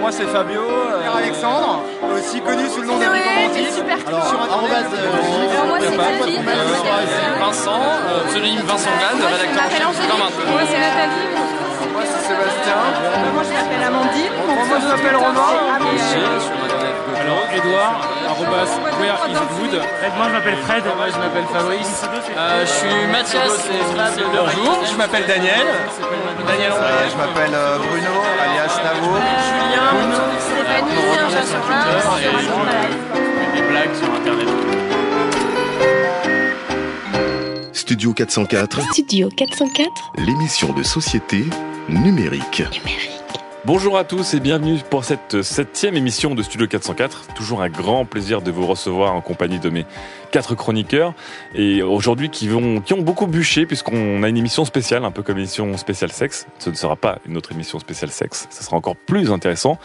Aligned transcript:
Moi 0.00 0.10
c'est 0.10 0.26
Fabio. 0.26 0.62
euh, 0.62 1.16
Alexandre, 1.18 1.82
aussi 2.16 2.40
connu 2.40 2.68
sous 2.68 2.80
le 2.80 2.86
nom 2.88 2.98
de 2.98 3.04
Bricomantis. 3.04 3.82
Alors, 4.06 4.26
Sur. 4.26 4.38
Vincent, 7.40 7.80
euh, 7.80 8.24
pseudonyme 8.28 8.60
Vincent 8.66 8.90
Gad, 9.00 9.16
Moi 9.20 9.28
je 9.30 9.34
rédacteur 9.46 9.90
Comme 10.10 10.22
un 10.26 10.30
peu. 10.30 10.50
Moi 10.50 10.60
c'est 10.66 10.80
Nathalie. 10.80 11.28
Moi 11.92 12.02
c'est 12.04 12.22
Sébastien. 12.26 12.78
Moi 13.32 13.42
je 13.46 13.52
m'appelle 13.54 13.84
Amandine. 13.86 14.34
Moi 14.68 14.78
je 14.82 14.86
m'appelle 14.88 15.16
Romain. 15.16 15.52
Euh, 15.80 17.20
Alors, 17.20 17.44
Edouard, 17.54 18.00
arrobas, 18.30 18.70
where 18.98 19.16
is. 19.28 19.40
Moi 20.16 20.26
je 20.28 20.32
m'appelle 20.32 20.56
Fred. 20.64 20.84
Moi 20.96 21.06
je 21.12 21.18
m'appelle 21.18 21.44
Fabrice. 21.52 22.04
Euh, 22.36 22.64
je 22.64 22.70
suis 22.70 23.06
Mathias 23.10 23.66
et 23.66 23.82
Bonjour, 24.32 24.84
je 24.90 24.96
m'appelle 24.96 25.26
Daniel. 25.26 25.66
Daniel 26.46 26.72
Euh, 26.72 27.08
je 27.10 27.16
m'appelle 27.16 27.54
euh, 27.54 27.78
Bruno, 27.78 28.14
alias 28.42 28.76
Navo. 28.84 29.12
Julien. 29.46 29.88
Stéphanie, 30.38 31.00
un 31.18 31.30
chat 31.30 31.46
sur 31.46 31.62
un. 31.70 33.54
Des 33.54 33.62
blagues 33.62 33.94
sur 33.94 34.12
internet. 34.14 34.48
Studio 37.72 38.12
404, 38.12 38.80
Studio 38.92 39.28
404 39.36 40.12
l'émission 40.18 40.72
de 40.72 40.82
société 40.84 41.44
numérique. 41.88 42.62
Bonjour 43.66 43.98
à 43.98 44.04
tous 44.04 44.32
et 44.32 44.40
bienvenue 44.40 44.78
pour 44.88 45.04
cette 45.04 45.42
septième 45.42 45.94
émission 45.94 46.34
de 46.34 46.42
Studio 46.42 46.66
404. 46.66 47.34
Toujours 47.34 47.60
un 47.60 47.68
grand 47.68 48.06
plaisir 48.06 48.40
de 48.40 48.50
vous 48.50 48.66
recevoir 48.66 49.14
en 49.14 49.20
compagnie 49.20 49.58
de 49.58 49.68
mes 49.68 49.84
quatre 50.30 50.54
chroniqueurs 50.54 51.12
et 51.54 51.82
aujourd'hui 51.82 52.30
qui 52.30 52.48
ont 52.50 52.82
beaucoup 53.00 53.26
bûché 53.26 53.66
puisqu'on 53.66 54.22
a 54.22 54.30
une 54.30 54.38
émission 54.38 54.64
spéciale, 54.64 55.04
un 55.04 55.10
peu 55.10 55.22
comme 55.22 55.36
l'émission 55.36 55.76
spéciale 55.76 56.10
sexe. 56.10 56.46
Ce 56.58 56.70
ne 56.70 56.74
sera 56.74 56.96
pas 56.96 57.18
une 57.26 57.36
autre 57.36 57.52
émission 57.52 57.78
spéciale 57.78 58.10
sexe, 58.10 58.48
ce 58.50 58.64
sera 58.64 58.78
encore 58.78 58.96
plus 58.96 59.30
intéressant 59.30 59.78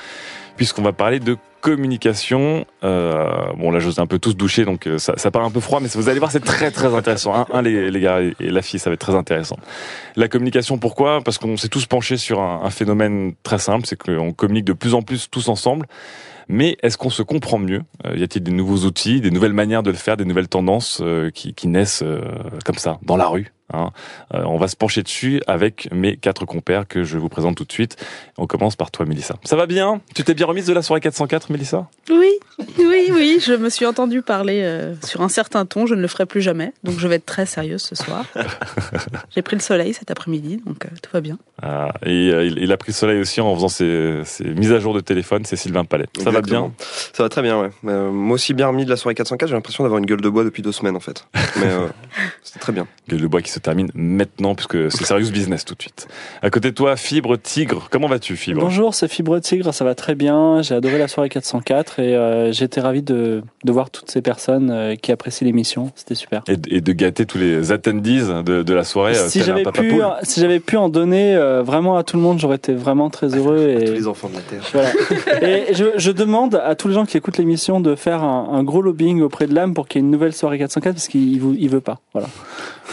puisqu'on 0.58 0.82
va 0.82 0.94
parler 0.94 1.20
de 1.20 1.38
communication. 1.62 2.66
Euh, 2.84 3.26
bon 3.58 3.72
là, 3.72 3.80
ai 3.80 4.00
un 4.00 4.06
peu 4.06 4.20
tous 4.20 4.36
douché, 4.36 4.66
donc 4.66 4.86
euh, 4.86 5.00
ça, 5.00 5.14
ça 5.18 5.32
paraît 5.32 5.46
un 5.46 5.52
peu 5.52 5.60
froid, 5.60 5.80
mais 5.80 5.88
vous 5.96 6.10
allez 6.10 6.20
voir, 6.20 6.32
c'est 6.32 6.44
très 6.44 6.70
très 6.70 6.94
intéressant. 6.94 7.48
Un, 7.52 7.62
les, 7.64 7.90
les 7.90 8.00
gars 8.00 8.20
et 8.22 8.36
la 8.40 8.62
fille, 8.62 8.80
ça 8.80 8.90
va 8.90 8.94
être 8.94 9.00
très 9.00 9.16
intéressant. 9.16 9.58
La 10.16 10.28
communication, 10.28 10.78
pourquoi? 10.78 11.22
Parce 11.22 11.40
qu'on 11.40 11.58
s'est 11.58 11.70
tous 11.70 11.88
penchés 11.88 12.18
sur 12.18 12.40
un, 12.40 12.62
un 12.64 12.70
phénomène 12.70 13.34
très 13.42 13.58
simple, 13.58 13.88
c'est 13.88 13.96
qu'on 13.96 14.32
communique 14.32 14.66
de 14.66 14.74
plus 14.74 14.94
en 14.94 15.02
plus 15.02 15.30
tous 15.30 15.50
ensemble. 15.50 15.88
Mais 16.48 16.78
est-ce 16.84 16.98
qu'on 16.98 17.10
se 17.10 17.24
comprend 17.24 17.58
mieux? 17.60 17.82
Euh, 18.06 18.16
Y 18.16 18.24
a-t-il 18.24 18.44
des 18.44 18.52
nouveaux 18.52 18.86
outils, 18.86 19.22
des 19.22 19.32
nouvelles 19.32 19.54
manières 19.54 19.84
de 19.84 19.92
le 19.92 19.98
faire, 19.98 20.18
des 20.18 20.26
nouvelles 20.26 20.48
tendances 20.48 21.00
euh, 21.02 21.30
qui, 21.32 21.54
qui 21.54 21.68
naissent 21.68 22.04
euh, 22.04 22.22
comme 22.66 22.78
ça, 22.78 23.00
dans 23.02 23.18
la 23.18 23.28
rue 23.28 23.52
hein? 23.74 23.90
On 24.32 24.58
va 24.58 24.68
se 24.68 24.76
pencher 24.76 25.02
dessus 25.04 25.42
avec 25.48 25.90
mes 25.92 26.18
quatre 26.18 26.46
compères 26.46 26.88
que 26.88 27.04
je 27.04 27.18
vous 27.18 27.30
présente 27.30 27.56
tout 27.56 27.66
de 27.66 27.72
suite. 27.72 27.96
On 28.38 28.48
commence 28.48 28.76
par 28.76 28.92
toi, 28.92 29.06
Mélissa. 29.06 29.36
Ça 29.44 29.56
va 29.56 29.66
bien? 29.66 30.02
Tu 30.14 30.24
t'es 30.24 30.34
bien 30.34 30.46
remise 30.46 30.68
de 30.68 30.74
la 30.74 30.82
soirée 30.82 31.02
404, 31.02 31.52
Mélissa? 31.52 31.88
Oui, 32.10 32.32
oui, 32.88 33.10
oui, 33.12 33.40
je 33.42 33.54
me 33.54 33.70
suis 33.70 33.86
entendu 33.86 34.22
parler 34.22 34.62
euh, 34.64 34.94
sur 35.04 35.22
un 35.22 35.30
certain 35.30 35.66
ton, 35.66 35.86
je 35.86 35.96
ne 35.96 36.02
le 36.02 36.08
ferai 36.08 36.26
plus 36.26 36.42
jamais, 36.42 36.74
donc 36.84 37.00
je 37.00 37.08
vais 37.08 37.16
être 37.16 37.26
très 37.26 37.46
sérieuse 37.46 37.82
ce 37.82 37.96
soir. 37.96 38.26
J'ai 39.36 39.42
pris 39.42 39.56
le 39.56 39.62
soleil 39.62 39.94
cet 39.94 40.12
après-midi, 40.12 40.62
donc 40.66 40.86
euh, 40.86 40.90
tout 41.02 41.10
va 41.14 41.22
bien. 41.22 41.38
Ah, 41.62 41.90
Et 42.06 42.32
euh, 42.32 42.46
il, 42.46 42.60
il 42.60 42.72
a 42.72 42.78
pris 42.78 42.92
le 42.92 42.96
soleil 42.96 43.20
aussi 43.20 43.40
en 43.42 43.54
faisant 43.56 43.70
ses, 43.70 44.22
ses 44.26 44.44
mises 44.46 44.72
à 44.72 44.80
jour 44.80 44.94
de 44.94 45.00
téléphone, 45.00 45.44
c'est 45.46 45.56
Sylvain 45.56 45.86
Palais. 45.86 46.08
Ça 46.22 46.30
va 46.32 46.42
bien? 46.42 46.72
Ça 47.14 47.24
va 47.24 47.30
très 47.30 47.42
bien, 47.42 47.62
ouais. 47.62 47.70
Euh, 47.86 48.12
moi 48.12 48.36
aussi 48.36 48.54
bien 48.54 48.68
remis 48.68 48.86
de 48.86 48.90
la 48.90 48.98
soirée 48.98 49.16
404, 49.16 49.50
j'ai 49.50 49.56
l'impression 49.56 49.84
d'avoir 49.84 50.00
une 50.00 50.06
gueule 50.06 50.22
de 50.22 50.30
bois 50.30 50.44
depuis 50.44 50.62
deux 50.62 50.72
semaines 50.72 50.96
en 50.96 51.00
fait. 51.00 51.26
Mais 51.58 51.68
euh, 51.68 51.88
c'était 52.44 52.60
très 52.60 52.74
bien. 52.74 52.88
Gueule 53.10 53.22
de 53.22 53.28
bois 53.28 53.42
qui 53.42 53.52
se 53.52 53.60
termine 53.60 53.90
maintenant 53.94 54.56
puisque 54.56 54.92
c'est 54.92 55.06
serious 55.06 55.32
business 55.32 55.64
tout 55.66 55.76
de 55.76 55.82
suite. 55.82 56.08
À 56.42 56.50
côté 56.50 56.72
de 56.72 56.76
toi, 56.76 56.96
Fibre 56.98 57.38
Tigre. 57.38 57.88
Comment 57.90 58.08
vas-tu, 58.08 58.36
Fibre? 58.36 58.62
Bonjour, 58.62 58.94
c'est 58.94 59.08
Fibre 59.08 59.40
Tigre, 59.40 59.74
ça 59.74 59.86
va 59.86 59.96
très 59.96 60.16
bien. 60.16 60.62
J'ai 60.62 60.76
adoré 60.76 60.98
la 60.98 61.08
soirée 61.08 61.30
404 61.30 62.00
et 62.00 62.16
euh, 62.16 62.52
j'étais 62.76 62.86
ravi 62.86 63.02
de, 63.02 63.42
de 63.64 63.72
voir 63.72 63.90
toutes 63.90 64.12
ces 64.12 64.22
personnes 64.22 64.70
euh, 64.70 64.96
qui 64.96 65.12
apprécient 65.14 65.46
l'émission. 65.46 65.92
C'était 65.96 66.16
super. 66.16 66.44
et, 66.50 66.58
et 66.76 66.82
de 66.82 66.92
gâter 66.92 67.26
tous 67.26 67.38
les 67.38 67.72
attendees 67.72 68.44
de, 68.44 68.64
de 68.64 68.74
la 68.74 68.84
soirée. 68.84 69.18
euh, 69.18 69.28
si 69.30 69.42
j'avais 69.44 69.64
papa 69.64 69.82
pu, 69.82 70.02
si 70.24 70.42
j'avais 70.42 70.60
pu 70.60 70.76
en 70.76 70.90
donner 70.90 71.36
euh, 71.38 71.64
vraiment 71.64 71.96
à 71.96 72.04
tout 72.04 72.18
le 72.18 72.24
monde, 72.24 72.38
j'aurais 72.40 72.58
été 72.58 72.74
vraiment 72.74 73.10
très 73.10 73.28
heureux. 73.28 73.76
Tous 73.80 73.92
Et 73.92 73.92
les 73.92 74.08
enfants 74.08 74.30
de 74.30 74.36
la 74.36 74.42
Terre. 74.42 74.62
voilà. 74.74 75.48
Et 75.48 75.74
je, 75.74 75.86
je 75.96 76.12
demande 76.12 76.56
à 76.56 76.76
tous 76.76 76.90
les 76.90 76.94
gens 76.94 77.06
qui 77.06 77.16
écoutent 77.16 77.38
l'émission 77.38 77.80
de 77.80 77.96
faire 77.96 78.24
un, 78.24 78.50
un 78.52 78.64
gros 78.64 78.82
lobbying 78.82 79.22
auprès 79.22 79.48
de 79.48 79.56
l'âme 79.56 79.74
pour 79.74 79.88
qu'il 79.88 80.02
y 80.02 80.04
ait 80.04 80.06
une 80.06 80.12
nouvelle 80.12 80.34
soirée 80.34 80.58
404 80.58 80.94
parce 80.96 81.08
qu'il 81.08 81.36
il 81.58 81.70
veut 81.70 81.82
pas. 81.82 82.00
Voilà. 82.14 82.28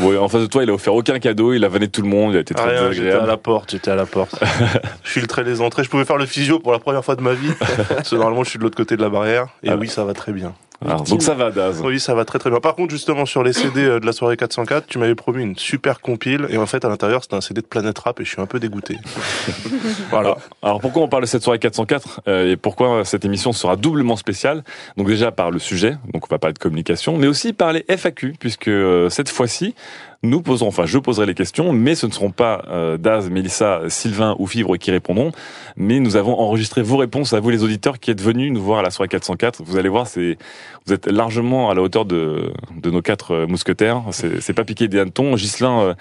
Ouais, 0.01 0.17
en 0.17 0.29
face 0.29 0.41
de 0.43 0.47
toi, 0.47 0.63
il 0.63 0.71
a 0.71 0.73
offert 0.73 0.95
aucun 0.95 1.19
cadeau, 1.19 1.53
il 1.53 1.63
a 1.65 1.69
vanné 1.69 1.87
tout 1.87 2.01
le 2.01 2.09
monde, 2.09 2.33
il 2.33 2.39
a 2.39 2.41
été 2.41 2.55
très 2.55 2.71
Rien, 2.79 2.93
j'étais 2.93 3.11
à 3.11 3.27
la 3.27 3.37
porte, 3.37 3.73
j'étais 3.73 3.91
à 3.91 3.95
la 3.95 4.07
porte. 4.07 4.43
je 5.05 5.11
filtrais 5.11 5.45
les 5.45 5.61
entrées, 5.61 5.85
je 5.85 5.91
pouvais 5.91 6.07
faire 6.07 6.17
le 6.17 6.25
physio 6.25 6.59
pour 6.61 6.73
la 6.73 6.79
première 6.79 7.05
fois 7.05 7.15
de 7.15 7.21
ma 7.21 7.35
vie. 7.35 7.51
Parce 7.89 8.09
que 8.09 8.15
normalement, 8.17 8.43
je 8.43 8.49
suis 8.51 8.59
de 8.59 8.65
l'autre 8.65 8.77
côté 8.77 8.97
de 8.97 9.03
la 9.03 9.11
barrière. 9.11 9.49
Et 9.63 9.69
Ah. 9.73 9.77
oui, 9.79 9.89
ça 9.89 10.05
va 10.05 10.15
très 10.15 10.33
bien. 10.33 10.55
Alors, 10.85 11.03
donc 11.05 11.23
ça 11.23 11.35
va, 11.35 11.51
Daz. 11.51 11.81
Oui, 11.85 12.01
ça 12.01 12.15
va 12.15 12.25
très 12.25 12.39
très 12.39 12.51
bien. 12.51 12.61
Par 12.61 12.75
contre, 12.75 12.91
justement, 12.91 13.25
sur 13.25 13.43
les 13.43 13.53
CD 13.53 13.85
euh, 13.85 14.01
de 14.01 14.07
la 14.07 14.13
soirée 14.13 14.37
404, 14.37 14.87
tu 14.87 14.99
m'avais 14.99 15.15
promis 15.15 15.43
une 15.43 15.57
super 15.57 16.01
compile. 16.01 16.47
Et 16.51 16.57
en 16.57 16.67
fait, 16.67 16.85
à 16.85 16.89
l'intérieur, 16.89 17.23
c'était 17.23 17.37
un 17.37 17.41
CD 17.41 17.61
de 17.61 17.67
Planète 17.67 17.99
Rap 17.99 18.21
et 18.21 18.25
je 18.25 18.31
suis 18.31 18.41
un 18.41 18.47
peu 18.47 18.59
dégoûté. 18.59 18.99
voilà. 20.11 20.37
Alors, 20.63 20.81
pourquoi 20.81 21.03
on 21.03 21.09
parle 21.09 21.23
de 21.23 21.29
cette 21.29 21.43
soirée 21.43 21.59
404 21.59 22.23
euh, 22.27 22.53
et 22.53 22.57
pourquoi 22.57 23.05
cette 23.05 23.25
émission 23.25 23.53
sera 23.53 23.77
doublement 23.77 24.17
spéciale? 24.17 24.65
Donc 24.97 25.07
déjà 25.07 25.31
par 25.31 25.51
le 25.51 25.59
sujet, 25.59 25.97
donc 26.13 26.25
on 26.25 26.35
va 26.35 26.39
parler 26.39 26.55
de 26.55 26.59
communication, 26.59 27.17
mais 27.17 27.27
aussi 27.27 27.53
par 27.53 27.73
les 27.73 27.85
FAQ, 27.89 28.35
puisque 28.39 28.69
euh, 28.69 29.09
cette 29.09 29.29
fois-ci, 29.29 29.75
nous 30.23 30.43
poserons, 30.43 30.69
enfin 30.69 30.87
je 30.87 30.99
poserai 30.99 31.27
les 31.27 31.35
questions, 31.35 31.73
mais 31.73 31.95
ce 31.95 32.07
ne 32.07 32.13
seront 32.13 32.31
pas 32.31 32.65
euh, 32.69 32.97
Daz, 32.97 33.31
Mélissa, 33.31 33.83
Sylvain 33.89 34.37
ou 34.39 34.47
Fibre 34.47 34.77
qui 34.77 34.91
répondront, 34.91 35.33
mais 35.77 36.01
nous 36.01 36.17
avons 36.17 36.39
enregistré 36.39 36.83
vos 36.83 36.97
réponses 36.97 37.33
à 37.33 37.41
vous 37.41 37.51
les 37.51 37.65
auditeurs 37.65 37.99
qui 37.99 38.11
êtes 38.11 38.21
venus 38.21 38.53
nous 38.53 38.63
voir 38.63 38.81
à 38.81 38.83
la 38.83 38.91
soirée 38.91 39.09
404. 39.09 39.63
Vous 39.65 39.77
allez 39.77 39.89
voir, 39.89 40.07
c'est 40.07 40.39
vous 40.87 40.93
êtes 40.93 41.07
largement 41.07 41.71
à 41.71 41.75
la 41.75 41.83
hauteur 41.83 42.05
de, 42.05 42.53
de 42.77 42.91
nos 42.91 43.03
quatre 43.03 43.33
euh, 43.33 43.47
mousquetaires. 43.47 44.03
C'est 44.11 44.53
pas 44.53 44.65
piqué 44.65 44.89
des 44.89 44.99
hannetons. 44.99 45.35
Ghislain 45.35 45.81
euh, 45.81 45.95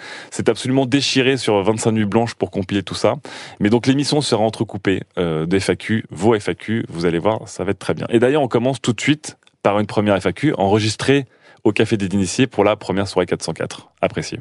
absolument 0.47 0.85
déchiré 0.85 1.37
sur 1.37 1.61
25 1.61 1.91
nuits 1.91 2.05
blanches 2.05 2.35
pour 2.35 2.51
compiler 2.51 2.83
tout 2.83 2.95
ça. 2.95 3.15
Mais 3.59 3.69
donc 3.69 3.87
l'émission 3.87 4.21
sera 4.21 4.43
entrecoupée 4.43 5.03
euh, 5.17 5.45
de 5.45 5.59
FAQ, 5.59 6.05
vos 6.09 6.37
FAQ. 6.37 6.85
Vous 6.89 7.05
allez 7.05 7.19
voir, 7.19 7.47
ça 7.47 7.63
va 7.63 7.71
être 7.71 7.79
très 7.79 7.93
bien. 7.93 8.07
Et 8.09 8.19
d'ailleurs, 8.19 8.41
on 8.41 8.47
commence 8.47 8.81
tout 8.81 8.93
de 8.93 9.01
suite 9.01 9.37
par 9.63 9.79
une 9.79 9.85
première 9.85 10.15
FAQ 10.19 10.53
enregistrée 10.57 11.25
au 11.63 11.71
Café 11.71 11.97
des 11.97 12.07
Initiés 12.07 12.47
pour 12.47 12.63
la 12.63 12.75
première 12.75 13.07
soirée 13.07 13.25
404. 13.25 13.89
Apprécié. 14.01 14.39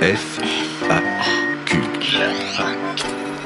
F 0.00 0.38
A 0.90 1.00
Q. 1.64 1.80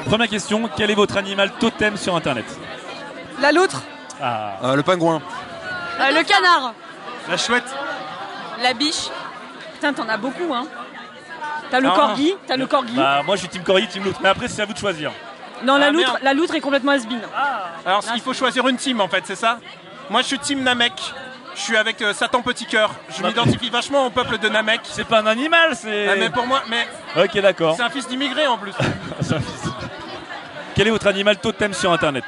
Première 0.05 0.27
question, 0.27 0.69
quel 0.75 0.91
est 0.91 0.95
votre 0.95 1.17
animal 1.17 1.51
totem 1.59 1.97
sur 1.97 2.15
internet? 2.15 2.45
La 3.41 3.51
loutre. 3.51 3.83
Ah, 4.21 4.73
le 4.75 4.83
pingouin. 4.83 5.21
Euh, 5.99 6.11
le 6.11 6.23
canard. 6.23 6.73
La 7.29 7.37
chouette. 7.37 7.63
La 8.61 8.73
biche. 8.73 9.09
Putain, 9.73 9.93
t'en 9.93 10.07
as 10.09 10.17
beaucoup, 10.17 10.53
hein. 10.53 10.67
T'as 11.69 11.79
le 11.79 11.87
Ah. 11.87 11.93
corgi. 11.95 12.33
T'as 12.45 12.57
le 12.57 12.67
corgi. 12.67 12.95
Bah 12.95 13.21
moi 13.25 13.35
je 13.35 13.41
suis 13.41 13.49
team 13.49 13.63
corgi, 13.63 13.87
team 13.87 14.03
loutre, 14.03 14.19
mais 14.21 14.29
après 14.29 14.47
c'est 14.47 14.61
à 14.61 14.65
vous 14.65 14.73
de 14.73 14.77
choisir. 14.77 15.11
non, 15.63 15.77
la 15.77 15.87
ah, 15.87 15.91
loutre, 15.91 16.11
merde. 16.11 16.23
la 16.23 16.33
loutre 16.33 16.55
est 16.55 16.59
complètement 16.59 16.91
has 16.91 17.01
Alors, 17.85 18.03
il 18.15 18.21
faut 18.21 18.33
choisir 18.33 18.67
une 18.67 18.77
team 18.77 18.99
en 18.99 19.07
fait, 19.07 19.23
c'est 19.25 19.35
ça? 19.35 19.59
Moi, 20.09 20.21
je 20.21 20.27
suis 20.27 20.39
team 20.39 20.61
Namek. 20.63 20.91
Je 21.61 21.65
suis 21.67 21.77
avec 21.77 22.01
euh, 22.01 22.11
Satan 22.11 22.41
Petit 22.41 22.65
Cœur. 22.65 22.89
Je 23.15 23.21
m'identifie 23.21 23.69
vachement 23.69 24.07
au 24.07 24.09
peuple 24.09 24.39
de 24.39 24.49
Namek. 24.49 24.81
C'est 24.83 25.03
pas 25.03 25.19
un 25.19 25.27
animal, 25.27 25.75
c'est... 25.75 26.07
Ah, 26.07 26.15
mais 26.17 26.31
pour 26.31 26.47
moi, 26.47 26.63
mais 26.67 26.87
Ok 27.15 27.39
d'accord. 27.39 27.75
c'est 27.77 27.83
un 27.83 27.89
fils 27.91 28.07
d'immigré 28.07 28.47
en 28.47 28.57
plus. 28.57 28.71
C'est 29.21 29.35
un 29.35 29.39
fils. 29.39 29.69
Quel 30.73 30.87
est 30.87 30.89
votre 30.89 31.05
animal 31.05 31.37
totem 31.37 31.71
sur 31.75 31.91
internet 31.93 32.23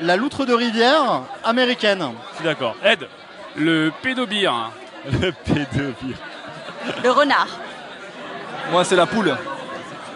La 0.00 0.16
loutre 0.16 0.46
de 0.46 0.54
rivière 0.54 1.20
américaine. 1.44 2.12
Je 2.30 2.36
suis 2.36 2.44
d'accord. 2.44 2.76
Ed 2.82 3.06
Le 3.56 3.92
pédobire. 4.00 4.70
Le 5.20 5.32
pédobire. 5.32 6.16
Le 7.04 7.10
renard. 7.10 7.48
Moi, 8.70 8.84
c'est 8.84 8.96
la 8.96 9.04
poule. 9.04 9.36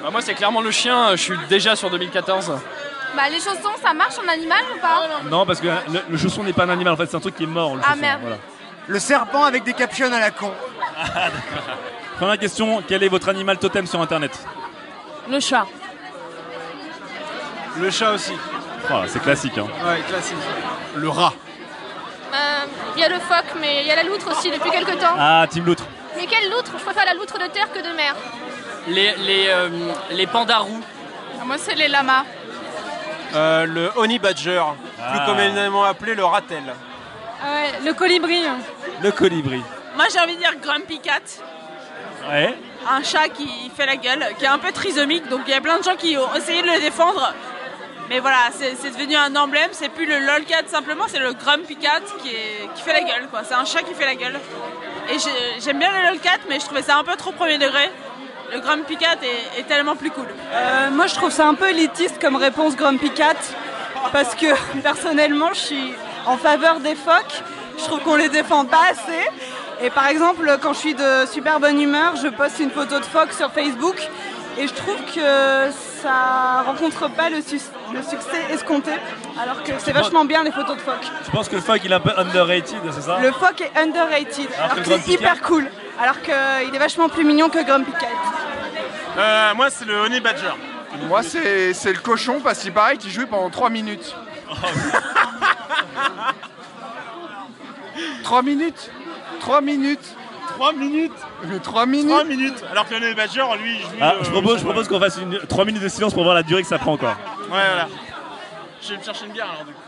Bah, 0.03 0.09
moi, 0.11 0.23
c'est 0.23 0.33
clairement 0.33 0.63
le 0.63 0.71
chien. 0.71 1.11
Je 1.11 1.21
suis 1.23 1.37
déjà 1.51 1.77
sur 1.77 1.91
2014. 1.91 2.53
Bah, 3.17 3.23
les 3.31 3.39
chaussons, 3.39 3.75
ça 3.83 3.93
marche 3.93 4.15
en 4.25 4.29
animal 4.29 4.61
ou 4.75 4.81
pas 4.81 5.09
Non 5.29 5.45
parce 5.45 5.61
que 5.61 5.67
le, 5.67 6.01
le 6.09 6.17
chausson 6.17 6.43
n'est 6.45 6.53
pas 6.53 6.65
un 6.65 6.71
animal, 6.71 6.93
en 6.93 6.97
fait 6.97 7.07
c'est 7.07 7.17
un 7.17 7.21
truc 7.21 7.37
qui 7.37 7.43
est 7.45 7.47
mort 7.47 7.75
le 7.75 7.83
Ah, 7.85 7.89
chausson. 7.89 8.01
merde. 8.01 8.21
Voilà. 8.23 8.37
Le 8.87 8.99
serpent 8.99 9.45
avec 9.45 9.65
des 9.65 9.73
captions 9.75 10.13
à 10.13 10.21
la 10.21 10.31
con. 10.31 10.53
Première 12.19 12.39
question, 12.39 12.83
quel 12.87 13.03
est 13.03 13.09
votre 13.09 13.29
animal 13.29 13.59
totem 13.59 13.87
sur 13.87 14.01
internet 14.01 14.33
Le 15.29 15.41
chat. 15.41 15.67
Le 17.79 17.91
chat 17.91 18.13
aussi. 18.13 18.33
Voilà, 18.89 19.07
c'est 19.09 19.21
classique. 19.23 19.57
Hein. 19.59 19.67
Ouais, 19.87 20.01
classique. 20.09 20.37
Le 20.97 21.09
rat. 21.09 21.33
Euh, 22.33 22.37
Il 22.97 23.01
y 23.01 23.05
a 23.05 23.09
le 23.09 23.19
phoque, 23.21 23.55
mais 23.61 23.83
il 23.83 23.87
y 23.87 23.91
a 23.91 23.97
la 23.97 24.03
loutre 24.03 24.31
aussi 24.31 24.51
depuis 24.51 24.71
quelques 24.71 24.99
temps. 24.99 25.15
Ah, 25.19 25.47
Team 25.49 25.65
Loutre. 25.67 25.85
Mais 26.17 26.27
quelle 26.27 26.51
loutre? 26.51 26.73
Je 26.79 26.85
préfère 26.85 27.05
la 27.05 27.15
loutre 27.15 27.39
de 27.39 27.47
terre 27.47 27.73
que 27.73 27.79
de 27.79 27.95
mer. 27.95 28.15
Les, 28.89 29.15
les, 29.19 29.47
euh, 29.49 29.69
les 30.11 30.27
pandas 30.27 30.59
roux. 30.59 30.81
Moi, 31.45 31.57
c'est 31.59 31.75
les 31.75 31.89
lamas. 31.89 32.25
Euh, 33.35 33.67
le 33.67 33.91
honey 33.97 34.19
badger, 34.19 34.63
Ah. 35.01 35.11
plus 35.11 35.27
communément 35.27 35.85
appelé 35.85 36.15
le 36.15 36.25
ratel. 36.25 36.63
Ah 37.43 37.79
le 37.85 37.93
colibri. 37.95 38.43
Le 39.03 39.11
colibri. 39.13 39.63
Moi, 39.97 40.05
j'ai 40.13 40.21
envie 40.21 40.35
de 40.37 40.41
dire 40.41 40.53
Grumpy 40.63 41.01
Cat. 41.01 41.21
Ouais. 42.29 42.55
Un 42.89 43.03
chat 43.03 43.29
qui 43.29 43.71
fait 43.77 43.87
la 43.87 43.97
gueule, 43.97 44.25
qui 44.39 44.45
est 44.45 44.49
un 44.49 44.59
peu 44.59 44.73
trisomique, 44.73 45.29
donc 45.29 45.43
il 45.47 45.51
y 45.53 45.55
a 45.57 45.61
plein 45.61 45.79
de 45.79 45.83
gens 45.85 45.97
qui 45.97 46.17
ont 46.19 46.35
essayé 46.35 46.63
de 46.63 46.67
le 46.67 46.81
défendre. 46.81 47.33
Mais 48.09 48.19
voilà, 48.19 48.39
c'est 48.53 48.91
devenu 48.91 49.15
un 49.17 49.35
emblème, 49.37 49.69
c'est 49.73 49.89
plus 49.89 50.07
le 50.07 50.19
lolcat 50.19 50.63
simplement, 50.67 51.05
c'est 51.07 51.21
le 51.21 51.33
Grumpy 51.33 51.77
Cat 51.77 52.01
qui, 52.23 52.29
est, 52.31 52.69
qui 52.75 52.83
fait 52.83 52.93
la 52.93 53.01
gueule, 53.03 53.29
quoi. 53.31 53.43
C'est 53.45 53.55
un 53.55 53.65
chat 53.65 53.83
qui 53.83 53.95
fait 53.95 54.07
la 54.07 54.17
gueule. 54.17 54.39
Et 55.09 55.19
j'ai- 55.19 55.61
j'aime 55.61 55.79
bien 55.79 55.91
le 55.93 56.09
lolcat, 56.09 56.39
mais 56.49 56.59
je 56.59 56.65
trouvais 56.65 56.83
ça 56.83 56.97
un 56.99 57.05
peu 57.05 57.15
trop 57.17 57.33
premier 57.33 57.59
degré. 57.59 57.91
Le 58.53 58.61
Grumpy 58.61 58.97
Cat 58.97 59.19
est, 59.23 59.61
est 59.61 59.65
tellement 59.65 59.97
plus 59.97 60.11
cool. 60.11 60.27
Euh, 60.53 60.91
moi, 60.91 61.07
je 61.07 61.15
trouve 61.15 61.31
ça 61.31 61.47
un 61.47 61.55
peu 61.55 61.71
élitiste 61.71 62.21
comme 62.21 62.37
réponse 62.37 62.77
Grumpy 62.77 63.11
Cat, 63.11 63.37
parce 64.13 64.35
que 64.35 64.47
personnellement, 64.83 65.51
je 65.53 65.61
suis 65.61 65.95
en 66.27 66.37
faveur 66.37 66.81
des 66.81 66.95
phoques. 66.95 67.43
Je 67.79 67.85
trouve 67.85 68.01
qu'on 68.01 68.17
les 68.17 68.29
défend 68.29 68.65
pas 68.65 68.83
assez. 68.91 69.29
Et 69.83 69.91
par 69.91 70.09
exemple, 70.09 70.59
quand 70.61 70.75
je 70.75 70.79
suis 70.79 70.95
de 70.95 71.27
super 71.31 71.61
bonne 71.61 71.81
humeur, 71.81 72.17
je 72.17 72.29
poste 72.29 72.61
une 72.61 72.71
photo 72.71 72.99
de 72.99 73.05
phoque 73.05 73.33
sur 73.33 73.51
Facebook, 73.53 73.97
et 74.59 74.67
je 74.67 74.75
trouve 74.75 75.01
que 75.15 75.71
ça 76.03 76.63
rencontre 76.67 77.09
pas 77.11 77.31
le, 77.31 77.41
succès 77.41 78.45
escompté, 78.53 78.91
alors 79.41 79.63
que 79.63 79.73
c'est 79.79 79.93
vachement 79.93 80.25
bien 80.25 80.45
les 80.45 80.53
photos 80.53 80.77
de 80.77 80.83
phoque. 80.83 81.07
Je 81.25 81.31
pense 81.31 81.49
que 81.49 81.57
le 81.57 81.63
phoque 81.63 81.81
il 81.85 81.93
est 81.93 81.95
un 81.95 82.01
peu 82.01 82.13
underrated, 82.17 82.79
c'est 82.93 83.03
ça 83.03 83.19
Le 83.23 83.33
phoque 83.33 83.63
est 83.63 83.79
underrated, 83.79 84.49
Alors 84.59 84.73
alors, 84.73 84.85
que 84.85 84.85
c'est 84.85 85.13
hyper 85.13 85.41
cool, 85.41 85.67
alors 86.01 86.21
qu'il 86.23 86.75
est 86.75 86.79
vachement 86.79 87.09
plus 87.09 87.25
mignon 87.25 87.49
que 87.51 87.65
Grumpy 87.65 87.93
Cat. 87.93 88.07
Euh, 89.19 89.55
moi, 89.55 89.71
c'est 89.71 89.85
le 89.85 90.01
honey 90.01 90.21
badger. 90.21 90.53
Moi, 91.09 91.23
c'est 91.23 91.73
c'est 91.75 91.93
le 91.93 91.99
cochon 91.99 92.41
parce 92.43 92.61
qu'il 92.61 92.73
paraît 92.73 92.97
qu'il 92.97 93.11
jouait 93.11 93.27
pendant 93.27 93.51
3 93.51 93.71
minutes. 93.71 94.17
3 98.23 98.43
minutes 98.43 98.91
3 99.41 99.61
minutes 99.61 100.17
3 100.49 100.73
minutes 100.73 101.13
Mais 101.45 101.59
3 101.59 101.87
minutes 101.87 102.09
3 102.11 102.25
minutes 102.25 102.65
Alors 102.71 102.89
que 102.89 102.95
le 102.95 103.07
honey 103.07 103.15
badger, 103.15 103.45
lui, 103.63 103.77
il 103.77 103.81
joue. 103.83 103.89
Ah, 104.01 104.15
euh, 104.15 104.25
je 104.25 104.31
propose, 104.31 104.55
je 104.55 104.59
ouais. 104.59 104.65
propose 104.65 104.89
qu'on 104.89 105.01
fasse 105.01 105.19
une, 105.21 105.39
3 105.39 105.65
minutes 105.65 105.83
de 105.83 105.89
silence 105.89 106.15
pour 106.15 106.23
voir 106.23 106.35
la 106.35 106.43
durée 106.43 106.63
que 106.63 106.69
ça 106.69 106.79
prend 106.79 106.97
quoi. 106.97 107.11
Ouais, 107.11 107.47
voilà. 107.49 107.89
Je 108.83 108.91
vais 108.91 108.99
me 108.99 109.03
chercher 109.03 109.27
une 109.27 109.33
bière 109.33 109.51
alors 109.51 109.65
du 109.65 109.73
coup. 109.73 109.81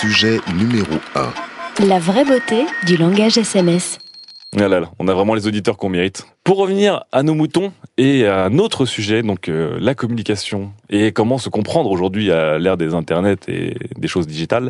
Sujet 0.00 0.40
numéro 0.54 0.94
1. 1.14 1.86
La 1.86 1.98
vraie 1.98 2.24
beauté 2.24 2.66
du 2.84 2.96
langage 2.96 3.38
SMS. 3.38 3.98
Ah 4.54 4.68
là 4.68 4.80
là, 4.80 4.90
on 4.98 5.08
a 5.08 5.14
vraiment 5.14 5.34
les 5.34 5.46
auditeurs 5.46 5.78
qu'on 5.78 5.88
mérite. 5.88 6.26
Pour 6.44 6.58
revenir 6.58 7.04
à 7.10 7.22
nos 7.22 7.34
moutons 7.34 7.72
et 7.96 8.26
à 8.26 8.44
un 8.44 8.58
autre 8.58 8.84
sujet, 8.84 9.22
donc 9.22 9.48
euh, 9.48 9.78
la 9.80 9.94
communication 9.94 10.72
et 10.90 11.12
comment 11.12 11.38
se 11.38 11.48
comprendre 11.48 11.90
aujourd'hui 11.90 12.30
à 12.30 12.58
l'ère 12.58 12.76
des 12.76 12.92
internets 12.92 13.48
et 13.48 13.74
des 13.96 14.08
choses 14.08 14.26
digitales. 14.26 14.68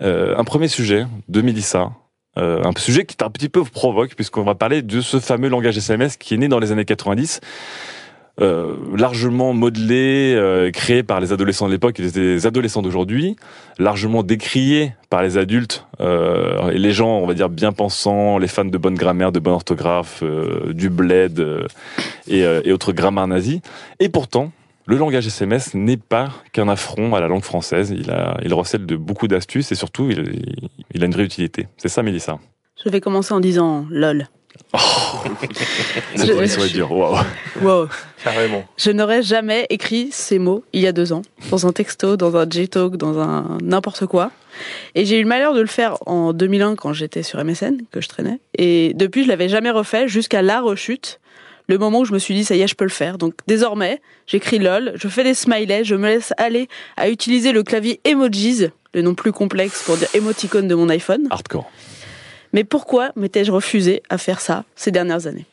Euh, 0.00 0.36
un 0.36 0.44
premier 0.44 0.68
sujet 0.68 1.06
de 1.28 1.40
Mélissa, 1.40 1.90
euh, 2.38 2.62
un 2.62 2.70
sujet 2.78 3.04
qui 3.04 3.16
est 3.18 3.24
un 3.24 3.30
petit 3.30 3.48
peu 3.48 3.64
provoque 3.64 4.14
puisqu'on 4.14 4.44
va 4.44 4.54
parler 4.54 4.82
de 4.82 5.00
ce 5.00 5.18
fameux 5.18 5.48
langage 5.48 5.76
SMS 5.76 6.16
qui 6.16 6.34
est 6.34 6.38
né 6.38 6.46
dans 6.46 6.60
les 6.60 6.70
années 6.70 6.84
90. 6.84 7.40
Euh, 8.38 8.76
largement 8.94 9.54
modelé, 9.54 10.34
euh, 10.36 10.70
créé 10.70 11.02
par 11.02 11.20
les 11.20 11.32
adolescents 11.32 11.68
de 11.68 11.72
l'époque 11.72 11.98
et 11.98 12.02
les 12.02 12.46
adolescents 12.46 12.82
d'aujourd'hui, 12.82 13.36
largement 13.78 14.22
décrié 14.22 14.92
par 15.08 15.22
les 15.22 15.38
adultes 15.38 15.86
euh, 16.00 16.68
et 16.68 16.76
les 16.76 16.92
gens, 16.92 17.18
on 17.18 17.26
va 17.26 17.32
dire, 17.32 17.48
bien 17.48 17.72
pensants, 17.72 18.36
les 18.36 18.48
fans 18.48 18.66
de 18.66 18.76
bonne 18.76 18.94
grammaire, 18.94 19.32
de 19.32 19.38
bonne 19.38 19.54
orthographe, 19.54 20.22
du 20.68 20.90
bled 20.90 21.66
et, 22.28 22.72
autres 22.72 22.92
grammaires 22.92 23.26
nazis. 23.26 23.60
Et 24.00 24.10
pourtant, 24.10 24.52
le 24.84 24.96
langage 24.96 25.26
SMS 25.26 25.72
n'est 25.72 25.96
pas 25.96 26.28
qu'un 26.52 26.68
affront 26.68 27.14
à 27.14 27.20
la 27.20 27.28
langue 27.28 27.42
française. 27.42 27.94
Il 28.44 28.52
recèle 28.54 28.84
de 28.84 28.96
beaucoup 28.96 29.28
d'astuces 29.28 29.72
et 29.72 29.74
surtout, 29.74 30.10
il, 30.10 30.44
il 30.92 31.02
a 31.02 31.06
une 31.06 31.12
vraie 31.12 31.24
utilité. 31.24 31.68
C'est 31.78 31.88
ça, 31.88 32.02
Mélissa? 32.02 32.38
Je 32.84 32.90
vais 32.90 33.00
commencer 33.00 33.32
en 33.32 33.40
disant 33.40 33.86
lol. 33.90 34.28
Cette 36.14 36.36
position 36.36 36.64
est 36.64 36.72
dure. 36.72 36.92
Waouh. 36.92 37.18
Wow. 37.62 37.88
Carrément. 38.22 38.64
Je 38.76 38.90
n'aurais 38.90 39.22
jamais 39.22 39.66
écrit 39.70 40.08
ces 40.10 40.38
mots 40.38 40.64
il 40.72 40.80
y 40.80 40.86
a 40.86 40.92
deux 40.92 41.12
ans, 41.12 41.22
dans 41.50 41.66
un 41.66 41.72
texto, 41.72 42.16
dans 42.16 42.36
un 42.36 42.46
J-Talk, 42.48 42.96
dans 42.96 43.18
un 43.18 43.58
n'importe 43.62 44.06
quoi. 44.06 44.30
Et 44.94 45.04
j'ai 45.04 45.18
eu 45.18 45.22
le 45.22 45.28
malheur 45.28 45.54
de 45.54 45.60
le 45.60 45.66
faire 45.66 45.96
en 46.06 46.32
2001 46.32 46.76
quand 46.76 46.92
j'étais 46.92 47.22
sur 47.22 47.42
MSN, 47.44 47.82
que 47.90 48.00
je 48.00 48.08
traînais. 48.08 48.40
Et 48.56 48.92
depuis, 48.94 49.24
je 49.24 49.28
l'avais 49.28 49.48
jamais 49.48 49.70
refait 49.70 50.08
jusqu'à 50.08 50.42
la 50.42 50.60
rechute, 50.60 51.20
le 51.68 51.78
moment 51.78 52.00
où 52.00 52.04
je 52.04 52.12
me 52.12 52.18
suis 52.18 52.34
dit, 52.34 52.44
ça 52.44 52.54
y 52.54 52.62
est, 52.62 52.68
je 52.68 52.74
peux 52.74 52.84
le 52.84 52.90
faire. 52.90 53.18
Donc 53.18 53.34
désormais, 53.46 54.00
j'écris 54.26 54.58
LOL, 54.58 54.92
je 54.94 55.08
fais 55.08 55.24
des 55.24 55.34
smileys, 55.34 55.84
je 55.84 55.94
me 55.94 56.08
laisse 56.08 56.32
aller 56.36 56.68
à 56.96 57.08
utiliser 57.08 57.52
le 57.52 57.62
clavier 57.62 58.00
emojis, 58.04 58.68
le 58.94 59.02
nom 59.02 59.14
plus 59.14 59.32
complexe 59.32 59.82
pour 59.82 59.96
dire 59.96 60.08
émoticône 60.14 60.68
de 60.68 60.74
mon 60.74 60.88
iPhone. 60.88 61.26
Hardcore. 61.30 61.70
Mais 62.56 62.64
pourquoi 62.64 63.10
m'étais-je 63.16 63.52
refusé 63.52 64.02
à 64.08 64.16
faire 64.16 64.40
ça 64.40 64.64
ces 64.76 64.90
dernières 64.90 65.26
années? 65.26 65.44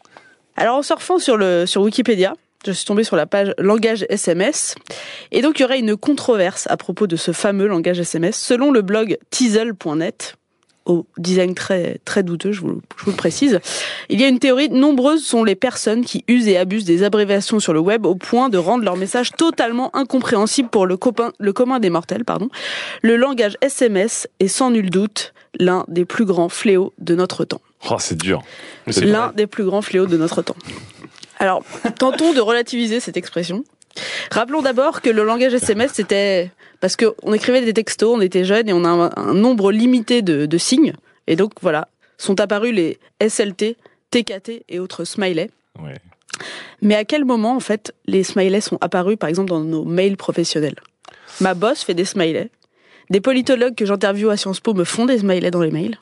Alors 0.56 0.78
en 0.78 0.84
surfant 0.84 1.20
sur, 1.20 1.38
sur 1.68 1.82
Wikipédia, 1.82 2.34
je 2.66 2.72
suis 2.72 2.86
tombée 2.86 3.04
sur 3.04 3.18
la 3.18 3.26
page 3.26 3.54
langage 3.58 4.06
SMS. 4.08 4.76
Et 5.34 5.42
donc 5.42 5.60
il 5.60 5.64
y 5.64 5.66
aurait 5.66 5.80
une 5.80 5.98
controverse 5.98 6.66
à 6.70 6.78
propos 6.78 7.06
de 7.06 7.18
ce 7.18 7.34
fameux 7.34 7.68
langage 7.68 8.00
SMS. 8.00 8.38
Selon 8.38 8.72
le 8.72 8.82
blog 8.82 9.18
teasel.net, 9.32 10.38
au 10.86 11.06
design 11.18 11.56
très, 11.56 12.00
très 12.06 12.24
douteux, 12.24 12.52
je 12.52 12.62
vous, 12.62 12.82
je 12.98 13.06
vous 13.06 13.12
le 13.12 13.18
précise, 13.18 13.60
il 14.10 14.20
y 14.20 14.24
a 14.24 14.28
une 14.28 14.40
théorie, 14.40 14.70
nombreuses 14.70 15.24
sont 15.24 15.44
les 15.44 15.56
personnes 15.56 16.04
qui 16.04 16.24
usent 16.28 16.48
et 16.48 16.58
abusent 16.58 16.86
des 16.86 17.04
abréviations 17.04 17.60
sur 17.60 17.74
le 17.74 17.80
web 17.80 18.06
au 18.06 18.16
point 18.16 18.50
de 18.50 18.58
rendre 18.58 18.84
leur 18.84 18.98
message 18.98 19.32
totalement 19.32 19.96
incompréhensible 19.96 20.70
pour 20.70 20.86
le, 20.86 20.98
copain, 20.98 21.32
le 21.40 21.54
commun 21.54 21.80
des 21.80 21.90
mortels. 21.90 22.26
Pardon. 22.26 22.50
Le 23.02 23.16
langage 23.16 23.58
SMS 23.62 24.28
est 24.40 24.48
sans 24.48 24.72
nul 24.72 24.90
doute 24.90 25.34
l'un 25.60 25.86
des 25.88 26.06
plus 26.06 26.26
grands 26.26 26.50
fléaux 26.50 26.94
de 27.00 27.16
notre 27.16 27.46
temps. 27.46 27.62
Oh, 27.90 27.98
c'est 28.00 28.18
dur. 28.18 28.42
L'un 29.02 29.32
des 29.36 29.48
plus 29.48 29.66
grands 29.66 29.82
fléaux 29.82 30.06
de 30.06 30.18
notre 30.18 30.42
temps. 30.42 30.56
Alors, 31.40 31.64
tentons 32.00 32.34
de 32.34 32.40
relativiser 32.40 33.00
cette 33.00 33.18
expression. 33.18 33.64
Rappelons 34.32 34.62
d'abord 34.62 35.02
que 35.02 35.10
le 35.10 35.24
langage 35.24 35.54
SMS, 35.54 35.92
c'était 35.94 36.52
parce 36.80 36.96
qu'on 36.96 37.34
écrivait 37.34 37.62
des 37.62 37.74
textos, 37.74 38.16
on 38.16 38.22
était 38.22 38.44
jeunes 38.44 38.68
et 38.68 38.74
on 38.74 38.84
a 38.84 38.90
un, 38.90 39.12
un 39.16 39.34
nombre 39.34 39.72
limité 39.72 40.22
de, 40.22 40.46
de 40.46 40.58
signes. 40.58 40.94
Et 41.28 41.36
donc, 41.36 41.54
voilà, 41.62 41.88
sont 42.18 42.40
apparus 42.40 42.74
les 42.74 43.00
SLT, 43.26 43.78
TKT 44.12 44.64
et 44.70 44.80
autres 44.80 45.06
smileys. 45.06 45.50
Ouais. 45.82 45.98
Mais 46.82 46.96
à 46.96 47.06
quel 47.06 47.26
moment, 47.26 47.56
en 47.56 47.60
fait, 47.60 47.94
les 48.06 48.24
smileys 48.24 48.62
sont 48.62 48.78
apparus, 48.82 49.18
par 49.18 49.30
exemple, 49.30 49.50
dans 49.50 49.62
nos 49.62 49.86
mails 49.86 50.18
professionnels? 50.18 50.76
Ma 51.40 51.54
boss 51.54 51.84
fait 51.84 51.94
des 51.94 52.06
smileys. 52.06 52.50
Des 53.10 53.22
politologues 53.22 53.76
que 53.76 53.86
j'interviewe 53.86 54.30
à 54.30 54.38
Sciences 54.38 54.60
Po 54.60 54.74
me 54.74 54.84
font 54.84 55.06
des 55.06 55.20
smileys 55.20 55.52
dans 55.52 55.62
les 55.62 55.72
mails. 55.72 55.98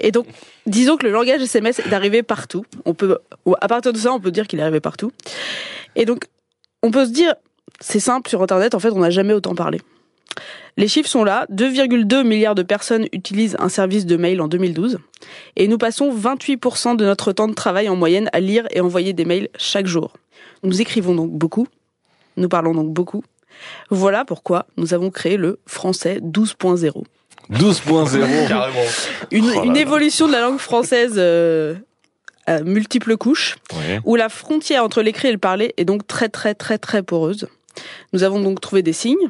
Et 0.00 0.12
donc, 0.12 0.26
disons 0.66 0.96
que 0.96 1.06
le 1.06 1.12
langage 1.12 1.40
SMS 1.42 1.80
est 1.80 1.92
arrivé 1.92 2.22
partout. 2.22 2.64
On 2.84 2.94
peut, 2.94 3.18
à 3.60 3.68
partir 3.68 3.92
de 3.92 3.98
ça, 3.98 4.12
on 4.12 4.20
peut 4.20 4.30
dire 4.30 4.46
qu'il 4.46 4.58
est 4.58 4.62
arrivé 4.62 4.80
partout. 4.80 5.12
Et 5.96 6.04
donc, 6.04 6.24
on 6.82 6.90
peut 6.90 7.06
se 7.06 7.10
dire, 7.10 7.34
c'est 7.80 8.00
simple, 8.00 8.28
sur 8.28 8.42
Internet, 8.42 8.74
en 8.74 8.78
fait, 8.80 8.90
on 8.90 9.00
n'a 9.00 9.10
jamais 9.10 9.34
autant 9.34 9.54
parlé. 9.54 9.80
Les 10.76 10.86
chiffres 10.86 11.08
sont 11.08 11.24
là. 11.24 11.46
2,2 11.50 12.22
milliards 12.24 12.54
de 12.54 12.62
personnes 12.62 13.06
utilisent 13.12 13.56
un 13.58 13.68
service 13.68 14.06
de 14.06 14.16
mail 14.16 14.40
en 14.40 14.46
2012. 14.46 14.98
Et 15.56 15.66
nous 15.66 15.78
passons 15.78 16.14
28% 16.14 16.96
de 16.96 17.04
notre 17.04 17.32
temps 17.32 17.48
de 17.48 17.54
travail 17.54 17.88
en 17.88 17.96
moyenne 17.96 18.30
à 18.32 18.38
lire 18.38 18.66
et 18.70 18.80
envoyer 18.80 19.12
des 19.12 19.24
mails 19.24 19.48
chaque 19.58 19.86
jour. 19.86 20.12
Nous 20.62 20.80
écrivons 20.80 21.14
donc 21.14 21.32
beaucoup. 21.32 21.66
Nous 22.36 22.48
parlons 22.48 22.74
donc 22.74 22.92
beaucoup. 22.92 23.24
Voilà 23.90 24.24
pourquoi 24.24 24.66
nous 24.76 24.94
avons 24.94 25.10
créé 25.10 25.36
le 25.36 25.58
français 25.66 26.20
12.0. 26.22 27.02
12.0. 27.50 28.48
Carrément. 28.48 28.78
Une, 29.32 29.44
Oh 29.46 29.54
là 29.56 29.64
une 29.64 29.74
là. 29.74 29.80
évolution 29.80 30.28
de 30.28 30.32
la 30.32 30.42
langue 30.42 30.58
française 30.58 31.14
euh, 31.16 31.74
à 32.48 32.62
multiples 32.62 33.16
couches, 33.16 33.56
Ouais. 33.76 34.00
où 34.04 34.16
la 34.16 34.28
frontière 34.28 34.82
entre 34.82 35.02
l'écrit 35.02 35.28
et 35.28 35.32
le 35.32 35.38
parler 35.38 35.74
est 35.76 35.84
donc 35.84 36.06
très 36.06 36.28
très 36.28 36.54
très 36.54 36.78
très 36.78 37.02
poreuse. 37.02 37.48
Nous 38.12 38.22
avons 38.22 38.40
donc 38.40 38.60
trouvé 38.60 38.82
des 38.82 38.92
signes. 38.92 39.28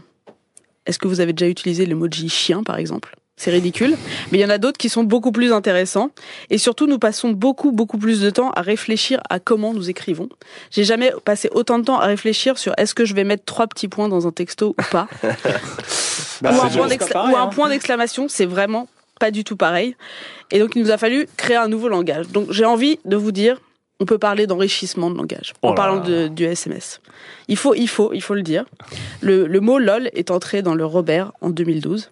Est-ce 0.87 0.99
que 0.99 1.09
vous 1.09 1.21
avez 1.21 1.33
déjà 1.33 1.51
utilisé 1.51 1.85
l'emoji 1.85 2.29
chien, 2.29 2.63
par 2.63 2.79
exemple? 2.79 3.15
C'est 3.37 3.53
ridicule, 3.53 3.97
mais 4.33 4.39
il 4.39 4.41
y 4.41 4.45
en 4.45 4.51
a 4.51 4.59
d'autres 4.59 4.79
qui 4.79 4.89
sont 4.89 5.05
beaucoup 5.05 5.31
plus 5.31 5.53
intéressants. 5.53 6.11
Et 6.51 6.59
surtout, 6.59 6.89
nous 6.89 6.99
passons 6.99 7.31
beaucoup 7.31 7.71
beaucoup 7.71 7.97
plus 7.97 8.21
de 8.21 8.31
temps 8.31 8.51
à 8.51 8.63
réfléchir 8.63 9.21
à 9.31 9.39
comment 9.39 9.73
nous 9.73 9.89
écrivons. 9.89 10.29
J'ai 10.73 10.83
jamais 10.83 11.13
passé 11.25 11.49
autant 11.53 11.79
de 11.79 11.85
temps 11.85 12.01
à 12.01 12.07
réfléchir 12.07 12.59
sur 12.59 12.73
est-ce 12.79 12.97
que 12.97 13.05
je 13.05 13.15
vais 13.15 13.23
mettre 13.23 13.45
trois 13.45 13.69
petits 13.69 13.87
points 13.87 14.09
dans 14.09 14.27
un 14.27 14.33
texto 14.33 14.71
ou 14.71 14.83
pas. 14.91 15.09
Bah, 16.41 16.51
un 16.51 16.55
point 16.55 16.69
pareil, 16.69 17.33
ou 17.33 17.37
un 17.37 17.43
hein. 17.43 17.47
point 17.49 17.69
d'exclamation, 17.69 18.29
c'est 18.29 18.47
vraiment 18.47 18.87
pas 19.19 19.31
du 19.31 19.45
tout 19.45 19.57
pareil. 19.57 19.97
Et 20.51 20.59
donc 20.59 20.73
il 20.77 20.83
nous 20.83 20.91
a 20.91 20.99
fallu 20.99 21.29
créer 21.37 21.57
un 21.57 21.69
nouveau 21.69 21.89
langage. 21.89 22.29
Donc 22.29 22.51
j'ai 22.53 22.65
envie 22.65 22.99
de 23.05 23.17
vous 23.17 23.33
dire, 23.33 23.61
on 24.01 24.05
peut 24.05 24.19
parler 24.19 24.47
d'enrichissement 24.47 25.11
de 25.11 25.17
langage 25.17 25.55
en 25.63 25.71
Oh 25.71 25.75
parlant 25.75 26.01
de- 26.01 26.29
du 26.29 26.45
SMS. 26.45 27.01
Il 27.49 27.57
faut, 27.57 27.75
il 27.75 27.89
faut, 27.89 28.13
il 28.13 28.23
faut 28.23 28.35
le 28.35 28.43
dire. 28.43 28.65
Le, 29.21 29.47
le 29.47 29.61
mot 29.61 29.79
lol 29.79 30.09
est 30.15 30.31
entré 30.31 30.63
dans 30.63 30.75
le 30.75 30.85
Robert 30.85 31.33
en 31.41 31.51
2012. 31.51 32.11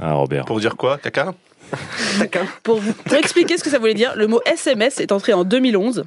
Ah, 0.00 0.14
Robert. 0.14 0.44
Pour 0.46 0.58
dire 0.60 0.76
quoi 0.76 0.98
Caca? 0.98 1.34
Pour, 2.62 2.78
vous- 2.78 2.92
pour 2.92 3.14
expliquer 3.14 3.56
ce 3.56 3.64
que 3.64 3.70
ça 3.70 3.78
voulait 3.78 3.94
dire, 3.94 4.12
le 4.16 4.26
mot 4.26 4.40
SMS 4.44 5.00
est 5.00 5.10
entré 5.12 5.32
en 5.32 5.44
2011. 5.44 6.04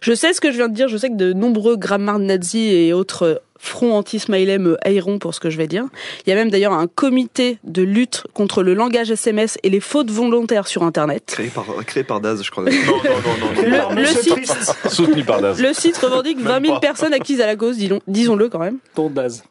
Je 0.00 0.12
sais 0.14 0.32
ce 0.32 0.40
que 0.40 0.50
je 0.50 0.56
viens 0.56 0.68
de 0.68 0.74
dire, 0.74 0.88
je 0.88 0.96
sais 0.96 1.08
que 1.08 1.14
de 1.16 1.32
nombreux 1.32 1.76
grammars 1.76 2.18
nazis 2.18 2.72
et 2.72 2.92
autres 2.92 3.42
fronts 3.62 3.92
anti-smiley 3.94 4.56
me 4.58 4.78
haïront 4.86 5.18
pour 5.18 5.34
ce 5.34 5.40
que 5.40 5.50
je 5.50 5.58
vais 5.58 5.66
dire. 5.66 5.84
Il 6.26 6.30
y 6.30 6.32
a 6.32 6.34
même 6.36 6.50
d'ailleurs 6.50 6.72
un 6.72 6.86
comité 6.86 7.58
de 7.64 7.82
lutte 7.82 8.22
contre 8.32 8.62
le 8.62 8.72
langage 8.72 9.10
SMS 9.10 9.58
et 9.62 9.68
les 9.68 9.80
fautes 9.80 10.10
volontaires 10.10 10.66
sur 10.66 10.82
Internet. 10.82 11.24
Créé 11.26 11.48
par, 11.48 11.66
créé 11.84 12.02
par 12.02 12.20
Daz, 12.22 12.42
je 12.42 12.50
crois. 12.50 12.64
Non, 12.64 12.70
non, 12.70 12.94
non, 13.04 13.54
non. 13.54 13.94
Le, 13.96 14.00
le 14.00 14.06
site, 14.06 14.52
Soutenu 14.88 15.24
par 15.24 15.42
Daz. 15.42 15.60
le 15.60 15.74
site 15.74 15.98
revendique 15.98 16.40
20 16.40 16.60
000 16.62 16.74
pas. 16.74 16.80
personnes 16.80 17.12
acquises 17.12 17.42
à 17.42 17.46
la 17.46 17.56
cause, 17.56 17.76
disons- 17.76 18.00
disons-le 18.06 18.48
quand 18.48 18.60
même. 18.60 18.78
Ton 18.94 19.10
Daz. 19.10 19.42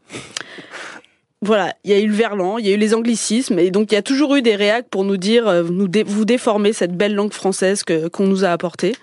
Voilà, 1.41 1.73
il 1.85 1.91
y 1.91 1.93
a 1.93 1.99
eu 1.99 2.07
le 2.07 2.13
verlan, 2.13 2.57
il 2.57 2.67
y 2.67 2.71
a 2.71 2.73
eu 2.73 2.77
les 2.77 2.93
anglicismes, 2.93 3.59
et 3.59 3.71
donc 3.71 3.91
il 3.91 3.95
y 3.95 3.97
a 3.97 4.01
toujours 4.01 4.35
eu 4.35 4.41
des 4.41 4.55
réacs 4.57 4.89
pour 4.89 5.05
nous 5.05 5.15
dire, 5.15 5.47
euh, 5.47 5.63
nous 5.63 5.87
dé- 5.87 6.03
vous 6.03 6.25
déformez 6.25 6.73
cette 6.73 6.97
belle 6.97 7.15
langue 7.15 7.31
française 7.31 7.83
que 7.83 8.09
qu'on 8.09 8.25
nous 8.27 8.43
a 8.43 8.49
apportée. 8.49 8.93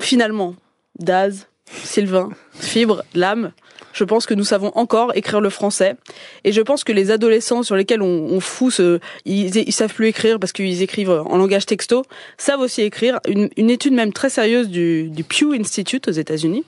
Finalement, 0.00 0.54
Daz, 0.98 1.48
Sylvain, 1.84 2.30
Fibre, 2.52 3.02
Lame, 3.14 3.52
je 3.92 4.04
pense 4.04 4.26
que 4.26 4.34
nous 4.34 4.44
savons 4.44 4.70
encore 4.74 5.12
écrire 5.16 5.40
le 5.40 5.50
français, 5.50 5.96
et 6.44 6.52
je 6.52 6.60
pense 6.60 6.84
que 6.84 6.92
les 6.92 7.10
adolescents 7.10 7.62
sur 7.62 7.74
lesquels 7.74 8.00
on, 8.00 8.06
on 8.30 8.40
fout 8.40 8.72
ce, 8.72 9.00
ils, 9.24 9.54
ils 9.56 9.72
savent 9.72 9.92
plus 9.92 10.06
écrire 10.06 10.38
parce 10.38 10.52
qu'ils 10.52 10.82
écrivent 10.82 11.10
en 11.10 11.36
langage 11.36 11.66
texto, 11.66 12.04
savent 12.36 12.60
aussi 12.60 12.82
écrire. 12.82 13.18
Une, 13.26 13.70
étude 13.70 13.92
même 13.92 14.12
très 14.12 14.30
sérieuse 14.30 14.68
du, 14.68 15.10
Pew 15.28 15.52
Institute 15.58 16.06
aux 16.08 16.12
États-Unis 16.12 16.64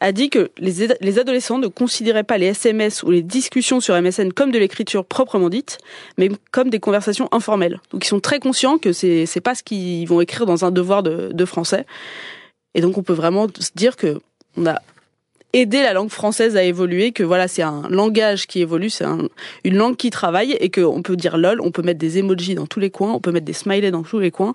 a 0.00 0.12
dit 0.12 0.30
que 0.30 0.50
les, 0.58 0.82
ad- 0.84 0.96
les 1.00 1.18
adolescents 1.18 1.58
ne 1.58 1.68
considéraient 1.68 2.24
pas 2.24 2.38
les 2.38 2.46
SMS 2.46 3.02
ou 3.02 3.10
les 3.10 3.22
discussions 3.22 3.80
sur 3.80 4.00
MSN 4.00 4.32
comme 4.32 4.50
de 4.50 4.58
l'écriture 4.58 5.04
proprement 5.04 5.50
dite, 5.50 5.78
mais 6.18 6.30
comme 6.50 6.70
des 6.70 6.80
conversations 6.80 7.28
informelles. 7.32 7.80
Donc 7.92 8.04
ils 8.04 8.08
sont 8.08 8.20
très 8.20 8.40
conscients 8.40 8.78
que 8.78 8.92
c'est 8.92 9.40
pas 9.42 9.54
ce 9.54 9.62
qu'ils 9.62 10.08
vont 10.08 10.20
écrire 10.20 10.46
dans 10.46 10.64
un 10.64 10.70
devoir 10.70 11.02
de, 11.02 11.30
de 11.32 11.44
français. 11.44 11.86
Et 12.74 12.80
donc 12.80 12.96
on 12.98 13.02
peut 13.02 13.12
vraiment 13.12 13.46
se 13.58 13.70
dire 13.74 13.96
que 13.96 14.20
on 14.56 14.66
a 14.66 14.76
aidé 15.54 15.82
la 15.82 15.92
langue 15.92 16.08
française 16.10 16.56
à 16.56 16.62
évoluer, 16.64 17.12
que 17.12 17.22
voilà 17.22 17.46
c'est 17.46 17.60
un 17.62 17.82
langage 17.90 18.46
qui 18.46 18.60
évolue, 18.60 18.88
c'est 18.88 19.04
un- 19.04 19.28
une 19.64 19.76
langue 19.76 19.96
qui 19.96 20.08
travaille 20.08 20.52
et 20.52 20.70
qu'on 20.70 21.02
peut 21.02 21.16
dire 21.16 21.36
lol, 21.36 21.60
on 21.60 21.70
peut 21.70 21.82
mettre 21.82 21.98
des 21.98 22.18
emojis 22.18 22.54
dans 22.54 22.66
tous 22.66 22.80
les 22.80 22.90
coins, 22.90 23.12
on 23.12 23.20
peut 23.20 23.32
mettre 23.32 23.44
des 23.44 23.52
smileys 23.52 23.90
dans 23.90 24.02
tous 24.02 24.18
les 24.18 24.30
coins 24.30 24.54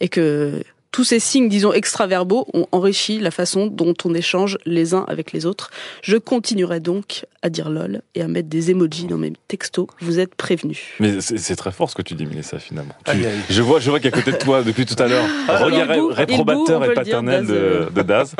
et 0.00 0.08
que 0.08 0.62
tous 0.92 1.04
ces 1.04 1.18
signes, 1.18 1.48
disons, 1.48 1.72
extraverbaux 1.72 2.46
ont 2.52 2.66
enrichi 2.70 3.18
la 3.18 3.30
façon 3.30 3.66
dont 3.66 3.94
on 4.04 4.14
échange 4.14 4.58
les 4.66 4.92
uns 4.94 5.04
avec 5.08 5.32
les 5.32 5.46
autres. 5.46 5.70
Je 6.02 6.18
continuerai 6.18 6.80
donc 6.80 7.24
à 7.40 7.48
dire 7.48 7.70
lol 7.70 8.02
et 8.14 8.20
à 8.22 8.28
mettre 8.28 8.48
des 8.50 8.70
emojis 8.70 9.06
dans 9.06 9.16
mes 9.16 9.32
textos. 9.48 9.86
Vous 10.00 10.20
êtes 10.20 10.34
prévenus. 10.34 10.80
Mais 11.00 11.20
c'est 11.20 11.56
très 11.56 11.72
fort 11.72 11.88
ce 11.90 11.94
que 11.94 12.02
tu 12.02 12.14
dis, 12.14 12.26
Mélissa, 12.26 12.58
finalement. 12.58 12.94
Tu- 13.06 13.24
je 13.50 13.62
vois, 13.62 13.80
je 13.80 13.88
vois 13.90 14.00
qu'à 14.00 14.10
côté 14.10 14.32
de 14.32 14.36
toi, 14.36 14.62
depuis 14.62 14.84
tout 14.86 15.02
à 15.02 15.08
l'heure, 15.08 15.24
Ah, 15.48 15.64
regard 15.64 15.88
réprobateur 16.10 16.84
et 16.84 16.88
dire, 16.88 16.94
paternel 16.94 17.46
de 17.46 18.02
Daz. 18.02 18.34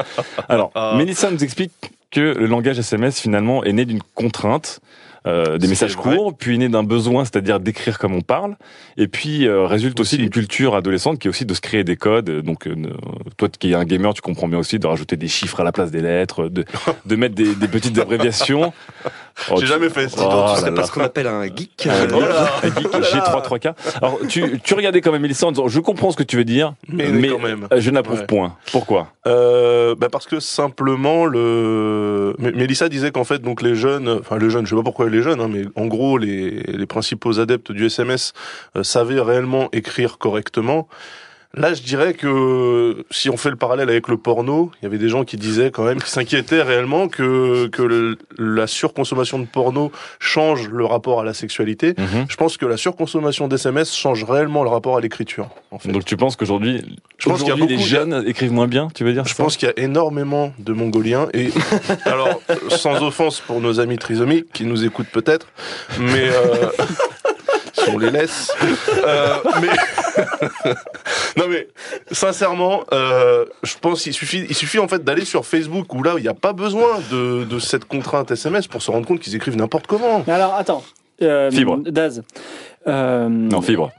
Alors, 0.48 0.70
Ah. 0.74 0.94
Mélissa 0.96 1.30
nous 1.30 1.42
explique 1.42 1.72
que 2.10 2.20
le 2.20 2.44
langage 2.46 2.78
SMS, 2.78 3.18
finalement, 3.18 3.64
est 3.64 3.72
né 3.72 3.86
d'une 3.86 4.02
contrainte. 4.14 4.80
Euh, 5.26 5.58
des 5.58 5.68
messages 5.68 5.96
vrai. 5.96 6.16
courts, 6.16 6.36
puis 6.36 6.58
né 6.58 6.68
d'un 6.68 6.82
besoin, 6.82 7.24
c'est-à-dire 7.24 7.60
d'écrire 7.60 7.98
comme 7.98 8.14
on 8.14 8.22
parle, 8.22 8.56
et 8.96 9.06
puis 9.06 9.46
euh, 9.46 9.66
résulte 9.66 10.00
aussi 10.00 10.16
d'une 10.16 10.30
culture 10.30 10.74
adolescente 10.74 11.18
qui 11.18 11.28
est 11.28 11.30
aussi 11.30 11.46
de 11.46 11.54
se 11.54 11.60
créer 11.60 11.84
des 11.84 11.96
codes. 11.96 12.30
Donc, 12.42 12.66
euh, 12.66 12.74
toi 13.36 13.48
qui 13.48 13.70
es 13.70 13.74
un 13.74 13.84
gamer, 13.84 14.14
tu 14.14 14.22
comprends 14.22 14.48
bien 14.48 14.58
aussi 14.58 14.78
de 14.78 14.86
rajouter 14.86 15.16
des 15.16 15.28
chiffres 15.28 15.60
à 15.60 15.64
la 15.64 15.72
place 15.72 15.90
des 15.90 16.00
lettres, 16.00 16.48
de, 16.48 16.64
de 17.06 17.16
mettre 17.16 17.34
des, 17.34 17.54
des 17.54 17.68
petites 17.68 17.98
abréviations. 17.98 18.72
Oh, 19.50 19.56
J'ai 19.58 19.66
jamais 19.66 19.88
fait 19.88 20.08
ça. 20.08 20.22
Oh 20.24 20.64
là. 20.64 20.72
pas 20.72 20.84
ce 20.84 20.92
qu'on 20.92 21.00
appelle 21.02 21.26
un 21.26 21.44
geek. 21.44 21.86
Un 21.86 21.90
euh, 21.90 22.08
geek, 22.08 22.64
un 22.64 22.80
geek 22.80 22.92
là 22.92 22.98
là. 23.00 23.40
G33K. 23.40 23.74
Alors, 24.00 24.18
tu, 24.28 24.60
tu 24.62 24.74
regardais 24.74 25.00
quand 25.00 25.12
même 25.12 25.22
Mélissa 25.22 25.46
en 25.46 25.52
disant, 25.52 25.68
je 25.68 25.80
comprends 25.80 26.10
ce 26.10 26.16
que 26.16 26.22
tu 26.22 26.36
veux 26.36 26.44
dire, 26.44 26.74
Mais, 26.88 27.08
mais, 27.08 27.28
quand 27.28 27.38
même. 27.38 27.68
je 27.76 27.90
n'approuve 27.90 28.20
Ouais. 28.20 28.26
point. 28.26 28.56
Pourquoi? 28.72 29.08
Euh, 29.26 29.94
bah 29.94 30.08
parce 30.10 30.26
que 30.26 30.40
simplement 30.40 31.26
le 31.26 32.34
Mélissa 32.38 32.88
disait 32.88 33.10
qu'en 33.12 33.24
fait 33.24 33.38
donc 33.40 33.62
les 33.62 33.74
jeunes 33.76 34.08
enfin 34.20 34.36
les 34.36 34.50
jeunes 34.50 34.64
je 34.66 34.70
sais 34.70 34.76
pas 34.76 34.82
pourquoi 34.82 35.08
les 35.08 35.22
jeunes 35.22 35.40
hein, 35.40 35.48
mais 35.48 35.62
en 35.76 35.86
gros 35.86 36.18
les, 36.18 36.50
les 36.66 36.86
principaux 36.86 37.38
adeptes 37.38 37.70
du 37.72 37.86
SMS 37.86 38.32
euh, 38.76 38.82
savaient 38.82 39.20
réellement 39.20 39.68
écrire 39.72 40.18
correctement 40.18 40.88
Là, 41.54 41.74
je 41.74 41.82
dirais 41.82 42.14
que 42.14 43.04
si 43.10 43.28
on 43.28 43.36
fait 43.36 43.50
le 43.50 43.56
parallèle 43.56 43.90
avec 43.90 44.08
le 44.08 44.16
porno, 44.16 44.70
il 44.80 44.84
y 44.84 44.86
avait 44.86 44.96
des 44.96 45.10
gens 45.10 45.24
qui 45.24 45.36
disaient 45.36 45.70
quand 45.70 45.84
même, 45.84 46.00
qui 46.00 46.10
s'inquiétaient 46.10 46.62
réellement 46.62 47.08
que 47.08 47.66
que 47.66 47.82
le- 47.82 48.16
la 48.38 48.66
surconsommation 48.66 49.38
de 49.38 49.44
porno 49.44 49.92
change 50.18 50.68
le 50.70 50.86
rapport 50.86 51.20
à 51.20 51.24
la 51.24 51.34
sexualité. 51.34 51.94
Mhm. 51.98 52.24
Je 52.28 52.36
pense 52.36 52.56
que 52.56 52.64
la 52.64 52.78
surconsommation 52.78 53.48
d'SMS 53.48 53.84
change 53.94 54.24
réellement 54.24 54.62
le 54.64 54.70
rapport 54.70 54.96
à 54.96 55.00
l'écriture. 55.02 55.48
En 55.70 55.78
fait. 55.78 55.90
Donc 55.92 56.06
tu 56.06 56.16
penses 56.16 56.36
qu'aujourd'hui, 56.36 56.82
Je 57.18 57.28
pense 57.28 57.40
qu'il 57.40 57.48
y 57.48 57.50
a 57.50 57.54
aujourd'hui, 57.54 57.76
les 57.76 57.82
jeunes 57.82 58.24
écrivent 58.26 58.52
moins 58.52 58.66
bien, 58.68 58.88
tu 58.94 59.04
veux 59.04 59.12
dire? 59.12 59.26
Je 59.26 59.34
pense 59.34 59.56
qu'il 59.58 59.68
y 59.68 59.70
a 59.70 59.78
énormément 59.84 60.54
de 60.58 60.72
Mongoliens 60.72 61.28
et 61.34 61.50
alors 62.06 62.40
sans 62.70 63.02
offense 63.02 63.40
pour 63.40 63.60
nos 63.60 63.78
amis 63.78 63.98
trisomiques 63.98 64.50
qui 64.54 64.64
nous 64.64 64.84
écoutent 64.84 65.10
peut-être, 65.12 65.48
mais 65.98 66.28
euh, 66.30 66.68
on 67.88 67.98
les 67.98 68.10
laisse, 68.10 68.52
euh, 69.06 69.36
mais 69.60 69.68
non 71.36 71.44
mais 71.48 71.68
sincèrement, 72.10 72.84
euh, 72.92 73.44
je 73.62 73.74
pense 73.80 74.02
qu'il 74.02 74.12
suffit, 74.12 74.46
il 74.48 74.54
suffit 74.54 74.78
en 74.78 74.88
fait 74.88 75.04
d'aller 75.04 75.24
sur 75.24 75.46
Facebook 75.46 75.92
où 75.94 76.02
là 76.02 76.14
il 76.16 76.22
n'y 76.22 76.28
a 76.28 76.34
pas 76.34 76.52
besoin 76.52 77.00
de, 77.10 77.44
de 77.44 77.58
cette 77.58 77.84
contrainte 77.84 78.30
SMS 78.30 78.66
pour 78.66 78.82
se 78.82 78.90
rendre 78.90 79.06
compte 79.06 79.20
qu'ils 79.20 79.36
écrivent 79.36 79.56
n'importe 79.56 79.86
comment. 79.86 80.24
Mais 80.26 80.32
alors, 80.32 80.54
attends. 80.54 80.82
Euh, 81.20 81.50
Fibre. 81.50 81.78
Daz. 81.78 82.22
Euh, 82.86 83.28
Non, 83.28 83.60
fibre. 83.62 83.92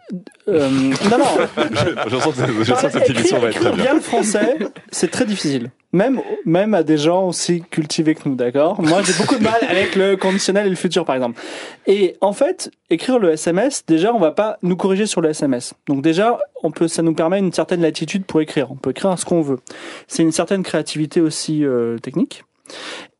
euh, 0.50 0.70
non, 0.70 1.18
non. 1.18 1.26
je, 1.58 2.10
je 2.10 2.18
sens 2.18 2.36
que, 2.36 2.64
je 2.64 2.74
sens 2.74 2.82
que 2.84 2.90
cette 2.92 3.02
Écrire- 3.04 3.18
émission 3.20 3.40
va 3.40 3.48
être 3.50 3.60
très 3.60 3.72
bien. 3.72 3.84
bien 3.84 3.94
le 3.94 4.00
français, 4.02 4.58
c'est 4.92 5.10
très 5.12 5.26
difficile. 5.26 5.72
Même, 5.94 6.20
même 6.46 6.74
à 6.74 6.82
des 6.84 6.98
gens 6.98 7.28
aussi 7.28 7.62
cultivés 7.70 8.16
que 8.16 8.28
nous, 8.28 8.36
d'accord? 8.36 8.82
Moi, 8.82 9.02
j'ai 9.04 9.14
beaucoup 9.14 9.36
de 9.38 9.44
mal 9.44 9.60
avec 9.70 9.96
le 9.96 10.18
conditionnel 10.18 10.66
et 10.66 10.70
le 10.72 10.76
futur, 10.76 11.06
par 11.06 11.16
exemple. 11.16 11.40
Et 11.86 12.16
en 12.20 12.34
fait, 12.34 12.72
écrire 12.90 13.20
le 13.20 13.32
SMS, 13.34 13.86
déjà, 13.86 14.12
on 14.14 14.20
va 14.20 14.32
pas 14.32 14.58
nous 14.64 14.76
corriger 14.76 15.06
sur 15.06 15.22
le 15.22 15.30
SMS. 15.30 15.76
Donc 15.88 16.02
déjà, 16.02 16.40
on 16.64 16.72
peut, 16.72 16.88
ça 16.88 17.04
nous 17.04 17.14
permet 17.14 17.38
une 17.40 17.54
certaine 17.54 17.82
latitude 17.82 18.26
pour 18.26 18.42
écrire. 18.42 18.72
On 18.72 18.76
peut 18.76 18.90
écrire 18.90 19.18
ce 19.20 19.24
qu'on 19.26 19.42
veut. 19.42 19.60
C'est 20.08 20.24
une 20.24 20.32
certaine 20.32 20.64
créativité 20.64 21.22
aussi 21.22 21.64
euh, 21.64 22.00
technique. 22.00 22.44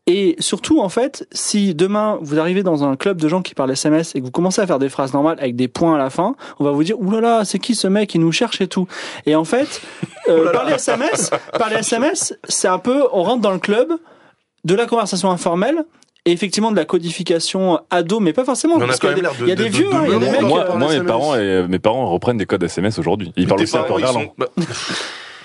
Et 0.06 0.36
surtout, 0.40 0.82
en 0.82 0.90
fait, 0.90 1.26
si 1.32 1.74
demain 1.74 2.18
vous 2.22 2.38
arrivez 2.38 2.62
dans 2.62 2.84
un 2.84 2.98
club 2.98 3.22
de 3.22 3.28
gens 3.30 3.42
qui 3.42 3.56
parlent 3.56 3.72
SMS 3.72 4.16
et 4.16 4.20
que 4.20 4.26
vous 4.26 4.32
commencez 4.32 4.62
à 4.62 4.68
faire 4.68 4.78
des 4.80 4.90
phrases 4.90 5.14
normales 5.14 5.38
avec 5.40 5.56
des 5.56 5.70
points 5.70 5.96
à 5.96 5.98
la 5.98 6.10
fin, 6.10 6.36
on 6.60 6.66
va 6.66 6.72
vous 6.72 6.84
dire 6.84 7.00
oulala, 7.00 7.46
c'est 7.46 7.58
qui 7.60 7.74
ce 7.74 7.88
mec? 7.88 8.14
Il 8.14 8.20
nous 8.22 8.34
cherche 8.34 8.60
et 8.60 8.68
tout. 8.68 8.86
Et 9.26 9.36
en 9.36 9.46
fait, 9.46 9.82
euh, 10.30 10.52
par 10.52 10.66
les 10.66 10.74
SMS, 10.74 11.32
par 11.58 11.70
les 11.70 11.78
SMS, 11.78 12.38
c'est 12.50 12.68
un 12.68 12.80
peu, 12.80 13.04
on 13.14 13.24
rentre 13.24 13.42
dans 13.42 13.52
le 13.54 13.60
club 13.60 13.94
de 14.66 14.76
la 14.76 14.86
conversation 14.88 15.32
informelle. 15.32 15.86
Et 16.26 16.32
effectivement 16.32 16.72
de 16.72 16.78
la 16.78 16.86
codification 16.86 17.82
ado, 17.90 18.22
mais 18.22 18.32
pas 18.32 18.46
forcément. 18.46 18.78
Mais 18.78 18.86
parce 18.88 18.98
qu'il 19.00 19.10
y 19.10 19.12
a 19.12 19.16
des- 19.16 19.22
l'air 19.22 19.34
de- 19.38 19.44
il 19.44 19.50
y 19.50 19.52
a 19.52 19.56
des 19.56 19.66
de- 19.66 19.70
vieux, 19.76 19.90
de- 19.90 19.94
hein, 19.94 20.04
il 20.06 20.12
y 20.12 20.16
a 20.16 20.20
de- 20.20 20.20
des 20.22 20.26
de- 20.28 20.32
mecs. 20.32 20.42
moi- 20.44 20.60
euh, 20.62 20.64
Moi, 20.64 20.66
parle 20.68 20.80
mes 20.80 20.86
SMS. 20.96 21.08
parents, 21.08 21.36
et, 21.36 21.68
mes 21.68 21.80
parents 21.80 22.06
reprennent 22.10 22.38
des 22.38 22.46
codes 22.46 22.64
SMS 22.64 22.98
aujourd'hui. 22.98 23.34
Ils 23.36 23.46
parlent 23.46 23.60
Tes 23.60 23.64
aussi 23.66 23.76
un 23.78 23.84
peu 23.84 24.00
parents, 24.00 24.24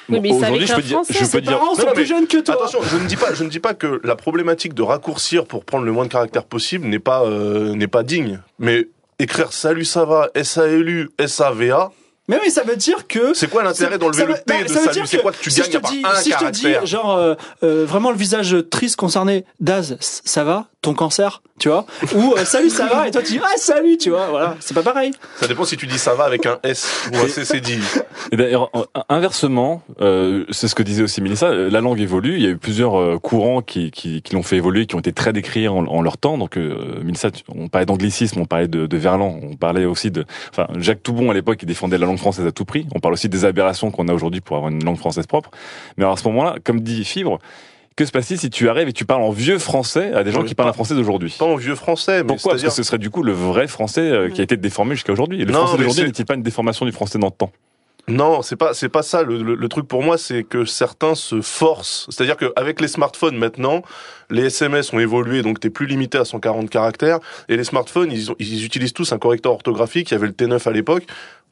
Oui, 0.09 0.21
mais 0.21 0.33
Aujourd'hui, 0.33 0.67
je 0.67 0.75
peux 0.75 0.83
dire, 0.83 0.97
français, 0.97 1.15
je 1.21 1.31
peux 1.31 1.41
dire, 1.41 1.59
parents 1.59 1.75
sont 1.75 1.87
Non, 1.87 1.93
plus 1.93 2.07
jeunes 2.07 2.27
que 2.27 2.39
toi. 2.39 2.55
Attention, 2.55 2.81
je 2.83 2.97
ne 2.97 3.07
dis 3.07 3.17
pas, 3.17 3.35
je 3.35 3.45
ne 3.45 3.49
dis 3.49 3.61
pas 3.61 3.75
que 3.75 4.01
la 4.05 4.17
problématique 4.17 4.75
de 4.75 4.83
raccourcir 4.83 5.45
pour 5.45 5.65
prendre 5.65 5.85
le 5.85 5.93
moins 5.93 6.05
de 6.05 6.11
caractères 6.11 6.45
possible 6.45 6.87
n'est 6.87 6.99
pas 6.99 7.25
euh, 7.25 7.75
n'est 7.75 7.89
pas 7.89 8.03
digne. 8.03 8.41
Mais 8.59 8.89
écrire 9.19 9.53
salut 9.53 9.85
ça 9.85 10.05
va, 10.05 10.31
S 10.35 10.57
A 10.59 10.67
L 10.67 10.89
U 10.89 11.11
S 11.19 11.41
A 11.41 11.53
V 11.53 11.71
A, 11.71 11.91
Mais 12.29 12.39
oui, 12.43 12.51
ça 12.51 12.63
veut 12.63 12.77
dire 12.77 13.07
que. 13.07 13.35
c'est 13.35 13.49
quoi 13.51 13.63
l'intérêt 13.63 13.99
d'enlever 13.99 14.25
le 14.25 14.35
T 14.35 14.65
de 14.65 14.69
ça 14.69 14.81
veut 14.81 14.85
salut 14.87 14.95
dire 14.95 15.07
C'est 15.07 15.17
que 15.19 15.23
quoi 15.23 15.33
que 15.33 15.39
tu 15.39 15.51
si 15.51 15.61
gagnes 15.61 15.73
je 15.73 15.79
te 15.79 15.89
dis, 15.91 16.03
un 16.05 16.15
si 16.15 16.31
je 16.31 16.37
te 16.37 16.51
dis, 16.51 16.63
caractère 16.63 16.87
genre 16.87 17.17
euh, 17.17 17.35
euh, 17.63 17.85
vraiment 17.85 18.11
le 18.11 18.17
visage 18.17 18.57
triste 18.71 18.97
concerné, 18.97 19.45
Daz, 19.61 19.97
ça 20.01 20.45
va, 20.45 20.69
ton 20.81 20.95
cancer, 20.95 21.43
tu 21.59 21.69
vois 21.69 21.87
Ou 22.15 22.35
euh, 22.39 22.45
salut, 22.45 22.71
ça 22.71 22.87
va, 22.87 23.09
et 23.09 23.11
toi 23.11 23.21
tu 23.21 23.33
dis 23.33 23.41
ah 23.43 23.57
salut, 23.57 23.97
tu 23.99 24.11
vois 24.11 24.29
Voilà, 24.29 24.57
c'est 24.61 24.75
pas 24.75 24.85
pareil. 24.85 25.11
Ça 25.41 25.49
dépend 25.49 25.65
si 25.65 25.77
tu 25.77 25.89
dis 25.89 25.99
ça 25.99 26.15
va 26.15 26.23
avec 26.25 26.47
un 26.47 26.59
S 26.63 27.09
ou 27.13 27.17
un 27.17 27.27
C 27.27 27.45
C 27.45 27.61
dit. 27.61 27.81
Et 28.31 28.37
d'ailleurs, 28.37 28.71
en- 28.73 28.85
inversement, 29.09 29.83
euh, 30.01 30.45
c'est 30.51 30.69
ce 30.69 30.77
que 30.77 30.85
disait 30.85 31.03
aussi 31.03 31.21
Mélissa, 31.21 31.47
euh, 31.47 31.69
la 31.69 31.81
langue 31.81 32.01
évolue. 32.01 32.37
Il 32.37 32.43
y 32.43 32.47
a 32.47 32.51
eu 32.51 32.57
plusieurs 32.59 32.97
euh, 32.99 33.19
courants 33.19 33.61
qui, 33.61 33.91
qui, 33.91 34.23
qui 34.23 34.35
l'ont 34.35 34.45
fait 34.45 34.57
évoluer, 34.57 34.87
qui 34.87 34.95
ont 34.95 35.01
été 35.01 35.13
très 35.13 35.33
décrits 35.33 35.67
en, 35.67 35.85
en 35.87 36.01
leur 36.01 36.17
temps. 36.17 36.39
Donc, 36.39 36.57
euh, 36.57 37.01
Mélissa, 37.03 37.33
tu- 37.33 37.43
on 37.49 37.67
parlait 37.69 37.87
d'anglicisme, 37.87 38.41
on 38.41 38.45
parlait 38.45 38.69
de, 38.69 38.87
de 38.87 38.97
Verlan, 38.97 39.37
on 39.43 39.57
parlait 39.57 39.85
aussi 39.85 40.13
de... 40.13 40.25
Enfin, 40.51 40.69
Jacques 40.79 41.03
Toubon, 41.03 41.31
à 41.31 41.35
l'époque, 41.35 41.59
il 41.63 41.67
défendait 41.67 41.99
la 41.99 42.07
langue 42.07 42.19
française 42.19 42.47
à 42.47 42.53
tout 42.53 42.65
prix. 42.65 42.87
On 42.95 43.01
parle 43.01 43.15
aussi 43.15 43.29
des 43.29 43.45
aberrations 43.45 43.91
qu'on 43.91 44.07
a 44.07 44.15
aujourd'hui 44.15 44.41
pour 44.41 44.57
avoir 44.57 44.71
une 44.71 44.85
langue 44.85 44.99
française 44.99 45.27
propre. 45.27 45.51
Mais 45.97 46.05
alors, 46.05 46.15
à 46.15 46.17
ce 46.17 46.29
moment-là, 46.29 46.55
comme 46.65 46.81
dit 46.81 47.05
Fibre, 47.05 47.41
que 47.99 48.07
se 48.07 48.13
passe-t-il 48.13 48.39
si 48.41 48.49
tu 48.51 48.69
arrives 48.69 48.89
et 48.89 48.93
tu 48.93 49.05
parles 49.05 49.23
en 49.23 49.31
vieux 49.31 49.59
français 49.59 50.13
à 50.15 50.25
des 50.25 50.33
gens 50.33 50.41
Oui, 50.43 50.47
qui 50.49 50.55
parlent 50.55 50.69
pas- 50.69 50.71
un 50.71 50.73
français 50.75 50.95
d'aujourd'hui? 50.95 51.35
Pas 51.39 51.45
en 51.45 51.57
vieux 51.57 51.75
français, 51.75 52.23
mais 52.23 52.29
Pourquoi? 52.29 52.53
Parce 52.53 52.63
que 52.63 52.71
ce 52.71 52.83
serait 52.83 52.99
du 52.99 53.11
coup 53.11 53.23
le 53.23 53.33
vrai 53.33 53.67
français 53.69 54.01
euh, 54.01 54.31
qui 54.31 54.41
a 54.41 54.45
été 54.45 54.57
déformé 54.57 54.95
jusqu'à 54.95 55.13
aujourd'hui. 55.13 55.41
Et 55.43 55.45
le 55.45 55.53
Non, 55.53 55.61
français 55.67 55.77
d'aujourd'hui 55.79 56.05
n'est-il 56.05 56.25
pas 56.25 56.35
une 56.35 56.43
déformation 56.43 56.87
du 56.87 56.93
français 56.93 57.19
dans 57.19 57.27
le 57.27 57.33
temps? 57.33 57.53
Non, 58.11 58.41
c'est 58.41 58.57
pas 58.57 58.73
c'est 58.73 58.89
pas 58.89 59.03
ça. 59.03 59.23
Le, 59.23 59.43
le- 59.43 59.55
le 59.55 59.69
truc 59.69 59.87
pour 59.87 60.03
moi, 60.03 60.17
c'est 60.17 60.43
que 60.43 60.65
certains 60.65 61.15
se 61.15 61.43
forcent. 61.43 62.07
C'est-à-dire 62.09 62.39
qu'avec 62.39 62.81
les 62.81 62.89
smartphones 62.89 63.37
maintenant, 63.37 63.83
les 64.31 64.45
SMS 64.47 64.95
ont 64.95 64.99
évolué, 64.99 65.43
donc 65.43 65.61
t'es 65.61 65.69
plus 65.69 65.85
limité 65.87 66.17
à 66.17 66.25
140 66.25 66.71
caractères. 66.71 67.19
Et 67.51 67.57
les 67.59 67.65
smartphones, 67.65 68.11
ils, 68.11 68.31
ont- 68.31 68.37
ils 68.39 68.65
utilisent 68.65 68.95
tous 68.95 69.13
un 69.13 69.19
correcteur 69.19 69.53
orthographique. 69.53 70.11
Il 70.11 70.15
y 70.15 70.17
avait 70.17 70.27
le 70.29 70.33
T9 70.33 70.67
à 70.67 70.73
l'époque. 70.73 71.05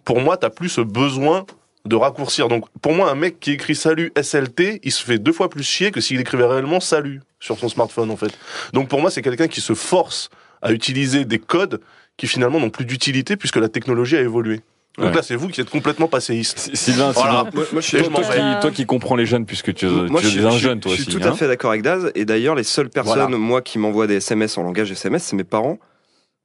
Pour 0.06 0.20
moi, 0.20 0.38
t'as 0.38 0.48
plus 0.48 0.70
ce 0.70 0.80
besoin 0.80 1.44
de 1.86 1.96
raccourcir. 1.96 2.48
Donc 2.48 2.64
pour 2.82 2.92
moi, 2.94 3.10
un 3.10 3.14
mec 3.14 3.40
qui 3.40 3.52
écrit 3.52 3.74
salut 3.74 4.12
SLT, 4.20 4.80
il 4.82 4.92
se 4.92 5.04
fait 5.04 5.18
deux 5.18 5.32
fois 5.32 5.48
plus 5.48 5.62
chier 5.62 5.90
que 5.90 6.00
s'il 6.00 6.20
écrivait 6.20 6.44
réellement 6.46 6.80
salut 6.80 7.20
sur 7.40 7.58
son 7.58 7.68
smartphone 7.68 8.10
en 8.10 8.16
fait. 8.16 8.36
Donc 8.72 8.88
pour 8.88 9.00
moi, 9.00 9.10
c'est 9.10 9.22
quelqu'un 9.22 9.48
qui 9.48 9.60
se 9.60 9.74
force 9.74 10.30
à 10.62 10.72
utiliser 10.72 11.24
des 11.24 11.38
codes 11.38 11.80
qui 12.16 12.26
finalement 12.26 12.58
n'ont 12.60 12.70
plus 12.70 12.84
d'utilité 12.86 13.36
puisque 13.36 13.56
la 13.56 13.68
technologie 13.68 14.16
a 14.16 14.20
évolué. 14.22 14.60
Donc 14.98 15.08
Ouais. 15.08 15.14
là, 15.16 15.22
c'est 15.22 15.36
vous 15.36 15.48
qui 15.48 15.60
êtes 15.60 15.68
complètement 15.68 16.08
passéiste. 16.08 16.70
Sylvain, 16.74 17.10
Voilà. 17.12 17.44
Sylvain, 17.44 17.50
Moi- 17.52 17.64
moi, 17.72 17.80
je 17.82 17.86
suis 17.86 17.98
Et 17.98 18.02
toi, 18.04 18.10
toi 18.10 18.22
qui, 18.24 18.60
toi 18.62 18.70
qui 18.70 18.86
comprends 18.86 19.14
les 19.16 19.26
jeunes, 19.26 19.44
puisque 19.44 19.74
tu, 19.74 19.84
Moi, 19.86 20.22
tu 20.22 20.28
je 20.28 20.28
es 20.28 20.38
suis, 20.38 20.46
un 20.46 20.50
je 20.52 20.58
jeune, 20.58 20.80
toi 20.80 20.90
je 20.90 20.94
aussi. 21.02 21.10
suis 21.10 21.20
tout 21.20 21.26
à 21.28 21.32
hein. 21.32 21.34
fait 21.36 21.46
d'accord 21.46 21.70
avec 21.72 21.82
Daz. 21.82 22.10
Et 22.14 22.24
d'ailleurs, 22.24 22.54
les 22.54 22.62
seules 22.64 22.88
personnes, 22.88 23.12
Voilà. 23.18 23.36
moi, 23.36 23.60
qui 23.60 23.78
m'envoient 23.78 24.06
des 24.06 24.14
SMS 24.16 24.56
en 24.56 24.62
langage 24.62 24.90
SMS, 24.90 25.22
c'est 25.24 25.36
mes 25.36 25.44
parents. 25.44 25.78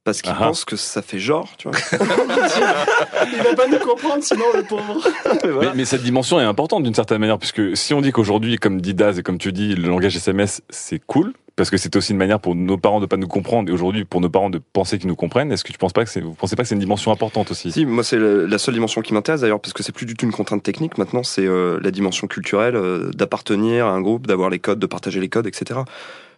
Parce 0.04 0.24
qu'ils 0.24 0.34
Ah 0.36 0.48
pensent 0.48 0.66
que 0.66 0.76
ça 0.76 1.04
fait 1.04 1.20
genre, 1.20 1.50
tu 1.58 1.70
vois. 1.70 1.78
Il 3.32 3.44
va 3.44 3.56
pas 3.56 3.68
nous 3.68 3.78
comprendre, 3.78 4.24
sinon 4.24 4.46
le 4.56 4.64
pauvre. 4.64 5.08
Mais, 5.62 5.68
mais 5.76 5.86
cette 5.86 6.02
dimension 6.02 6.40
est 6.40 6.44
importante 6.44 6.84
d'une 6.84 6.96
certaine 6.96 7.20
manière, 7.20 7.38
puisque 7.38 7.78
si 7.78 7.94
on 7.94 8.02
dit 8.02 8.12
qu'aujourd'hui, 8.12 8.58
comme 8.58 8.82
dit 8.82 8.96
Daz 8.96 9.20
et 9.20 9.24
comme 9.24 9.38
tu 9.38 9.52
dis, 9.52 9.76
le 9.76 9.88
langage 9.88 10.16
SMS, 10.16 10.62
c'est 10.70 11.00
cool, 11.06 11.34
parce 11.56 11.70
que 11.70 11.78
c'est 11.78 11.96
aussi 11.96 12.14
une 12.14 12.18
manière 12.18 12.40
pour 12.40 12.56
nos 12.56 12.78
parents 12.78 13.00
de 13.00 13.06
pas 13.06 13.18
nous 13.18 13.28
comprendre, 13.28 13.70
et 13.70 13.74
aujourd'hui 13.74 14.04
pour 14.06 14.22
nos 14.22 14.30
parents 14.30 14.50
de 14.50 14.60
penser 14.74 14.98
qu'ils 14.98 15.08
nous 15.08 15.16
comprennent, 15.16 15.52
est-ce 15.52 15.64
que 15.64 15.72
tu 15.72 15.78
penses 15.78 15.94
pas 15.94 16.04
que 16.04 16.10
c'est, 16.10 16.22
vous 16.22 16.34
pensez 16.34 16.56
pas 16.56 16.64
que 16.64 16.70
c'est 16.70 16.76
une 16.76 16.82
dimension 16.82 17.12
importante 17.12 17.52
aussi? 17.52 17.72
Si, 17.72 17.86
moi, 17.86 18.04
c'est 18.04 18.18
la 18.18 18.58
seule 18.58 18.74
dimension 18.74 19.02
qui 19.02 19.14
m'intéresse 19.14 19.42
d'ailleurs, 19.42 19.60
parce 19.60 19.74
que 19.74 19.84
c'est 19.84 19.92
plus 19.92 20.08
du 20.08 20.16
tout 20.16 20.26
une 20.26 20.32
contrainte 20.32 20.64
technique. 20.64 20.98
Maintenant, 20.98 21.24
c'est 21.24 21.46
euh, 21.46 21.80
la 21.82 21.92
dimension 21.92 22.26
culturelle 22.26 22.76
euh, 22.76 23.12
d'appartenir 23.12 23.86
à 23.86 23.92
un 23.92 24.02
groupe, 24.02 24.26
d'avoir 24.26 24.50
les 24.50 24.60
codes, 24.60 24.80
de 24.80 24.88
partager 24.88 25.20
les 25.20 25.30
codes, 25.30 25.46
etc. 25.46 25.82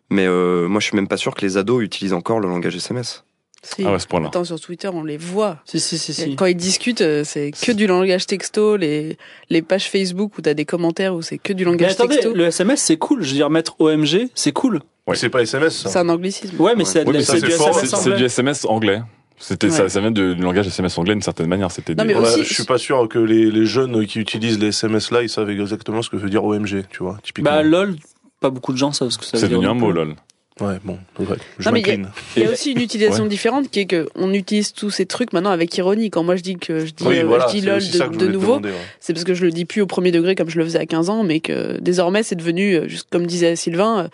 Mais 0.09 0.27
euh, 0.27 0.67
moi, 0.67 0.81
je 0.81 0.87
suis 0.87 0.95
même 0.95 1.07
pas 1.07 1.17
sûr 1.17 1.33
que 1.33 1.41
les 1.41 1.57
ados 1.57 1.81
utilisent 1.81 2.13
encore 2.13 2.39
le 2.39 2.49
langage 2.49 2.75
SMS. 2.75 3.23
Si. 3.65 3.83
Ah 3.85 3.89
ouais, 3.89 3.95
à 3.95 3.99
ce 3.99 4.07
point-là. 4.07 4.27
Attends, 4.27 4.43
sur 4.43 4.59
Twitter, 4.59 4.89
on 4.93 5.03
les 5.05 5.15
voit. 5.17 5.57
Si, 5.65 5.79
si, 5.79 5.97
si, 5.97 6.13
si. 6.13 6.35
Quand 6.35 6.45
ils 6.47 6.55
discutent, 6.55 6.99
euh, 7.01 7.23
c'est 7.23 7.51
que 7.51 7.71
du 7.71 7.87
langage 7.87 8.27
texto. 8.27 8.75
Les, 8.75 9.17
les 9.49 9.61
pages 9.61 9.89
Facebook 9.89 10.37
où 10.37 10.41
t'as 10.41 10.53
des 10.53 10.65
commentaires 10.65 11.15
où 11.15 11.21
c'est 11.21 11.37
que 11.37 11.53
du 11.53 11.63
Mais 11.63 11.71
langage 11.71 11.93
attendez, 11.93 12.15
texto. 12.15 12.33
le 12.33 12.45
SMS 12.47 12.81
c'est 12.81 12.97
cool. 12.97 13.23
Je 13.23 13.29
veux 13.29 13.35
dire, 13.35 13.49
mettre 13.49 13.75
OMG, 13.79 14.27
c'est 14.35 14.51
cool. 14.51 14.81
Ouais. 15.07 15.15
C'est 15.15 15.29
pas 15.29 15.41
SMS. 15.41 15.77
ça. 15.77 15.89
C'est 15.89 15.99
un 15.99 16.09
anglicisme. 16.09 16.59
Ouais, 16.61 16.75
mais 16.75 16.83
c'est 16.85 17.05
Oui, 17.07 17.13
mais 17.13 17.21
c'est 17.23 17.39
ça, 17.39 17.45
du 17.45 17.51
c'est 17.51 17.57
fort, 17.57 17.69
SMS 17.69 17.81
c'est- 17.89 17.95
c'est 17.95 18.01
anglais. 18.09 18.17
du 18.17 18.23
SMS 18.25 18.65
anglais. 18.65 19.01
C'était 19.39 19.69
ça, 19.69 19.83
Ouais. 19.83 19.89
ça 19.89 19.99
vient 19.99 20.11
de- 20.11 20.33
du 20.33 20.41
langage 20.41 20.67
SMS 20.67 20.97
anglais 20.97 21.13
d'une 21.13 21.21
certaine 21.21 21.47
manière. 21.47 21.71
C'était 21.71 21.95
des- 21.95 22.03
mais 22.03 22.15
aussi- 22.15 22.43
je 22.43 22.53
suis 22.53 22.63
pas 22.65 22.77
sûr 22.77 23.07
que 23.09 23.19
les, 23.19 23.49
les 23.49 23.65
jeunes 23.65 24.05
qui 24.05 24.19
utilisent 24.19 24.59
les 24.59 24.67
SMS 24.67 25.09
là, 25.11 25.21
ils 25.23 25.29
savent 25.29 25.49
exactement 25.49 26.01
ce 26.01 26.09
que 26.09 26.15
veut 26.17 26.29
dire 26.29 26.43
OMG, 26.43 26.83
tu 26.89 26.99
vois, 27.03 27.17
typiquement. 27.23 27.51
Bah 27.51 27.63
lol, 27.63 27.95
pas 28.39 28.49
beaucoup 28.49 28.71
de 28.73 28.77
gens 28.77 28.91
savent 28.91 29.09
ce 29.09 29.17
que 29.17 29.25
ça 29.25 29.37
veut 29.37 29.41
c'est 29.41 29.47
dire. 29.47 29.57
devenu 29.57 29.69
un 29.71 29.73
mot, 29.73 29.91
lol. 29.91 30.15
Ouais, 30.61 30.75
bon. 30.83 30.99
Je 31.17 31.23
il 31.69 31.87
y 31.87 32.43
a- 32.43 32.43
y 32.45 32.47
aussi 32.47 32.73
une 32.73 32.81
utilisation 32.81 33.23
Ouais. 33.23 33.29
différente 33.29 33.71
qui 33.71 33.79
est 33.79 33.85
que 33.85 34.07
on 34.15 34.31
utilise 34.33 34.71
tous 34.71 34.91
ces 34.91 35.07
trucs 35.07 35.33
maintenant 35.33 35.49
avec 35.49 35.75
ironie. 35.77 36.11
Quand 36.11 36.23
moi 36.23 36.35
je 36.35 36.43
dis 36.43 36.57
que 36.57 36.85
je 36.85 36.91
dis, 36.93 37.03
Oui, 37.05 37.19
euh, 37.19 37.23
voilà, 37.25 37.47
je 37.47 37.53
dis 37.53 37.61
c'est 37.61 37.97
lol 37.99 38.17
de, 38.17 38.27
nouveau, 38.27 38.59
ouais. 38.59 38.71
c'est 38.99 39.13
parce 39.13 39.23
que 39.23 39.33
je 39.33 39.45
le 39.45 39.51
dis 39.51 39.65
plus 39.65 39.81
au 39.81 39.87
premier 39.87 40.11
degré 40.11 40.35
comme 40.35 40.49
je 40.49 40.59
le 40.59 40.63
faisais 40.65 40.79
à 40.79 40.85
15 40.85 41.09
ans, 41.09 41.23
mais 41.23 41.39
que 41.39 41.79
désormais 41.79 42.21
c'est 42.21 42.35
devenu, 42.35 42.75
euh, 42.75 42.87
juste 42.87 43.07
comme 43.11 43.25
disait 43.25 43.55
Sylvain, 43.55 43.99
euh, 44.05 44.07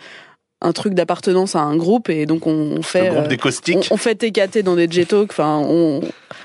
un 0.62 0.72
truc 0.72 0.94
d'appartenance 0.94 1.56
à 1.56 1.60
un 1.60 1.76
groupe 1.76 2.10
et 2.10 2.26
donc 2.26 2.46
on, 2.46 2.76
on 2.78 2.82
fait 2.82 3.10
euh, 3.10 3.26
des 3.26 3.36
on, 3.36 3.38
caustiques. 3.38 3.88
on 3.90 3.96
fait 3.96 4.14
TKT 4.14 4.58
dans 4.62 4.76
des 4.76 4.88
jet 4.90 5.06
talks. 5.06 5.30
Enfin, 5.30 5.58
on, 5.64 6.00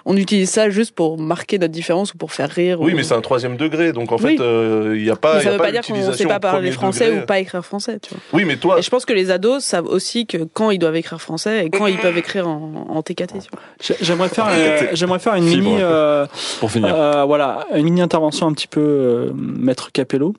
on 0.06 0.16
utilise 0.16 0.50
ça 0.50 0.70
juste 0.70 0.94
pour 0.96 1.20
marquer 1.20 1.58
notre 1.60 1.74
différence 1.74 2.14
ou 2.14 2.18
pour 2.18 2.32
faire 2.32 2.50
rire. 2.50 2.80
Oui, 2.80 2.94
ou- 2.94 2.96
mais 2.96 3.04
c'est 3.04 3.14
un 3.14 3.22
troisième 3.22 3.58
degré, 3.58 3.92
donc 3.92 4.12
en 4.12 4.18
Oui. 4.18 4.38
fait, 4.38 4.42
euh, 4.44 4.94
il 4.96 5.04
n'y 5.04 5.10
a 5.10 5.16
pas. 5.16 5.34
Mais 5.36 5.40
il 5.40 5.42
y 5.42 5.44
ça 5.44 5.50
a 5.50 5.52
veut 5.54 5.58
pas 5.58 5.64
pas 5.66 5.72
dire 5.72 5.82
qu'on 5.82 5.88
sait 5.88 5.94
l'utilisation 5.96 6.30
pas 6.30 6.40
parler 6.40 6.72
français 6.72 7.06
degré. 7.08 7.22
ou 7.22 7.26
pas 7.26 7.40
écrire 7.40 7.66
français, 7.66 8.00
tu 8.02 8.12
vois. 8.12 8.20
Oui, 8.34 8.46
mais 8.46 8.56
toi, 8.58 8.80
Et 8.80 8.82
je 8.82 8.90
pense 8.90 9.06
que 9.06 9.14
les 9.14 9.32
ados 9.32 9.64
savent 9.64 9.88
aussi 9.88 10.26
que 10.26 10.38
quand 10.54 10.72
ils 10.72 10.80
doivent 10.80 10.96
écrire 10.96 11.20
français 11.22 11.66
et 11.66 11.70
quand 11.70 11.88
ils 11.88 11.98
peuvent 11.98 12.18
écrire 12.18 12.48
en, 12.48 12.88
en 12.90 13.02
TKT. 13.02 13.34
Tu 13.34 13.50
vois. 13.52 13.60
J'ai- 13.82 13.96
J'aimerais 14.02 14.30
faire, 14.30 14.48
euh, 14.50 14.82
j'aimerais 14.94 15.20
faire 15.20 15.36
une 15.36 15.48
Fibre, 15.48 15.64
mini, 15.64 15.78
euh, 15.82 16.26
Pour 16.60 16.72
finir. 16.72 16.96
euh, 16.96 17.26
voilà, 17.26 17.68
une 17.76 17.84
mini 17.84 18.02
intervention 18.02 18.48
un 18.48 18.54
petit 18.54 18.68
peu 18.68 18.80
euh, 18.82 19.30
maître 19.36 19.92
Capello. 19.92 20.34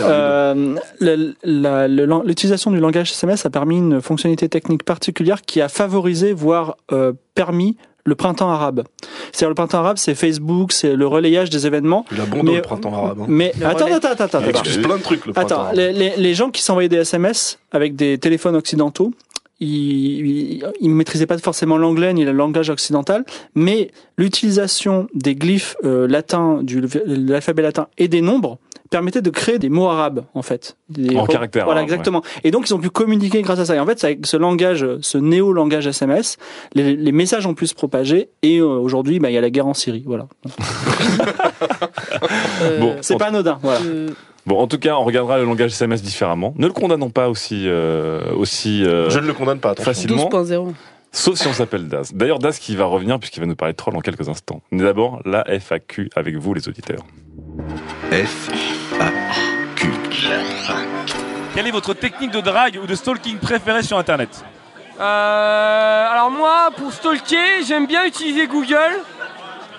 Euh, 0.00 0.74
L'utilisation 2.24 2.70
du 2.70 2.80
langage 2.94 3.10
SMS 3.12 3.44
a 3.44 3.50
permis 3.50 3.78
une 3.78 4.00
fonctionnalité 4.00 4.48
technique 4.48 4.84
particulière 4.84 5.42
qui 5.42 5.60
a 5.60 5.68
favorisé, 5.68 6.32
voire 6.32 6.76
euh, 6.92 7.12
permis 7.34 7.76
le 8.06 8.14
printemps 8.14 8.50
arabe. 8.50 8.84
C'est-à-dire 9.32 9.48
le 9.48 9.54
printemps 9.54 9.78
arabe, 9.78 9.96
c'est 9.96 10.14
Facebook, 10.14 10.72
c'est 10.72 10.94
le 10.94 11.06
relayage 11.06 11.50
des 11.50 11.66
événements. 11.66 12.04
il 12.12 12.20
a 12.20 12.26
bon 12.26 12.38
dans 12.44 12.52
Mais- 12.52 12.56
le 12.56 12.62
printemps 12.62 12.92
arabe. 12.94 13.20
hein. 13.22 13.26
Mais 13.28 13.52
Le 13.58 13.66
attends, 13.66 13.86
relais. 13.86 13.94
attends, 13.96 14.08
attends, 14.10 14.24
attends, 14.24 14.40
Il 14.42 14.50
excuse 14.50 14.78
plein 14.78 14.96
de 14.98 15.02
trucs, 15.02 15.26
le 15.26 15.32
printemps 15.32 15.46
Attends, 15.54 15.60
arabe. 15.62 15.76
les, 15.76 15.92
les- 15.92 16.16
les 16.16 16.34
gens 16.34 16.50
qui 16.50 16.62
s'envoyaient 16.62 16.88
des 16.90 16.98
SMS 16.98 17.58
avec 17.72 17.96
des 17.96 18.18
téléphones 18.18 18.54
occidentaux, 18.56 19.12
ils, 19.60 20.56
ils, 20.58 20.64
ils 20.80 20.90
maîtrisaient 20.90 21.26
pas 21.26 21.38
forcément 21.38 21.78
l'anglais 21.78 22.12
ni 22.12 22.24
le 22.24 22.32
langage 22.32 22.68
occidental, 22.70 23.24
mais 23.54 23.90
l'utilisation 24.18 25.08
des 25.14 25.34
glyphes 25.34 25.76
euh, 25.84 26.06
latins, 26.06 26.58
du 26.62 26.80
de 26.82 26.88
l'alphabet 27.06 27.62
latin 27.62 27.86
et 27.98 28.08
des 28.08 28.20
nombres 28.20 28.58
permettait 28.94 29.22
de 29.22 29.30
créer 29.30 29.58
des 29.58 29.68
mots 29.68 29.88
arabes 29.88 30.24
en 30.34 30.42
fait. 30.42 30.76
Des- 30.88 31.16
En 31.16 31.26
caractères 31.26 31.64
Voilà, 31.64 31.82
exactement. 31.82 32.22
Et 32.44 32.50
donc 32.52 32.68
ils 32.68 32.74
ont 32.74 32.78
pu 32.78 32.90
communiquer 32.90 33.42
grâce 33.42 33.58
à 33.58 33.64
ça. 33.64 33.74
Et 33.74 33.80
en 33.80 33.86
fait, 33.86 34.02
avec 34.04 34.24
ce 34.26 34.36
langage, 34.36 34.86
ce 35.00 35.18
néo-langage 35.18 35.86
SMS, 35.86 36.36
les, 36.74 36.94
les 36.94 37.12
messages 37.12 37.44
ont 37.46 37.54
pu 37.54 37.66
se 37.66 37.74
propager. 37.74 38.28
Et 38.42 38.58
euh, 38.58 38.66
aujourd'hui, 38.66 39.18
bah, 39.18 39.30
il 39.30 39.34
y 39.34 39.38
a 39.38 39.40
la 39.40 39.50
guerre 39.50 39.66
en 39.66 39.74
Syrie. 39.74 40.04
Voilà. 40.06 40.26
Euh, 42.62 42.78
Bon, 42.80 42.96
C'est 43.00 43.16
pas 43.18 43.26
anodin. 43.26 43.58
Voilà. 43.62 43.80
euh, 43.84 44.08
Bon, 44.46 44.58
en 44.58 44.66
tout 44.66 44.78
cas, 44.78 44.94
on 44.96 45.04
regardera 45.04 45.38
le 45.38 45.44
langage 45.44 45.72
SMS 45.72 46.02
différemment. 46.02 46.54
Ne 46.56 46.66
le 46.66 46.72
condamnons 46.72 47.10
pas 47.10 47.28
aussi, 47.28 47.64
euh, 47.66 48.32
aussi 48.36 48.84
euh, 48.84 49.08
Je 49.10 49.18
ne 49.18 49.26
le 49.26 49.32
condamne 49.32 49.58
pas, 49.58 49.70
attention. 49.70 49.92
facilement. 49.92 50.28
12.0. 50.28 50.72
Sauf 51.12 51.36
si 51.38 51.46
on 51.48 51.52
s'appelle 51.52 51.88
Daz. 51.88 52.12
D'ailleurs, 52.12 52.38
Daz 52.40 52.58
qui 52.58 52.76
va 52.76 52.84
revenir 52.86 53.18
puisqu'il 53.18 53.40
va 53.40 53.46
nous 53.46 53.54
parler 53.56 53.72
de 53.72 53.76
troll 53.76 53.96
en 53.96 54.00
quelques 54.00 54.28
instants. 54.28 54.60
Mais 54.70 54.82
d'abord, 54.82 55.20
la 55.24 55.44
FAQ 55.48 56.10
avec 56.16 56.36
vous, 56.36 56.54
les 56.54 56.68
auditeurs. 56.68 57.04
F 58.10 58.50
A 59.00 59.10
Q. 59.76 59.88
Quelle 61.54 61.66
est 61.68 61.70
votre 61.70 61.94
technique 61.94 62.32
de 62.32 62.40
drague 62.40 62.80
ou 62.82 62.86
de 62.86 62.94
stalking 62.94 63.38
préférée 63.38 63.82
sur 63.82 63.96
Internet? 63.96 64.44
Euh, 64.98 66.08
alors 66.10 66.30
moi, 66.30 66.70
pour 66.76 66.92
stalker, 66.92 67.62
j'aime 67.66 67.86
bien 67.86 68.04
utiliser 68.06 68.46
Google. 68.48 68.98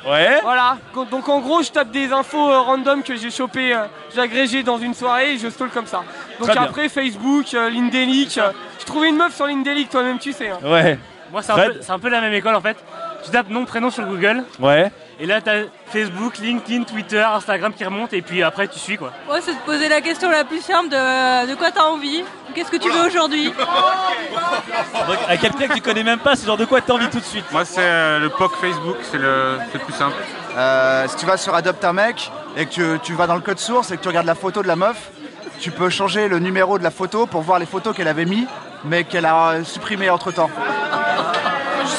Ouais. 0.07 0.39
Voilà. 0.43 0.77
Donc 1.11 1.27
en 1.27 1.39
gros, 1.41 1.63
je 1.63 1.71
tape 1.71 1.91
des 1.91 2.13
infos 2.13 2.49
euh, 2.49 2.59
random 2.61 3.03
que 3.03 3.15
j'ai 3.17 3.31
chopé, 3.31 3.73
euh, 3.73 3.85
j'ai 4.13 4.21
agrégé 4.21 4.63
dans 4.63 4.77
une 4.77 4.93
soirée 4.93 5.33
et 5.33 5.37
je 5.37 5.49
stalk 5.49 5.73
comme 5.73 5.87
ça. 5.87 6.03
Donc 6.39 6.47
Très 6.47 6.53
bien. 6.53 6.63
après, 6.63 6.87
Facebook, 6.89 7.53
euh, 7.53 7.69
Lindelic. 7.69 8.37
euh, 8.37 8.51
j'ai 8.79 8.85
trouvé 8.85 9.09
une 9.09 9.17
meuf 9.17 9.35
sur 9.35 9.47
Lindelic, 9.47 9.89
toi-même 9.89 10.19
tu 10.19 10.31
sais. 10.31 10.49
hein. 10.49 10.59
Ouais. 10.63 10.97
Moi, 11.31 11.41
c'est 11.41 11.51
un, 11.51 11.55
Fred 11.55 11.73
peu- 11.73 11.79
c'est 11.81 11.91
un 11.91 11.99
peu 11.99 12.09
la 12.09 12.21
même 12.21 12.33
école 12.33 12.55
en 12.55 12.61
fait. 12.61 12.77
Tu 13.23 13.31
tapes 13.31 13.49
nom, 13.49 13.65
prénom 13.65 13.89
sur 13.89 14.05
Google. 14.05 14.43
Ouais. 14.59 14.91
Et 15.19 15.25
là, 15.25 15.39
t'as 15.39 15.63
Facebook, 15.87 16.37
LinkedIn, 16.39 16.83
Twitter, 16.83 17.21
Instagram 17.21 17.73
qui 17.73 17.85
remontent. 17.85 18.15
Et 18.15 18.21
puis 18.21 18.43
après, 18.43 18.67
tu 18.67 18.79
suis 18.79 18.97
quoi. 18.97 19.11
Ouais, 19.31 19.39
c'est 19.41 19.53
de 19.53 19.59
poser 19.59 19.87
la 19.87 20.01
question 20.01 20.29
la 20.29 20.43
plus 20.43 20.61
simple 20.61 20.89
de, 20.89 21.49
de 21.49 21.55
quoi 21.55 21.71
t'as 21.71 21.83
envie? 21.85 22.23
Qu'est-ce 22.53 22.69
que 22.69 22.77
tu 22.77 22.89
veux 22.89 23.05
aujourd'hui? 23.07 23.45
Donc, 25.07 25.17
à 25.27 25.37
quelqu'un 25.37 25.67
que 25.67 25.73
tu 25.73 25.81
connais 25.81 26.03
même 26.03 26.19
pas, 26.19 26.35
c'est 26.35 26.45
genre 26.45 26.57
de 26.57 26.65
quoi 26.65 26.81
t'as 26.81 26.93
envie 26.93 27.09
tout 27.09 27.19
de 27.19 27.25
suite? 27.25 27.45
Moi, 27.51 27.63
c'est 27.63 27.79
euh, 27.79 28.19
le 28.19 28.29
POC 28.29 28.55
Facebook, 28.55 28.97
c'est 29.03 29.17
le, 29.17 29.57
c'est 29.71 29.77
le 29.77 29.83
plus 29.85 29.93
simple. 29.93 30.15
Euh, 30.57 31.07
si 31.07 31.15
tu 31.15 31.25
vas 31.25 31.37
sur 31.37 31.55
Adopte 31.55 31.83
un 31.83 31.93
mec 31.93 32.31
et 32.57 32.65
que 32.65 32.97
tu 32.97 33.13
vas 33.13 33.27
dans 33.27 33.35
le 33.35 33.41
code 33.41 33.59
source 33.59 33.91
et 33.91 33.97
que 33.97 34.01
tu 34.01 34.07
regardes 34.09 34.27
la 34.27 34.35
photo 34.35 34.61
de 34.63 34.67
la 34.67 34.75
meuf, 34.75 35.11
tu 35.59 35.71
peux 35.71 35.89
changer 35.89 36.27
le 36.27 36.39
numéro 36.39 36.77
de 36.77 36.83
la 36.83 36.91
photo 36.91 37.25
pour 37.25 37.41
voir 37.41 37.59
les 37.59 37.65
photos 37.65 37.95
qu'elle 37.95 38.07
avait 38.07 38.25
mis, 38.25 38.45
mais 38.83 39.05
qu'elle 39.05 39.25
a 39.25 39.51
euh, 39.51 39.63
supprimées 39.63 40.09
entre 40.09 40.31
temps. 40.31 40.49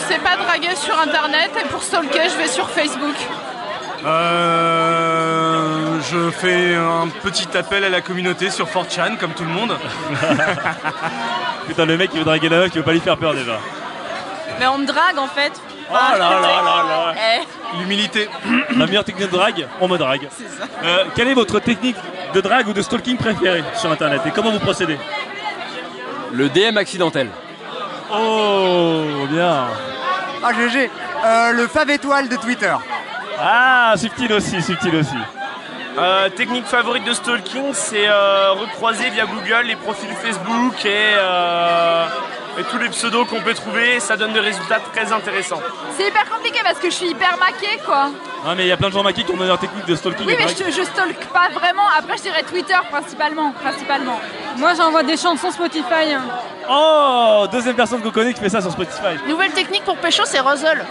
Je 0.09 0.13
sais 0.13 0.21
pas 0.21 0.37
draguer 0.37 0.77
sur 0.77 0.99
internet 1.01 1.51
et 1.61 1.67
pour 1.69 1.83
stalker, 1.83 2.29
je 2.31 2.37
vais 2.37 2.47
sur 2.49 2.69
Facebook. 2.71 3.17
Euh, 4.05 5.99
je 6.11 6.31
fais 6.31 6.75
un 6.77 7.09
petit 7.23 7.49
appel 7.57 7.83
à 7.85 7.89
la 7.89 8.01
communauté 8.01 8.51
sur 8.51 8.67
4chan, 8.67 9.17
comme 9.19 9.33
tout 9.33 9.43
le 9.43 9.51
monde. 9.51 9.77
Putain, 11.67 11.87
le 11.87 11.97
mec 11.97 12.11
qui 12.11 12.19
veut 12.19 12.25
draguer 12.25 12.49
la 12.49 12.59
meuf, 12.59 12.71
tu 12.71 12.79
veux 12.79 12.85
pas 12.85 12.93
lui 12.93 13.01
faire 13.01 13.17
peur 13.17 13.35
déjà. 13.35 13.59
Mais 14.61 14.67
on 14.69 14.79
me 14.79 14.87
drague 14.87 15.19
en 15.19 15.27
fait. 15.27 15.53
Oh 15.91 15.95
là 15.95 16.19
là 16.19 16.41
là 16.41 16.85
là 16.89 17.15
Eh. 17.17 17.79
L'humilité. 17.79 18.29
La 18.77 18.87
meilleure 18.87 19.05
technique 19.05 19.29
de 19.31 19.37
drague, 19.37 19.67
on 19.81 19.89
me 19.89 19.99
drague. 19.99 20.29
Euh, 20.85 21.05
quelle 21.17 21.29
est 21.29 21.35
votre 21.35 21.59
technique 21.59 21.97
de 22.33 22.41
drague 22.41 22.69
ou 22.69 22.73
de 22.73 22.83
stalking 22.83 23.17
préférée 23.17 23.65
sur 23.75 23.91
Internet 23.91 24.21
et 24.25 24.31
comment 24.31 24.51
vous 24.53 24.61
procédez? 24.61 24.99
Le 26.33 26.49
DM 26.49 26.77
accidentel. 26.77 27.29
Oh, 28.13 29.27
bien. 29.29 29.67
Ah 30.43 30.53
GG, 30.53 30.91
euh, 31.25 31.53
le 31.53 31.67
fave 31.67 31.91
étoile 31.91 32.29
de 32.29 32.37
Twitter. 32.37 32.75
Ah, 33.41 33.95
subtil 33.97 34.33
aussi, 34.33 34.63
subtil 34.63 34.97
aussi. 34.97 35.17
Euh, 35.99 36.29
technique 36.29 36.67
favorite 36.67 37.05
de 37.05 37.13
stalking, 37.13 37.73
c'est 37.73 38.07
euh, 38.07 38.53
recroiser 38.53 39.09
via 39.11 39.25
Google 39.25 39.67
les 39.67 39.77
profils 39.77 40.15
Facebook 40.23 40.85
et 40.85 41.15
euh, 41.17 42.07
et 42.59 42.65
tous 42.65 42.79
les 42.79 42.89
pseudos 42.89 43.27
qu'on 43.27 43.41
peut 43.43 43.55
trouver, 43.55 44.01
ça 44.01 44.17
donne 44.17 44.33
des 44.33 44.41
résultats 44.41 44.81
très 44.93 45.13
intéressants. 45.13 45.61
C'est 45.97 46.09
hyper 46.09 46.25
compliqué 46.29 46.61
parce 46.65 46.79
que 46.79 46.89
je 46.91 46.95
suis 46.95 47.09
hyper 47.09 47.37
maquée 47.39 47.79
quoi. 47.85 48.11
Non, 48.45 48.55
mais 48.57 48.65
il 48.65 48.69
y 48.69 48.73
a 48.73 48.77
plein 48.77 48.89
de 48.89 48.95
gens 48.95 49.03
maqués 49.03 49.25
qui 49.25 49.33
ont 49.33 49.37
meilleure 49.37 49.59
technique 49.59 49.87
de 49.87 49.95
stalking. 49.95 50.27
Oui, 50.27 50.37
mais 50.39 50.47
je, 50.49 50.71
je 50.71 50.83
stalk 50.83 51.19
pas 51.33 51.49
vraiment. 51.53 51.83
Après, 51.99 52.17
je 52.17 52.23
dirais 52.23 52.43
Twitter 52.45 52.77
principalement. 52.91 53.53
principalement. 53.53 54.21
Moi, 54.57 54.73
j'envoie 54.75 55.03
des 55.03 55.17
chansons 55.17 55.51
Spotify. 55.51 56.17
Oh, 56.69 57.47
deuxième 57.51 57.75
personne 57.75 58.01
qu'on 58.03 58.11
connaît 58.11 58.33
qui 58.33 58.41
fait 58.41 58.49
ça 58.49 58.61
sur 58.61 58.71
Spotify. 58.71 59.17
Nouvelle 59.29 59.53
technique 59.53 59.85
pour 59.85 59.97
pécho, 59.97 60.23
c'est 60.25 60.41
Rosol. 60.41 60.85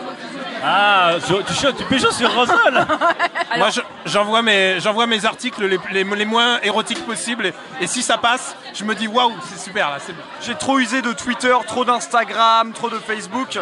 Ah, 0.67 1.11
je- 1.19 1.35
tu, 1.35 1.53
tu, 1.77 1.83
pécho 1.83 2.09
sur 2.11 2.33
Rosal 2.33 2.87
Moi, 3.57 3.69
je- 3.69 3.81
j'envoie 4.05 4.41
mes, 4.41 4.79
j'envoie 4.79 5.05
mes 5.05 5.23
articles 5.25 5.63
les, 5.65 5.77
les- 5.91 6.03
les 6.03 6.25
moins 6.25 6.59
érotiques 6.63 7.05
possibles. 7.05 7.45
Et, 7.47 7.53
et 7.81 7.87
si 7.87 8.01
ça 8.01 8.17
passe, 8.17 8.55
je 8.73 8.83
me 8.83 8.95
dis 8.95 9.07
waouh, 9.07 9.31
c'est 9.47 9.59
super 9.59 9.89
là. 9.91 9.97
c'est- 9.99 10.15
J'ai 10.41 10.55
trop 10.55 10.79
usé 10.79 11.01
de 11.03 11.13
Twitter, 11.13 11.53
trop 11.67 11.85
d'Instagram, 11.85 12.71
trop 12.73 12.89
de 12.89 12.97
Facebook. 12.97 13.59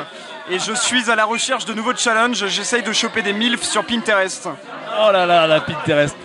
Et 0.49 0.59
je 0.59 0.73
suis 0.73 1.09
à 1.11 1.15
la 1.15 1.25
recherche 1.25 1.65
de 1.65 1.73
nouveaux 1.73 1.95
challenges. 1.95 2.45
J'essaye 2.47 2.83
de 2.83 2.93
choper 2.93 3.21
des 3.21 3.33
MILF 3.33 3.63
sur 3.63 3.83
Pinterest. 3.85 4.47
Oh 5.01 5.11
là 5.11 5.25
là, 5.25 5.45
la 5.47 5.59
Pinterest. 5.61 6.15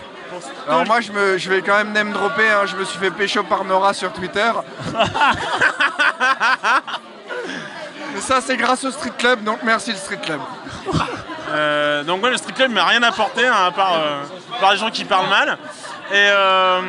Alors 0.68 0.84
moi 0.86 1.00
je, 1.00 1.10
me, 1.10 1.38
je 1.38 1.48
vais 1.50 1.62
quand 1.62 1.76
même 1.76 1.92
name 1.92 2.12
dropper, 2.12 2.48
hein. 2.50 2.66
je 2.66 2.76
me 2.76 2.84
suis 2.84 2.98
fait 2.98 3.10
pécho 3.10 3.42
par 3.42 3.64
Nora 3.64 3.94
sur 3.94 4.12
Twitter. 4.12 4.50
Mais 8.14 8.20
ça 8.20 8.40
c'est 8.40 8.56
grâce 8.56 8.84
au 8.84 8.90
Street 8.90 9.12
Club, 9.16 9.44
donc 9.44 9.58
merci 9.62 9.90
le 9.92 9.96
Street 9.98 10.20
Club. 10.22 10.40
Euh, 11.50 12.04
donc 12.04 12.20
moi 12.20 12.28
le 12.28 12.36
street 12.36 12.52
club 12.52 12.70
m'a 12.72 12.84
rien 12.84 13.02
apporté 13.02 13.46
hein, 13.46 13.54
à 13.68 13.70
part, 13.70 13.94
euh, 13.94 14.20
à 14.54 14.60
part 14.60 14.72
les 14.72 14.76
gens 14.76 14.90
qui 14.90 15.06
parlent 15.06 15.30
mal. 15.30 15.56
Et 16.12 16.14
euh, 16.14 16.80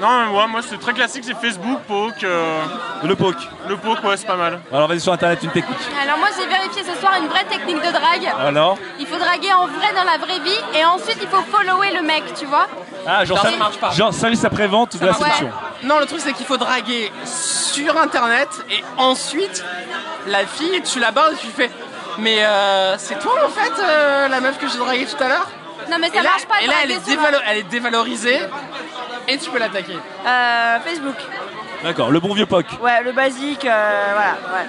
non 0.00 0.34
ouais, 0.34 0.46
moi 0.46 0.62
c'est 0.66 0.80
très 0.80 0.94
classique, 0.94 1.24
c'est 1.26 1.36
Facebook, 1.38 1.80
Poke. 1.86 2.24
euh, 2.24 2.62
Le 3.04 3.14
poke. 3.16 3.36
Le 3.68 3.76
Poke 3.76 4.02
ouais 4.04 4.16
c'est 4.16 4.26
pas 4.26 4.36
mal. 4.36 4.60
Alors 4.72 4.88
vas-y 4.88 5.00
sur 5.00 5.12
internet 5.12 5.40
une 5.42 5.50
technique. 5.50 5.76
Alors 6.02 6.16
moi 6.16 6.28
j'ai 6.38 6.46
vérifié 6.46 6.84
ce 6.84 6.98
soir 6.98 7.12
une 7.20 7.28
vraie 7.28 7.44
technique 7.44 7.76
de 7.76 7.90
drague. 7.92 8.32
Alors 8.46 8.78
Il 8.98 9.06
faut 9.06 9.18
draguer 9.18 9.52
en 9.52 9.66
vrai 9.66 9.92
dans 9.94 10.04
la 10.04 10.16
vraie 10.16 10.40
vie 10.40 10.58
et 10.78 10.82
ensuite 10.86 11.18
il 11.20 11.28
faut 11.28 11.42
follower 11.42 11.90
le 11.94 12.00
mec, 12.02 12.24
tu 12.34 12.46
vois. 12.46 12.68
Ah, 13.06 13.26
genre, 13.26 13.38
ça- 13.42 13.50
ça 13.50 13.56
marche 13.58 13.76
pas. 13.76 13.90
genre 13.90 14.14
service 14.14 14.42
après-vente 14.46 14.96
de 14.98 15.04
la 15.04 15.12
pas. 15.12 15.18
Non, 15.86 15.98
le 16.00 16.06
truc 16.06 16.20
c'est 16.20 16.32
qu'il 16.32 16.46
faut 16.46 16.56
draguer 16.56 17.10
sur 17.24 17.96
internet 17.96 18.48
et 18.70 18.82
ensuite 18.98 19.64
la 20.26 20.44
fille, 20.46 20.82
tu 20.82 20.98
la 20.98 21.10
barres 21.12 21.32
et 21.32 21.36
tu 21.36 21.46
fais. 21.46 21.70
Mais 22.18 22.44
euh, 22.44 22.96
c'est 22.98 23.18
toi 23.18 23.34
en 23.46 23.48
fait 23.48 23.72
euh, 23.80 24.28
la 24.28 24.40
meuf 24.40 24.58
que 24.58 24.66
j'ai 24.68 24.78
draguée 24.78 25.06
tout 25.06 25.22
à 25.22 25.28
l'heure? 25.28 25.48
Non 25.90 25.96
mais 26.00 26.08
ça 26.08 26.14
Et 26.20 26.22
là, 26.22 26.30
marche 26.30 26.46
pas. 26.46 26.60
et 26.62 26.66
là 26.66 26.74
elle 26.82 26.90
est, 26.90 27.04
sur 27.06 27.14
dévalo- 27.20 27.42
elle 27.46 27.58
est 27.58 27.62
dévalorisée 27.70 28.40
et 29.28 29.38
tu 29.38 29.50
peux 29.50 29.58
l'attaquer. 29.58 29.96
Euh, 30.26 30.78
Facebook. 30.84 31.16
D'accord, 31.84 32.10
le 32.10 32.18
bon 32.20 32.34
vieux 32.34 32.46
poke. 32.46 32.66
Ouais, 32.82 33.02
le 33.04 33.12
basique, 33.12 33.64
euh, 33.66 34.10
voilà. 34.14 34.32
Ouais. 34.32 34.68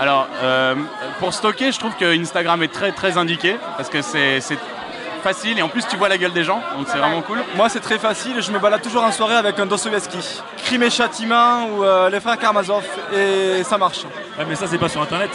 Alors 0.00 0.28
euh, 0.42 0.74
pour 1.20 1.32
stocker 1.32 1.72
je 1.72 1.78
trouve 1.78 1.94
que 1.96 2.18
Instagram 2.20 2.62
est 2.62 2.72
très 2.72 2.92
très 2.92 3.16
indiqué 3.18 3.56
parce 3.76 3.88
que 3.88 4.02
c'est 4.02 4.40
c'est 4.40 4.58
facile 5.20 5.58
et 5.58 5.62
en 5.62 5.68
plus 5.68 5.86
tu 5.86 5.96
vois 5.96 6.08
la 6.08 6.18
gueule 6.18 6.32
des 6.32 6.44
gens 6.44 6.60
donc 6.76 6.86
c'est 6.90 6.98
vraiment 6.98 7.22
cool. 7.22 7.38
Moi 7.56 7.68
c'est 7.68 7.80
très 7.80 7.98
facile, 7.98 8.40
je 8.42 8.50
me 8.50 8.58
balade 8.58 8.82
toujours 8.82 9.04
en 9.04 9.12
soirée 9.12 9.36
avec 9.36 9.58
un 9.58 9.66
Dostoevsky. 9.66 10.40
Crime 10.64 10.82
et 10.82 10.90
châtiment 10.90 11.66
ou 11.66 11.84
euh, 11.84 12.10
les 12.10 12.20
frères 12.20 12.38
Karamazov 12.38 12.84
et 13.14 13.62
ça 13.64 13.78
marche. 13.78 14.04
Ouais, 14.38 14.44
mais 14.48 14.54
ça 14.56 14.66
c'est 14.66 14.78
pas 14.78 14.88
sur 14.88 15.00
internet. 15.02 15.30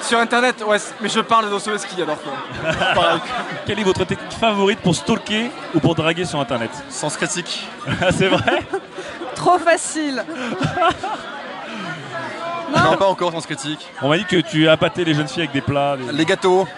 Sur 0.00 0.20
internet, 0.20 0.62
ouais, 0.66 0.76
mais 1.00 1.08
je 1.08 1.18
parle 1.20 1.46
de 1.46 1.50
Dostoevsky 1.50 2.00
alors 2.02 2.18
quoi. 2.22 2.32
Quelle 3.66 3.80
est 3.80 3.84
votre 3.84 4.04
technique 4.04 4.32
favorite 4.38 4.80
pour 4.80 4.94
stalker 4.94 5.50
ou 5.74 5.80
pour 5.80 5.94
draguer 5.94 6.24
sur 6.24 6.40
internet? 6.40 6.70
Sens 6.88 7.16
critique. 7.16 7.66
C'est 8.16 8.28
vrai? 8.28 8.62
Trop 9.34 9.58
facile. 9.58 10.24
Non, 12.70 12.96
pas 12.96 13.06
encore, 13.06 13.32
sans 13.32 13.40
critique. 13.40 13.86
On 14.02 14.08
m'a 14.08 14.18
dit 14.18 14.24
que 14.24 14.36
tu 14.36 14.68
appâtais 14.68 15.02
les 15.04 15.14
jeunes 15.14 15.26
filles 15.28 15.42
avec 15.42 15.52
des 15.52 15.60
plats. 15.62 15.96
des- 15.96 16.12
Les 16.12 16.24
gâteaux. 16.24 16.68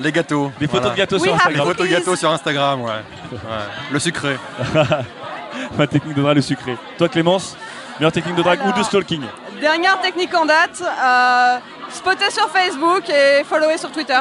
Les 0.00 0.12
gâteaux. 0.12 0.50
Des 0.58 0.66
photos 0.66 0.92
de 0.92 0.96
gâteaux 0.96 1.18
sur 1.18 1.26
Les 1.32 1.32
Instagram. 1.38 1.66
photos 1.66 1.86
de 1.86 1.92
gâteaux 1.92 2.16
sur 2.16 2.30
Instagram, 2.30 2.80
ouais. 2.82 2.90
Ouais. 3.32 3.38
Le 3.92 3.98
sucré. 3.98 4.36
Ma 5.78 5.86
technique 5.86 6.14
de 6.16 6.22
drague, 6.22 6.36
le 6.36 6.42
sucré. 6.42 6.76
Toi 6.98 7.08
Clémence, 7.08 7.56
meilleure 7.98 8.12
technique 8.12 8.34
de 8.36 8.42
drague 8.42 8.60
ou 8.66 8.72
de 8.78 8.82
stalking 8.82 9.22
Dernière 9.60 10.00
technique 10.00 10.34
en 10.34 10.44
date, 10.46 10.82
euh, 10.82 11.58
spotter 11.90 12.30
sur 12.30 12.48
Facebook 12.50 13.08
et 13.08 13.44
follower 13.44 13.78
sur 13.78 13.90
Twitter. 13.92 14.18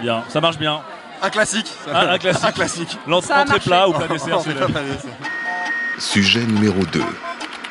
Bien, 0.00 0.24
ça 0.28 0.40
marche 0.40 0.58
bien. 0.58 0.80
Un 1.22 1.30
classique. 1.30 1.70
Un, 1.92 2.08
un 2.10 2.18
classique. 2.18 2.44
Un 2.44 2.52
classique. 2.52 2.98
L'ent- 3.06 3.20
Ça 3.20 3.36
a 3.36 3.42
Entrée 3.42 3.54
marché. 3.54 3.68
plat 3.68 3.88
ou 3.88 3.92
plat 3.92 4.06
dessert. 4.08 4.38
Sujet 5.98 6.40
numéro 6.44 6.80
2. 6.92 7.02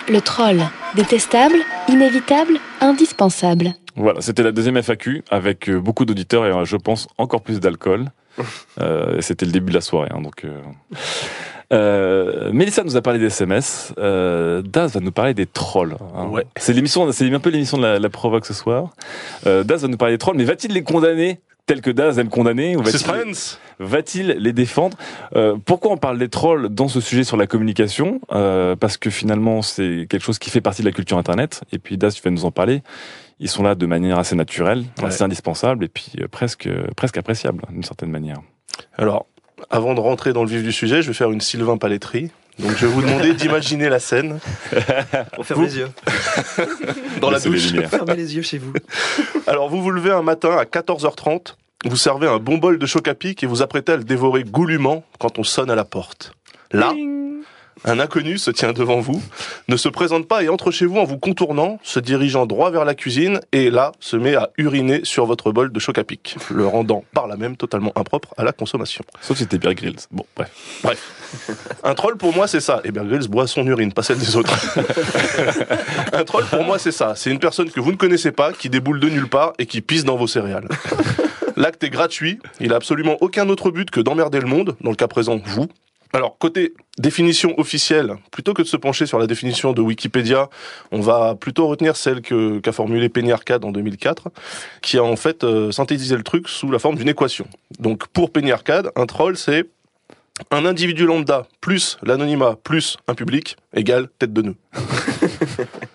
Le 0.09 0.21
troll. 0.21 0.61
Détestable, 0.95 1.57
inévitable, 1.87 2.59
indispensable. 2.81 3.73
Voilà, 3.97 4.21
c'était 4.21 4.43
la 4.43 4.51
deuxième 4.53 4.77
FAQ 4.81 5.23
avec 5.29 5.69
euh, 5.69 5.79
beaucoup 5.79 6.05
d'auditeurs 6.05 6.45
et 6.45 6.51
euh, 6.51 6.63
je 6.65 6.77
pense 6.77 7.07
encore 7.17 7.41
plus 7.41 7.59
d'alcool. 7.59 8.05
Euh, 8.79 9.19
c'était 9.19 9.47
le 9.47 9.51
début 9.51 9.71
de 9.71 9.75
la 9.75 9.81
soirée, 9.81 10.09
hein, 10.13 10.21
donc. 10.21 10.45
Euh... 10.45 10.61
Euh, 11.73 12.51
Mélissa 12.53 12.83
nous 12.83 12.95
a 12.95 13.01
parlé 13.01 13.19
des 13.19 13.25
SMS. 13.25 13.93
Euh, 13.97 14.61
Daz 14.61 14.93
va 14.93 14.99
nous 14.99 15.11
parler 15.11 15.33
des 15.33 15.45
trolls. 15.45 15.95
hein. 16.15 16.27
Ouais. 16.27 16.45
C'est 16.55 16.73
l'émission, 16.73 17.11
c'est 17.11 17.31
un 17.33 17.39
peu 17.39 17.49
l'émission 17.49 17.77
de 17.77 17.83
la, 17.83 17.99
la 17.99 18.09
provoque 18.09 18.45
ce 18.45 18.53
soir. 18.53 18.91
Euh, 19.45 19.63
Daz 19.63 19.81
va 19.81 19.87
nous 19.87 19.97
parler 19.97 20.13
des 20.13 20.17
trolls, 20.19 20.37
mais 20.37 20.45
va-t-il 20.45 20.73
les 20.73 20.83
condamner 20.83 21.41
tel 21.65 21.81
que 21.81 21.89
Daz 21.91 22.17
aime 22.19 22.29
condamner 22.29 22.77
ou 22.77 22.81
va-t-il 22.83 23.03
va-t-il 23.79 24.27
les 24.39 24.53
défendre? 24.53 24.97
Euh, 25.35 25.57
Pourquoi 25.65 25.91
on 25.91 25.97
parle 25.97 26.17
des 26.17 26.29
trolls 26.29 26.69
dans 26.69 26.87
ce 26.87 27.01
sujet 27.01 27.25
sur 27.25 27.35
la 27.35 27.47
communication? 27.47 28.21
Euh, 28.31 28.75
Parce 28.77 28.95
que 28.97 29.09
finalement, 29.09 29.61
c'est 29.61 30.07
quelque 30.09 30.23
chose 30.23 30.39
qui 30.39 30.49
fait 30.49 30.61
partie 30.61 30.81
de 30.83 30.87
la 30.87 30.93
culture 30.93 31.17
Internet. 31.17 31.61
Et 31.73 31.79
puis, 31.79 31.97
Das, 31.97 32.11
tu 32.13 32.21
vas 32.21 32.31
nous 32.31 32.45
en 32.45 32.51
parler. 32.51 32.81
Ils 33.39 33.49
sont 33.49 33.63
là 33.63 33.75
de 33.75 33.85
manière 33.85 34.17
assez 34.17 34.35
naturelle, 34.35 34.85
Ouais. 34.99 35.05
assez 35.05 35.23
indispensable 35.23 35.85
et 35.85 35.87
puis 35.89 36.11
euh, 36.19 36.27
presque, 36.27 36.67
presque 36.95 37.17
appréciable 37.17 37.63
d'une 37.69 37.83
certaine 37.83 38.09
manière. 38.09 38.37
Alors, 38.97 39.27
avant 39.69 39.93
de 39.93 39.99
rentrer 39.99 40.33
dans 40.33 40.43
le 40.43 40.49
vif 40.49 40.63
du 40.63 40.71
sujet, 40.71 41.01
je 41.01 41.07
vais 41.07 41.13
faire 41.13 41.31
une 41.31 41.41
Sylvain 41.41 41.77
Paletterie. 41.77 42.31
Donc, 42.59 42.71
je 42.77 42.87
vais 42.87 42.91
vous 42.91 43.01
demander 43.03 43.33
d'imaginer 43.35 43.89
la 43.89 43.99
scène. 43.99 44.39
On 45.37 45.43
ferme 45.43 45.59
Vous- 45.61 45.65
les 45.67 45.77
yeux. 45.77 45.89
Dans 47.21 47.29
la 47.29 47.37
Laissez 47.37 47.49
les 47.49 47.55
douche. 47.59 47.71
lumières. 47.71 47.89
Fermez 47.89 48.15
les 48.15 48.35
yeux 48.35 48.41
chez 48.41 48.57
vous. 48.57 48.73
Alors, 49.47 49.69
vous 49.69 49.81
vous 49.81 49.91
levez 49.91 50.11
un 50.11 50.23
matin 50.23 50.57
à 50.57 50.63
14h30, 50.65 51.55
vous 51.85 51.95
servez 51.97 52.27
un 52.27 52.39
bon 52.39 52.57
bol 52.57 52.79
de 52.79 52.85
choc 52.87 53.07
à 53.07 53.13
pic 53.13 53.43
et 53.43 53.47
vous 53.47 53.61
apprêtez 53.61 53.91
à 53.91 53.97
le 53.97 54.03
dévorer 54.03 54.43
goulûment 54.43 55.03
quand 55.19 55.37
on 55.39 55.43
sonne 55.43 55.69
à 55.69 55.75
la 55.75 55.85
porte. 55.85 56.33
Là, 56.71 56.93
un 57.85 57.99
inconnu 57.99 58.37
se 58.37 58.51
tient 58.51 58.73
devant 58.73 58.99
vous, 58.99 59.21
ne 59.67 59.77
se 59.77 59.89
présente 59.89 60.27
pas 60.27 60.43
et 60.43 60.49
entre 60.49 60.71
chez 60.71 60.85
vous 60.85 60.97
en 60.97 61.03
vous 61.03 61.17
contournant, 61.17 61.79
se 61.83 61.99
dirigeant 61.99 62.45
droit 62.45 62.71
vers 62.71 62.85
la 62.85 62.95
cuisine 62.95 63.39
et 63.51 63.69
là 63.69 63.91
se 63.99 64.15
met 64.15 64.35
à 64.35 64.49
uriner 64.57 65.01
sur 65.03 65.25
votre 65.25 65.51
bol 65.51 65.71
de 65.71 65.79
choc 65.79 65.97
à 65.97 66.03
pic, 66.03 66.35
le 66.51 66.65
rendant 66.67 67.03
par 67.13 67.27
là 67.27 67.37
même 67.37 67.57
totalement 67.57 67.91
impropre 67.95 68.33
à 68.37 68.43
la 68.43 68.51
consommation. 68.51 69.03
Sauf 69.21 69.37
si 69.37 69.43
c'était 69.43 69.57
Bear 69.57 69.73
Grylls. 69.73 69.99
Bon, 70.11 70.25
bref. 70.35 70.51
Bref. 70.83 71.79
Un 71.83 71.93
troll 71.93 72.17
pour 72.17 72.33
moi 72.33 72.47
c'est 72.47 72.61
ça. 72.61 72.81
Et 72.83 72.91
Bear 72.91 73.05
Grylls 73.05 73.27
boit 73.27 73.47
son 73.47 73.65
urine, 73.67 73.93
pas 73.93 74.03
celle 74.03 74.19
des 74.19 74.35
autres. 74.35 74.53
un 76.13 76.23
troll 76.23 76.45
pour 76.45 76.63
moi 76.63 76.79
c'est 76.79 76.91
ça. 76.91 77.13
C'est 77.15 77.31
une 77.31 77.39
personne 77.39 77.69
que 77.69 77.79
vous 77.79 77.91
ne 77.91 77.97
connaissez 77.97 78.31
pas, 78.31 78.53
qui 78.53 78.69
déboule 78.69 78.99
de 78.99 79.09
nulle 79.09 79.29
part 79.29 79.53
et 79.59 79.65
qui 79.65 79.81
pisse 79.81 80.03
dans 80.03 80.15
vos 80.15 80.27
céréales. 80.27 80.67
L'acte 81.57 81.83
est 81.83 81.89
gratuit. 81.89 82.39
Il 82.59 82.71
a 82.71 82.75
absolument 82.75 83.17
aucun 83.19 83.49
autre 83.49 83.71
but 83.71 83.89
que 83.89 83.99
d'emmerder 83.99 84.39
le 84.39 84.45
monde. 84.45 84.75
Dans 84.81 84.91
le 84.91 84.95
cas 84.95 85.07
présent, 85.07 85.41
vous. 85.43 85.67
Alors, 86.13 86.37
côté 86.37 86.73
définition 86.97 87.53
officielle, 87.59 88.15
plutôt 88.31 88.53
que 88.53 88.61
de 88.61 88.67
se 88.67 88.77
pencher 88.77 89.05
sur 89.05 89.19
la 89.19 89.27
définition 89.27 89.73
de 89.73 89.81
Wikipédia, 89.81 90.49
on 90.91 91.01
va 91.01 91.35
plutôt 91.35 91.67
retenir 91.67 91.97
celle 91.97 92.21
qu'a 92.21 92.71
formulée 92.71 93.09
Penny 93.09 93.31
Arcade 93.31 93.65
en 93.65 93.71
2004, 93.71 94.29
qui 94.81 94.97
a 94.97 95.03
en 95.03 95.15
fait 95.15 95.43
euh, 95.43 95.71
synthétisé 95.71 96.15
le 96.15 96.23
truc 96.23 96.47
sous 96.47 96.71
la 96.71 96.79
forme 96.79 96.95
d'une 96.95 97.09
équation. 97.09 97.47
Donc, 97.79 98.07
pour 98.07 98.31
Penny 98.31 98.51
Arcade, 98.51 98.91
un 98.95 99.05
troll, 99.05 99.37
c'est 99.37 99.65
un 100.51 100.65
individu 100.65 101.05
lambda 101.05 101.47
plus 101.61 101.97
l'anonymat 102.03 102.55
plus 102.63 102.97
un 103.07 103.15
public 103.15 103.57
égale 103.73 104.07
tête 104.19 104.33
de 104.33 104.41
nœud. 104.43 104.55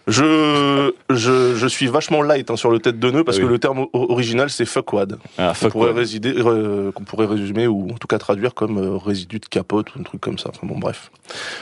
je, 0.07 0.93
je, 1.11 1.55
je 1.55 1.67
suis 1.67 1.87
vachement 1.87 2.23
light 2.23 2.51
hein, 2.51 2.57
sur 2.57 2.71
le 2.71 2.79
tête 2.79 2.99
de 2.99 3.11
nœud 3.11 3.25
parce 3.25 3.39
Oui. 3.39 3.45
que 3.45 3.49
le 3.49 3.59
terme 3.59 3.87
original 3.93 4.51
c'est 4.51 4.65
fuckwad. 4.65 5.19
Ah, 5.39 5.49
qu'on 5.49 5.55
fuck 5.55 5.73
pourrait 5.73 5.91
ouais. 5.93 5.99
résider, 5.99 6.35
euh, 6.37 6.93
qu'on 6.93 7.05
pourrait 7.05 7.27
résumer 7.27 7.67
ou 7.67 7.91
en 7.91 7.99
tout 7.99 8.07
cas 8.09 8.19
traduire 8.19 8.55
comme 8.55 8.79
euh, 8.79 8.97
résidu 8.97 9.39
de 9.39 9.47
capote 9.47 9.95
ou 9.95 10.01
un 10.01 10.03
truc 10.03 10.21
comme 10.21 10.39
ça. 10.39 10.51
Enfin 10.51 10.67
bon, 10.67 10.79
bref. 10.79 11.11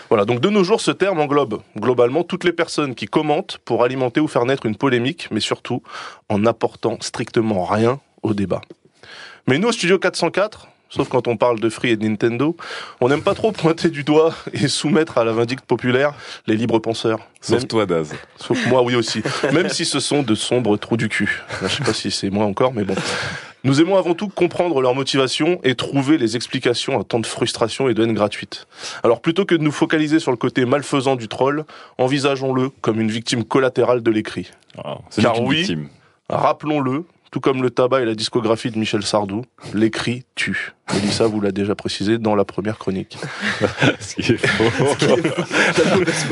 Voilà. 0.09 0.25
Donc 0.25 0.41
de 0.41 0.49
nos 0.49 0.65
jours, 0.65 0.81
ce 0.81 0.91
terme 0.91 1.21
englobe 1.21 1.61
globalement 1.79 2.25
toutes 2.25 2.45
les 2.45 2.53
personnes 2.53 2.95
qui 2.95 3.07
commentent 3.07 3.59
pour 3.65 3.85
alimenter 3.85 4.21
ou 4.21 4.29
faire 4.29 4.45
naître 4.45 4.67
une 4.67 4.77
polémique, 4.77 5.29
mais 5.31 5.41
surtout 5.41 5.83
en 6.29 6.39
n'apportant 6.39 6.97
strictement 7.01 7.65
rien 7.65 8.01
au 8.23 8.35
débat. 8.35 8.61
Mais 9.47 9.59
nous, 9.59 9.69
au 9.69 9.73
Studio 9.73 9.99
404, 9.99 10.69
sauf 10.91 11.09
quand 11.09 11.27
on 11.29 11.37
parle 11.37 11.59
de 11.61 11.69
Free 11.71 11.91
et 11.91 11.97
de 11.97 12.07
Nintendo, 12.07 12.57
on 13.01 13.09
n'aime 13.09 13.23
pas 13.23 13.35
trop 13.35 13.53
pointer 13.53 13.89
du 13.89 14.05
doigt 14.05 14.35
et 14.53 14.69
soumettre 14.69 15.17
à 15.19 15.25
la 15.25 15.33
vindicte 15.33 15.65
populaire 15.65 16.13
les 16.47 16.57
libres 16.57 16.79
penseurs. 16.79 17.21
Sauf 17.41 17.61
Même- 17.61 17.69
toi, 17.69 17.87
Daz. 17.87 18.13
Sauf 18.37 18.67
moi, 18.67 18.83
oui 18.83 18.95
aussi. 18.97 19.23
Même 19.53 19.69
si 19.71 19.85
ce 19.85 20.01
sont 20.01 20.23
de 20.23 20.35
sombres 20.35 20.77
trous 20.77 20.97
du 20.99 21.09
cul. 21.09 21.43
Je 21.63 21.69
sais 21.69 21.83
pas 21.85 21.95
si 21.95 22.11
c'est 22.11 22.29
moi 22.31 22.45
encore, 22.45 22.75
mais 22.75 22.85
bon. 22.85 22.95
Nous 23.63 23.81
aimons 23.83 23.97
avant 23.97 24.15
tout 24.15 24.29
comprendre 24.29 24.81
leur 24.81 24.95
motivation 24.95 25.61
et 25.65 25.75
trouver 25.75 26.17
les 26.17 26.35
explications 26.35 26.99
à 26.99 27.05
tant 27.05 27.19
de 27.19 27.27
frustration 27.27 27.91
et 27.91 27.95
de 27.95 28.03
haine 28.03 28.15
gratuite. 28.15 28.67
Alors 29.03 29.21
plutôt 29.21 29.45
que 29.45 29.55
de 29.55 29.63
nous 29.63 29.71
focaliser 29.71 30.19
sur 30.19 30.31
le 30.31 30.39
côté 30.39 30.65
malfaisant 30.65 31.15
du 31.15 31.29
troll, 31.29 31.65
envisageons-le 31.99 32.71
comme 32.81 33.01
une 33.03 33.11
victime 33.11 33.45
collatérale 33.45 34.03
de 34.03 34.11
l'écrit. 34.11 34.51
c'est 35.11 35.21
Car 35.21 35.43
oui, 35.43 35.57
victime. 35.59 35.89
rappelons-le, 36.31 37.05
tout 37.31 37.41
comme 37.41 37.63
le 37.63 37.71
tabac 37.71 38.01
et 38.01 38.05
la 38.05 38.15
discographie 38.15 38.71
de 38.71 38.79
Michel 38.79 39.03
Sardou, 39.05 39.45
l'écrit 39.73 40.25
tue. 40.35 40.73
Mélissa 40.93 41.27
vous 41.29 41.41
l'a 41.41 41.53
déjà 41.53 41.77
précisé 41.77 42.19
dans 42.19 42.35
la 42.35 42.45
première 42.45 42.77
chronique. 42.79 43.17
Ce 44.01 44.15
qui 44.17 44.33
est 44.33 44.37
faux. 44.47 44.65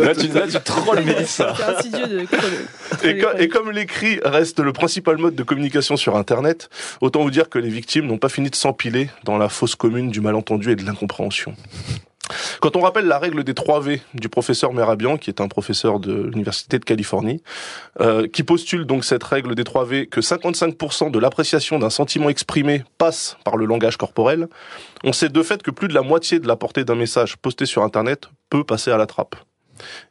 Là, 0.03 0.15
tu, 0.15 0.29
là, 0.29 0.47
tu 0.49 0.61
trolles 0.65 1.05
Mélissa. 1.05 1.55
C'est 1.57 1.63
insidieux 1.65 2.07
de 2.09 3.09
Et, 3.09 3.19
co- 3.19 3.37
et 3.39 3.49
comme 3.49 3.71
l'écrit 3.71 4.19
reste 4.25 4.59
le 4.61 4.73
principal 4.73 5.17
mode 5.19 5.35
de 5.37 5.43
communication 5.45 5.97
sur 5.97 6.17
Internet, 6.17 6.69
autant 7.01 7.23
vous 7.23 7.31
dire 7.31 7.49
que 7.49 7.59
les 7.61 7.69
victimes 7.71 8.07
n'ont 8.07 8.19
pas 8.19 8.29
fini 8.29 8.51
de 8.51 8.57
s'empiler 8.57 9.09
dans 9.25 9.39
la 9.39 9.49
fosse 9.49 9.77
commune 9.77 10.11
du 10.11 10.21
malentendu 10.21 10.73
et 10.73 10.77
de 10.77 10.85
l'incompréhension. 10.85 11.55
Quand 12.61 12.77
on 12.77 12.81
rappelle 12.81 13.07
la 13.07 13.19
règle 13.19 13.45
des 13.45 13.55
3 13.55 13.81
V 13.81 14.03
du 14.15 14.29
professeur 14.29 14.73
Merabian, 14.73 15.17
qui 15.17 15.31
est 15.31 15.41
un 15.41 15.49
professeur 15.49 16.01
de 16.01 16.13
l'Université 16.13 16.79
de 16.79 16.85
Californie, 16.85 17.43
euh, 18.01 18.27
qui 18.29 18.43
postule 18.43 18.85
donc 18.85 19.05
cette 19.05 19.25
règle 19.25 19.55
des 19.55 19.65
3 19.65 19.85
V 19.85 20.07
que 20.07 20.21
55% 20.21 21.11
de 21.11 21.19
l'appréciation 21.19 21.79
d'un 21.79 21.91
sentiment 21.91 22.29
exprimé 22.29 22.85
passe 22.99 23.37
par 23.45 23.57
le 23.57 23.67
langage 23.67 23.97
corporel, 23.97 24.49
on 25.05 25.13
sait 25.13 25.29
de 25.29 25.43
fait 25.43 25.63
que 25.63 25.71
plus 25.71 25.89
de 25.89 25.95
la 25.95 26.03
moitié 26.03 26.39
de 26.39 26.49
la 26.49 26.57
portée 26.57 26.85
d'un 26.85 26.95
message 26.95 27.37
posté 27.37 27.67
sur 27.67 27.83
Internet 27.83 28.29
peut 28.51 28.65
passer 28.65 28.91
à 28.91 28.97
la 28.97 29.07
trappe. 29.07 29.37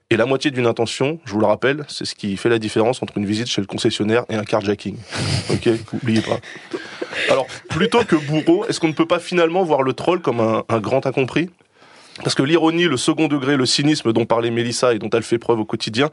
Et 0.10 0.16
la 0.16 0.26
moitié 0.26 0.52
d'une 0.52 0.68
intention, 0.68 1.20
je 1.26 1.34
vous 1.34 1.40
le 1.40 1.46
rappelle, 1.46 1.84
c'est 1.90 2.06
ce 2.06 2.16
qui 2.16 2.38
fait 2.38 2.48
la 2.48 2.60
différence 2.60 3.04
entre 3.04 3.18
une 3.18 3.26
visite 3.26 3.48
chez 3.48 3.60
le 3.60 3.68
concessionnaire 3.68 4.24
et 4.30 4.36
un 4.36 4.44
carjacking. 4.44 4.98
Ok, 5.50 5.70
oubliez 5.94 6.22
pas. 6.22 6.40
Alors, 7.30 7.48
plutôt 7.70 8.04
que 8.04 8.16
bourreau, 8.16 8.66
est-ce 8.66 8.80
qu'on 8.80 8.90
ne 8.90 8.94
peut 8.94 9.06
pas 9.06 9.20
finalement 9.20 9.64
voir 9.64 9.82
le 9.82 9.94
troll 9.94 10.22
comme 10.22 10.40
un, 10.40 10.64
un 10.68 10.80
grand 10.80 11.06
incompris? 11.06 11.50
Parce 12.24 12.36
que 12.36 12.44
l'ironie, 12.44 12.86
le 12.86 12.98
second 12.98 13.28
degré, 13.28 13.58
le 13.58 13.66
cynisme 13.66 14.14
dont 14.14 14.26
parlait 14.26 14.52
Mélissa 14.52 14.94
et 14.94 15.00
dont 15.00 15.10
elle 15.12 15.24
fait 15.24 15.38
preuve 15.38 15.60
au 15.60 15.66
quotidien, 15.66 16.10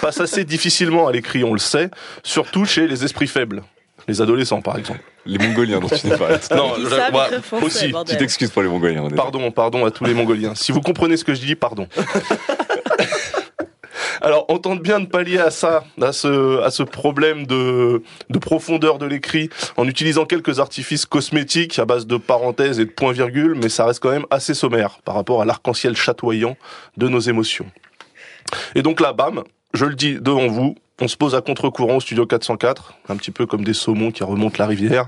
passe 0.00 0.20
assez 0.20 0.44
difficilement 0.56 1.06
à 1.08 1.12
l'écrit, 1.12 1.44
on 1.44 1.52
le 1.52 1.58
sait, 1.58 1.90
surtout 2.22 2.64
chez 2.64 2.86
les 2.86 3.04
esprits 3.04 3.26
faibles. 3.26 3.62
Les 4.08 4.20
adolescents, 4.22 4.62
par 4.62 4.78
exemple. 4.78 5.00
Les 5.24 5.38
Mongoliens 5.38 5.80
dont 5.80 5.88
tu 5.88 6.06
n'es 6.06 6.16
pas. 6.16 6.28
Non, 6.54 6.74
je- 6.78 7.10
moi, 7.10 7.28
aussi. 7.62 7.88
bordel. 7.88 8.14
Tu 8.14 8.18
t'excuses 8.20 8.50
pour 8.50 8.62
les 8.62 8.68
Mongoliens, 8.68 9.02
on 9.02 9.08
est 9.10 9.14
Pardon, 9.16 9.50
pardon 9.50 9.84
à 9.84 9.90
tous 9.90 10.04
les 10.04 10.14
Mongoliens. 10.14 10.54
Si 10.54 10.70
vous 10.70 10.80
comprenez 10.80 11.16
ce 11.16 11.24
que 11.24 11.34
je 11.34 11.40
dis, 11.40 11.56
pardon. 11.56 11.88
Alors, 14.20 14.46
on 14.48 14.58
tente 14.58 14.82
bien 14.82 15.00
de 15.00 15.06
pallier 15.06 15.38
à 15.38 15.50
ça, 15.50 15.84
à 16.00 16.12
ce, 16.12 16.82
problème 16.82 17.46
de, 17.46 18.02
de 18.30 18.38
profondeur 18.38 18.98
de 18.98 19.06
l'écrit, 19.06 19.50
en 19.76 19.86
utilisant 19.86 20.24
quelques 20.24 20.60
artifices 20.60 21.06
cosmétiques 21.06 21.78
à 21.78 21.84
base 21.84 22.06
de 22.06 22.16
parenthèses 22.16 22.80
et 22.80 22.84
de 22.84 22.90
points-virgules, 22.90 23.54
mais 23.54 23.68
ça 23.68 23.86
reste 23.86 24.00
quand 24.00 24.10
même 24.10 24.26
assez 24.30 24.54
sommaire 24.54 24.98
par 25.04 25.14
rapport 25.14 25.42
à 25.42 25.44
l'arc-en-ciel 25.44 25.96
chatoyant 25.96 26.56
de 26.96 27.08
nos 27.08 27.20
émotions. 27.20 27.66
Et 28.74 28.82
donc 28.82 29.00
là, 29.00 29.12
bam, 29.12 29.42
je 29.74 29.84
le 29.84 29.94
dis 29.94 30.14
devant 30.20 30.46
vous, 30.46 30.76
on 31.00 31.08
se 31.08 31.16
pose 31.16 31.34
à 31.34 31.42
contre-courant 31.42 31.96
au 31.96 32.00
studio 32.00 32.24
404, 32.24 32.94
un 33.08 33.16
petit 33.16 33.30
peu 33.30 33.44
comme 33.44 33.64
des 33.64 33.74
saumons 33.74 34.10
qui 34.10 34.24
remontent 34.24 34.56
la 34.58 34.66
rivière. 34.66 35.06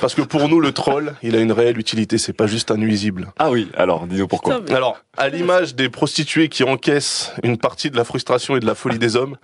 Parce 0.00 0.14
que 0.14 0.22
pour 0.22 0.48
nous, 0.48 0.60
le 0.60 0.72
troll, 0.72 1.14
il 1.22 1.36
a 1.36 1.40
une 1.40 1.52
réelle 1.52 1.78
utilité, 1.78 2.18
c'est 2.18 2.32
pas 2.32 2.48
juste 2.48 2.72
un 2.72 2.76
nuisible. 2.76 3.32
Ah 3.38 3.50
oui, 3.50 3.70
alors, 3.76 4.06
dis-nous 4.06 4.26
pourquoi. 4.26 4.60
Alors, 4.70 4.98
à 5.16 5.28
l'image 5.28 5.76
des 5.76 5.88
prostituées 5.88 6.48
qui 6.48 6.64
encaissent 6.64 7.32
une 7.44 7.58
partie 7.58 7.90
de 7.90 7.96
la 7.96 8.04
frustration 8.04 8.56
et 8.56 8.60
de 8.60 8.66
la 8.66 8.74
folie 8.74 8.98
des 8.98 9.14
hommes, 9.14 9.36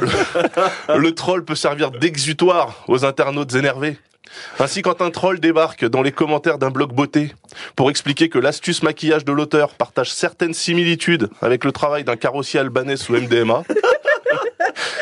le, 0.00 0.98
le 0.98 1.14
troll 1.14 1.44
peut 1.44 1.54
servir 1.54 1.90
d'exutoire 1.90 2.84
aux 2.86 3.04
internautes 3.06 3.54
énervés. 3.54 3.96
Ainsi, 4.58 4.82
quand 4.82 5.00
un 5.00 5.10
troll 5.10 5.40
débarque 5.40 5.84
dans 5.86 6.02
les 6.02 6.12
commentaires 6.12 6.58
d'un 6.58 6.70
blog 6.70 6.92
beauté 6.92 7.32
pour 7.74 7.90
expliquer 7.90 8.28
que 8.28 8.38
l'astuce 8.38 8.82
maquillage 8.82 9.24
de 9.24 9.32
l'auteur 9.32 9.70
partage 9.70 10.12
certaines 10.12 10.54
similitudes 10.54 11.30
avec 11.40 11.64
le 11.64 11.72
travail 11.72 12.04
d'un 12.04 12.16
carrossier 12.16 12.60
albanais 12.60 12.96
sous 12.96 13.14
MDMA, 13.14 13.64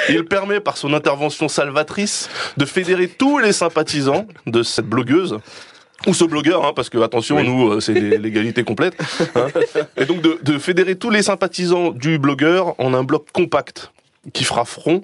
il 0.08 0.24
permet 0.24 0.60
par 0.60 0.76
son 0.76 0.92
intervention 0.94 1.48
salvatrice 1.48 2.28
de 2.56 2.64
fédérer 2.64 3.08
tous 3.08 3.38
les 3.38 3.52
sympathisants 3.52 4.26
de 4.46 4.62
cette 4.62 4.86
blogueuse 4.86 5.38
ou 6.06 6.14
ce 6.14 6.24
blogueur, 6.24 6.64
hein, 6.64 6.72
parce 6.76 6.90
que 6.90 6.98
attention, 6.98 7.42
nous, 7.42 7.72
euh, 7.72 7.80
c'est 7.80 7.92
l'é- 7.94 8.18
l'égalité 8.24 8.62
complète. 8.64 8.94
hein. 9.34 9.48
Et 9.96 10.04
donc 10.04 10.20
de, 10.20 10.38
de 10.42 10.58
fédérer 10.58 10.94
tous 10.96 11.10
les 11.10 11.22
sympathisants 11.22 11.90
du 11.90 12.18
blogueur 12.18 12.74
en 12.80 12.94
un 12.94 13.02
bloc 13.02 13.26
compact 13.32 13.90
qui 14.32 14.44
fera 14.44 14.64
front 14.64 15.02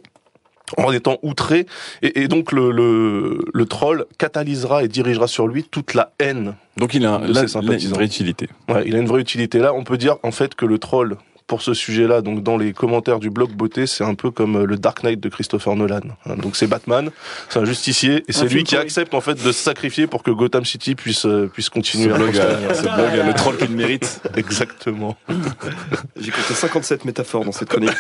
en 0.79 0.93
étant 0.93 1.19
outré, 1.23 1.67
et, 2.03 2.23
et 2.23 2.29
donc 2.29 2.51
le, 2.51 2.71
le, 2.71 3.39
le 3.53 3.67
troll 3.67 4.07
catalysera 4.19 4.83
et 4.83 4.89
dirigera 4.89 5.27
sur 5.27 5.47
lui 5.47 5.63
toute 5.65 5.93
la 5.95 6.13
haine. 6.19 6.55
Donc 6.79 6.95
il 6.95 7.05
a, 7.07 7.19
de 7.19 7.33
là, 7.35 7.47
ses 7.47 7.59
il 7.59 7.71
a 7.71 7.75
une 7.77 7.93
vraie 7.93 8.05
utilité. 8.07 8.49
Ouais, 8.69 8.83
il 8.87 8.97
a 8.97 8.99
une 8.99 9.07
vraie 9.07 9.21
utilité. 9.21 9.59
Là, 9.59 9.75
on 9.75 9.85
peut 9.85 9.99
dire 9.99 10.17
en 10.23 10.31
fait 10.31 10.55
que 10.55 10.65
le 10.65 10.79
troll, 10.79 11.17
pour 11.47 11.61
ce 11.61 11.75
sujet-là, 11.75 12.23
donc 12.23 12.43
dans 12.43 12.57
les 12.57 12.73
commentaires 12.73 13.19
du 13.19 13.29
blog 13.29 13.51
beauté, 13.53 13.87
c'est 13.87 14.05
un 14.05 14.15
peu 14.15 14.31
comme 14.31 14.57
euh, 14.57 14.65
le 14.65 14.77
Dark 14.77 15.03
Knight 15.03 15.21
de 15.21 15.29
Christopher 15.29 15.77
Nolan. 15.77 16.01
Hein, 16.25 16.37
Donc 16.37 16.57
c'est 16.57 16.67
Batman, 16.67 17.11
c'est 17.51 17.59
un 17.59 17.65
justicier, 17.67 18.25
et 18.27 18.33
c'est 18.33 18.47
lui 18.47 18.65
qui 18.65 18.77
accepte 18.77 19.13
en 19.13 19.21
fait 19.21 19.35
de 19.35 19.53
se 19.53 19.53
sacrifier 19.53 20.07
pour 20.07 20.23
que 20.23 20.31
Gotham 20.31 20.65
City 20.65 20.95
puisse 20.95 21.27
euh, 21.27 21.47
puisse 21.53 21.69
continuer. 21.69 22.09
Ce 22.09 22.15
à 22.15 22.17
blog 22.17 22.35
ce 22.35 22.89
a 22.89 23.27
le 23.27 23.35
troll 23.35 23.57
qu'il 23.59 23.71
mérite. 23.71 24.23
Exactement. 24.37 25.17
J'ai 26.17 26.31
compté 26.31 26.55
57 26.55 27.05
métaphores 27.05 27.45
dans 27.45 27.53
cette 27.53 27.69
chronique. 27.69 27.91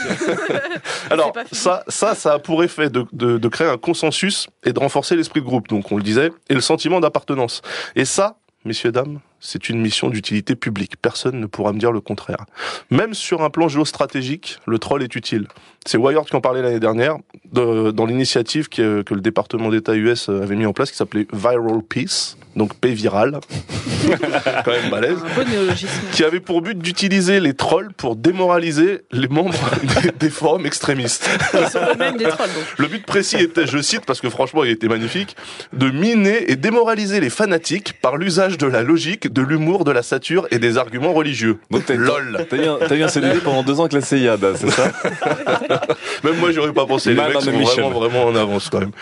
Alors 1.11 1.33
ça, 1.53 1.85
ça, 1.89 2.15
ça 2.15 2.35
a 2.35 2.39
pour 2.39 2.65
effet 2.65 2.89
de, 2.89 3.05
de, 3.13 3.37
de 3.37 3.49
créer 3.49 3.69
un 3.69 3.79
consensus 3.79 4.47
et 4.65 4.73
de 4.73 4.79
renforcer 4.79 5.17
l'esprit 5.17 5.41
de 5.41 5.47
groupe. 5.47 5.69
Donc 5.69 5.93
on 5.93 5.97
le 5.97 6.03
disait, 6.03 6.33
et 6.49 6.55
le 6.55 6.61
sentiment 6.61 7.01
d'appartenance. 7.01 7.61
Et 7.95 8.07
ça, 8.07 8.37
messieurs 8.65 8.93
dames, 8.93 9.21
c'est 9.47 9.69
une 9.69 9.79
mission 9.79 10.09
d'utilité 10.09 10.57
publique. 10.57 10.95
Personne 11.01 11.39
ne 11.39 11.45
pourra 11.47 11.73
me 11.75 11.79
dire 11.79 11.93
le 11.93 12.01
contraire. 12.01 12.47
Même 12.91 13.13
sur 13.13 13.43
un 13.43 13.51
plan 13.51 13.69
géostratégique, 13.69 14.59
le 14.67 14.79
troll 14.79 15.03
est 15.03 15.15
utile. 15.15 15.47
C'est 15.87 15.99
Wired 15.99 16.25
qui 16.25 16.35
en 16.35 16.41
parlait 16.41 16.63
l'année 16.63 16.81
dernière 16.81 17.17
de- 17.53 17.91
dans 17.91 18.07
l'initiative 18.07 18.71
que, 18.71 19.03
que 19.03 19.13
le 19.13 19.21
département 19.21 19.69
d'État 19.69 19.95
US 19.95 20.31
avait 20.31 20.57
mis 20.57 20.65
en 20.65 20.73
place 20.73 20.91
qui 20.91 20.97
s'appelait 20.97 21.27
Viral 21.33 21.83
Peace, 21.87 22.39
donc 22.57 22.73
paix 22.75 22.93
virale. 22.95 23.39
Quand 24.65 24.71
même 24.71 24.91
balèze 24.91 25.19
Un 25.19 25.75
qui 26.13 26.25
avait 26.25 26.41
pour 26.41 26.63
but 26.63 26.79
d'utiliser 26.79 27.41
les 27.41 27.55
trolls 27.55 27.93
pour 27.93 28.17
démoraliser 28.17 29.03
les 29.13 29.29
membres 29.29 29.55
des, 30.03 30.11
des 30.13 30.31
forums 30.31 30.65
extrémistes. 30.67 31.29
Ils 31.55 31.69
sont 31.69 31.79
eux-mêmes 31.93 32.17
des 32.17 32.25
trolls, 32.25 32.49
donc. 32.49 32.65
Le 32.79 32.87
but 32.87 33.05
précis 33.05 33.37
était, 33.37 33.67
je 33.67 33.79
cite 33.83 34.05
parce 34.07 34.21
que 34.21 34.31
franchement 34.31 34.65
il 34.65 34.71
était 34.71 34.89
magnifique, 34.89 35.37
de 35.73 35.91
miner 35.91 36.51
et 36.51 36.57
démoraliser 36.57 37.21
les 37.21 37.31
fanatiques 37.31 38.01
par 38.01 38.17
l'usage 38.17 38.57
de 38.59 38.67
la 38.67 38.83
logique, 38.83 39.33
de 39.35 39.43
l'humour, 39.43 39.85
de 39.85 39.91
la 39.91 40.03
satire 40.03 40.47
et 40.51 40.59
des 40.59 40.79
arguments 40.79 41.13
religieux. 41.13 41.59
Donc 41.71 41.85
t'as 41.85 41.95
LOL. 41.97 42.47
T'as 42.49 42.57
eu, 42.57 42.67
un- 42.67 42.79
t'as 42.87 42.95
eu 42.97 43.03
un 43.03 43.09
CDD 43.09 43.41
pendant 43.41 43.63
deux 43.63 43.79
ans 43.81 43.83
avec 43.85 43.93
la 43.93 44.01
CIA, 44.01 44.37
Dan, 44.37 44.55
c'est 44.57 44.71
ça 44.71 44.91
Même 46.25 46.37
moi 46.39 46.53
j'aurais 46.53 46.73
pas 46.73 46.87
pensé. 46.87 47.11
Les 47.11 47.17
Malin 47.17 47.35
mecs 47.35 47.43
sont 47.43 47.51
Michel. 47.53 47.85
vraiment 47.85 48.01
vraiment 48.01 48.25
en 48.25 48.37
avance 48.37 48.71
quand 48.71 48.81
même. 48.81 48.93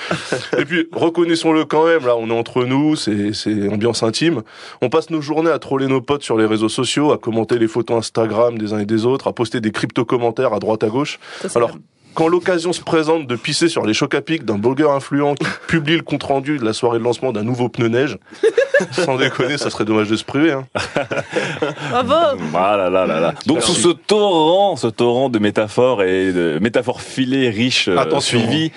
Et 0.59 0.65
puis 0.65 0.89
reconnaissons-le 0.93 1.65
quand 1.65 1.87
même. 1.87 2.07
Là 2.07 2.17
on 2.17 2.29
est 2.29 2.33
entre 2.33 2.65
nous, 2.65 2.97
c'est 2.97 3.33
c'est 3.33 3.69
ambiance 3.69 4.03
intime. 4.03 4.43
On 4.81 4.89
passe 4.89 5.11
nos 5.11 5.21
journées 5.21 5.51
à 5.51 5.59
troller 5.59 5.87
nos 5.87 6.01
potes 6.01 6.23
sur 6.23 6.37
les 6.39 6.47
réseaux 6.47 6.69
sociaux, 6.69 7.13
à 7.13 7.19
commenter 7.19 7.59
les 7.59 7.69
photos 7.69 7.99
Instagram 7.99 8.57
des 8.59 8.73
uns 8.73 8.79
et 8.79 8.87
des 8.87 9.05
autres, 9.07 9.29
à 9.29 9.33
poster 9.33 9.61
des 9.61 9.71
crypto 9.71 10.05
commentaires 10.05 10.53
à 10.55 10.59
droite 10.59 10.83
à 10.83 10.89
gauche. 10.89 11.19
Alors 11.55 11.73
quand 12.15 12.29
l'occasion 12.29 12.73
se 12.73 12.81
présente 12.83 13.27
de 13.27 13.37
pisser 13.37 13.69
sur 13.69 13.85
les 13.87 13.95
chocs 13.95 14.15
à 14.15 14.21
pic 14.21 14.45
d'un 14.45 14.59
blogueur 14.59 14.93
influent 14.93 15.35
qui 15.35 15.47
publie 15.69 15.97
le 15.97 16.03
compte 16.03 16.23
rendu 16.23 16.59
de 16.59 16.65
la 16.65 16.73
soirée 16.73 16.99
de 16.99 17.05
lancement 17.05 17.33
d'un 17.33 17.43
nouveau 17.43 17.69
pneu 17.69 17.89
neige, 17.89 18.19
sans 18.93 19.17
déconner, 19.17 19.59
ça 19.59 19.71
serait 19.71 19.85
dommage 19.85 20.09
de 20.09 20.17
se 20.17 20.25
priver. 20.25 20.53
Hein. 20.53 20.67
Bravo 21.91 22.15
Ah 22.55 22.77
là 22.77 22.91
là 22.91 23.07
là 23.07 23.21
là. 23.21 23.35
Donc 23.47 23.59
Merci. 23.59 23.75
sous 23.75 23.81
ce 23.91 23.95
torrent, 23.95 24.77
ce 24.77 24.87
torrent 24.89 25.29
de 25.29 25.39
métaphores 25.39 26.03
et 26.03 26.33
de 26.33 26.59
métaphores 26.61 27.01
filées 27.01 27.51
riches 27.51 27.89
euh, 27.89 27.97
Attention. 27.97 28.39
suivies. 28.41 28.73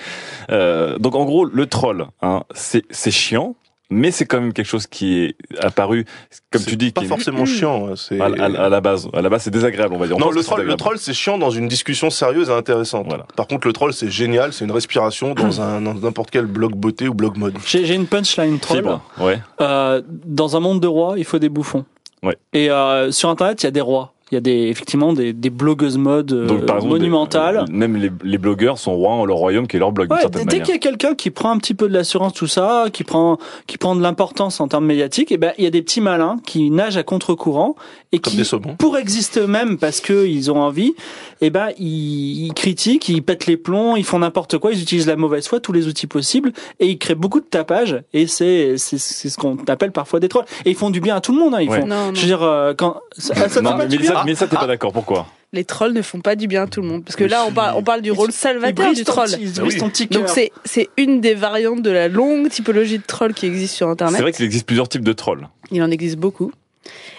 euh, 0.50 0.98
donc 0.98 1.14
en 1.14 1.24
gros, 1.24 1.44
le 1.44 1.66
troll, 1.66 2.06
hein, 2.22 2.42
c'est 2.54 2.84
c'est 2.90 3.10
chiant. 3.10 3.54
Mais 3.88 4.10
c'est 4.10 4.24
quand 4.26 4.40
même 4.40 4.52
quelque 4.52 4.66
chose 4.66 4.86
qui 4.88 5.18
est 5.22 5.36
apparu, 5.60 6.06
comme 6.50 6.62
tu 6.64 6.76
dis, 6.76 6.90
pas 6.90 7.02
qui 7.02 7.04
est- 7.06 7.08
forcément 7.08 7.44
chiant. 7.46 7.86
hein, 7.88 7.92
C'est 7.96 8.20
à, 8.20 8.24
à- 8.24 8.64
à 8.64 8.68
la 8.68 8.80
base. 8.80 9.08
À 9.12 9.22
la 9.22 9.28
base, 9.28 9.42
c'est 9.44 9.50
désagréable, 9.52 9.94
on 9.94 9.98
va 9.98 10.08
dire. 10.08 10.16
On 10.16 10.20
Non, 10.20 10.30
le 10.32 10.42
troll, 10.42 10.62
le 10.66 10.74
troll, 10.74 10.98
c'est 10.98 11.14
chiant 11.14 11.38
dans 11.38 11.50
une 11.50 11.68
discussion 11.68 12.10
sérieuse 12.10 12.48
et 12.48 12.52
intéressante. 12.52 13.06
Par 13.36 13.46
contre, 13.46 13.66
le 13.68 13.72
troll, 13.72 13.92
c'est 13.92 14.10
génial, 14.10 14.52
c'est 14.52 14.64
une 14.64 14.72
respiration 14.72 15.34
dans 15.34 15.60
un 15.60 15.80
dans 15.80 15.94
n'importe 15.94 16.30
quel 16.30 16.46
blog 16.46 16.74
beauté 16.74 17.06
ou 17.06 17.14
blog 17.14 17.36
mode. 17.36 17.54
J'ai 17.64 17.84
j'ai 17.86 17.94
une 17.94 18.06
punchline 18.06 18.58
troll. 18.58 18.78
Fibre, 18.78 19.02
ouais. 19.20 19.38
Euh, 19.60 20.02
dans 20.24 20.56
un 20.56 20.60
monde 20.60 20.80
de 20.80 20.88
rois, 20.88 21.14
il 21.16 21.24
faut 21.24 21.38
des 21.38 21.48
bouffons. 21.48 21.84
Ouais. 22.24 22.36
Et 22.54 22.70
euh, 22.70 23.12
sur 23.12 23.28
Internet, 23.28 23.62
il 23.62 23.66
y 23.66 23.68
a 23.68 23.70
des 23.72 23.80
rois. 23.80 24.14
Il 24.32 24.34
y 24.34 24.38
a 24.38 24.40
des, 24.40 24.62
effectivement 24.68 25.12
des, 25.12 25.32
des 25.32 25.50
blogueuses 25.50 25.98
mode 25.98 26.32
euh, 26.32 26.46
Donc, 26.48 26.66
par 26.66 26.76
exemple, 26.78 26.94
monumentales. 26.94 27.64
des- 27.68 27.72
même 27.72 27.94
les, 27.96 28.10
les 28.24 28.38
blogueurs 28.38 28.76
sont 28.76 28.92
rois 28.96 29.12
en 29.12 29.24
leur 29.24 29.36
royaume 29.36 29.68
qui 29.68 29.76
est 29.76 29.78
leur 29.78 29.92
blog 29.92 30.10
Ouais, 30.10 30.20
certaine 30.20 30.40
dès 30.46 30.46
manière. 30.46 30.64
qu'il 30.64 30.74
y 30.74 30.76
a 30.76 30.80
quelqu'un 30.80 31.14
qui 31.14 31.30
prend 31.30 31.52
un 31.52 31.58
petit 31.58 31.74
peu 31.74 31.88
de 31.88 31.92
l'assurance, 31.94 32.32
tout 32.32 32.48
ça, 32.48 32.86
qui 32.92 33.04
prend, 33.04 33.38
qui 33.68 33.78
prend 33.78 33.94
de 33.94 34.02
l'importance 34.02 34.58
en 34.60 34.66
termes 34.66 34.84
médiatiques, 34.86 35.30
et 35.30 35.36
ben, 35.36 35.52
il 35.58 35.64
y 35.64 35.66
a 35.68 35.70
des 35.70 35.80
petits 35.80 36.00
malins 36.00 36.38
qui 36.44 36.70
nagent 36.70 36.96
à 36.96 37.04
contre-courant 37.04 37.76
et 38.10 38.18
qui, 38.18 38.42
pour 38.78 38.96
exister 38.98 39.40
eux-mêmes 39.40 39.78
parce 39.78 40.00
que 40.00 40.26
ils 40.26 40.50
ont 40.50 40.60
envie, 40.60 40.94
et 41.40 41.50
ben, 41.50 41.68
ils, 41.78 42.46
ils 42.46 42.52
critiquent, 42.54 43.08
ils 43.08 43.22
pètent 43.22 43.46
les 43.46 43.56
plombs, 43.56 43.94
ils 43.94 44.04
font 44.04 44.18
n'importe 44.18 44.58
quoi, 44.58 44.72
ils 44.72 44.82
utilisent 44.82 45.06
la 45.06 45.14
mauvaise 45.16 45.46
foi, 45.46 45.60
tous 45.60 45.72
les 45.72 45.86
outils 45.86 46.08
possibles, 46.08 46.52
et 46.80 46.88
ils 46.88 46.98
créent 46.98 47.14
beaucoup 47.14 47.38
de 47.40 47.44
tapage, 47.46 48.02
et 48.12 48.26
c'est, 48.26 48.74
c'est, 48.76 48.98
c'est 48.98 49.28
ce 49.28 49.36
qu'on 49.36 49.56
appelle 49.68 49.92
parfois 49.92 50.18
des 50.18 50.28
trolls. 50.28 50.46
Et 50.64 50.70
ils 50.70 50.76
font 50.76 50.90
du 50.90 51.00
bien 51.00 51.14
à 51.14 51.20
tout 51.20 51.32
le 51.32 51.38
monde, 51.38 51.54
hein, 51.54 51.60
ils 51.60 51.68
Ouais. 51.70 51.80
font, 51.82 51.86
Non, 51.86 52.06
non. 52.08 52.14
je 52.14 52.20
veux 52.22 52.26
dire, 52.26 52.42
euh, 52.42 52.74
quand, 52.76 52.96
ça, 53.16 53.34
ça 53.34 53.48
te 53.48 53.60
non, 53.60 53.70
fait 53.72 53.76
pas 53.76 53.82
mais 53.84 53.88
du 53.88 53.98
bien 53.98 54.15
Mélissa, 54.24 54.44
Mélissa, 54.44 54.46
t'es 54.48 54.56
pas 54.56 54.66
d'accord. 54.66 54.92
Pourquoi 54.92 55.26
Les 55.52 55.64
trolls 55.64 55.92
ne 55.92 56.02
font 56.02 56.20
pas 56.20 56.36
du 56.36 56.46
bien 56.48 56.64
à 56.64 56.66
tout 56.66 56.80
le 56.80 56.88
monde. 56.88 57.04
Parce 57.04 57.16
que 57.16 57.24
là, 57.24 57.44
on 57.46 57.52
parle, 57.52 57.74
on 57.76 57.82
parle 57.82 58.02
du 58.02 58.10
rôle 58.10 58.32
salvateur 58.32 58.92
du 58.94 59.04
troll. 59.04 59.26
petit- 59.30 59.38
ils 59.40 59.52
brisent 59.52 59.78
ton 59.78 59.88
petit 59.90 60.06
Donc 60.06 60.28
c'est, 60.28 60.88
une 60.96 61.20
des 61.20 61.34
variantes 61.34 61.82
de 61.82 61.90
la 61.90 62.08
longue 62.08 62.48
typologie 62.48 62.98
de 62.98 63.04
troll 63.06 63.34
qui 63.34 63.46
existe 63.46 63.74
sur 63.74 63.88
Internet. 63.88 64.16
C'est 64.16 64.22
vrai 64.22 64.32
qu'il 64.32 64.44
existe 64.44 64.66
plusieurs 64.66 64.88
types 64.88 65.04
de 65.04 65.12
trolls. 65.12 65.48
Il 65.70 65.82
en 65.82 65.90
existe 65.90 66.16
beaucoup. 66.16 66.52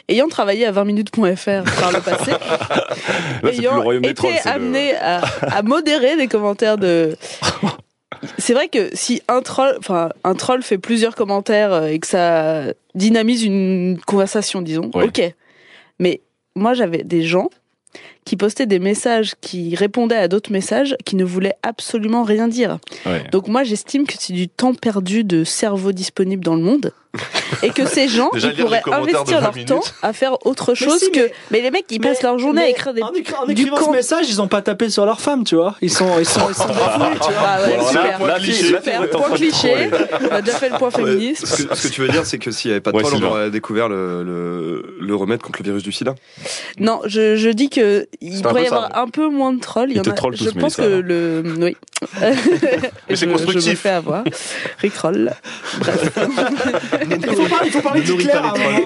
Ayant 0.08 0.30
travaillé 0.30 0.66
à 0.66 0.72
20minutes.fr 0.72 1.80
par 1.82 1.92
le 1.92 2.00
passé, 2.00 2.32
Là, 3.44 3.52
ayant 3.52 3.84
le 3.92 4.00
des 4.00 4.10
été 4.10 4.14
trolls. 4.14 4.32
le- 4.46 4.50
amené 4.50 4.96
à, 4.96 5.22
à 5.42 5.62
modérer 5.62 6.16
les 6.16 6.28
commentaires 6.28 6.78
de. 6.78 7.16
C'est 8.38 8.54
vrai 8.54 8.68
que 8.70 8.90
si 8.94 9.22
un 9.28 9.42
troll, 9.42 9.76
enfin 9.80 10.10
un 10.24 10.34
troll 10.34 10.64
fait 10.64 10.78
plusieurs 10.78 11.16
commentaires 11.16 11.72
euh, 11.74 11.88
et 11.88 12.00
que 12.00 12.08
ça 12.08 12.64
dynamise 12.96 13.44
une 13.44 14.00
conversation, 14.08 14.62
disons, 14.62 14.90
ok. 14.94 15.22
Mais 16.00 16.22
moi, 16.58 16.74
j'avais 16.74 17.04
des 17.04 17.24
gens 17.24 17.50
qui 18.28 18.36
postaient 18.36 18.66
des 18.66 18.80
messages 18.80 19.36
qui 19.40 19.74
répondaient 19.76 20.18
à 20.18 20.28
d'autres 20.28 20.52
messages 20.52 20.98
qui 21.06 21.16
ne 21.16 21.24
voulaient 21.24 21.56
absolument 21.64 22.24
rien 22.24 22.50
dire. 22.50 22.78
Ouais. 23.06 23.24
Donc 23.32 23.48
moi, 23.48 23.64
j'estime 23.64 24.06
que 24.06 24.16
c'est 24.20 24.34
du 24.34 24.50
temps 24.50 24.74
perdu 24.74 25.24
de 25.24 25.46
cerveau 25.46 25.94
disponible 25.94 26.44
dans 26.44 26.56
le 26.56 26.62
monde 26.62 26.92
et 27.64 27.70
que 27.70 27.86
ces 27.88 28.08
gens 28.10 28.30
Déjà, 28.34 28.50
ils 28.52 28.62
pourraient 28.62 28.82
investir 28.92 29.38
20 29.38 29.42
leur 29.42 29.54
minutes. 29.54 29.70
temps 29.70 29.82
à 30.04 30.12
faire 30.14 30.46
autre 30.46 30.76
chose 30.76 31.00
si, 31.00 31.10
que. 31.12 31.30
Mais 31.52 31.62
les 31.62 31.72
mecs, 31.72 31.86
ils 31.90 32.00
passent 32.02 32.22
leur 32.22 32.38
journée 32.38 32.62
à 32.62 32.66
mais 32.66 32.72
écrire 32.72 32.94
des. 32.94 33.02
en, 33.02 33.12
écri- 33.12 33.34
en 33.42 33.46
du 33.46 33.54
écrivant 33.54 33.78
ce 33.78 33.84
con- 33.86 33.92
message, 33.94 34.26
ils 34.30 34.42
ont 34.42 34.48
pas 34.50 34.62
tapé 34.62 34.90
sur 34.90 35.06
leur 35.06 35.20
femme, 35.22 35.44
tu 35.46 35.56
vois. 35.56 35.76
Ils 35.82 35.90
sont, 35.90 36.20
ils 36.20 36.26
sont, 36.28 36.42
ils 36.50 36.54
sont 36.54 36.68
tu 36.68 36.74
vois. 36.74 36.92
Ah 37.40 37.62
ouais, 37.64 37.78
Bon, 37.78 37.88
alors 37.88 37.94
là, 37.94 38.14
super. 38.14 38.28
là, 38.28 38.40
cliché, 38.40 38.70
là, 38.72 38.78
super. 38.82 39.10
Point 39.10 39.30
cliché. 39.36 39.90
On 40.30 40.36
a 40.36 40.42
déjà 40.42 40.58
fait 40.58 40.70
le 40.70 40.78
point 40.78 40.92
féministe. 40.92 41.46
Ce 41.48 41.64
que, 41.64 41.76
ce 41.76 41.88
que 41.88 41.94
tu 41.94 42.02
veux 42.02 42.10
dire, 42.10 42.26
c'est 42.26 42.38
que 42.38 42.52
s'il 42.52 42.70
n'y 42.70 42.74
avait 42.74 42.82
pas 42.82 42.92
de 42.92 42.98
Ouais, 42.98 43.04
troll, 43.04 43.24
on 43.24 43.28
aurait 43.28 43.50
découvert 43.50 43.88
le, 43.90 44.22
le, 44.24 44.98
le 45.00 45.16
remède 45.16 45.42
contre 45.42 45.60
le 45.64 45.66
virus 45.66 45.84
du 45.84 45.92
sida. 45.94 46.14
Non, 46.78 47.00
je, 47.06 47.36
je 47.38 47.50
dis 47.50 47.70
que 47.70 48.08
il 48.22 48.42
pourrait 48.42 48.64
y 48.64 48.68
ça, 48.68 48.76
avoir 48.78 48.98
un 48.98 49.08
peu 49.10 49.30
moins 49.30 49.54
de 49.54 49.60
trolls. 49.60 49.92
Il 49.92 49.98
y 49.98 50.00
en 50.00 50.04
a. 50.04 50.12
trollent 50.12 50.36
Je 50.36 50.46
tous, 50.50 50.54
pense 50.54 50.76
que 50.76 50.82
le. 50.82 51.44
Oui. 51.60 51.76
Mais 52.22 52.36
c'est 52.36 53.16
Je- 53.16 53.16
Je 53.16 53.26
me 53.26 53.32
constructif. 53.34 53.80
fais 53.80 53.90
avoir. 53.90 54.24
Rickroll. 54.80 55.32
Bref. 55.80 56.20
Il 57.10 57.26
faut 57.36 57.46
parler, 57.48 57.66
il 57.68 57.72
faut 57.72 57.82
parler. 57.82 58.02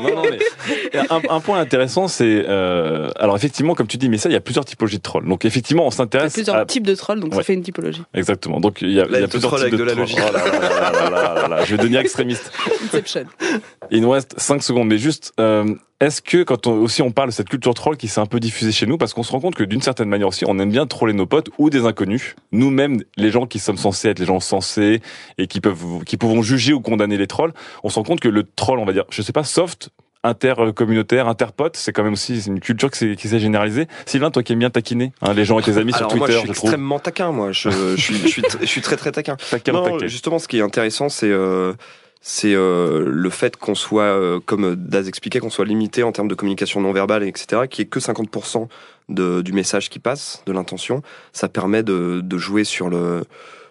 Non, 0.01 0.15
non, 0.15 0.23
mais 0.29 0.99
un, 1.09 1.21
un 1.29 1.39
point 1.39 1.59
intéressant, 1.59 2.07
c'est 2.07 2.45
euh, 2.47 3.09
alors 3.17 3.35
effectivement, 3.35 3.75
comme 3.75 3.87
tu 3.87 3.97
dis, 3.97 4.09
mais 4.09 4.17
ça, 4.17 4.29
il 4.29 4.33
y 4.33 4.35
a 4.35 4.41
plusieurs 4.41 4.65
typologies 4.65 4.97
de 4.97 5.01
trolls. 5.03 5.27
Donc 5.27 5.45
effectivement, 5.45 5.83
on 5.85 5.89
Il 5.89 5.91
y 5.91 5.93
a 5.93 5.97
s'intéresse 5.97 6.33
plusieurs 6.33 6.55
à 6.57 6.65
types 6.65 6.85
de 6.87 6.95
trolls, 6.95 7.19
donc 7.19 7.33
ça 7.35 7.43
fait 7.43 7.53
une 7.53 7.63
typologie. 7.63 8.03
exactement. 8.13 8.59
Donc 8.59 8.81
il 8.81 8.91
y 8.91 8.99
a, 9.01 9.05
il 9.05 9.11
y 9.19 9.23
a 9.23 9.27
plusieurs 9.27 9.51
troll 9.51 9.59
types 9.69 9.73
avec 9.73 9.79
de 9.79 9.83
la 9.83 9.91
trolls. 9.91 10.01
logique. 10.01 10.19
Oh 10.21 10.33
là 10.33 10.45
là 10.45 10.59
là 10.59 10.69
là 10.69 11.09
là 11.11 11.33
là 11.41 11.47
là, 11.47 11.65
je 11.65 11.71
vais 11.71 11.77
devenir 11.77 11.99
extrémiste. 11.99 12.51
Inception. 12.85 13.25
Il 13.91 14.01
nous 14.01 14.09
reste 14.09 14.33
5 14.39 14.63
secondes, 14.63 14.87
mais 14.87 14.97
juste, 14.97 15.33
euh, 15.39 15.65
est-ce 16.01 16.21
que 16.21 16.43
quand 16.43 16.67
on, 16.67 16.73
aussi 16.81 17.01
on 17.01 17.11
parle 17.11 17.29
de 17.29 17.33
cette 17.33 17.47
culture 17.47 17.73
troll 17.73 17.95
qui 17.95 18.07
s'est 18.07 18.19
un 18.19 18.25
peu 18.25 18.39
diffusée 18.39 18.71
chez 18.71 18.87
nous, 18.87 18.97
parce 18.97 19.13
qu'on 19.13 19.23
se 19.23 19.31
rend 19.31 19.39
compte 19.39 19.55
que 19.55 19.63
d'une 19.63 19.81
certaine 19.81 20.09
manière 20.09 20.27
aussi, 20.27 20.43
on 20.47 20.57
aime 20.59 20.71
bien 20.71 20.87
troller 20.87 21.13
nos 21.13 21.27
potes 21.27 21.49
ou 21.59 21.69
des 21.69 21.85
inconnus, 21.85 22.35
nous-mêmes, 22.51 23.03
les 23.17 23.31
gens 23.31 23.45
qui 23.45 23.59
sommes 23.59 23.77
censés 23.77 24.09
être 24.09 24.19
les 24.19 24.25
gens 24.25 24.39
sensés 24.39 24.99
et 25.37 25.47
qui 25.47 25.61
peuvent, 25.61 26.03
qui 26.05 26.17
pouvons 26.17 26.41
juger 26.41 26.73
ou 26.73 26.81
condamner 26.81 27.17
les 27.17 27.27
trolls, 27.27 27.53
on 27.83 27.89
se 27.89 27.95
rend 27.95 28.03
compte 28.03 28.19
que 28.19 28.27
le 28.29 28.43
troll, 28.43 28.79
on 28.79 28.85
va 28.85 28.93
dire, 28.93 29.05
je 29.11 29.21
sais 29.21 29.31
pas, 29.31 29.43
soft, 29.43 29.91
intercommunautaire, 30.23 31.27
interpote, 31.27 31.77
c'est 31.77 31.93
quand 31.93 32.03
même 32.03 32.13
aussi 32.13 32.45
une 32.45 32.59
culture 32.59 32.89
qui 32.91 33.15
s'est, 33.15 33.39
généralisée. 33.39 33.87
Sylvain, 34.05 34.31
toi 34.31 34.43
qui 34.43 34.53
aimes 34.53 34.59
bien 34.59 34.69
taquiner 34.69 35.13
hein, 35.21 35.33
les 35.33 35.45
gens 35.45 35.59
et 35.59 35.63
tes 35.63 35.77
amis 35.77 35.93
Alors 35.93 36.11
sur 36.11 36.17
moi, 36.17 36.27
Twitter, 36.27 36.39
je 36.41 36.45
suis 36.45 36.47
je 36.49 36.53
trouve. 36.53 36.69
extrêmement 36.69 36.99
taquin, 36.99 37.31
moi. 37.31 37.51
Je, 37.51 37.69
je 37.69 37.95
suis, 38.01 38.15
je 38.15 38.27
suis, 38.27 38.43
je 38.59 38.65
suis 38.65 38.81
très 38.81 38.97
très 38.97 39.11
taquin. 39.11 39.35
Taquin, 39.51 39.71
Non, 39.73 39.83
taquin. 39.83 40.07
justement, 40.07 40.39
ce 40.39 40.47
qui 40.47 40.57
est 40.59 40.61
intéressant, 40.61 41.09
c'est 41.09 41.29
euh, 41.29 41.73
c'est 42.21 42.53
euh, 42.53 43.03
le 43.07 43.29
fait 43.31 43.57
qu'on 43.57 43.73
soit, 43.73 44.03
euh, 44.03 44.39
comme 44.39 44.75
Daz 44.75 45.07
expliquait, 45.07 45.39
qu'on 45.39 45.49
soit 45.49 45.65
limité 45.65 46.03
en 46.03 46.11
termes 46.11 46.27
de 46.27 46.35
communication 46.35 46.79
non 46.79 46.91
verbale, 46.91 47.23
etc., 47.23 47.63
qui 47.69 47.81
est 47.81 47.85
que 47.85 47.99
50% 47.99 48.67
de, 49.09 49.41
du 49.41 49.53
message 49.53 49.89
qui 49.89 49.97
passe, 49.97 50.43
de 50.45 50.51
l'intention. 50.51 51.01
Ça 51.33 51.49
permet 51.49 51.81
de, 51.81 52.21
de 52.23 52.37
jouer 52.37 52.63
sur 52.63 52.89
le 52.89 53.23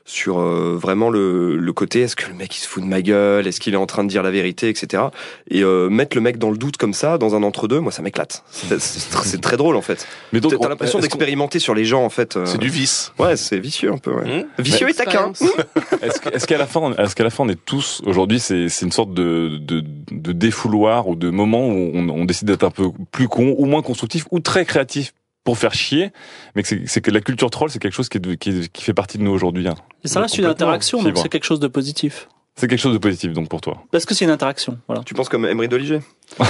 sur 0.04 0.40
euh, 0.40 0.76
vraiment 0.80 1.10
le, 1.10 1.56
le 1.56 1.72
côté 1.72 2.00
est-ce 2.00 2.16
que 2.16 2.28
le 2.28 2.34
mec 2.34 2.56
il 2.56 2.60
se 2.60 2.68
fout 2.68 2.82
de 2.82 2.88
ma 2.88 3.00
gueule? 3.02 3.46
Est-ce 3.46 3.60
qu'il 3.60 3.74
est 3.74 3.76
en 3.78 3.86
train 3.86 4.02
de 4.04 4.08
dire 4.08 4.22
la 4.22 4.30
vérité? 4.30 4.68
Etc 4.68 5.02
et 5.50 5.62
euh, 5.62 5.88
mettre 5.88 6.16
le 6.16 6.20
mec 6.20 6.38
dans 6.38 6.50
le 6.50 6.56
doute 6.56 6.76
comme 6.76 6.94
ça 6.94 7.18
dans 7.18 7.34
un 7.34 7.42
entre 7.42 7.68
deux 7.68 7.80
moi 7.80 7.92
ça 7.92 8.02
m'éclate 8.02 8.42
c'est 8.50 8.80
c'est 8.80 9.14
tr- 9.14 9.22
c'est 9.24 9.40
très 9.40 9.56
drôle 9.56 9.76
en 9.76 9.82
fait 9.82 10.06
Mais 10.32 10.40
donc, 10.40 10.52
t'as 10.58 10.66
on- 10.66 10.68
l'impression 10.68 10.98
d'expérimenter 10.98 11.58
sur 11.58 11.74
les 11.74 11.84
gens 11.84 12.04
en 12.04 12.10
fait 12.10 12.36
euh. 12.36 12.46
C'est 12.46 12.58
du 12.58 12.68
vice. 12.68 13.12
Ouais, 13.18 13.36
c'est 13.36 13.58
vicieux 13.58 13.92
un 13.92 13.98
peu. 13.98 14.12
Ouais. 14.12 14.46
Vicieux 14.58 14.86
Mais- 14.86 14.92
et 14.92 14.94
taquin. 14.94 15.32
Est-ce 16.32 16.46
qu'à 16.46 16.58
la 16.58 16.66
fin, 16.66 16.80
on- 16.80 16.94
est-ce 16.94 17.14
qu'à 17.14 17.24
la 17.24 17.30
fin, 17.30 17.44
on 17.44 17.48
est 17.48 17.64
tous 17.64 18.00
aujourd'hui, 18.06 18.40
c'est 18.40 18.68
c'est 18.68 18.84
une 18.86 18.92
sorte 18.92 19.12
de, 19.14 19.58
de, 19.60 19.82
de 20.10 20.32
défouloir 20.32 21.08
ou 21.08 21.14
de 21.16 21.30
moment 21.30 21.68
où 21.68 21.90
on, 21.94 22.08
on 22.08 22.24
décide 22.24 22.48
d'être 22.48 22.64
un 22.64 22.70
peu 22.70 22.90
plus 23.12 23.28
con 23.28 23.54
ou 23.58 23.66
moins 23.66 23.82
constructif 23.82 24.24
ou 24.30 24.40
très 24.40 24.64
créatif 24.64 25.12
pour 25.44 25.57
faire 25.59 25.72
chier, 25.74 26.12
mais 26.55 26.62
que 26.62 26.68
c'est 26.87 27.00
que 27.00 27.11
la 27.11 27.20
culture 27.20 27.50
troll, 27.50 27.70
c'est 27.70 27.79
quelque 27.79 27.94
chose 27.94 28.09
qui, 28.09 28.18
est 28.18 28.20
de- 28.20 28.35
qui, 28.35 28.50
est- 28.50 28.68
qui 28.72 28.85
fait 28.85 28.94
partie 28.94 29.16
de 29.18 29.22
nous 29.22 29.31
aujourd'hui. 29.31 29.66
hein. 29.68 29.74
Et 30.05 30.09
ça 30.09 30.20
reste 30.20 30.37
une 30.38 30.44
interaction, 30.46 31.03
donc 31.03 31.18
c'est 31.18 31.29
quelque 31.29 31.44
chose 31.44 31.61
de 31.61 31.68
positif. 31.68 32.29
C'est 32.57 32.66
quelque 32.68 32.81
chose 32.81 32.92
de 32.92 32.98
positif 32.98 33.33
donc 33.33 33.48
pour 33.48 33.61
toi. 33.62 33.85
Parce 33.90 34.05
que 34.05 34.14
c'est 34.14 34.24
une 34.26 34.31
interaction, 34.31 34.79
voilà. 34.87 35.03
Tu 35.05 35.14
penses 35.14 35.29
comme 35.31 35.46
Emery 35.46 35.68
Doliger? 35.68 36.00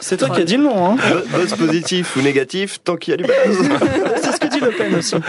C'est 0.00 0.16
toi 0.18 0.30
qui 0.30 0.40
as 0.40 0.44
dit 0.44 0.56
le 0.56 0.64
nom, 0.64 0.92
hein. 0.92 0.96
Buzz 1.32 1.54
positif 1.54 2.16
ou 2.16 2.20
négatif, 2.22 2.80
tant 2.84 2.96
qu'il 2.96 3.12
y 3.12 3.14
a 3.14 3.16
du 3.16 3.24
buzz. 3.24 3.68
Le 4.60 4.70
Pen 4.76 4.94
aussi. 4.94 5.14
bah 5.16 5.22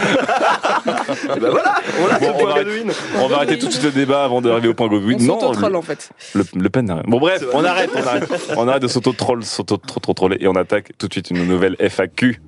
voilà, 1.40 1.76
on 2.02 2.08
l'a 2.08 2.20
Bon, 2.20 2.34
on, 2.40 3.24
on 3.24 3.28
va 3.28 3.36
arrêter 3.38 3.58
tout 3.58 3.68
de 3.68 3.72
suite 3.72 3.84
le 3.84 3.92
débat 3.92 4.24
avant 4.24 4.42
d'arriver 4.42 4.68
au 4.68 4.74
point 4.74 4.88
Godwin. 4.88 5.18
On 5.22 5.26
Non, 5.26 5.52
le, 5.70 5.76
en 5.76 5.82
fait. 5.82 6.10
le, 6.34 6.44
le 6.56 6.70
Pen. 6.70 6.86
n'a 6.86 6.96
rien. 6.96 7.04
Bon 7.08 7.20
bref, 7.20 7.44
on 7.54 7.64
arrête, 7.64 7.90
on 7.96 8.06
arrête, 8.08 8.30
on 8.58 8.68
arrête 8.68 8.82
de 8.82 8.88
s'auto-troll, 8.88 9.44
s'auto-troller 9.44 10.38
et 10.40 10.48
on 10.48 10.56
attaque 10.56 10.92
tout 10.98 11.08
de 11.08 11.14
suite 11.14 11.30
une 11.32 11.46
nouvelle 11.48 11.76
FAQ. 11.80 12.42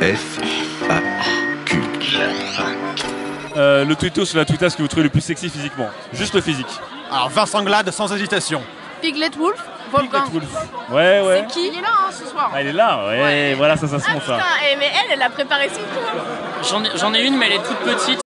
F 0.00 0.40
Euh, 3.56 3.84
le 3.84 3.94
tweetos 3.94 4.24
sur 4.24 4.38
la 4.38 4.44
tweetasse 4.44 4.74
que 4.74 4.82
vous 4.82 4.88
trouvez 4.88 5.04
le 5.04 5.10
plus 5.10 5.20
sexy 5.20 5.48
physiquement. 5.48 5.86
Juste 6.12 6.34
le 6.34 6.40
physique. 6.40 6.66
Alors 7.10 7.28
Vincent 7.28 7.62
Glade 7.62 7.88
sans 7.92 8.12
hésitation. 8.12 8.60
Piglet 9.00 9.30
Wolf, 9.38 9.62
Wolfgang. 9.94 10.28
Ouais, 10.90 11.20
ouais. 11.20 11.44
C'est 11.48 11.54
qui 11.54 11.68
Il 11.68 11.78
est 11.78 11.82
là 11.82 11.88
hein, 12.06 12.10
ce 12.12 12.26
soir. 12.26 12.50
Ah, 12.54 12.60
il 12.62 12.68
est 12.68 12.72
là, 12.72 13.06
ouais, 13.06 13.54
voilà, 13.54 13.76
ça, 13.76 13.86
ça 13.88 13.98
se 13.98 14.06
Ah 14.08 14.12
monte 14.14 14.22
ça. 14.24 14.38
eh, 14.72 14.76
mais 14.76 14.86
elle, 14.92 15.12
elle 15.12 15.22
a 15.22 15.30
préparé 15.30 15.68
son 15.68 15.80
coup. 15.80 16.98
J'en 16.98 17.12
ai, 17.14 17.18
ai 17.20 17.26
une, 17.26 17.36
mais 17.38 17.46
elle 17.46 17.52
est 17.54 17.62
toute 17.62 17.78
petite. 17.78 18.20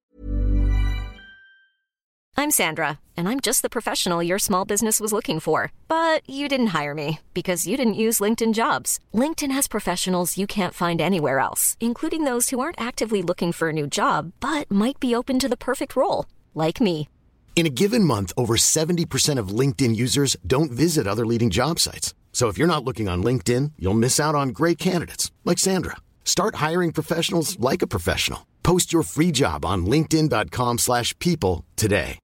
I'm 2.36 2.52
Sandra, 2.52 3.00
and 3.16 3.28
I'm 3.28 3.40
just 3.40 3.62
the 3.62 3.68
professional 3.68 4.22
your 4.22 4.38
small 4.38 4.64
business 4.64 5.00
was 5.00 5.12
looking 5.12 5.40
for. 5.40 5.72
But 5.88 6.22
you 6.28 6.46
didn't 6.46 6.68
hire 6.68 6.94
me 6.94 7.18
because 7.34 7.66
you 7.66 7.76
didn't 7.76 7.94
use 7.94 8.20
LinkedIn 8.20 8.54
jobs. 8.54 9.00
LinkedIn 9.12 9.50
has 9.50 9.66
professionals 9.66 10.38
you 10.38 10.46
can't 10.46 10.72
find 10.72 11.00
anywhere 11.00 11.40
else, 11.40 11.76
including 11.80 12.22
those 12.24 12.50
who 12.50 12.60
aren't 12.60 12.80
actively 12.80 13.22
looking 13.22 13.50
for 13.52 13.70
a 13.70 13.72
new 13.72 13.88
job 13.88 14.32
but 14.40 14.70
might 14.70 15.00
be 15.00 15.16
open 15.16 15.38
to 15.40 15.48
the 15.48 15.56
perfect 15.56 15.96
role, 15.96 16.26
like 16.54 16.80
me. 16.80 17.08
In 17.58 17.66
a 17.66 17.70
given 17.70 18.04
month, 18.04 18.32
over 18.36 18.54
70% 18.54 19.36
of 19.36 19.48
LinkedIn 19.48 19.96
users 19.96 20.36
don't 20.46 20.70
visit 20.70 21.08
other 21.08 21.26
leading 21.26 21.50
job 21.50 21.80
sites. 21.80 22.14
So 22.32 22.46
if 22.46 22.56
you're 22.56 22.68
not 22.68 22.84
looking 22.84 23.08
on 23.08 23.24
LinkedIn, 23.24 23.72
you'll 23.80 23.98
miss 23.98 24.20
out 24.20 24.36
on 24.36 24.50
great 24.50 24.78
candidates 24.78 25.32
like 25.44 25.58
Sandra. 25.58 25.96
Start 26.24 26.62
hiring 26.66 26.92
professionals 26.92 27.58
like 27.58 27.82
a 27.82 27.88
professional. 27.88 28.46
Post 28.62 28.92
your 28.92 29.02
free 29.02 29.32
job 29.32 29.64
on 29.64 29.86
linkedin.com/people 29.86 30.78
slash 30.78 31.18
people 31.18 31.64
today. 31.74 32.20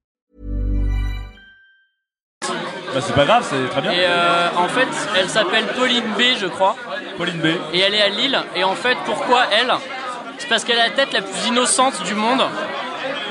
Bah, 2.93 3.01
c'est 3.01 3.13
pas 3.13 3.25
grave, 3.25 3.45
c'est 3.49 3.67
très 3.71 3.81
bien. 3.81 3.91
Et 3.91 4.05
euh, 4.05 4.55
en 4.55 4.69
fait, 4.69 4.87
elle 5.19 5.29
s'appelle 5.29 5.67
Pauline 5.75 6.13
B, 6.17 6.39
je 6.39 6.47
crois. 6.47 6.77
Pauline 7.17 7.41
B. 7.41 7.47
Et 7.73 7.79
elle 7.79 7.93
est 7.93 8.01
à 8.01 8.07
Lille. 8.07 8.39
Et 8.55 8.63
en 8.63 8.75
fait, 8.75 8.97
pourquoi 9.05 9.47
elle? 9.51 9.73
C'est 10.37 10.47
parce 10.47 10.63
qu'elle 10.63 10.79
a 10.79 10.87
la 10.87 10.95
tête 10.95 11.11
la 11.11 11.21
plus 11.21 11.47
innocente 11.47 12.01
du 12.05 12.15
monde. 12.15 12.43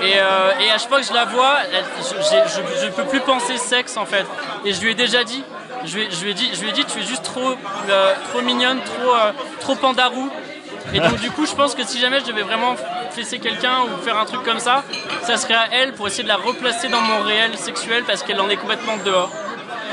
Et, 0.02 0.14
euh, 0.18 0.50
et 0.60 0.70
à 0.70 0.78
chaque 0.78 0.88
fois 0.88 1.00
que 1.00 1.06
je 1.06 1.12
la 1.12 1.24
vois, 1.24 1.58
je, 1.98 2.84
je 2.86 2.88
peux 2.90 3.04
plus 3.04 3.20
penser 3.20 3.56
sexe 3.56 3.96
en 3.96 4.04
fait. 4.06 4.26
Et 4.64 4.72
je 4.72 4.80
lui 4.82 4.90
ai 4.90 4.94
déjà 4.94 5.24
dit, 5.24 5.42
je 5.84 5.96
lui, 5.96 6.02
ai- 6.04 6.10
je 6.10 6.22
lui 6.24 6.30
ai 6.30 6.34
dit, 6.34 6.50
je 6.52 6.60
lui 6.62 6.68
ai 6.70 6.72
dit, 6.72 6.84
tu 6.84 6.98
es 6.98 7.02
juste 7.02 7.22
trop, 7.24 7.54
euh, 7.88 8.14
trop 8.30 8.40
mignonne, 8.42 8.80
trop, 8.82 9.14
euh, 9.14 9.32
trop 9.60 9.74
pandarou. 9.76 10.30
Et 10.92 11.00
donc 11.00 11.18
du 11.20 11.30
coup, 11.30 11.46
je 11.46 11.54
pense 11.54 11.74
que 11.74 11.82
si 11.84 11.98
jamais 11.98 12.20
je 12.20 12.26
devais 12.26 12.42
vraiment 12.42 12.74
fesser 13.10 13.38
quelqu'un 13.38 13.82
ou 13.84 14.02
faire 14.04 14.18
un 14.18 14.26
truc 14.26 14.42
comme 14.42 14.58
ça, 14.58 14.82
ça 15.22 15.36
serait 15.36 15.54
à 15.54 15.66
elle 15.72 15.92
pour 15.94 16.06
essayer 16.08 16.24
de 16.24 16.28
la 16.28 16.36
replacer 16.36 16.88
dans 16.88 17.00
mon 17.00 17.22
réel 17.22 17.56
sexuel 17.56 18.04
parce 18.04 18.22
qu'elle 18.22 18.40
en 18.40 18.48
est 18.50 18.56
complètement 18.56 18.96
dehors. 19.04 19.30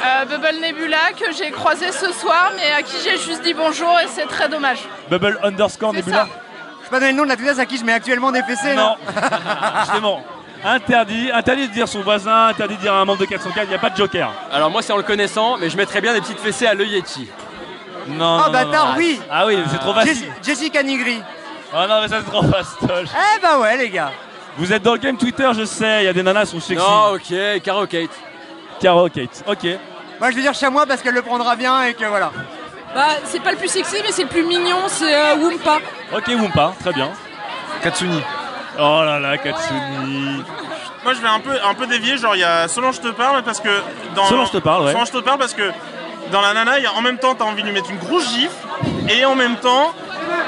Euh, 0.04 0.26
Bubble 0.26 0.60
Nebula 0.62 1.12
que 1.18 1.32
j'ai 1.32 1.52
croisé 1.52 1.91
ce 1.91 2.12
soir, 2.12 2.52
mais 2.56 2.72
à 2.74 2.82
qui 2.82 2.95
j'ai 3.04 3.18
juste 3.18 3.41
dit 3.43 3.54
bonjour 3.54 3.97
et 4.04 4.08
c'est 4.08 4.26
très 4.26 4.49
dommage. 4.49 4.80
Bubble 5.10 5.39
underscore 5.43 5.93
Nebula. 5.93 6.28
Pas 6.92 7.00
donner 7.00 7.12
le 7.14 7.18
nom 7.18 7.24
de 7.24 7.30
la 7.30 7.36
tweeteuse 7.36 7.60
à 7.60 7.66
qui 7.66 7.78
je 7.78 7.84
mets 7.84 7.94
actuellement 7.94 8.32
des 8.32 8.44
fessées 8.44 8.76
Non. 8.76 8.96
Justement. 9.80 10.24
Interdit, 10.64 11.32
interdit 11.34 11.68
de 11.68 11.74
dire 11.74 11.88
son 11.88 12.02
voisin, 12.02 12.48
interdit 12.48 12.76
de 12.76 12.82
dire 12.82 12.94
un 12.94 13.04
membre 13.04 13.20
de 13.20 13.26
404, 13.26 13.64
il 13.66 13.70
n'y 13.70 13.76
a 13.76 13.80
pas 13.80 13.89
de 13.89 13.98
joker. 13.98 14.32
Alors 14.52 14.70
moi 14.70 14.84
c'est 14.84 14.94
en 14.94 14.98
le 14.98 15.04
connaissant, 15.04 15.58
mais 15.58 15.70
je 15.72 15.78
mettrais 15.78 16.02
bien 16.02 16.14
des 16.14 16.22
petites 16.22 16.39
fessées 16.39 16.68
à 16.68 16.76
l'œil 16.76 16.89
Yeti. 16.92 17.28
Non, 18.08 18.39
Oh 18.42 18.46
non, 18.46 18.52
bâtard, 18.52 18.89
non. 18.89 18.94
oui 18.98 19.20
Ah 19.32 19.48
oui, 19.48 19.58
c'est 19.72 19.80
trop 19.80 19.94
facile. 19.94 20.14
Jess- 20.44 20.46
Jessica 20.60 20.84
Nigri. 20.84 21.20
Oh 21.74 21.78
non, 21.89 22.02
mais 22.02 22.08
ça 22.10 22.18
c'est 22.24 22.30
trop 22.32 22.44
fastoche. 22.44 23.08
Eh 23.12 23.42
bah 23.42 23.58
ouais, 23.60 23.78
les 23.78 23.89
gars. 23.89 24.12
Vous 24.58 24.72
êtes 24.72 24.84
dans 24.84 24.94
le 24.94 25.00
game 25.00 25.18
Twitter, 25.18 25.50
je 25.58 25.66
sais, 25.66 26.04
il 26.04 26.06
y 26.06 26.10
a 26.10 26.14
des 26.14 26.22
nanas 26.24 26.46
qui 26.46 26.52
sont 26.52 26.60
sexy. 26.60 26.84
Non, 26.86 27.14
ok, 27.16 27.62
Caro 27.64 27.88
Kate. 27.88 28.12
Caro 28.80 29.10
Kate, 29.10 29.44
ok. 29.48 29.64
Moi, 30.20 30.30
je 30.30 30.36
vais 30.36 30.42
dire 30.44 30.54
chamois 30.54 30.86
parce 30.86 31.02
qu'elle 31.02 31.16
le 31.16 31.22
prendra 31.24 31.56
bien 31.56 31.84
et 31.86 31.94
que 31.96 32.06
voilà. 32.06 32.32
Bah, 32.94 33.08
c'est 33.24 33.42
pas 33.42 33.52
le 33.52 33.58
plus 33.58 33.70
sexy, 33.70 33.98
mais 34.04 34.12
c'est 34.12 34.24
le 34.24 34.30
plus 34.30 34.44
mignon, 34.44 34.80
c'est 34.88 35.16
euh, 35.16 35.36
Wumpa. 35.36 35.80
Ok, 36.14 36.28
Wumpa, 36.28 36.74
très 36.80 36.94
bien. 36.94 37.10
Katsuni. 37.82 38.22
Oh 38.78 39.02
là 39.04 39.20
là, 39.20 39.38
Katsuni. 39.38 40.44
Moi, 41.04 41.14
je 41.14 41.22
vais 41.22 41.28
un 41.28 41.39
peu, 41.39 41.52
un 41.64 41.74
peu 41.74 41.88
dévier. 41.88 42.18
Genre, 42.18 42.36
il 42.36 42.39
y 42.39 42.44
a 42.44 42.68
Solange 42.68 43.02
te 43.02 43.08
parle 43.08 43.44
parce 43.44 43.60
que 43.60 43.70
dans. 44.16 44.26
Solange 44.26 44.52
te 44.52 44.58
parle, 44.58 44.86
ouais. 44.86 44.92
Solange 44.92 45.12
te 45.12 45.18
parle 45.18 45.39
parce 45.39 45.54
que 45.54 45.72
dans 46.32 46.42
la 46.42 46.54
nana, 46.54 46.78
il 46.80 46.84
y 46.84 46.88
a, 46.88 46.94
en 46.94 47.02
même 47.02 47.18
temps, 47.18 47.34
t'as 47.36 47.46
envie 47.46 47.62
de 47.62 47.68
lui 47.68 47.74
mettre 47.74 47.89
une 47.89 47.98
grosse 47.98 48.30
gifle 48.30 48.56
et 49.10 49.26
en 49.26 49.36
même 49.36 49.56
temps, 49.58 49.94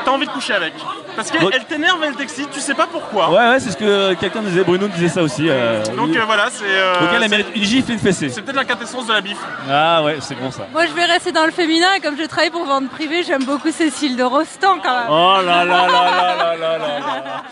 t'as 0.05 0.11
envie 0.11 0.25
de 0.27 0.31
coucher 0.31 0.53
avec. 0.53 0.73
Parce 1.15 1.29
qu'elle 1.31 1.41
Donc- 1.41 1.67
t'énerve, 1.67 2.03
elle 2.03 2.15
t'excite, 2.15 2.49
tu 2.51 2.59
sais 2.59 2.73
pas 2.73 2.87
pourquoi. 2.87 3.29
Ouais, 3.29 3.49
ouais, 3.49 3.59
c'est 3.59 3.71
ce 3.71 3.77
que 3.77 4.13
quelqu'un 4.15 4.41
disait, 4.41 4.63
Bruno 4.63 4.87
disait 4.87 5.09
ça 5.09 5.21
aussi. 5.21 5.47
euh, 5.47 5.83
Donc 5.95 6.15
euh, 6.15 6.23
voilà, 6.25 6.49
c'est. 6.51 6.63
euh, 6.65 6.99
Donc 7.01 7.09
elle, 7.13 7.29
mérite 7.29 7.47
une 7.55 7.63
gifle 7.63 7.91
et 7.91 7.93
une 7.93 7.99
fessée. 7.99 8.29
C'est 8.29 8.41
peut-être 8.41 8.55
la 8.55 8.65
quintessence 8.65 9.05
de 9.07 9.13
la 9.13 9.21
bif. 9.21 9.37
Ah 9.69 10.01
ouais, 10.03 10.17
c'est 10.21 10.35
bon 10.35 10.49
ça. 10.51 10.67
Moi, 10.71 10.85
je 10.87 10.93
vais 10.93 11.05
rester 11.05 11.31
dans 11.31 11.45
le 11.45 11.51
féminin. 11.51 11.93
et 11.97 11.99
Comme 11.99 12.17
je 12.17 12.23
travaille 12.25 12.49
pour 12.49 12.65
vente 12.65 12.89
privée, 12.89 13.23
j'aime 13.23 13.43
beaucoup 13.45 13.71
Cécile 13.71 14.15
de 14.17 14.23
Rostand 14.23 14.79
quand 14.83 14.95
même. 14.95 15.07
Oh 15.09 15.37
là 15.45 15.63
là 15.63 15.65
là 15.65 15.87
là 15.87 16.35
là 16.35 16.55
là 16.57 16.77
là 16.77 16.87
là. 16.97 17.43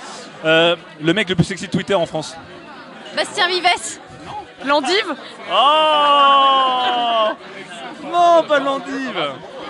Euh, 0.43 0.75
le 0.99 1.13
mec 1.13 1.29
le 1.29 1.35
plus 1.35 1.43
sexy 1.45 1.67
de 1.67 1.71
Twitter 1.71 1.93
en 1.93 2.05
France. 2.07 2.35
Bastien 3.15 3.47
Vives. 3.47 3.99
L'endive 4.65 5.15
Oh 5.51 7.29
Non, 8.11 8.43
pas 8.47 8.59
l'endive 8.59 9.19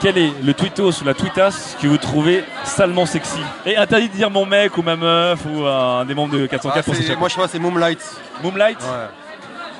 Quel 0.01 0.17
est 0.17 0.31
le 0.43 0.53
tweetos 0.53 1.01
ou 1.01 1.05
la 1.05 1.13
tweetasse 1.13 1.77
que 1.79 1.85
vous 1.87 1.97
trouvez 1.97 2.43
salement 2.63 3.05
sexy 3.05 3.39
Et 3.67 3.77
interdit 3.77 4.09
de 4.09 4.13
dire 4.15 4.31
mon 4.31 4.45
mec 4.47 4.75
ou 4.77 4.81
ma 4.81 4.95
meuf 4.95 5.39
ou 5.45 5.65
un 5.65 6.03
des 6.05 6.15
membres 6.15 6.33
de 6.35 6.47
404 6.47 6.77
Ah, 6.79 6.83
pour 6.83 6.95
c'est- 6.95 7.01
s'échapper. 7.01 7.19
moi 7.19 7.29
je 7.29 7.33
crois 7.35 7.45
que 7.45 7.51
c'est 7.51 7.59
Moonlight. 7.59 7.99
Moonlight 8.41 8.79
Ouais. 8.81 9.07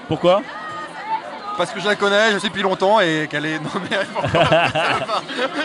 Pourquoi 0.08 0.42
Parce 1.58 1.72
que 1.72 1.80
je 1.80 1.88
la 1.88 1.96
connais, 1.96 2.34
je 2.34 2.38
sais 2.38 2.50
depuis 2.50 2.62
longtemps 2.62 3.00
et 3.00 3.28
qu'elle 3.32 3.46
est. 3.48 3.60
Non 3.64 3.70
mais 3.90 3.98
pourquoi 4.14 4.44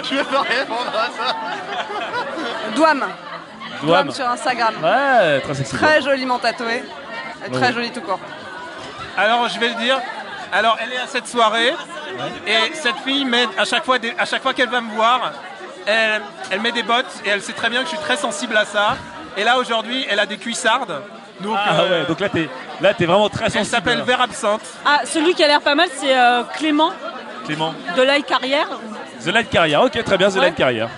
Je 0.03 0.15
vais 0.15 0.25
pas 0.25 0.41
répondre 0.41 0.93
à 0.95 1.07
ça. 1.07 1.37
Douam. 2.75 3.05
Douam. 3.83 4.11
sur 4.11 4.27
Instagram. 4.27 4.75
Ouais, 4.83 5.41
très 5.41 5.55
sexy. 5.55 5.77
Très 5.77 6.01
joliment 6.01 6.39
tatouée. 6.39 6.83
Et 7.47 7.51
Très 7.51 7.67
Ouais. 7.67 7.73
jolie 7.75 7.91
tout 7.91 8.01
court. 8.01 8.19
Alors 9.19 9.49
je 9.51 9.61
vais 9.61 9.69
le 9.69 9.75
dire. 9.75 9.99
Alors 10.53 10.77
elle 10.81 10.93
est 10.93 10.99
à 10.99 11.07
cette 11.07 11.27
soirée 11.27 11.75
et 12.47 12.75
cette 12.75 12.97
fille 13.05 13.25
met 13.25 13.47
à 13.59 13.65
chaque 13.65 13.85
fois, 13.85 13.99
des- 13.99 14.15
à 14.19 14.25
chaque 14.25 14.43
fois 14.43 14.55
qu'elle 14.55 14.69
va 14.69 14.81
me 14.81 14.91
voir, 14.95 15.33
elle, 15.87 16.23
elle 16.51 16.61
met 16.61 16.73
des 16.73 16.83
bottes 16.83 17.13
et 17.25 17.29
elle 17.31 17.43
sait 17.43 17.53
très 17.53 17.69
bien 17.71 17.81
que 17.81 17.87
je 17.87 17.91
suis 17.97 18.05
très 18.05 18.17
sensible 18.17 18.57
à 18.57 18.65
ça. 18.65 18.97
Et 19.37 19.45
là 19.45 19.59
aujourd'hui, 19.59 20.07
elle 20.09 20.19
a 20.21 20.27
des 20.27 20.39
cuissardes. 20.39 21.03
Donc 21.41 21.57
Ah 21.59 21.81
euh, 21.81 22.01
ouais, 22.03 22.07
donc 22.07 22.21
là 22.21 22.29
t'es 22.31 22.49
là 22.81 22.95
t'es 22.95 23.05
vraiment 23.05 23.29
très 23.29 23.45
sensible. 23.45 23.61
elle 23.61 23.67
s'appelle 23.67 24.03
Vert 24.03 24.23
Absinthe. 24.23 24.63
Ah, 24.87 25.01
celui 25.05 25.35
qui 25.35 25.45
a 25.45 25.49
l'air 25.49 25.61
pas 25.61 25.75
mal, 25.75 25.89
c'est 25.95 26.17
euh, 26.19 26.43
Clément 26.57 26.93
Clément. 27.45 27.75
de 27.97 28.03
Light 28.03 28.25
Carrière. 28.27 28.67
The 29.23 29.27
Light 29.29 29.51
Carrière, 29.51 29.83
ok 29.83 30.03
très 30.05 30.17
bien, 30.17 30.31
The 30.31 30.35
Ouais. 30.37 30.41
Light 30.41 30.55
Carrière. 30.57 30.89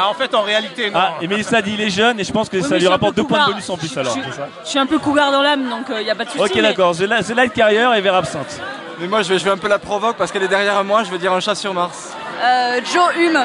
Ah 0.00 0.08
en 0.08 0.14
fait 0.14 0.32
en 0.34 0.42
réalité 0.42 0.90
non. 0.92 0.98
Ah, 1.00 1.14
et 1.20 1.26
Mélissa 1.26 1.60
dit 1.60 1.72
il 1.74 1.80
est 1.80 1.90
jeune 1.90 2.20
et 2.20 2.24
je 2.24 2.32
pense 2.32 2.48
que 2.48 2.56
Oui, 2.58 2.62
ça 2.62 2.68
mais 2.68 2.74
je 2.74 2.74
lui 2.76 2.80
suis 2.82 2.88
un 2.88 2.90
rapporte 2.92 3.14
peu 3.16 3.22
deux 3.22 3.26
points 3.26 3.46
de 3.46 3.50
bonus 3.52 3.68
en 3.68 3.76
plus 3.76 3.92
Je- 3.92 3.98
alors, 3.98 4.14
je- 4.16 4.22
c'est 4.30 4.36
ça 4.36 4.46
Je 4.64 4.68
suis 4.68 4.78
un 4.78 4.86
peu 4.86 4.98
cougar 5.00 5.32
dans 5.32 5.42
l'âme, 5.42 5.68
donc 5.68 5.86
il 5.90 6.04
n'y 6.04 6.10
a 6.10 6.14
pas 6.14 6.24
de 6.24 6.30
souci. 6.30 6.40
Ok 6.42 6.52
mais- 6.54 6.62
d'accord, 6.62 6.94
The 6.96 7.00
Light, 7.00 7.26
The 7.26 7.34
Light 7.34 7.52
Carrière 7.52 7.92
et 7.94 8.00
Vers 8.00 8.14
Absinthe. 8.14 8.60
Mais 9.00 9.08
moi 9.08 9.22
je 9.22 9.28
vais, 9.28 9.38
je 9.40 9.44
vais 9.44 9.50
un 9.50 9.56
peu 9.58 9.66
la 9.68 9.80
provoque 9.80 10.16
parce 10.16 10.30
qu'elle 10.30 10.44
est 10.44 10.48
derrière 10.48 10.82
moi, 10.84 11.02
je 11.02 11.10
vais 11.10 11.18
dire 11.18 11.32
un 11.32 11.40
chat 11.40 11.56
sur 11.56 11.74
Mars. 11.74 12.12
Euh, 12.42 12.80
Joe 12.94 13.16
Hume, 13.16 13.44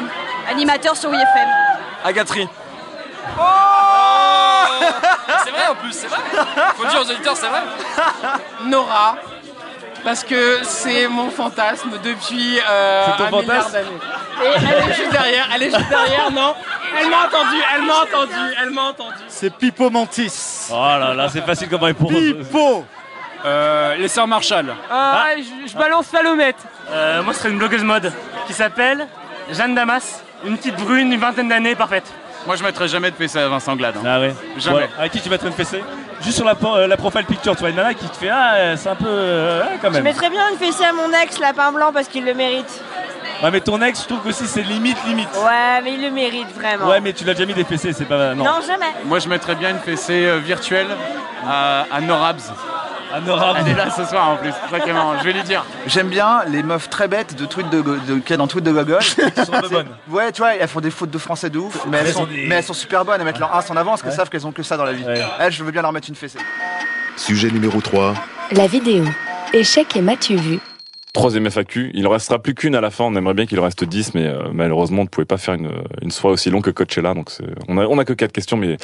animateur 0.50 0.96
sur 0.96 1.10
WFM. 1.10 1.50
Agatri. 2.06 2.48
C'est 5.44 5.52
vrai 5.52 5.68
en 5.72 5.76
plus, 5.76 5.92
c'est 5.94 6.08
vrai. 6.08 6.20
Faut 6.76 6.86
dire 6.86 7.00
aux 7.02 7.10
auditeurs, 7.12 7.36
c'est 7.38 7.48
vrai. 7.48 7.62
Nora. 8.66 9.16
Parce 10.04 10.24
que 10.24 10.60
c'est 10.64 11.08
mon 11.08 11.30
fantasme 11.30 11.92
depuis 12.04 12.60
euh, 12.60 13.06
C'est 13.06 13.18
ton 13.30 13.38
un 13.38 13.42
milliard 13.42 13.70
d'années. 13.70 13.88
Et 14.44 14.48
elle 14.58 14.90
est 14.90 14.94
juste 14.94 15.12
derrière, 15.12 15.48
elle 15.56 15.64
est 15.64 15.70
juste 15.72 15.90
derrière, 15.90 16.32
non? 16.32 16.54
Elle 17.00 17.10
m'a 17.10 17.26
entendu, 17.26 17.58
elle 17.76 17.82
m'a 17.84 17.94
entendu, 18.02 18.56
elle 18.62 18.70
m'a 18.72 18.82
entendu. 18.84 19.14
C'est 19.30 19.54
Pipo 19.56 19.90
Mantis. 19.90 20.68
Oh 20.72 20.76
là 20.76 21.14
là, 21.14 21.30
c'est 21.30 21.42
facile 21.46 21.70
comme 21.70 21.84
réponse. 21.84 22.12
Pipo 22.12 22.86
Euh, 23.46 23.96
les 23.96 24.08
sœurs 24.08 24.28
Marshall. 24.28 24.74
Ah, 24.92 25.28
je, 25.38 25.72
je 25.72 25.78
balance 25.78 26.06
Salomette. 26.08 26.56
Euh, 26.92 27.22
moi, 27.24 27.34
ce 27.34 27.40
serait 27.40 27.50
une 27.50 27.58
blogueuse 27.58 27.84
mode 27.84 28.12
qui 28.48 28.54
s'appelle 28.54 29.08
Jeanne 29.52 29.76
Damas. 29.76 30.22
Une 30.46 30.58
petite 30.58 30.76
brune, 30.76 31.12
une 31.14 31.20
vingtaine 31.20 31.48
d'années, 31.48 31.76
parfaite. 31.76 32.06
Moi 32.46 32.58
je 32.58 32.64
mettrais 32.64 32.90
jamais 32.90 33.10
de 33.10 33.16
fessée 33.16 33.40
à 33.40 33.48
Vincent 33.48 33.74
Glade. 33.78 33.96
Ah 34.06 34.20
ouais 34.20 34.36
Jamais. 34.58 34.76
Ouais, 34.80 34.90
À 35.00 35.08
qui 35.08 35.22
tu 35.22 35.30
mettrais 35.30 35.48
une 35.48 35.54
fessée? 35.54 35.82
Juste 36.24 36.38
sur 36.38 36.46
la, 36.46 36.56
euh, 36.64 36.88
la 36.88 36.98
profile 36.98 37.26
picture, 37.26 37.54
tu 37.54 37.60
vois 37.60 37.70
une 37.70 37.76
nana 37.76 37.94
qui 37.94 38.08
te 38.08 38.16
fait 38.16 38.30
Ah, 38.30 38.54
euh, 38.56 38.76
c'est 38.78 38.90
un 38.90 38.96
peu. 38.96 39.06
euh, 39.08 39.62
quand 39.82 39.90
Je 39.90 39.94
même. 39.96 40.04
mettrais 40.04 40.30
bien 40.30 40.42
une 40.52 40.58
fessée 40.58 40.86
à 40.86 40.94
mon 40.94 41.12
ex, 41.22 41.40
Lapin 41.40 41.72
Blanc, 41.72 41.92
parce 41.94 42.08
qu'il 42.08 42.24
le 42.26 42.34
mérite. 42.34 42.82
Ouais, 43.44 43.52
mais 43.52 43.60
ton 43.60 43.82
ex, 43.82 44.02
je 44.04 44.08
trouve 44.08 44.20
qu'aussi 44.22 44.48
c'est 44.48 44.62
limite, 44.62 44.98
limite. 45.06 45.28
Ouais, 45.44 45.82
mais 45.84 45.94
il 45.96 46.02
le 46.02 46.12
mérite 46.12 46.48
vraiment. 46.56 46.88
Ouais, 46.88 47.02
mais 47.02 47.12
tu 47.12 47.26
l'as 47.26 47.34
déjà 47.34 47.46
mis 47.46 47.54
des 47.54 47.66
fessées, 47.66 47.92
c'est 47.92 48.06
pas. 48.06 48.34
Non. 48.36 48.44
Non, 48.46 48.60
jamais. 48.66 48.86
Moi 49.06 49.20
je 49.20 49.28
mettrais 49.28 49.56
bien 49.56 49.72
une 49.72 49.80
fessée 49.80 50.26
euh, 50.26 50.38
virtuelle 50.38 50.88
à, 51.46 51.86
à 51.92 52.00
Norabs. 52.00 52.40
Elle 53.16 53.68
est 53.68 53.76
là 53.76 53.90
ce 53.92 54.04
soir 54.06 54.30
en 54.30 54.38
plus, 54.38 54.52
c'est 54.52 54.72
ça 54.76 54.80
qui 54.80 54.90
est 54.90 54.94
marrant, 54.94 55.18
je 55.20 55.24
vais 55.24 55.34
lui 55.34 55.44
dire. 55.44 55.66
J'aime 55.88 56.10
bien 56.10 56.44
les 56.48 56.64
meufs 56.64 56.90
très 56.90 57.08
bêtes 57.08 57.36
de 57.38 57.46
tweet 57.46 57.70
de, 57.70 57.82
de, 57.82 58.20
qu'il 58.20 58.32
y 58.32 58.34
a 58.34 58.38
dans 58.38 58.48
tweet 58.48 58.64
de 58.64 58.72
Gogol. 58.72 59.02
sont 59.04 59.22
un 59.54 59.62
peu 59.62 59.70
bonnes. 59.70 59.88
Ouais, 60.10 60.32
tu 60.32 60.42
vois, 60.42 60.56
elles 60.56 60.68
font 60.68 60.80
des 60.82 60.90
fautes 60.92 61.12
de 61.12 61.18
français 61.18 61.50
de 61.50 61.60
ouf, 61.60 61.86
mais 61.88 61.98
elles, 61.98 62.08
Elles 62.08 62.14
sont, 62.14 62.24
ont 62.24 62.28
des- 62.28 62.48
mais 62.48 62.56
elles 62.56 62.64
sont 62.64 62.74
super 62.74 63.06
bonnes. 63.06 63.20
Elles 63.20 63.26
mettent 63.26 63.40
leur 63.40 63.54
as 63.54 63.70
en 63.70 63.76
avant 63.76 63.92
parce 63.92 64.02
qu'elles 64.02 64.12
Ouais. 64.12 64.18
savent 64.18 64.30
qu'elles 64.30 64.48
ont 64.48 64.52
que 64.52 64.64
ça 64.64 64.78
dans 64.78 64.84
la 64.86 64.94
vie. 64.94 65.04
Ouais. 65.04 65.22
Elles, 65.40 65.52
je 65.52 65.64
veux 65.64 65.72
bien 65.72 65.82
leur 65.84 65.92
mettre 65.94 66.10
une 66.10 66.16
fessée. 66.16 66.40
Sujet 67.16 67.52
numéro 67.52 67.80
3. 67.82 68.16
La 68.52 68.68
vidéo. 68.68 69.06
Échec 69.54 69.96
et 69.96 70.02
m'as-tu 70.02 70.36
vu 70.36 70.60
Troisième 71.14 71.46
FAQ, 71.46 71.92
il 71.94 72.08
en 72.08 72.10
restera 72.10 72.40
plus 72.40 72.56
qu'une 72.56 72.74
à 72.76 72.82
la 72.82 72.90
fin. 72.90 73.04
On 73.04 73.16
aimerait 73.16 73.36
bien 73.36 73.46
qu'il 73.46 73.60
en 73.60 73.64
reste 73.64 73.84
10, 73.84 74.16
mais 74.16 74.26
euh, 74.26 74.46
malheureusement, 74.52 75.02
on 75.02 75.04
ne 75.04 75.10
pouvait 75.10 75.26
pas 75.26 75.38
faire 75.38 75.54
une, 75.54 75.70
une 76.02 76.10
soirée 76.10 76.34
aussi 76.34 76.50
longue 76.50 76.64
que 76.64 76.72
Coachella. 76.72 77.14
Donc, 77.14 77.30
c'est- 77.30 77.44
on 77.68 77.78
a, 77.78 77.86
on 77.86 78.00
a 78.00 78.06
que 78.06 78.14
quatre 78.14 78.32
questions, 78.32 78.58
mais 78.58 78.78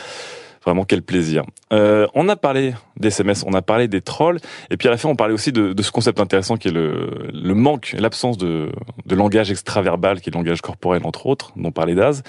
vraiment 0.64 0.84
quel 0.84 1.01
plaisir. 1.01 1.43
Euh, 1.72 2.07
on 2.14 2.28
a 2.30 2.36
parlé 2.36 2.74
des 2.97 3.10
SMS, 3.10 3.43
on 3.47 3.53
a 3.53 3.62
parlé 3.62 3.88
des 3.88 4.01
trolls, 4.01 4.39
et 4.70 4.78
puis 4.78 4.88
à 4.88 4.91
la 4.91 4.97
fin, 4.97 5.10
on 5.10 5.16
parlait 5.16 5.34
aussi 5.34 5.51
de, 5.51 5.74
de 5.74 5.82
ce 5.84 5.91
concept 5.91 6.20
intéressant 6.20 6.57
qui 6.57 6.68
est 6.68 6.72
le, 6.72 7.30
le 7.34 7.53
manque, 7.53 7.95
l'absence 7.97 8.38
de, 8.38 8.72
de 9.05 9.16
langage 9.16 9.51
extraverbal, 9.51 10.22
qui 10.22 10.30
est 10.30 10.34
le 10.34 10.38
langage 10.39 10.62
corporel 10.62 11.01
entre 11.05 11.28
autres, 11.28 11.51
dont 11.55 11.72
parlait 11.72 11.95
Daz. 11.95 12.24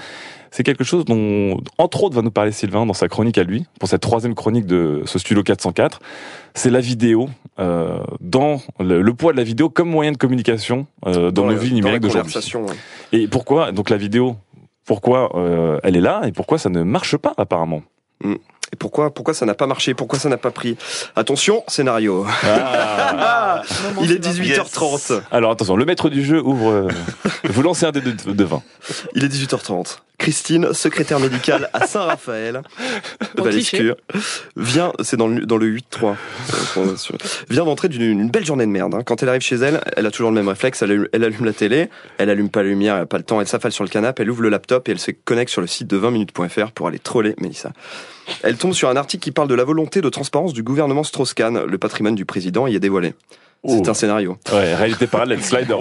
C'est 0.52 0.64
quelque 0.64 0.82
chose 0.82 1.04
dont, 1.04 1.60
entre 1.78 2.02
autres, 2.02 2.16
va 2.16 2.22
nous 2.22 2.32
parler 2.32 2.50
Sylvain 2.50 2.84
dans 2.84 2.92
sa 2.92 3.06
chronique 3.06 3.38
à 3.38 3.44
lui, 3.44 3.66
pour 3.78 3.88
cette 3.88 4.00
troisième 4.00 4.34
chronique 4.34 4.66
de 4.66 5.02
ce 5.06 5.18
studio 5.18 5.44
404. 5.44 6.00
C'est 6.54 6.70
la 6.70 6.80
vidéo, 6.80 7.28
euh, 7.60 8.00
dans 8.20 8.60
le, 8.80 9.00
le 9.00 9.14
poids 9.14 9.32
de 9.32 9.36
la 9.36 9.44
vidéo 9.44 9.70
comme 9.70 9.88
moyen 9.88 10.10
de 10.10 10.16
communication 10.16 10.86
euh, 11.06 11.30
dans, 11.30 11.42
Dans 11.42 11.50
nos 11.52 11.56
vies 11.56 11.72
numériques 11.72 12.00
d'aujourd'hui. 12.00 12.34
ouais. 12.54 12.74
Et 13.12 13.28
pourquoi, 13.28 13.70
donc 13.70 13.90
la 13.90 13.96
vidéo, 13.96 14.36
pourquoi 14.86 15.36
euh, 15.36 15.78
elle 15.84 15.96
est 15.96 16.00
là 16.00 16.22
et 16.26 16.32
pourquoi 16.32 16.58
ça 16.58 16.68
ne 16.68 16.82
marche 16.82 17.16
pas 17.16 17.32
apparemment 17.36 17.82
Mm. 18.22 18.40
Et 18.72 18.76
pourquoi, 18.76 19.12
pourquoi 19.12 19.34
ça 19.34 19.46
n'a 19.46 19.54
pas 19.54 19.66
marché? 19.66 19.94
Pourquoi 19.94 20.18
ça 20.18 20.28
n'a 20.28 20.36
pas 20.36 20.50
pris? 20.50 20.76
Attention, 21.16 21.64
scénario. 21.66 22.24
Ah. 22.44 23.62
Il 24.02 24.12
est 24.12 24.24
18h30. 24.24 25.22
Alors 25.32 25.50
attention, 25.50 25.76
le 25.76 25.84
maître 25.84 26.08
du 26.08 26.24
jeu 26.24 26.40
ouvre. 26.40 26.70
euh, 26.70 26.88
vous 27.44 27.62
lancez 27.62 27.86
un 27.86 27.90
dé 27.92 28.00
de, 28.00 28.12
de 28.12 28.44
20. 28.44 28.62
Il 29.14 29.24
est 29.24 29.28
18h30. 29.28 29.98
Christine, 30.18 30.74
secrétaire 30.74 31.18
médicale 31.18 31.70
à 31.72 31.86
Saint-Raphaël, 31.86 32.60
Valescure, 33.38 33.96
vient, 34.54 34.92
c'est 35.02 35.16
dans 35.16 35.28
le, 35.28 35.46
dans 35.46 35.56
le 35.56 35.66
8-3, 35.74 36.14
euh, 36.76 36.82
vient 37.48 37.64
d'entrer 37.64 37.88
d'une 37.88 38.02
une 38.20 38.28
belle 38.30 38.44
journée 38.44 38.66
de 38.66 38.70
merde. 38.70 38.94
hein. 38.94 39.02
Quand 39.02 39.22
elle 39.22 39.30
arrive 39.30 39.40
chez 39.40 39.56
elle, 39.56 39.80
elle 39.96 40.04
a 40.04 40.10
toujours 40.10 40.28
le 40.30 40.34
même 40.34 40.48
réflexe, 40.48 40.82
elle, 40.82 40.90
allume- 40.90 41.08
elle 41.14 41.24
allume 41.24 41.46
la 41.46 41.54
télé, 41.54 41.88
elle 42.18 42.28
allume 42.28 42.50
pas 42.50 42.62
la 42.62 42.68
lumière, 42.68 42.96
elle 42.96 43.02
a 43.04 43.06
pas 43.06 43.16
le 43.16 43.22
temps, 43.24 43.40
elle 43.40 43.48
s'affale 43.48 43.72
sur 43.72 43.82
le 43.82 43.88
canapé, 43.88 44.22
elle 44.22 44.30
ouvre 44.30 44.42
le 44.42 44.50
laptop 44.50 44.86
et 44.90 44.92
elle 44.92 44.98
se 44.98 45.10
connecte 45.10 45.50
sur 45.50 45.62
le 45.62 45.66
site 45.66 45.86
de 45.88 45.98
20minutes.fr 45.98 46.70
pour 46.72 46.86
aller 46.88 46.98
troller 46.98 47.34
Mélissa. 47.40 47.70
Elle 48.42 48.56
tombe 48.56 48.72
sur 48.72 48.88
un 48.88 48.96
article 48.96 49.22
qui 49.22 49.30
parle 49.32 49.48
de 49.48 49.54
la 49.54 49.64
volonté 49.64 50.00
de 50.00 50.08
transparence 50.08 50.52
du 50.52 50.62
gouvernement 50.62 51.04
Strauss-Kahn, 51.04 51.64
le 51.64 51.78
patrimoine 51.78 52.14
du 52.14 52.24
président 52.24 52.66
y 52.66 52.74
est 52.76 52.80
dévoilé. 52.80 53.14
C'est 53.68 53.88
un 53.90 53.94
scénario. 53.94 54.38
Ouais, 54.52 54.74
réalité 54.74 55.06
parallèle, 55.06 55.42
Sliders. 55.42 55.80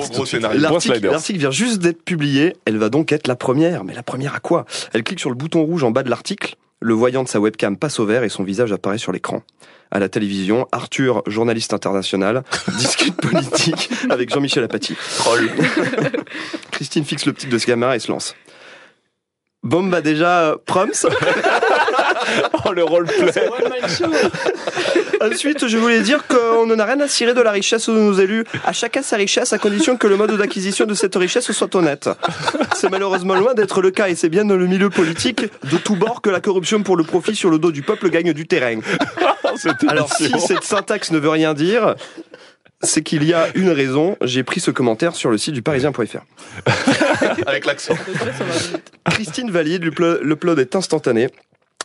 l'article 0.56 1.40
vient 1.40 1.52
juste 1.52 1.80
d'être 1.80 2.04
publié. 2.04 2.58
Elle 2.66 2.78
va 2.78 2.90
donc 2.90 3.14
être 3.14 3.28
la 3.28 3.38
première. 3.38 3.86
Mais 3.86 3.94
la 3.94 4.04
première 4.04 4.36
à 4.36 4.40
quoi? 4.40 4.66
Elle 4.94 5.04
clique 5.04 5.22
sur 5.22 5.30
le 5.30 5.36
bouton 5.38 5.64
rouge 5.64 5.84
en 5.86 5.92
bas 5.92 6.04
de 6.04 6.10
l'article. 6.10 6.56
le 6.82 6.94
voyant 6.94 7.24
de 7.24 7.30
sa 7.30 7.40
webcam 7.40 7.78
passe 7.78 8.00
au 8.00 8.06
vert 8.06 8.24
et 8.24 8.30
son 8.30 8.44
visage 8.44 8.72
apparaît 8.74 8.98
sur 8.98 9.12
l'écran. 9.14 9.44
À 9.92 10.00
la 10.00 10.08
télévision, 10.10 10.68
Arthur, 10.72 11.24
journaliste 11.26 11.74
international, 11.74 12.44
discute 12.78 13.16
politique 13.16 13.90
avec 14.10 14.30
Jean-Michel 14.30 14.64
Apathy. 14.64 14.96
Troll. 15.18 15.50
Christine 16.72 17.04
fixe 17.06 17.26
l'optique 17.26 17.50
de 17.50 17.58
ce 17.58 17.66
gamin 17.66 17.94
et 17.94 18.00
se 18.00 18.12
lance. 18.12 18.36
Bon, 19.64 19.84
bah 19.84 20.00
déjà, 20.00 20.52
euh, 20.52 20.56
proms. 20.66 20.92
oh, 22.66 22.72
le 22.72 22.84
roleplay. 22.86 23.32
Ensuite, 25.22 25.68
je 25.68 25.78
voulais 25.78 26.00
dire 26.00 26.26
qu'on 26.28 26.66
n'en 26.66 26.80
a 26.80 26.86
rien 26.86 27.00
à 27.02 27.10
cirer 27.10 27.34
de 27.34 27.42
la 27.42 27.52
richesse 27.52 27.90
de 27.90 27.94
nos 27.94 28.14
élus. 28.14 28.46
À 28.66 28.72
chacun 28.72 29.02
sa 29.02 29.18
richesse, 29.18 29.52
à 29.52 29.58
condition 29.58 29.98
que 29.98 30.08
le 30.08 30.16
mode 30.16 30.32
d'acquisition 30.38 30.86
de 30.86 30.94
cette 30.94 31.16
richesse 31.16 31.52
soit 31.52 31.76
honnête. 31.76 32.10
C'est 32.74 32.90
malheureusement 32.90 33.36
loin 33.36 33.54
d'être 33.54 33.82
le 33.82 33.92
cas, 33.92 34.08
et 34.08 34.16
c'est 34.16 34.30
bien 34.30 34.46
dans 34.46 34.56
le 34.56 34.66
milieu 34.66 34.90
politique 34.90 35.42
de 35.42 35.78
tous 35.78 35.98
bords 35.98 36.22
que 36.22 36.30
la 36.30 36.40
corruption 36.40 36.82
pour 36.82 36.96
le 36.96 37.04
profit 37.04 37.36
sur 37.36 37.50
le 37.50 37.60
dos 37.60 37.74
du 37.74 37.82
peuple 37.82 38.10
gagne 38.10 38.32
du 38.32 38.48
terrain. 38.48 38.80
Alors, 39.90 40.14
si 40.14 40.32
cette 40.40 40.64
syntaxe 40.64 41.12
ne 41.12 41.20
veut 41.20 41.30
rien 41.30 41.54
dire, 41.54 41.96
c'est 42.82 43.02
qu'il 43.04 43.24
y 43.24 43.34
a 43.34 43.48
une 43.56 43.70
raison. 43.70 44.18
J'ai 44.22 44.44
pris 44.44 44.60
ce 44.60 44.72
commentaire 44.72 45.16
sur 45.16 45.30
le 45.30 45.38
site 45.38 45.54
du 45.54 45.62
parisien.fr. 45.62 46.20
Avec 47.48 47.66
l'accent. 47.66 47.96
Christine 49.10 49.52
valide, 49.52 49.84
l'upload 49.84 50.60
est 50.60 50.76
instantané. 50.76 51.28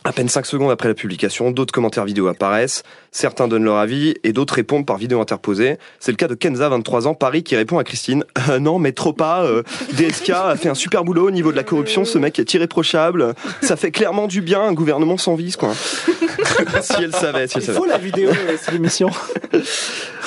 À 0.07 0.11
peine 0.11 0.29
5 0.29 0.45
secondes 0.45 0.69
après 0.69 0.87
la 0.87 0.93
publication, 0.93 1.49
d'autres 1.49 1.73
commentaires 1.73 2.05
vidéo 2.05 2.27
apparaissent, 2.27 2.83
certains 3.11 3.47
donnent 3.47 3.63
leur 3.63 3.77
avis 3.77 4.13
et 4.23 4.33
d'autres 4.33 4.53
répondent 4.53 4.85
par 4.85 4.97
vidéo 4.97 5.19
interposée. 5.19 5.77
C'est 5.99 6.11
le 6.11 6.15
cas 6.15 6.27
de 6.27 6.35
Kenza, 6.35 6.69
23 6.69 7.07
ans, 7.07 7.15
Paris, 7.15 7.41
qui 7.41 7.55
répond 7.55 7.79
à 7.79 7.83
Christine 7.83 8.23
Euh, 8.49 8.59
Non, 8.59 8.77
mais 8.77 8.91
trop 8.91 9.13
pas, 9.13 9.43
euh, 9.45 9.63
DSK 9.93 10.29
a 10.29 10.55
fait 10.57 10.69
un 10.69 10.75
super 10.75 11.05
boulot 11.05 11.29
au 11.29 11.31
niveau 11.31 11.51
de 11.51 11.57
la 11.57 11.63
corruption, 11.63 12.05
ce 12.05 12.19
mec 12.19 12.37
est 12.37 12.53
irréprochable, 12.53 13.33
ça 13.61 13.75
fait 13.77 13.89
clairement 13.89 14.27
du 14.27 14.41
bien, 14.41 14.61
un 14.61 14.73
gouvernement 14.73 15.17
sans 15.17 15.33
vice, 15.33 15.57
quoi. 15.57 15.73
si 16.81 16.93
elle 17.01 17.11
savait, 17.11 17.47
si 17.47 17.57
elle 17.57 17.63
Il 17.63 17.65
savait. 17.65 17.77
faut 17.79 17.85
la 17.85 17.97
vidéo, 17.97 18.29
euh, 18.29 18.57
c'est 18.61 18.73
l'émission. 18.73 19.09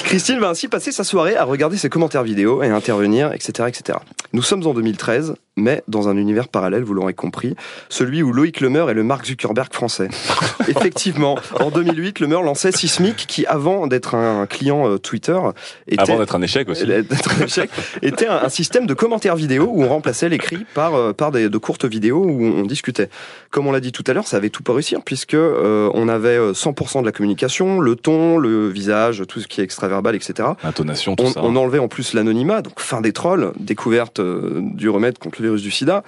Christine 0.03 0.41
va 0.41 0.49
ainsi 0.49 0.67
passer 0.67 0.91
sa 0.91 1.05
soirée 1.05 1.37
à 1.37 1.45
regarder 1.45 1.77
ses 1.77 1.89
commentaires 1.89 2.23
vidéo 2.25 2.65
et 2.65 2.69
à 2.69 2.75
intervenir, 2.75 3.33
etc., 3.33 3.69
etc. 3.69 3.99
Nous 4.33 4.43
sommes 4.43 4.67
en 4.67 4.75
2013, 4.75 5.35
mais 5.57 5.83
dans 5.89 6.09
un 6.09 6.17
univers 6.17 6.49
parallèle, 6.49 6.83
vous 6.83 6.95
l'aurez 6.95 7.15
compris, 7.15 7.55
celui 7.89 8.23
où 8.23 8.33
Loïc 8.33 8.61
Lemeur 8.61 8.91
est 8.91 8.95
le 8.95 9.03
Mark 9.03 9.27
Zuckerberg 9.27 9.68
français. 9.75 10.09
Effectivement, 10.69 11.39
en 11.61 11.71
2008, 11.71 12.21
Lemeur 12.21 12.43
lançait 12.43 12.73
Sismic, 12.73 13.27
qui 13.27 13.47
avant 13.47 13.87
d'être 13.87 14.15
un 14.15 14.47
client 14.47 14.89
euh, 14.89 14.99
Twitter, 14.99 15.39
était, 15.87 16.03
Avant 16.03 16.19
d'être 16.19 16.35
un 16.35 16.43
échec 16.43 16.69
aussi. 16.69 16.87
d'être 16.87 17.31
un 17.41 17.45
échec, 17.45 17.71
était 18.03 18.27
un, 18.27 18.43
un 18.43 18.49
système 18.49 18.87
de 18.87 18.95
commentaires 18.95 19.37
vidéo 19.37 19.69
où 19.71 19.83
on 19.83 19.89
remplaçait 19.89 20.29
l'écrit 20.29 20.67
par 20.75 20.95
euh, 20.95 21.13
par 21.13 21.33
des, 21.33 21.49
de 21.49 21.59
courtes 21.59 21.85
vidéos 21.85 22.23
où 22.25 22.45
on 22.45 22.63
discutait. 22.65 23.09
Comme 23.51 23.67
on 23.67 23.73
l'a 23.73 23.81
dit 23.81 23.93
tout 23.93 24.05
à 24.07 24.13
l'heure, 24.13 24.27
ça 24.27 24.37
avait 24.37 24.51
tout 24.51 24.63
pour 24.63 24.75
réussir 24.75 25.01
puisque 25.05 25.35
euh, 25.35 25.91
on 25.95 26.09
avait 26.09 26.37
euh, 26.37 26.53
100% 26.53 27.01
de 27.01 27.07
la 27.07 27.13
communication, 27.13 27.81
le 27.81 27.97
ton, 27.97 28.39
le 28.39 28.69
visage, 28.69 29.23
tout 29.29 29.41
ce 29.41 29.47
qui 29.47 29.61
est 29.61 29.65
extraverbal, 29.65 30.15
etc. 30.15 30.51
Intonation, 30.65 31.17
tout 31.17 31.25
On, 31.25 31.33
ça. 31.33 31.41
on 31.43 31.57
enlevait 31.57 31.79
en 31.79 31.89
plus 31.89 32.15
l'anonymat, 32.15 32.63
donc 32.63 32.81
fin 32.81 33.01
des 33.01 33.13
trolls, 33.13 33.53
découverte 33.59 34.21
du 34.21 34.89
remède 34.89 35.19
contre 35.19 35.41
le 35.41 35.49
virus 35.49 35.63
du 35.63 35.71
sida. 35.71 36.03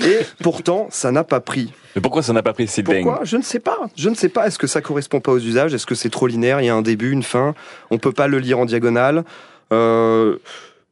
Et 0.00 0.18
pourtant, 0.42 0.88
ça 0.90 1.10
n'a 1.10 1.24
pas 1.24 1.40
pris. 1.40 1.72
Mais 1.94 2.00
pourquoi 2.00 2.22
ça 2.22 2.32
n'a 2.32 2.42
pas 2.42 2.52
pris 2.52 2.66
si 2.66 2.82
dingue 2.82 3.04
Pourquoi? 3.04 3.24
Je 3.24 3.36
ne 3.36 3.42
sais 3.42 3.60
pas. 3.60 3.78
Je 3.96 4.08
ne 4.08 4.14
sais 4.14 4.28
pas. 4.28 4.46
Est-ce 4.46 4.58
que 4.58 4.66
ça 4.66 4.80
correspond 4.80 5.20
pas 5.20 5.32
aux 5.32 5.38
usages? 5.38 5.74
Est-ce 5.74 5.86
que 5.86 5.94
c'est 5.94 6.10
trop 6.10 6.26
linéaire? 6.26 6.60
Il 6.60 6.66
y 6.66 6.68
a 6.68 6.74
un 6.74 6.82
début, 6.82 7.10
une 7.10 7.22
fin? 7.22 7.54
On 7.90 7.98
peut 7.98 8.12
pas 8.12 8.26
le 8.26 8.38
lire 8.38 8.58
en 8.58 8.64
diagonale? 8.64 9.24
Euh, 9.72 10.36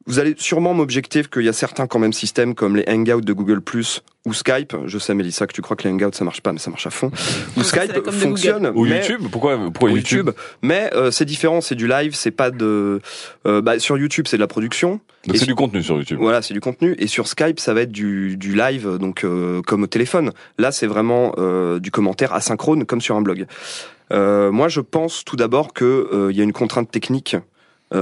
vous 0.07 0.18
allez 0.18 0.34
sûrement 0.38 0.74
m'objecter 0.74 1.22
qu'il 1.24 1.42
y 1.42 1.48
a 1.48 1.53
certains 1.53 1.86
quand 1.86 1.98
même 1.98 2.12
systèmes 2.12 2.55
comme 2.55 2.76
les 2.76 2.84
Hangouts 2.88 3.20
de 3.20 3.32
Google 3.32 3.61
Plus 3.61 4.03
ou 4.24 4.32
Skype. 4.32 4.74
Je 4.86 4.98
sais, 4.98 5.14
Mélissa, 5.14 5.46
que 5.46 5.53
tu 5.53 5.62
crois 5.62 5.76
que 5.76 5.86
les 5.86 5.94
Hangouts 5.94 6.12
ça 6.12 6.24
marche 6.24 6.40
pas, 6.40 6.53
mais 6.53 6.59
ça 6.59 6.70
marche 6.70 6.86
à 6.86 6.90
fond. 6.90 7.11
Ou 7.57 7.62
Skype 7.62 8.11
fonctionne. 8.11 8.72
Ou 8.74 8.86
YouTube 8.86 9.22
Pourquoi, 9.30 9.57
pourquoi 9.57 9.90
ou 9.90 9.96
YouTube, 9.96 10.30
Mais 10.62 10.90
euh, 10.94 11.11
c'est 11.11 11.24
différent. 11.24 11.61
C'est 11.61 11.74
du 11.74 11.86
live. 11.86 12.14
C'est 12.14 12.30
pas 12.30 12.50
de. 12.50 13.00
euh, 13.46 13.62
bah, 13.62 13.78
sur 13.78 13.98
YouTube, 13.98 14.26
c'est 14.28 14.36
de 14.36 14.42
la 14.42 14.46
production. 14.48 15.00
Donc 15.26 15.36
c'est 15.36 15.46
du 15.46 15.55
contenu 15.55 15.82
sur 15.82 15.96
YouTube. 15.96 16.18
voilà, 16.20 16.42
c'est 16.42 16.55
du 16.55 16.61
contenu. 16.61 16.96
Et 16.98 17.07
sur 17.07 17.28
Skype, 17.28 17.61
ça 17.61 17.74
va 17.74 17.82
être 17.82 17.92
du, 17.92 18.36
du 18.36 18.57
live, 18.57 18.98
donc 18.98 19.24
euh, 19.24 19.62
comme 19.62 19.84
au 19.84 19.86
téléphone. 19.86 20.32
Là, 20.59 20.72
c'est 20.72 20.88
vraiment 20.88 21.32
euh, 21.38 21.78
du 21.78 21.92
commentaire 21.92 22.32
asynchrone, 22.32 22.84
comme 22.86 23.00
sur 23.00 23.14
un 23.14 23.22
blog. 23.22 23.46
Euh, 24.12 24.50
moi, 24.50 24.68
je 24.68 24.80
pense 24.80 25.24
tout 25.24 25.36
d'abord 25.36 25.72
que 25.72 26.09
euh, 26.12 26.32
il 26.32 26.36
y 26.36 26.40
a 26.40 26.44
une 26.44 26.53
contrainte 26.53 26.90
technique 26.90 27.34
euh, 27.34 27.40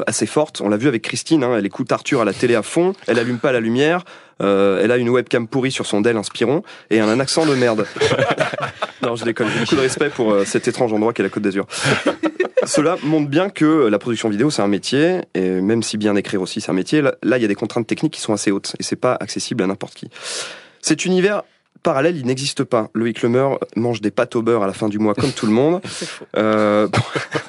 assez 0.06 0.26
forte. 0.26 0.60
On 0.60 0.68
l'a 0.68 0.76
vu 0.76 0.88
avec 0.88 1.02
Christine. 1.02 1.44
hein, 1.44 1.56
elle 1.56 1.66
écoute 1.66 1.90
Arthur 1.92 2.20
à 2.20 2.24
la 2.24 2.32
télé 2.32 2.54
à 2.54 2.62
fond. 2.62 2.94
Elle 3.06 3.18
allume 3.18 3.38
pas 3.38 3.52
la 3.52 3.60
lumière. 3.60 4.04
euh, 4.42 4.80
elle 4.82 4.90
a 4.90 4.96
une 4.96 5.08
webcam 5.10 5.46
pourrie 5.46 5.72
sur 5.72 5.86
son 5.86 6.00
Dell 6.00 6.16
Inspiron 6.16 6.62
et 6.90 7.00
un 7.00 7.20
accent 7.20 7.44
de 7.46 7.54
merde. 7.54 7.86
non, 9.02 9.16
je 9.16 9.24
déconne. 9.24 9.48
J'ai 9.52 9.60
beaucoup 9.60 9.76
de 9.76 9.80
respect 9.80 10.08
pour 10.10 10.32
euh, 10.32 10.44
cet 10.44 10.66
étrange 10.68 10.92
endroit 10.92 11.12
qu'est 11.12 11.22
la 11.22 11.28
Côte 11.28 11.42
d'Azur. 11.42 11.66
Cela 12.64 12.96
montre 13.02 13.28
bien 13.28 13.48
que 13.48 13.86
la 13.88 13.98
production 13.98 14.28
vidéo 14.28 14.50
c'est 14.50 14.62
un 14.62 14.68
métier 14.68 15.20
et 15.34 15.48
même 15.48 15.82
si 15.82 15.96
bien 15.96 16.14
écrire 16.16 16.42
aussi 16.42 16.60
c'est 16.60 16.70
un 16.70 16.74
métier, 16.74 17.00
là, 17.02 17.14
il 17.22 17.42
y 17.42 17.44
a 17.44 17.48
des 17.48 17.54
contraintes 17.54 17.86
techniques 17.86 18.12
qui 18.12 18.20
sont 18.20 18.34
assez 18.34 18.50
hautes 18.50 18.74
et 18.78 18.82
c'est 18.82 18.96
pas 18.96 19.16
accessible 19.18 19.62
à 19.62 19.66
n'importe 19.66 19.94
qui. 19.94 20.08
Cet 20.82 21.04
univers 21.04 21.42
parallèle, 21.82 22.16
il 22.16 22.26
n'existe 22.26 22.64
pas. 22.64 22.90
Loïc 22.94 23.22
Lemeur 23.22 23.58
mange 23.76 24.00
des 24.00 24.10
pâtes 24.10 24.36
au 24.36 24.42
beurre 24.42 24.62
à 24.62 24.66
la 24.66 24.72
fin 24.72 24.88
du 24.88 24.98
mois 24.98 25.14
comme 25.14 25.32
tout 25.32 25.46
le 25.46 25.52
monde. 25.52 25.80
Euh, 26.36 26.86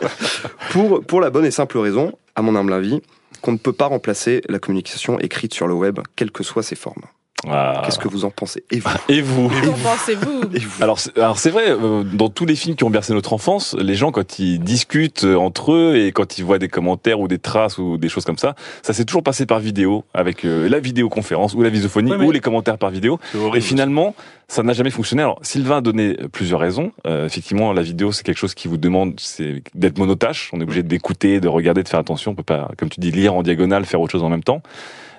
pour, 0.71 1.03
pour 1.03 1.21
la 1.21 1.29
bonne 1.29 1.45
et 1.45 1.51
simple 1.51 1.77
raison, 1.77 2.13
à 2.35 2.41
mon 2.41 2.55
humble 2.55 2.73
avis, 2.73 3.01
qu'on 3.41 3.51
ne 3.51 3.57
peut 3.57 3.73
pas 3.73 3.85
remplacer 3.85 4.41
la 4.49 4.59
communication 4.59 5.19
écrite 5.19 5.53
sur 5.53 5.67
le 5.67 5.73
web, 5.73 5.99
quelles 6.15 6.31
que 6.31 6.43
soient 6.43 6.63
ses 6.63 6.75
formes. 6.75 7.03
Qu'est-ce 7.43 7.97
que 7.99 8.07
vous 8.07 8.25
en 8.25 8.29
pensez 8.29 8.63
Et 8.69 8.79
vous 8.79 8.89
Et 9.09 9.21
vous 9.21 9.49
Qu'en 9.49 9.73
pensez-vous 9.73 10.41
Alors, 10.79 10.99
c'est- 10.99 11.17
alors 11.17 11.39
c'est 11.39 11.49
vrai, 11.49 11.65
euh, 11.69 12.03
dans 12.03 12.29
tous 12.29 12.45
les 12.45 12.55
films 12.55 12.75
qui 12.75 12.83
ont 12.83 12.89
bercé 12.89 13.13
notre 13.13 13.33
enfance, 13.33 13.75
les 13.79 13.95
gens 13.95 14.11
quand 14.11 14.37
ils 14.39 14.59
discutent 14.59 15.23
euh, 15.23 15.35
entre 15.35 15.71
eux 15.73 15.95
et 15.97 16.11
quand 16.11 16.37
ils 16.37 16.43
voient 16.45 16.59
des 16.59 16.67
commentaires 16.67 17.19
ou 17.19 17.27
des 17.27 17.39
traces 17.39 17.77
ou 17.77 17.97
des 17.97 18.09
choses 18.09 18.25
comme 18.25 18.37
ça, 18.37 18.55
ça 18.83 18.93
s'est 18.93 19.05
toujours 19.05 19.23
passé 19.23 19.45
par 19.45 19.59
vidéo 19.59 20.03
avec 20.13 20.45
euh, 20.45 20.69
la 20.69 20.79
vidéoconférence 20.79 21.53
ou 21.55 21.61
la 21.61 21.69
visophonie 21.69 22.11
Ouais, 22.11 22.25
ou 22.25 22.31
les 22.31 22.39
commentaires 22.41 22.77
par 22.77 22.89
vidéo. 22.91 23.19
Et 23.55 23.61
finalement, 23.61 24.15
ça 24.47 24.63
n'a 24.63 24.73
jamais 24.73 24.89
fonctionné. 24.91 25.23
Alors 25.23 25.39
Sylvain 25.41 25.77
a 25.77 25.81
donné 25.81 26.17
plusieurs 26.31 26.59
raisons. 26.59 26.91
Euh, 27.07 27.25
effectivement, 27.25 27.73
la 27.73 27.81
vidéo 27.81 28.11
c'est 28.11 28.23
quelque 28.23 28.37
chose 28.37 28.53
qui 28.53 28.67
vous 28.67 28.77
demande 28.77 29.13
c'est 29.17 29.63
d'être 29.73 29.97
monotache. 29.97 30.49
On 30.53 30.59
est 30.59 30.63
obligé 30.63 30.83
d'écouter, 30.83 31.39
de 31.39 31.47
regarder, 31.47 31.81
de 31.83 31.87
faire 31.89 31.99
attention. 31.99 32.31
On 32.31 32.35
peut 32.35 32.43
pas, 32.43 32.69
comme 32.77 32.89
tu 32.89 32.99
dis, 32.99 33.11
lire 33.11 33.33
en 33.33 33.43
diagonale, 33.43 33.85
faire 33.85 34.01
autre 34.01 34.11
chose 34.11 34.23
en 34.23 34.29
même 34.29 34.43
temps. 34.43 34.61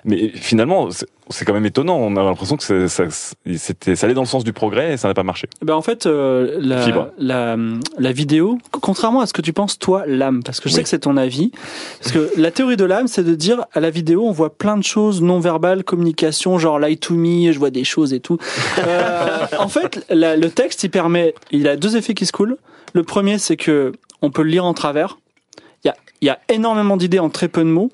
Mais 0.05 0.29
finalement, 0.29 0.89
c'est- 0.91 1.07
quand 1.45 1.53
même 1.53 1.65
étonnant. 1.65 1.97
On 1.97 2.15
a 2.17 2.23
l'impression 2.23 2.57
que 2.57 2.87
ça, 2.87 3.03
c'était, 3.55 3.95
ça 3.95 4.05
allait 4.05 4.13
dans 4.13 4.21
le 4.21 4.27
sens 4.27 4.43
du 4.43 4.53
progrès 4.53 4.93
et 4.93 4.97
ça 4.97 5.07
n'a 5.07 5.13
pas 5.13 5.23
marché. 5.23 5.47
Ben 5.61 5.73
en 5.73 5.81
fait, 5.81 6.05
euh, 6.05 6.57
la, 6.61 6.83
la, 7.17 7.57
la 7.97 8.11
vidéo, 8.11 8.57
contrairement 8.71 9.21
à 9.21 9.25
ce 9.25 9.33
que 9.33 9.41
tu 9.41 9.53
penses 9.53 9.79
toi, 9.79 10.03
l'âme, 10.05 10.43
parce 10.43 10.59
que 10.59 10.69
je 10.69 10.73
sais 10.75 10.83
que 10.83 10.89
c'est 10.89 10.99
ton 10.99 11.17
avis, 11.17 11.51
parce 12.01 12.11
que 12.11 12.29
la 12.37 12.51
théorie 12.51 12.77
de 12.77 12.85
l'âme, 12.85 13.07
c'est 13.07 13.23
de 13.23 13.35
dire 13.35 13.65
à 13.73 13.79
la 13.79 13.89
vidéo, 13.89 14.25
on 14.27 14.31
voit 14.31 14.55
plein 14.55 14.77
de 14.77 14.83
choses 14.83 15.21
non 15.21 15.39
verbales, 15.39 15.83
communication, 15.83 16.57
genre 16.59 16.79
lie 16.79 16.97
to 16.97 17.13
me, 17.15 17.51
je 17.51 17.59
vois 17.59 17.69
des 17.71 17.83
choses 17.85 18.13
et 18.13 18.19
tout. 18.19 18.37
Euh, 18.79 19.45
en 19.59 19.67
fait, 19.69 20.05
la- 20.09 20.35
le 20.37 20.49
texte, 20.49 20.83
il 20.83 20.89
permet, 20.89 21.33
il 21.51 21.67
a 21.67 21.75
deux 21.77 21.95
effets 21.97 22.13
qui 22.13 22.25
se 22.25 22.31
coulent. 22.31 22.57
Le 22.93 23.03
premier, 23.03 23.37
c'est 23.39 23.57
que 23.57 23.93
on 24.21 24.29
peut 24.29 24.43
le 24.43 24.49
lire 24.49 24.65
en 24.65 24.73
travers. 24.73 25.17
Il 26.23 26.27
y 26.27 26.29
a, 26.29 26.39
énormément 26.49 26.95
d'idées 26.95 27.19
en 27.19 27.29
très 27.29 27.49
peu 27.49 27.61
de 27.63 27.69
mots. 27.69 27.91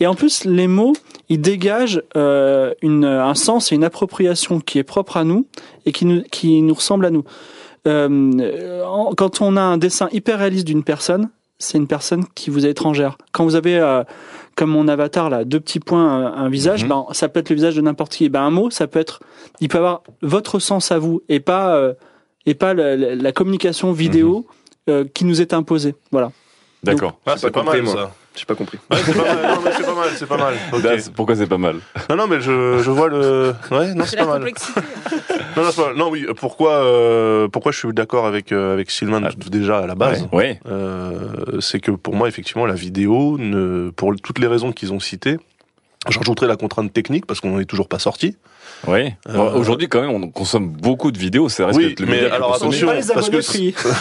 Et 0.00 0.06
en 0.08 0.14
plus, 0.16 0.44
les 0.44 0.66
mots, 0.66 0.94
ils 1.28 1.40
dégagent 1.40 2.02
euh, 2.16 2.74
une, 2.82 3.04
un 3.04 3.34
sens 3.36 3.70
et 3.70 3.76
une 3.76 3.84
appropriation 3.84 4.58
qui 4.60 4.78
est 4.78 4.82
propre 4.84 5.16
à 5.16 5.22
nous 5.24 5.46
et 5.86 5.92
qui 5.92 6.04
nous, 6.04 6.22
qui 6.30 6.60
nous 6.60 6.74
ressemble 6.74 7.06
à 7.06 7.10
nous. 7.10 7.22
Euh, 7.86 8.82
quand 9.16 9.40
on 9.40 9.56
a 9.56 9.60
un 9.62 9.78
dessin 9.78 10.08
hyper 10.12 10.38
réaliste 10.40 10.66
d'une 10.66 10.82
personne, 10.82 11.30
c'est 11.58 11.78
une 11.78 11.86
personne 11.86 12.24
qui 12.34 12.50
vous 12.50 12.66
est 12.66 12.70
étrangère. 12.70 13.16
Quand 13.32 13.44
vous 13.44 13.54
avez, 13.54 13.78
euh, 13.78 14.02
comme 14.54 14.70
mon 14.70 14.86
avatar 14.88 15.30
là, 15.30 15.44
deux 15.44 15.60
petits 15.60 15.80
points, 15.80 16.04
un, 16.04 16.44
un 16.44 16.48
visage, 16.48 16.82
ben, 16.88 17.06
ça 17.12 17.28
peut 17.28 17.40
être 17.40 17.50
le 17.50 17.56
visage 17.56 17.76
de 17.76 17.80
n'importe 17.80 18.12
qui. 18.12 18.28
Ben, 18.28 18.42
un 18.42 18.50
mot, 18.50 18.70
ça 18.70 18.86
peut 18.86 18.98
être, 19.00 19.20
il 19.60 19.68
peut 19.68 19.78
avoir 19.78 20.02
votre 20.22 20.58
sens 20.58 20.92
à 20.92 20.98
vous 20.98 21.22
et 21.28 21.40
pas, 21.40 21.74
euh, 21.76 21.94
et 22.46 22.54
pas 22.54 22.74
la, 22.74 22.96
la- 22.96 23.14
la 23.14 23.32
communication 23.32 23.92
vidéo 23.92 24.46
euh, 24.88 25.04
qui 25.14 25.24
nous 25.24 25.40
est 25.40 25.52
imposée. 25.52 25.94
Voilà. 26.12 26.32
D'accord. 26.82 27.18
Ah, 27.26 27.34
c'est 27.36 27.50
pas 27.50 27.62
mal 27.62 27.86
ça. 27.86 28.12
J'ai 28.36 28.44
pas 28.44 28.54
compris. 28.54 28.78
Ouais, 28.88 28.98
c'est 29.04 29.16
pas 29.16 29.34
mal. 29.34 29.42
Non, 29.42 29.60
mais 29.64 29.70
c'est 29.76 29.84
pas 29.84 29.94
mal, 29.94 30.08
c'est 30.14 30.26
pas 30.26 30.36
mal. 30.36 30.54
Ok. 30.72 30.82
Das, 30.82 31.08
Pourquoi 31.10 31.34
c'est 31.34 31.46
pas 31.48 31.58
mal 31.58 31.76
Non, 32.08 32.16
non, 32.16 32.26
mais 32.28 32.40
je, 32.40 32.80
je 32.80 32.90
vois 32.90 33.08
le. 33.08 33.52
Ouais, 33.72 33.94
non, 33.94 34.04
c'est 34.06 34.16
pas 34.16 34.26
mal. 34.26 34.42
Non, 35.56 35.64
non, 35.64 35.70
c'est 35.72 35.82
pas 35.82 35.88
mal. 35.88 35.96
Non, 35.96 36.08
oui. 36.08 36.24
Pourquoi, 36.36 36.84
euh, 36.84 37.48
pourquoi 37.48 37.72
je 37.72 37.78
suis 37.78 37.92
d'accord 37.92 38.26
avec 38.26 38.52
euh, 38.52 38.74
avec 38.74 38.92
Sylvain 38.92 39.20
déjà 39.50 39.80
à 39.80 39.86
la 39.86 39.96
base 39.96 40.28
Ouais. 40.30 40.60
Euh, 40.66 41.58
c'est 41.60 41.80
que 41.80 41.90
pour 41.90 42.14
moi, 42.14 42.28
effectivement, 42.28 42.64
la 42.64 42.74
vidéo, 42.74 43.38
ne, 43.38 43.90
pour 43.90 44.14
toutes 44.22 44.38
les 44.38 44.46
raisons 44.46 44.70
qu'ils 44.70 44.92
ont 44.92 45.00
citées, 45.00 45.38
J'en 46.08 46.20
rajouterai 46.20 46.46
la 46.46 46.56
contrainte 46.56 46.92
technique 46.92 47.26
parce 47.26 47.40
qu'on 47.40 47.50
n'en 47.50 47.58
est 47.58 47.64
toujours 47.64 47.88
pas 47.88 47.98
sorti. 47.98 48.36
Oui. 48.86 49.12
Euh, 49.28 49.50
Aujourd'hui, 49.54 49.88
quand 49.88 50.00
même, 50.00 50.10
on 50.10 50.28
consomme 50.30 50.68
beaucoup 50.68 51.10
de 51.10 51.18
vidéos. 51.18 51.48
C'est 51.48 51.64
Oui, 51.64 51.94
mais 52.06 52.30
alors 52.30 52.54
attention, 52.54 52.88
parce 53.14 53.28
que 53.30 53.36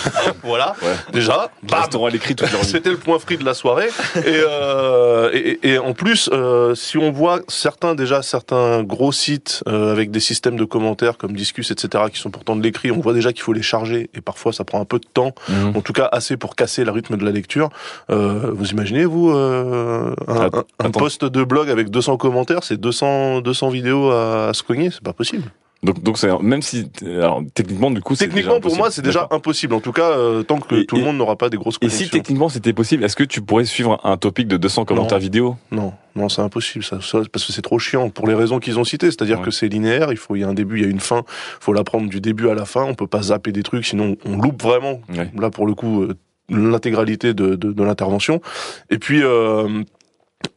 voilà, 0.44 0.76
déjà, 1.12 1.50
bam, 1.64 1.80
restaurant 1.82 2.06
à 2.08 2.10
l'écrit 2.10 2.36
c'était 2.64 2.90
le 2.92 2.98
point 2.98 3.20
free 3.20 3.38
de 3.38 3.46
la 3.46 3.54
soirée. 3.54 3.88
Et, 4.18 4.22
euh, 4.28 5.30
et, 5.34 5.60
et 5.72 5.78
en 5.78 5.94
plus, 5.94 6.30
euh, 6.32 6.76
si 6.76 6.98
on 6.98 7.12
voit 7.12 7.40
certains 7.48 7.96
déjà 7.96 8.22
certains 8.22 8.84
gros 8.84 9.12
sites 9.12 9.64
euh, 9.68 9.92
avec 9.92 10.12
des 10.12 10.20
systèmes 10.20 10.58
de 10.58 10.66
commentaires 10.66 11.18
comme 11.18 11.34
Discus, 11.36 11.72
etc., 11.72 12.06
qui 12.12 12.20
sont 12.20 12.30
pourtant 12.30 12.56
de 12.56 12.62
l'écrit, 12.64 12.92
on 12.92 13.00
voit 13.00 13.14
déjà 13.14 13.34
qu'il 13.34 13.42
faut 13.42 13.54
les 13.54 13.62
charger 13.62 14.10
et 14.14 14.22
parfois 14.22 14.54
ça 14.54 14.64
prend 14.64 14.80
un 14.82 14.86
peu 14.86 15.00
de 15.00 15.08
temps. 15.12 15.34
Mhm. 15.50 15.74
En 15.78 15.82
tout 15.82 15.94
cas, 15.94 16.08
assez 16.12 16.38
pour 16.38 16.56
casser 16.56 16.84
le 16.84 16.92
rythme 16.92 17.18
de 17.18 17.26
la 17.26 17.32
lecture. 17.32 17.70
Euh, 18.10 18.52
vous 18.54 18.70
imaginez 18.70 19.06
vous 19.06 19.32
euh, 19.32 20.14
un, 20.28 20.46
un- 20.46 20.64
un 20.80 20.92
post 20.92 21.26
de 21.26 21.44
blog 21.44 21.70
avec 21.70 21.90
200 21.90 22.18
commentaires, 22.18 22.64
c'est 22.64 22.78
200 22.80 23.42
200 23.42 23.70
vidéos 23.70 24.12
à, 24.12 24.50
à 24.50 24.54
cogner, 24.68 24.91
c'est 24.91 25.01
pas 25.03 25.13
possible. 25.13 25.43
Donc, 25.84 26.01
donc 26.01 26.18
c'est 26.18 26.28
même 26.41 26.63
si 26.63 26.89
alors 27.05 27.43
techniquement 27.53 27.91
du 27.91 28.01
coup 28.01 28.15
c'est 28.15 28.26
Techniquement, 28.26 28.59
pour 28.59 28.76
moi, 28.76 28.89
c'est 28.89 29.03
déjà 29.03 29.28
impossible. 29.30 29.76
En 29.76 29.80
tout 29.80 29.91
cas, 29.91 30.09
euh, 30.09 30.41
tant 30.41 30.59
que 30.59 30.82
tout 30.82 30.95
le 30.95 31.03
monde 31.03 31.18
n'aura 31.18 31.36
pas 31.36 31.49
des 31.49 31.57
grosses 31.57 31.76
Et 31.76 31.86
connexions. 31.86 32.05
si 32.05 32.09
techniquement 32.09 32.49
c'était 32.49 32.74
possible, 32.74 33.03
est-ce 33.03 33.15
que 33.15 33.24
tu 33.24 33.41
pourrais 33.41 33.65
suivre 33.65 33.99
un 34.03 34.18
topic 34.18 34.47
de 34.47 34.57
200 34.57 34.86
commentaires 34.86 35.20
Non. 35.20 35.24
vidéo? 35.24 35.55
Non, 35.72 35.93
non, 36.15 36.30
c'est 36.30 36.41
impossible, 36.41 36.84
ça, 36.84 36.99
ça, 36.99 37.20
parce 37.32 37.45
que 37.45 37.53
c'est 37.53 37.61
trop 37.61 37.78
chiant 37.78 38.09
pour 38.09 38.28
les 38.28 38.34
raisons 38.34 38.57
qu'ils 38.57 38.80
ont 38.80 38.84
citées. 38.84 39.11
C'est-à-dire 39.11 39.39
que 39.43 39.51
c'est 39.51 39.68
linéaire, 39.68 40.07
il 40.09 40.18
faut, 40.18 40.36
il 40.36 40.39
y 40.39 40.43
a 40.43 40.47
un 40.47 40.55
début, 40.55 40.80
il 40.80 40.84
y 40.84 40.88
a 40.88 40.89
une 40.89 40.99
fin, 40.99 41.22
faut 41.59 41.74
l'apprendre 41.74 42.09
du 42.09 42.22
début 42.22 42.49
à 42.49 42.55
la 42.55 42.65
fin. 42.65 42.84
On 42.84 42.95
peut 42.95 43.05
pas 43.05 43.22
zapper 43.22 43.51
des 43.51 43.61
trucs, 43.61 43.86
sinon 43.86 44.15
on 44.26 44.36
loupe 44.38 44.63
vraiment. 44.63 45.01
Là, 45.39 45.51
pour 45.51 45.68
le 45.68 45.76
coup, 45.76 46.01
euh, 46.01 46.15
l'intégralité 46.49 47.36
de, 47.36 47.55
de, 47.55 47.72
de 47.72 47.84
l'intervention. 47.84 48.41
Et 48.89 48.97
puis. 48.97 49.22
Euh, 49.24 49.84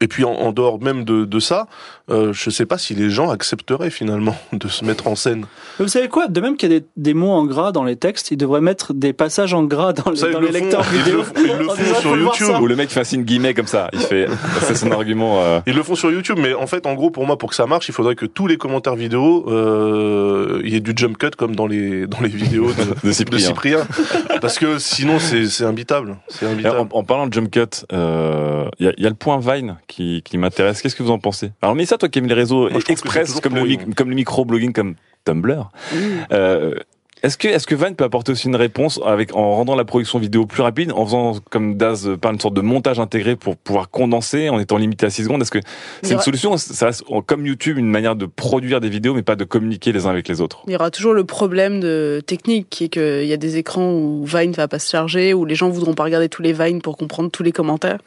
et 0.03 0.09
puis 0.09 0.25
en, 0.25 0.33
en 0.33 0.53
dehors 0.53 0.81
même 0.81 1.05
de, 1.05 1.25
de 1.25 1.41
ça, 1.41 1.67
euh, 2.11 2.33
je 2.33 2.51
sais 2.51 2.67
pas 2.67 2.79
si 2.79 2.95
les 2.95 3.11
gens 3.11 3.31
accepteraient 3.31 3.91
finalement 3.91 4.37
de 4.53 4.69
se 4.69 4.85
mettre 4.85 5.07
en 5.07 5.15
scène. 5.15 5.47
Mais 5.79 5.85
vous 5.85 5.89
savez 5.91 6.09
quoi? 6.09 6.29
De 6.29 6.41
même 6.41 6.57
qu'il 6.57 6.73
y 6.73 6.77
a 6.77 6.81
des, 6.81 6.87
des 6.97 7.15
mots 7.15 7.31
en 7.33 7.45
gras 7.47 7.73
dans 7.73 7.85
les 7.85 7.97
textes, 7.97 8.31
ils 8.31 8.37
devraient 8.37 8.61
mettre 8.61 8.93
des 8.95 9.13
passages 9.13 9.55
en 9.55 9.65
gras 9.65 9.93
dans, 9.93 10.11
les- 10.11 10.17
Ça, 10.17 10.31
dans 10.31 10.41
le 10.41 10.47
les 10.49 10.53
font, 10.53 10.65
lecteurs 10.65 10.85
ils 10.93 10.99
le 10.99 11.05
vidéo. 11.05 11.23
font- 11.23 11.33
ils 11.37 11.47
le 11.47 11.65
font 11.65 11.75
disant, 11.75 11.95
sur 12.01 12.17
YouTube. 12.17 12.57
Ou 12.61 12.67
le 12.67 12.77
mec 12.77 12.91
fait 12.91 13.01
un 13.01 13.05
signe 13.05 13.23
guillemets 13.23 13.55
comme 13.55 13.67
ça. 13.67 13.89
Il 13.93 14.01
fait. 14.01 14.27
c'est 14.63 14.75
son 14.77 14.91
argument. 14.91 15.41
euh, 15.43 15.61
Ils 15.67 15.75
le 15.75 15.83
font 15.83 15.95
sur 15.95 16.11
YouTube, 16.11 16.39
mais 16.41 16.55
en 16.55 16.67
fait, 16.67 16.87
en 16.87 16.95
gros, 16.95 17.11
pour 17.11 17.27
moi, 17.27 17.39
pour 17.39 17.51
que 17.51 17.55
ça 17.57 17.67
marche, 17.67 17.89
il 17.89 17.93
faudrait 17.93 18.15
que 18.17 18.27
tous 18.27 18.47
les 18.47 18.57
commentaires 18.57 18.97
vidéo, 18.97 19.45
euh, 19.49 20.61
il 20.65 20.73
y 20.73 20.77
ait 20.77 20.81
du 20.81 20.93
jump 20.97 21.17
cut 21.19 21.31
comme 21.37 21.55
dans 21.57 21.67
les 21.67 22.07
dans 22.07 22.21
les 22.21 22.29
vidéos 22.29 22.71
de, 22.73 23.07
De 23.09 23.13
Cyprien. 23.13 23.87
parce 24.41 24.59
que 24.59 24.79
sinon 24.79 25.19
c'est 25.19 25.47
c'est 25.47 25.65
imbitable. 25.65 26.17
Imbitable. 26.43 26.79
En, 26.93 26.99
en 26.99 27.05
parlant 27.05 27.27
de 27.27 27.33
jump 27.33 27.51
cut, 27.51 27.85
euh, 27.93 28.65
il 28.79 28.87
y, 28.87 28.89
a, 28.89 28.93
il 28.97 29.03
y 29.03 29.07
a 29.07 29.09
le 29.11 29.15
point 29.15 29.39
Vine 29.41 29.77
qui, 29.87 30.23
qui 30.25 30.39
m'intéresse. 30.39 30.83
Qu'est-ce 30.83 30.97
que 30.97 31.03
vous 31.03 31.11
en 31.11 31.19
pensez? 31.19 31.53
Alors, 31.63 31.75
mais 31.75 31.87
ça, 31.87 31.99
toi 32.01 32.09
qui 32.09 32.19
aimes 32.19 32.27
les 32.27 32.35
réseaux 32.35 32.69
Moi, 32.69 32.81
express, 32.89 33.41
comme, 33.41 33.55
le, 33.55 33.63
mic- 33.65 33.95
comme 33.95 34.09
le 34.11 34.17
micro-blogging, 34.17 34.73
comme 34.73 34.95
Tumblr, 35.25 35.71
euh, 36.33 36.75
est-ce 37.23 37.37
que, 37.37 37.49
est-ce 37.49 37.67
que 37.67 37.75
Vine 37.75 37.97
peut 37.97 38.05
apporter 38.05 38.33
aussi 38.33 38.47
une 38.49 38.57
réponse 38.57 38.99
avec, 39.05 39.37
en 39.37 39.55
rendant 39.55 39.75
la 39.77 39.85
production 39.85 40.19
vidéo 40.19 40.47
plus 40.47 40.63
rapide, 40.63 40.91
en 40.93 41.05
faisant, 41.05 41.37
comme 41.51 41.77
Daz 41.77 42.09
euh, 42.09 42.17
parle, 42.17 42.37
une 42.37 42.41
sorte 42.41 42.55
de 42.55 42.63
montage 42.63 42.99
intégré 42.99 43.37
pour 43.37 43.59
pouvoir 43.59 43.91
condenser 43.91 44.49
en 44.49 44.59
étant 44.59 44.79
limité 44.79 45.05
à 45.05 45.11
6 45.11 45.25
secondes? 45.25 45.43
Est-ce 45.43 45.51
que 45.51 45.59
c'est 46.03 46.15
une 46.15 46.21
solution? 46.21 46.57
Ça 46.57 46.87
reste, 46.87 47.05
comme 47.27 47.45
YouTube, 47.47 47.77
une 47.77 47.91
manière 47.91 48.17
de 48.17 48.25
produire 48.25 48.81
des 48.81 48.89
vidéos, 48.89 49.13
mais 49.13 49.21
pas 49.23 49.37
de 49.37 49.45
communiquer 49.45 49.93
les 49.93 50.07
uns 50.07 50.11
avec 50.11 50.29
les 50.29 50.41
autres. 50.41 50.63
Il 50.67 50.73
y 50.73 50.77
aura 50.77 50.91
toujours 50.91 51.13
le 51.13 51.25
problème 51.25 51.79
de 51.81 52.23
technique 52.27 52.69
qui 52.71 52.85
est 52.85 52.89
qu'il 52.89 53.27
y 53.27 53.33
a 53.35 53.37
des 53.37 53.59
écrans 53.59 53.93
où 53.93 54.25
Vine 54.25 54.53
va 54.53 54.67
pas 54.67 54.79
se 54.79 54.91
charger, 54.91 55.35
où 55.35 55.45
les 55.45 55.55
gens 55.55 55.69
voudront 55.69 55.93
pas 55.93 56.05
regarder 56.05 56.31
tous 56.31 56.41
les 56.41 56.55
Vines 56.55 56.81
pour 56.81 56.97
comprendre 56.97 57.31
tous 57.31 57.43
les 57.43 57.53
commentaires. 57.53 57.99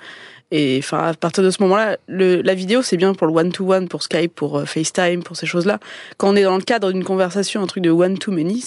Et 0.52 0.78
enfin, 0.80 1.00
à 1.00 1.14
partir 1.16 1.44
de 1.44 1.50
ce 1.50 1.62
moment-là, 1.64 1.98
le, 2.08 2.42
la 2.42 2.54
vidéo 2.54 2.82
c'est 2.84 2.98
bien 2.98 3.14
pour 3.16 3.26
le 3.28 3.34
one-to-one, 3.34 3.88
pour 3.88 4.04
Skype, 4.04 4.36
pour 4.36 4.60
euh, 4.60 4.66
FaceTime, 4.66 5.24
pour 5.24 5.36
ces 5.36 5.46
choses-là. 5.48 5.80
Quand 6.18 6.30
on 6.30 6.36
est 6.36 6.44
dans 6.44 6.58
le 6.58 6.62
cadre 6.64 6.92
d'une 6.92 7.04
conversation, 7.04 7.62
un 7.64 7.68
truc 7.68 7.84
de 7.84 7.90
one-to-many, 7.90 8.64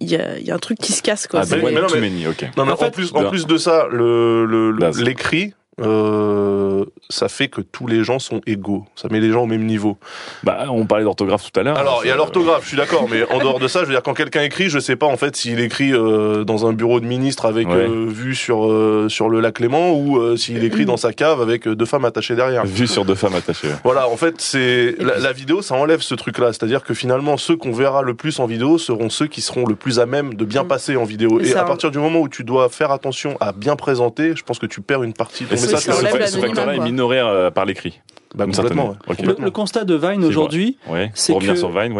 il 0.00 0.10
y 0.10 0.16
a, 0.16 0.38
il 0.38 0.44
y 0.46 0.50
a 0.50 0.54
un 0.54 0.58
truc 0.58 0.78
qui 0.78 0.92
se 0.92 1.02
casse 1.02 1.26
quoi. 1.28 1.40
Ah, 1.42 1.44
Mais- 1.50 1.56
ben, 1.62 1.74
mais 1.74 1.80
non, 1.80 1.86
mais-. 1.92 2.10
Non, 2.56 2.64
mais 2.64 2.72
En 2.72 2.74
en, 2.74 2.76
fait- 2.76 2.90
plus, 2.90 3.12
en 3.14 3.28
plus 3.30 3.46
de 3.46 3.56
ça, 3.56 3.86
le, 3.90 4.44
le- 4.46 4.70
le- 4.72 4.90
l'écrit, 5.04 5.52
euh, 5.80 6.84
ça 7.10 7.28
fait 7.28 7.48
que 7.48 7.60
tous 7.60 7.86
les 7.86 8.04
gens 8.04 8.18
sont 8.18 8.40
égaux. 8.46 8.84
Ça 8.96 9.08
met 9.10 9.20
les 9.20 9.30
gens 9.32 9.42
au 9.42 9.46
même 9.46 9.64
niveau. 9.64 9.96
Bah, 10.44 10.66
on 10.70 10.86
parlait 10.86 11.04
d'orthographe 11.04 11.50
tout 11.50 11.58
à 11.58 11.62
l'heure. 11.62 11.76
Alors, 11.78 12.00
il 12.04 12.08
y 12.08 12.10
a 12.10 12.16
l'orthographe, 12.16 12.62
je 12.64 12.68
suis 12.68 12.76
d'accord, 12.76 13.06
mais 13.10 13.24
en 13.30 13.38
dehors 13.38 13.58
de 13.58 13.68
ça, 13.68 13.80
je 13.80 13.86
veux 13.86 13.92
dire, 13.92 14.02
quand 14.02 14.14
quelqu'un 14.14 14.42
écrit, 14.42 14.68
je 14.68 14.78
sais 14.78 14.96
pas 14.96 15.06
en 15.06 15.16
fait 15.16 15.36
s'il 15.36 15.60
écrit 15.60 15.92
euh, 15.92 16.44
dans 16.44 16.66
un 16.66 16.72
bureau 16.72 17.00
de 17.00 17.06
ministre 17.06 17.46
avec 17.46 17.68
Ouais. 17.68 17.74
euh, 17.74 18.06
vue 18.08 18.34
sur 18.34 18.66
euh, 18.70 19.08
sur 19.10 19.28
le 19.28 19.40
lac 19.40 19.58
Léman 19.60 19.90
ou 19.92 20.16
euh, 20.18 20.36
s'il 20.36 20.64
écrit 20.64 20.86
dans 20.86 20.96
sa 20.96 21.12
cave 21.12 21.40
avec 21.42 21.68
deux 21.68 21.84
femmes 21.84 22.04
attachées 22.06 22.34
derrière. 22.34 22.64
Vue 22.64 22.86
sur 22.86 23.04
deux 23.04 23.14
femmes 23.14 23.34
attachées. 23.34 23.68
Voilà, 23.84 24.08
en 24.08 24.16
fait, 24.16 24.36
c'est 24.40 24.94
la, 24.98 25.18
la 25.18 25.32
vidéo, 25.32 25.60
ça 25.60 25.74
enlève 25.74 26.00
ce 26.00 26.14
truc-là. 26.14 26.52
C'est-à-dire 26.52 26.82
que 26.84 26.94
finalement, 26.94 27.36
ceux 27.36 27.56
qu'on 27.56 27.72
verra 27.72 28.02
le 28.02 28.14
plus 28.14 28.38
en 28.40 28.46
vidéo 28.46 28.78
seront 28.78 29.10
ceux 29.10 29.26
qui 29.26 29.40
seront 29.42 29.66
le 29.66 29.74
plus 29.74 29.98
à 30.00 30.06
même 30.06 30.34
de 30.34 30.44
bien 30.44 30.64
passer 30.64 30.96
en 30.96 31.04
vidéo. 31.04 31.40
Et 31.40 31.44
Et, 31.44 31.46
ça 31.48 31.60
à 31.60 31.64
en- 31.64 31.66
partir 31.66 31.90
du 31.90 31.98
moment 31.98 32.20
où 32.20 32.28
tu 32.28 32.42
dois 32.44 32.68
faire 32.68 32.90
attention 32.90 33.36
à 33.40 33.52
bien 33.52 33.76
présenter, 33.76 34.34
je 34.34 34.42
pense 34.42 34.58
que 34.58 34.66
tu 34.66 34.80
perds 34.80 35.02
une 35.02 35.12
partie 35.12 35.44
de 35.44 35.50
ton 35.50 35.56
C'est 35.76 35.76
ça, 35.92 36.26
ce, 36.26 36.38
facteur-là 36.38 36.74
est 36.76 36.80
minoré 36.80 37.18
euh, 37.18 37.50
par 37.50 37.64
l'écrit. 37.64 38.00
Bah, 38.34 38.44
complètement, 38.44 38.90
ouais. 39.08 39.16
Le, 39.24 39.36
le 39.42 39.50
constat 39.50 39.84
de 39.84 39.94
Vine 39.94 40.22
aujourd'hui, 40.22 40.76
Ouais. 40.86 41.10
c'est 41.14 41.32
que 41.32 41.46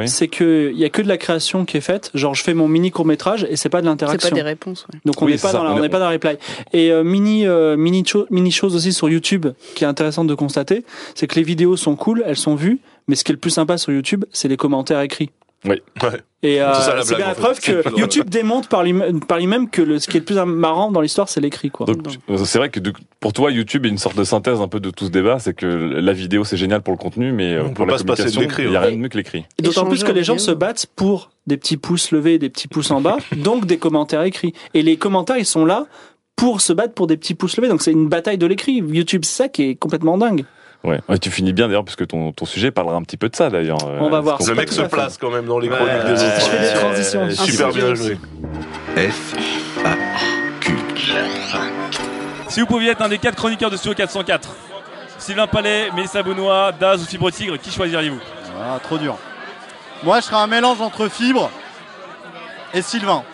c'est 0.07 0.71
il 0.75 0.79
y 0.79 0.85
a 0.85 0.91
que 0.91 1.01
de 1.01 1.09
la 1.09 1.17
création 1.17 1.65
qui 1.65 1.79
est 1.79 1.81
faite. 1.81 2.11
Genre, 2.13 2.35
je 2.35 2.43
fais 2.43 2.53
mon 2.53 2.69
mini 2.69 2.91
court 2.91 3.07
métrage 3.07 3.47
et 3.49 3.57
c'est 3.57 3.71
pas 3.71 3.81
de 3.81 3.87
C'est 3.87 3.91
l'interaction. 3.91 4.29
pas 4.29 4.35
des 4.35 4.43
réponses. 4.43 4.87
ouais. 4.93 5.01
Donc 5.07 5.23
on 5.23 5.25
Oui, 5.25 5.33
n'est 5.33 5.39
pas 5.39 5.49
c'est 5.49 5.57
dans 5.57 5.65
la- 5.65 5.71
On 5.71 5.75
on 5.75 5.79
est- 5.79 5.83
n'est 5.83 5.89
pas 5.89 5.99
dans 5.99 6.05
la 6.05 6.11
reply. 6.11 6.37
Et 6.75 6.93
euh, 6.93 7.03
mini 7.03 7.47
euh, 7.47 7.79
mini 7.79 8.05
cho- 8.07 8.27
mini 8.31 8.51
chose 8.51 8.77
aussi 8.77 8.93
sur 8.93 9.09
YouTube 9.09 9.47
qui 9.75 9.85
est 9.85 9.87
intéressante 9.87 10.27
de 10.27 10.35
constater, 10.35 10.85
c'est 11.15 11.27
que 11.27 11.37
les 11.37 11.43
vidéos 11.45 11.77
sont 11.79 11.97
cool, 11.97 12.23
elles 12.27 12.37
sont 12.37 12.57
vues, 12.57 12.79
mais 13.07 13.15
ce 13.17 13.25
qui 13.25 13.33
est 13.33 13.35
le 13.35 13.39
plus 13.41 13.51
sympa 13.51 13.79
sur 13.79 13.91
YouTube, 13.95 14.27
c'est 14.31 14.49
les 14.49 14.59
commentaires 14.59 15.01
écrits. 15.01 15.31
Oui. 15.65 15.81
Et 16.45 16.63
euh, 16.63 16.73
C'est 17.03 17.19
la 17.19 17.31
en 17.31 17.35
fait. 17.35 17.41
preuve 17.41 17.59
que 17.61 17.99
YouTube 17.99 18.31
démontre 18.31 18.69
par 18.69 18.85
lui-même 18.85 19.19
par 19.25 19.39
lui-même 19.39 19.69
que 19.69 19.83
le, 19.83 19.99
ce 19.99 20.07
qui 20.07 20.17
est 20.19 20.21
le 20.21 20.25
plus 20.25 20.37
marrant 20.37 20.93
dans 20.93 21.01
l'histoire, 21.01 21.29
c'est 21.29 21.41
l'écrit 21.41 21.71
quoi. 21.71 21.85
Euh, 22.31 22.37
c'est 22.45 22.59
vrai 22.59 22.69
que 22.71 22.79
de- 22.79 22.93
pour 23.19 23.33
toi, 23.33 23.51
YouTube 23.51 23.85
est 23.85 23.89
une 23.89 23.99
sorte 23.99 24.17
de 24.17 24.23
synthèse 24.23 24.61
un 24.61 24.69
peu 24.69 24.79
de 24.79 24.91
tout 24.91 25.07
ce 25.07 25.11
débat. 25.11 25.41
C'est 25.41 25.55
que 25.55 25.67
la 25.67 26.13
vidéo, 26.13 26.45
c'est 26.45 26.57
génial 26.57 26.83
pour 26.83 26.93
le 26.93 26.99
contenu, 26.99 27.33
mais 27.33 27.55
euh, 27.55 27.63
On 27.65 27.71
pour 27.75 27.87
peut 27.87 27.91
la 27.91 27.95
pas 27.95 27.99
se 27.99 28.05
passer 28.05 28.25
de 28.27 28.29
communication, 28.31 28.41
l'écrit, 28.43 28.63
il 28.65 28.71
n'y 28.71 28.77
a 28.77 28.81
rien 28.81 28.93
de 28.93 28.97
mieux 28.99 29.09
que 29.09 29.17
l'écrit. 29.17 29.47
Et 29.59 29.63
D'autant 29.63 29.87
plus 29.87 30.05
que 30.05 30.13
les 30.13 30.23
gens 30.23 30.39
se 30.39 30.53
battent 30.53 30.87
pour 30.95 31.31
des 31.49 31.57
petits 31.57 31.77
pouces 31.77 32.13
levés 32.13 32.35
et 32.35 32.39
des 32.39 32.51
petits 32.51 32.69
pouces 32.69 32.93
en 32.93 33.01
bas, 33.01 33.17
donc 33.37 33.67
des 33.67 33.79
commentaires 33.79 34.23
écrits. 34.23 34.53
Et 34.75 34.83
les 34.83 34.97
commentaires, 34.97 35.39
ils 35.39 35.45
sont 35.47 35.65
là 35.65 35.87
pour 36.37 36.61
se 36.61 36.73
battre 36.73 36.95
pour 36.95 37.09
des 37.09 37.17
petits 37.17 37.35
pouces 37.35 37.57
levés. 37.57 37.69
Donc 37.69 37.83
c'est 37.83 37.91
une 37.91 38.09
bataille 38.09 38.39
de 38.39 38.47
l'écrit. 38.47 38.75
YouTube, 38.77 39.25
c'est 39.25 39.43
ça 39.43 39.49
qui 39.49 39.65
est 39.65 39.75
complètement 39.75 40.17
dingue. 40.19 40.45
Ouais. 40.85 41.01
Ouais, 41.09 41.19
tu 41.19 41.31
finis 41.31 41.53
bien 41.53 41.67
d'ailleurs, 41.67 41.85
puisque 41.85 42.07
ton, 42.07 42.33
ton 42.33 42.45
sujet 42.47 42.71
parlera 42.71 42.97
un 42.97 43.03
petit 43.03 43.17
peu 43.17 43.29
de 43.29 43.37
ça 43.37 43.51
d'ailleurs. 43.51 43.79
euh, 43.85 43.99
On 44.01 44.09
va 44.11 44.21
voir. 44.21 44.39
Le 44.47 44.55
mec 44.55 44.73
se 44.73 44.83
place 44.83 45.19
quand 45.19 45.31
même 45.31 45.45
dans 45.47 45.59
les 45.59 45.69
Ouais, 45.69 45.77
chroniques 45.77 46.05
des 46.05 46.13
autres. 46.25 46.41
Je 46.41 46.45
fais 46.45 46.61
des 46.73 46.79
transitions. 46.79 47.31
Super 47.31 47.69
bien 47.73 47.95
joué. 47.95 48.19
F, 48.97 49.35
A, 49.85 49.91
Q. 50.61 50.77
Si 52.49 52.61
vous 52.61 52.67
pouviez 52.67 52.91
être 52.93 53.03
un 53.03 53.09
des 53.09 53.19
quatre 53.19 53.35
chroniqueurs 53.37 53.71
de 53.71 53.77
Studio 53.77 53.95
404, 53.95 54.49
Sylvain 55.19 55.47
Palais, 55.49 55.91
Mélissa 55.95 56.23
Benoît, 56.23 56.73
Daz 56.73 57.03
ou 57.03 57.07
Fibre 57.07 57.31
Tigre, 57.31 57.59
qui 57.59 57.71
choisiriez-vous? 57.71 58.21
Ah, 58.61 58.79
trop 58.83 58.99
dur. 58.99 59.17
Moi, 60.05 60.21
je 60.21 60.27
serais 60.27 60.37
un 60.37 60.47
mélange 60.47 60.81
entre 60.81 61.09
Fibre 61.09 61.51
et 62.73 62.83
Sylvain. 62.83 63.25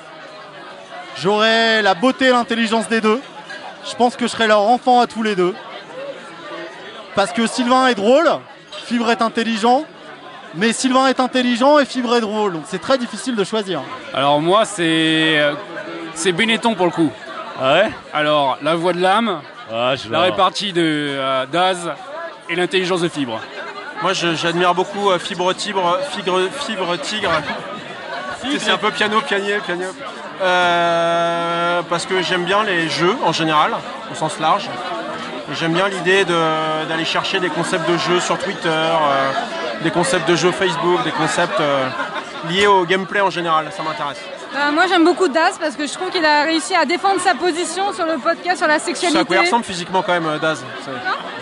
J'aurais 1.20 1.82
la 1.82 1.94
beauté 1.94 2.26
et 2.26 2.30
l'intelligence 2.30 2.88
des 2.88 3.00
deux. 3.00 3.20
Je 3.88 3.94
pense 3.94 4.16
que 4.16 4.26
je 4.26 4.30
serais 4.32 4.46
leur 4.48 4.60
enfant 4.62 5.00
à 5.00 5.06
tous 5.06 5.22
les 5.22 5.36
deux. 5.36 5.54
Parce 7.14 7.32
que 7.32 7.46
Sylvain 7.46 7.86
est 7.88 7.94
drôle, 7.94 8.28
Fibre 8.86 9.10
est 9.10 9.22
intelligent, 9.22 9.84
mais 10.56 10.72
Sylvain 10.72 11.06
est 11.06 11.20
intelligent 11.20 11.78
et 11.78 11.84
Fibre 11.84 12.16
est 12.16 12.20
drôle. 12.20 12.54
Donc 12.54 12.62
c'est 12.66 12.80
très 12.80 12.98
difficile 12.98 13.36
de 13.36 13.44
choisir. 13.44 13.82
Alors 14.12 14.40
moi 14.40 14.64
c'est 14.64 15.38
euh, 15.38 15.54
c'est 16.14 16.32
Benetton 16.32 16.74
pour 16.74 16.86
le 16.86 16.92
coup. 16.92 17.10
Ah 17.60 17.74
ouais? 17.74 17.90
Alors 18.12 18.58
la 18.62 18.74
voix 18.74 18.92
de 18.92 19.00
l'âme, 19.00 19.40
Ah, 19.72 19.94
la 20.10 20.20
répartie 20.20 20.72
de 20.72 20.82
euh, 20.82 21.46
Daz 21.46 21.92
et 22.48 22.56
l'intelligence 22.56 23.00
de 23.00 23.08
Fibre. 23.08 23.40
Moi, 24.02 24.12
j'admire 24.12 24.74
beaucoup 24.74 25.10
euh, 25.10 25.18
Fibre 25.18 25.54
Tigre, 25.54 25.98
Fibre, 26.10 26.40
Fibre 26.66 26.96
Tigre. 26.98 27.30
Tu 28.42 28.50
sais, 28.52 28.58
C'est 28.58 28.70
un 28.72 28.76
peu 28.76 28.90
piano, 28.90 29.20
pianier, 29.22 29.58
piano. 29.64 29.84
Euh, 30.42 31.80
parce 31.88 32.04
que 32.04 32.20
j'aime 32.20 32.44
bien 32.44 32.64
les 32.64 32.88
jeux 32.90 33.16
en 33.24 33.32
général, 33.32 33.72
au 34.10 34.14
sens 34.14 34.38
large. 34.40 34.68
J'aime 35.52 35.74
bien 35.74 35.88
l'idée 35.88 36.24
de- 36.24 36.84
d'aller 36.88 37.04
chercher 37.04 37.38
des 37.38 37.50
concepts 37.50 37.88
de 37.88 37.96
jeux 37.98 38.20
sur 38.20 38.38
Twitter, 38.38 38.68
euh, 38.68 39.30
des 39.82 39.90
concepts 39.90 40.28
de 40.28 40.36
jeux 40.36 40.52
Facebook, 40.52 41.04
des 41.04 41.10
concepts 41.10 41.60
euh, 41.60 41.86
liés 42.48 42.66
au 42.66 42.84
gameplay 42.86 43.20
en 43.20 43.30
général. 43.30 43.66
Ça 43.76 43.82
m'intéresse. 43.82 44.20
Euh, 44.56 44.72
moi 44.72 44.84
j'aime 44.88 45.04
beaucoup 45.04 45.28
Das 45.28 45.58
parce 45.60 45.74
que 45.76 45.86
je 45.86 45.92
trouve 45.92 46.10
qu'il 46.10 46.24
a 46.24 46.44
réussi 46.44 46.74
à 46.74 46.84
défendre 46.86 47.20
sa 47.20 47.34
position 47.34 47.92
sur 47.92 48.06
le 48.06 48.18
podcast 48.18 48.58
sur 48.58 48.66
la 48.68 48.78
C'est 48.78 48.92
à 48.92 48.94
sexualité. 48.94 49.24
quoi 49.24 49.36
il 49.36 49.40
ressemble 49.40 49.64
physiquement 49.64 50.02
quand 50.02 50.12
même, 50.12 50.26
euh, 50.26 50.38
Daz. 50.38 50.64
C'est- 50.84 50.90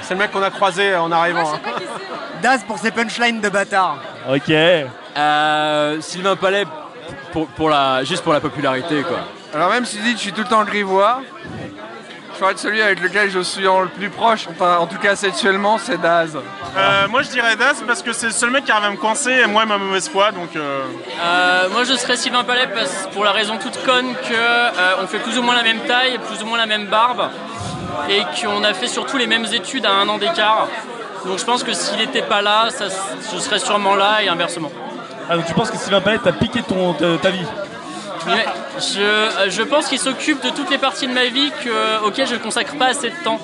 C'est 0.03 0.14
le 0.14 0.20
mec 0.20 0.32
qu'on 0.32 0.42
a 0.42 0.50
croisé 0.50 0.96
en 0.96 1.12
arrivant. 1.12 1.53
hein. 1.55 1.61
Daz 2.42 2.64
pour 2.66 2.78
ses 2.78 2.90
punchlines 2.90 3.40
de 3.40 3.48
bâtard. 3.48 3.98
Ok. 4.28 4.50
Euh, 5.16 6.00
Sylvain 6.00 6.34
Palais, 6.36 6.64
pour, 7.32 7.46
pour 7.48 7.68
la, 7.70 8.03
juste 8.03 8.24
pour 8.24 8.32
la 8.32 8.40
popularité, 8.40 9.03
quoi. 9.03 9.18
Alors 9.55 9.68
même 9.70 9.84
si 9.84 9.98
tu 9.98 10.03
dis 10.03 10.12
que 10.12 10.16
je 10.16 10.22
suis 10.22 10.32
tout 10.32 10.40
le 10.42 10.48
temps 10.48 10.64
grivois, 10.64 11.20
choix 12.43 12.55
de 12.55 12.59
celui 12.59 12.82
avec 12.82 13.01
lequel 13.01 13.30
je 13.30 13.38
suis 13.38 13.68
en 13.68 13.82
le 13.82 13.88
plus 13.88 14.11
proche, 14.11 14.49
enfin 14.51 14.78
en 14.78 14.88
tout 14.88 14.99
cas 14.99 15.14
sexuellement, 15.14 15.78
c'est 15.78 16.01
Daz. 16.01 16.36
Euh, 16.76 17.07
moi 17.09 17.22
je 17.22 17.28
dirais 17.28 17.55
Das 17.55 17.80
parce 17.86 18.03
que 18.03 18.12
c'est 18.12 18.26
le 18.26 18.32
seul 18.32 18.51
mec 18.51 18.64
qui 18.64 18.72
arrive 18.72 18.86
à 18.86 18.90
me 18.90 18.97
coincer 18.97 19.30
et 19.30 19.47
moi 19.47 19.64
ma 19.64 19.78
mauvaise 19.78 20.09
foi 20.09 20.32
donc. 20.32 20.57
euh, 20.57 20.80
Euh, 21.24 21.68
moi 21.70 21.84
je 21.84 21.95
serais 21.95 22.16
Sylvain 22.16 22.43
Palais 22.43 22.66
parce, 22.74 23.07
pour 23.12 23.22
la 23.22 23.30
raison 23.30 23.59
toute 23.59 23.80
conne 23.84 24.12
que 24.28 24.34
euh, 24.34 25.03
on 25.03 25.07
fait 25.07 25.20
plus 25.20 25.38
ou 25.38 25.43
moins 25.43 25.55
la 25.55 25.62
même 25.62 25.78
taille, 25.86 26.18
plus 26.28 26.43
ou 26.43 26.47
moins 26.47 26.59
la 26.59 26.66
même 26.66 26.86
barbe 26.86 27.30
et 28.09 28.22
qu'on 28.40 28.64
a 28.64 28.74
fait 28.74 28.88
surtout 28.88 29.18
les 29.18 29.28
mêmes 29.28 29.47
études 29.53 29.86
à 29.86 29.93
un 29.93 30.09
an 30.09 30.18
d'écart. 30.18 30.66
Donc 31.24 31.38
je 31.38 31.45
pense 31.45 31.62
que 31.62 31.72
s'il 31.72 31.99
n'était 31.99 32.22
pas 32.22 32.43
là, 32.43 32.70
ça, 32.70 32.86
je 33.32 33.38
serais 33.38 33.61
sûrement 33.61 33.95
là 33.95 34.20
et 34.20 34.28
inversement. 34.28 34.72
Ah, 35.30 35.36
donc 35.36 35.47
tu 35.47 35.55
penses 35.55 35.70
que 35.70 35.76
Sylvain 35.76 36.01
Palais 36.01 36.18
t'a 36.18 36.32
piqué 36.32 36.61
ton, 36.62 36.93
ta, 36.95 37.18
ta 37.18 37.30
vie? 37.30 37.47
Je, 38.79 39.51
je 39.51 39.62
pense 39.62 39.89
qu'il 39.89 39.99
s'occupe 39.99 40.43
de 40.43 40.51
toutes 40.51 40.70
les 40.70 40.79
parties 40.79 41.07
de 41.07 41.12
ma 41.12 41.25
vie 41.25 41.51
que, 41.64 42.05
auxquelles 42.05 42.27
je 42.29 42.35
ne 42.35 42.39
consacre 42.41 42.77
pas 42.77 42.87
assez 42.87 43.11
de 43.11 43.16
temps. 43.25 43.41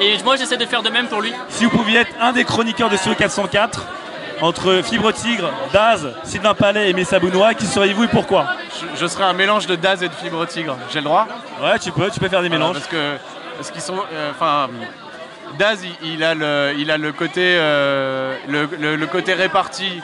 Et 0.00 0.16
moi 0.24 0.36
j'essaie 0.36 0.56
de 0.56 0.64
faire 0.66 0.82
de 0.82 0.88
même 0.90 1.06
pour 1.06 1.20
lui. 1.20 1.32
Si 1.48 1.64
vous 1.64 1.70
pouviez 1.70 2.00
être 2.00 2.12
un 2.20 2.32
des 2.32 2.44
chroniqueurs 2.44 2.88
de 2.90 2.96
Studio 2.96 3.14
404, 3.18 3.84
entre 4.40 4.80
Fibre 4.82 5.12
Tigre, 5.12 5.50
Daz, 5.72 6.08
Sylvain 6.24 6.54
Palais 6.54 6.90
et 6.90 6.92
Messa 6.94 7.18
Bounois, 7.20 7.54
qui 7.54 7.66
seriez-vous 7.66 8.04
et 8.04 8.08
pourquoi? 8.08 8.46
Je, 8.80 9.00
je 9.00 9.06
serais 9.06 9.24
un 9.24 9.34
mélange 9.34 9.66
de 9.66 9.76
Daz 9.76 10.02
et 10.02 10.08
de 10.08 10.14
Fibre 10.14 10.44
Tigre. 10.46 10.76
J'ai 10.92 10.98
le 10.98 11.04
droit? 11.04 11.28
Ouais, 11.62 11.78
tu 11.78 11.92
peux, 11.92 12.10
tu 12.10 12.18
peux 12.18 12.28
faire 12.28 12.42
des 12.42 12.48
Voilà, 12.48 12.64
mélanges. 12.64 12.78
parce 12.78 12.88
que 12.88 13.16
parce 13.56 13.70
qu'ils 13.70 13.82
sont, 13.82 13.98
euh, 14.12 14.30
enfin, 14.32 14.68
Daz, 15.58 15.78
il, 16.02 16.14
il 16.14 16.24
a 16.24 16.34
le, 16.34 16.72
il 16.76 16.90
a 16.90 16.96
le 16.98 17.12
côté, 17.12 17.40
euh, 17.56 18.34
le, 18.48 18.68
le- 18.80 18.96
le 18.96 19.06
côté 19.06 19.34
réparti 19.34 20.00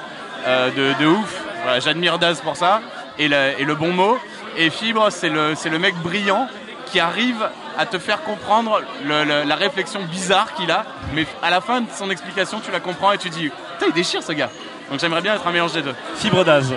euh, 0.47 0.71
de, 0.71 1.03
de 1.03 1.09
ouf. 1.09 1.35
Voilà, 1.65 1.81
J'admire 1.81 2.19
Daz 2.21 2.41
pour 2.41 2.57
ça 2.57 2.81
et, 3.19 3.29
le- 3.29 3.75
bon 3.75 3.93
mot. 3.93 4.19
Et 4.57 4.71
Fibre, 4.71 5.09
c'est 5.11 5.29
le, 5.29 5.55
c'est 5.55 5.69
le 5.69 5.79
mec 5.79 5.95
brillant 5.97 6.49
qui 6.87 7.01
arrive 7.01 7.49
à 7.77 7.87
te 7.87 7.99
faire 7.99 8.23
comprendre 8.23 8.81
le- 9.05 9.25
le- 9.25 9.43
la 9.45 9.55
réflexion 9.55 10.01
bizarre 10.11 10.53
qu'il 10.55 10.71
a, 10.71 10.85
mais 11.15 11.27
à 11.43 11.51
la 11.51 11.61
fin 11.61 11.81
de 11.81 11.87
son 11.97 12.11
explication, 12.11 12.61
tu 12.65 12.71
la 12.73 12.81
comprends 12.81 13.13
et 13.13 13.19
tu 13.19 13.29
dis, 13.31 13.49
putain, 13.51 13.87
il 13.89 13.93
déchire 13.93 14.23
ce 14.23 14.33
gars. 14.33 14.51
Donc 14.91 14.99
j'aimerais 15.01 15.21
bien 15.21 15.35
être 15.35 15.47
un 15.47 15.53
mélange 15.53 15.73
des 15.73 15.83
deux. 15.83 15.95
Fibre 16.17 16.45
Daz. 16.45 16.75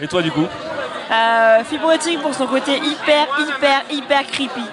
Et 0.00 0.08
toi 0.08 0.20
du 0.22 0.32
coup 0.32 0.46
Euh, 1.12 1.62
Fibrotique 1.64 2.20
pour 2.20 2.34
son 2.34 2.46
côté 2.46 2.76
hyper, 2.78 3.26
hyper, 3.38 3.82
hyper 3.90 4.26
creepy. 4.26 4.64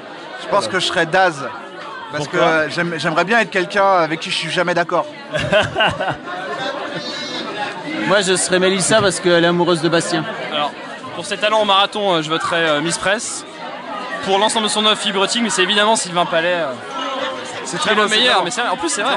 Je 0.44 0.48
pense 0.48 0.68
que 0.68 0.80
je 0.80 0.86
serais 0.88 1.06
Daz. 1.06 1.48
Parce 2.12 2.28
que 2.28 2.38
j'aime- 2.70 2.96
j'aimerais 2.98 3.24
bien 3.24 3.40
être 3.40 3.52
quelqu'un 3.52 3.86
avec 4.00 4.20
qui 4.20 4.32
je 4.32 4.36
suis 4.36 4.50
jamais 4.50 4.74
d'accord. 4.74 5.06
Moi, 8.08 8.22
je 8.22 8.36
serais 8.36 8.60
Mélissa 8.60 9.00
parce 9.02 9.20
qu'elle 9.20 9.44
est 9.44 9.48
amoureuse 9.48 9.82
de 9.82 9.90
Bastien. 9.90 10.26
Alors, 10.54 10.72
pour 11.16 11.26
ses 11.26 11.38
talents 11.38 11.62
au 11.62 11.66
marathon, 11.66 12.14
euh, 12.16 12.22
je 12.22 12.30
voterais 12.30 12.70
euh, 12.70 12.82
Miss 12.82 12.98
Press. 12.98 13.46
Pour 14.26 14.38
l'ensemble 14.38 14.66
de 14.68 14.72
son 14.72 14.86
œuvre 14.86 14.98
fibrotique, 15.00 15.42
mais 15.42 15.50
c'est 15.50 15.64
évidemment 15.64 15.96
Sylvain 15.96 16.26
Palais. 16.26 16.54
euh, 16.54 16.72
C'est 17.66 17.84
est 17.88 17.96
le 17.96 18.08
meilleur, 18.08 18.44
mais 18.44 18.52
c'est 18.52 18.62
vrai, 18.62 18.70
en 18.70 18.78
plus 18.78 18.90
c'est 18.90 19.02
vrai. 19.02 19.16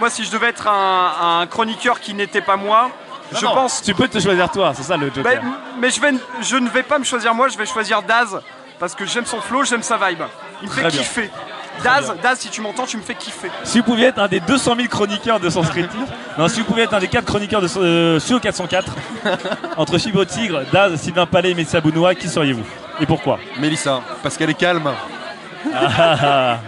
Moi, 0.00 0.08
si 0.08 0.24
je 0.24 0.30
devais 0.30 0.48
être 0.48 0.68
un, 0.68 1.40
un 1.42 1.46
chroniqueur 1.46 2.00
qui 2.00 2.14
n'était 2.14 2.40
pas 2.40 2.56
moi, 2.56 2.90
je 3.32 3.44
Non, 3.44 3.54
pense. 3.54 3.82
Tu 3.82 3.94
peux 3.94 4.08
te 4.08 4.18
choisir 4.18 4.50
toi, 4.50 4.72
c'est 4.74 4.82
ça 4.84 4.96
le 4.96 5.06
Joker. 5.08 5.22
Bah, 5.22 5.32
m- 5.34 5.52
mais 5.78 5.90
je, 5.90 6.00
vais, 6.00 6.12
je 6.40 6.56
ne 6.56 6.68
vais 6.68 6.82
pas 6.82 6.98
me 6.98 7.04
choisir 7.04 7.34
moi, 7.34 7.48
je 7.48 7.58
vais 7.58 7.66
choisir 7.66 8.02
Daz 8.02 8.40
parce 8.78 8.94
que 8.94 9.04
j'aime 9.06 9.26
son 9.26 9.40
flow, 9.40 9.64
j'aime 9.64 9.82
sa 9.82 9.96
vibe. 9.96 10.22
Il 10.62 10.68
me 10.68 10.72
fait 10.72 10.80
Très 10.82 10.90
bien. 10.90 11.00
kiffer. 11.00 11.30
Très 11.30 11.61
Daz. 11.82 12.14
Daz, 12.22 12.38
si 12.38 12.48
tu 12.48 12.60
m'entends, 12.60 12.86
tu 12.86 12.96
me 12.96 13.02
fais 13.02 13.14
kiffer. 13.14 13.50
Si 13.64 13.78
vous 13.78 13.84
pouviez 13.84 14.06
être 14.06 14.18
un 14.18 14.28
des 14.28 14.40
200 14.40 14.76
000 14.76 14.88
chroniqueurs 14.88 15.40
de 15.40 15.50
Sens 15.50 15.68
Critique, 15.68 16.00
non, 16.38 16.48
si 16.48 16.60
vous 16.60 16.66
pouviez 16.66 16.84
être 16.84 16.94
un 16.94 17.00
des 17.00 17.08
4 17.08 17.24
chroniqueurs 17.24 17.60
de 17.60 17.68
euh, 17.78 18.20
Studio 18.20 18.40
404, 18.40 18.92
entre 19.76 19.98
Fibre 19.98 20.24
Tigre, 20.24 20.62
Daz, 20.72 21.00
Sylvain 21.00 21.26
Palais 21.26 21.50
et 21.50 21.54
Messa 21.54 21.80
Bounois, 21.80 22.14
qui 22.14 22.28
seriez-vous? 22.28 22.64
Et 23.00 23.06
pourquoi? 23.06 23.38
Mélissa, 23.58 24.00
parce 24.22 24.36
qu'elle 24.36 24.50
est 24.50 24.54
calme. 24.54 24.90
Ah. 25.74 26.58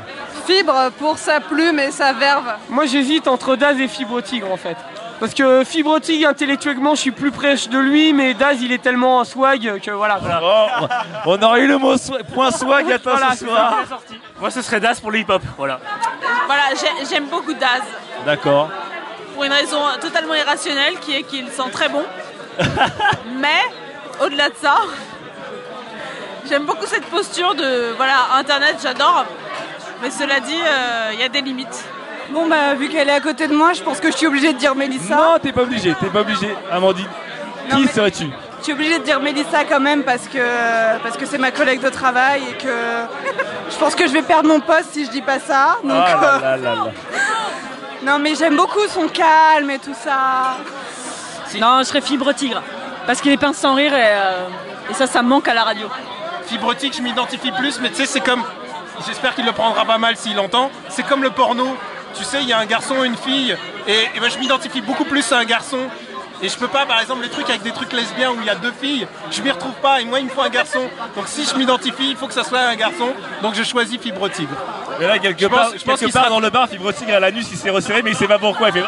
Fibre 0.47 0.91
pour 0.99 1.19
sa 1.19 1.41
plume 1.41 1.79
et 1.79 1.91
sa 1.91 2.13
verve. 2.13 2.45
Moi 2.69 2.87
j'hésite 2.87 3.29
entre 3.29 3.57
Daz 3.57 3.79
et 3.81 3.89
Fibre 3.89 4.21
Tigre 4.21 4.51
en 4.53 4.57
fait. 4.57 4.77
Parce 5.25 5.33
que 5.33 5.65
Fibre 5.65 5.99
Tigre 6.01 6.29
intellectuellement 6.29 6.95
je 6.95 7.01
suis 7.01 7.11
plus 7.11 7.31
proche 7.31 7.71
de 7.71 7.79
lui, 7.79 8.13
mais 8.13 8.35
Daz 8.35 8.61
il 8.61 8.71
est 8.73 8.83
tellement 8.83 9.21
en 9.21 9.25
swag 9.25 9.81
que 9.81 9.91
voilà. 9.91 10.21
Oh, 10.43 10.87
on 11.25 11.41
aurait 11.43 11.63
eu 11.63 11.67
le 11.67 11.79
mot 11.79 11.95
point 12.35 12.51
swag 12.51 12.93
à 12.93 12.99
toi 12.99 13.13
Voilà, 13.17 13.35
ce 13.35 13.47
soir. 13.47 13.75
Moi 14.39 14.51
ce 14.51 14.61
serait 14.61 14.81
Daz 14.81 15.01
pour 15.01 15.11
le 15.11 15.21
hip-hop, 15.21 15.41
voilà. 15.57 15.81
Voilà, 16.45 16.65
j'ai- 16.79 17.07
j'aime 17.09 17.25
beaucoup 17.25 17.55
Daz. 17.55 17.81
D'accord. 18.27 18.69
Pour 19.33 19.45
une 19.45 19.53
raison 19.53 19.79
totalement 19.99 20.35
irrationnelle, 20.35 20.99
qui 21.01 21.15
est 21.17 21.23
qu'il 21.23 21.49
sent 21.49 21.71
très 21.73 21.89
bon. 21.89 22.05
Mais, 23.37 23.63
au-delà 24.21 24.51
de 24.51 24.55
ça, 24.61 24.77
j'aime 26.47 26.67
beaucoup 26.67 26.85
cette 26.85 27.07
posture 27.07 27.55
de. 27.55 27.95
Voilà, 27.97 28.27
Internet, 28.37 28.77
j'adore. 28.83 29.25
Mais 30.03 30.11
cela 30.11 30.39
dit, 30.41 30.53
euh, 30.55 31.11
il 31.15 31.21
y 31.21 31.23
a 31.23 31.31
des 31.31 31.41
limites. 31.41 31.83
Bon 32.31 32.49
bah 32.49 32.75
vu 32.75 32.89
qu'elle 32.89 33.09
est 33.09 33.13
à 33.13 33.21
côté 33.21 33.47
de 33.47 33.55
moi, 33.55 33.73
je 33.75 33.83
pense 33.83 34.01
que 34.01 34.11
je 34.11 34.17
suis 34.17 34.27
obligée 34.27 34.53
de 34.53 34.59
dire 34.59 34.75
Mélissa. 34.75 35.15
Non, 35.15 35.39
t'es 35.43 35.53
pas 35.53 35.63
obligé, 35.63 35.95
t'es 36.01 36.07
pas 36.07 36.21
obligé. 36.21 36.55
Amandine, 36.71 37.07
Non, 37.71 37.77
qui 37.77 37.83
mais- 37.85 37.93
serais-tu 37.93 38.31
Je 38.59 38.65
suis 38.65 38.73
obligée 38.73 38.99
de 38.99 39.05
dire 39.05 39.21
Mélissa 39.21 39.65
quand 39.65 39.81
même 39.81 40.03
parce 40.05 40.27
que 40.27 40.99
parce 41.03 41.17
que 41.17 41.27
c'est 41.27 41.39
ma 41.39 41.51
collègue 41.51 41.81
de 41.81 41.91
travail 41.91 42.43
et 42.51 42.55
que 42.55 42.75
je 43.71 43.77
pense 43.77 43.95
que 43.95 44.07
je 44.07 44.13
vais 44.13 44.23
perdre 44.23 44.49
mon 44.49 44.61
poste 44.61 44.91
si 44.93 45.05
je 45.05 45.11
dis 45.11 45.23
pas 45.23 45.39
ça. 45.39 45.77
Donc 45.85 45.93
Ah 45.93 46.19
là 46.21 46.35
euh, 46.35 46.41
là 46.41 46.57
là 46.57 46.75
là. 46.75 46.87
non 48.03 48.19
mais 48.19 48.35
j'aime 48.35 48.57
beaucoup 48.57 48.87
son 48.89 49.07
calme 49.09 49.71
et 49.71 49.79
tout 49.79 49.95
ça. 49.95 50.57
Non, 51.61 51.79
je 51.81 51.85
serais 51.85 52.01
Fibre 52.01 52.33
Tigre. 52.33 52.63
Parce 53.07 53.21
qu'il 53.21 53.31
est 53.33 53.37
pince 53.37 53.59
sans 53.59 53.75
rire 53.75 53.95
et, 53.95 54.01
euh, 54.03 54.47
et 54.91 54.95
ça, 54.95 55.07
ça 55.07 55.23
me 55.23 55.29
manque 55.29 55.47
à 55.47 55.53
la 55.55 55.63
radio. 55.63 55.89
Fibrotique, 56.47 56.95
je 56.97 57.03
m'identifie 57.03 57.53
plus, 57.53 57.79
mais 57.81 57.91
tu 57.91 57.97
sais, 57.97 58.07
c'est 58.07 58.21
comme. 58.21 58.43
J'espère 59.07 59.35
qu'il 59.35 59.45
le 59.45 59.53
prendra 59.53 59.85
pas 59.85 59.99
mal 59.99 60.17
s'il 60.17 60.37
l'entend. 60.37 60.71
C'est 60.89 61.03
comme 61.05 61.23
le 61.23 61.31
porno. 61.31 61.77
Tu 62.17 62.25
sais, 62.25 62.43
il 62.43 62.49
y 62.49 62.53
a 62.53 62.59
un 62.59 62.67
garçon 62.67 63.03
et 63.03 63.07
une 63.07 63.17
fille, 63.17 63.57
et, 63.89 63.93
et 64.15 64.21
ben, 64.21 64.31
je 64.31 64.39
m'identifie 64.39 64.81
beaucoup 64.81 65.05
plus 65.05 65.31
à 65.33 65.39
un 65.39 65.45
garçon. 65.45 65.79
Et 66.43 66.49
je 66.49 66.57
peux 66.59 66.69
pas, 66.69 66.85
par 66.85 67.01
exemple, 67.01 67.23
les 67.23 67.31
trucs 67.31 67.49
avec 67.49 67.63
des 67.63 67.71
trucs 67.73 67.93
lesbiens 67.93 68.31
où 68.31 68.37
il 68.41 68.45
y 68.47 68.51
a 68.51 68.55
deux 68.57 68.73
filles, 68.73 69.07
je 69.31 69.41
m'y 69.41 69.51
retrouve 69.51 69.73
pas, 69.75 70.01
et 70.01 70.05
moi, 70.05 70.19
il 70.21 70.27
me 70.27 70.31
faut 70.31 70.43
un 70.43 70.49
garçon. 70.51 70.81
Donc 71.17 71.27
si 71.29 71.45
je 71.47 71.55
m'identifie, 71.57 72.11
il 72.11 72.17
faut 72.17 72.27
que 72.27 72.35
ça 72.35 72.45
soit 72.45 72.59
un 72.61 72.75
garçon. 72.77 73.13
Donc 73.41 73.55
je 73.55 73.63
choisis 73.63 73.99
Fibre 74.01 74.29
Tigre. 74.29 74.51
Et 75.01 75.07
là, 75.07 75.19
quelque 75.19 75.41
Je 75.41 75.47
pense- 75.47 75.57
part, 75.59 75.69
je 75.69 75.73
pense 75.73 75.85
quelque 75.85 75.99
qu'il 76.07 76.13
part 76.13 76.25
sera- 76.25 76.35
dans 76.35 76.41
le 76.41 76.51
bar, 76.51 76.69
Fibre 76.69 76.93
Tigre 76.93 77.15
à 77.15 77.21
l'anus, 77.21 77.47
il 77.51 77.57
s'est 77.57 77.71
resserré, 77.71 78.03
mais 78.03 78.11
il 78.11 78.17
sait 78.17 78.29
pas 78.29 78.39
pourquoi. 78.39 78.69
Il 78.69 78.75
fait... 78.75 78.85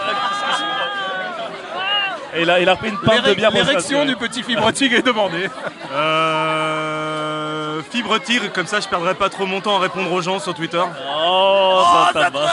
Et 2.34 2.42
il 2.42 2.50
a, 2.50 2.60
il 2.60 2.68
a 2.68 2.72
repris 2.74 2.90
une 2.90 2.98
pinte 2.98 3.24
de 3.24 3.32
bière 3.32 3.50
pour 3.50 3.60
L'érection 3.62 4.04
du 4.04 4.16
petit 4.16 4.42
Fibre 4.42 4.70
Tigre 4.72 4.96
est 4.96 5.02
demandée. 5.06 5.48
Euh, 5.94 7.80
fibre 7.90 8.18
tigre, 8.18 8.52
comme 8.52 8.66
ça 8.66 8.80
je 8.80 8.88
perdrai 8.88 9.14
pas 9.14 9.28
trop 9.30 9.46
mon 9.46 9.60
temps 9.62 9.76
à 9.76 9.80
répondre 9.80 10.10
aux 10.12 10.20
gens 10.20 10.38
sur 10.38 10.52
Twitter. 10.52 10.82
Oh, 11.16 11.82
ça 12.12 12.12
tabasse. 12.12 12.50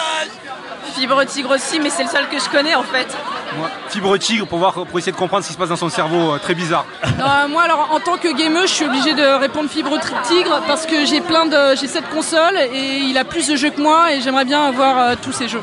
Fibre 1.03 1.25
Tigre 1.25 1.49
aussi, 1.49 1.81
mais 1.81 1.89
c'est 1.89 2.03
le 2.03 2.09
seul 2.09 2.29
que 2.29 2.39
je 2.39 2.47
connais 2.49 2.75
en 2.75 2.83
fait. 2.83 3.13
Moi, 3.57 3.69
fibre 3.89 4.17
tigre 4.17 4.47
pour, 4.47 4.57
voir, 4.57 4.71
pour 4.71 4.97
essayer 4.97 5.11
de 5.11 5.17
comprendre 5.17 5.43
ce 5.43 5.49
qui 5.49 5.53
se 5.53 5.59
passe 5.59 5.67
dans 5.67 5.75
son 5.75 5.89
cerveau, 5.89 6.31
euh, 6.31 6.37
très 6.37 6.53
bizarre. 6.53 6.85
Non, 7.19 7.25
euh, 7.25 7.47
moi 7.49 7.63
alors 7.63 7.89
en 7.91 7.99
tant 7.99 8.15
que 8.15 8.33
gameuse, 8.33 8.69
je 8.69 8.73
suis 8.73 8.85
obligée 8.85 9.13
de 9.13 9.37
répondre 9.37 9.69
Fibre 9.69 9.99
Tigre 10.23 10.61
parce 10.65 10.85
que 10.85 11.05
j'ai 11.05 11.19
plein 11.19 11.45
de 11.45 11.75
j'ai 11.75 11.87
cette 11.87 12.09
console 12.09 12.57
et 12.57 12.99
il 12.99 13.17
a 13.17 13.25
plus 13.25 13.49
de 13.49 13.57
jeux 13.57 13.71
que 13.71 13.81
moi 13.81 14.13
et 14.13 14.21
j'aimerais 14.21 14.45
bien 14.45 14.63
avoir 14.63 14.97
euh, 14.97 15.15
tous 15.21 15.33
ces 15.33 15.49
jeux. 15.49 15.61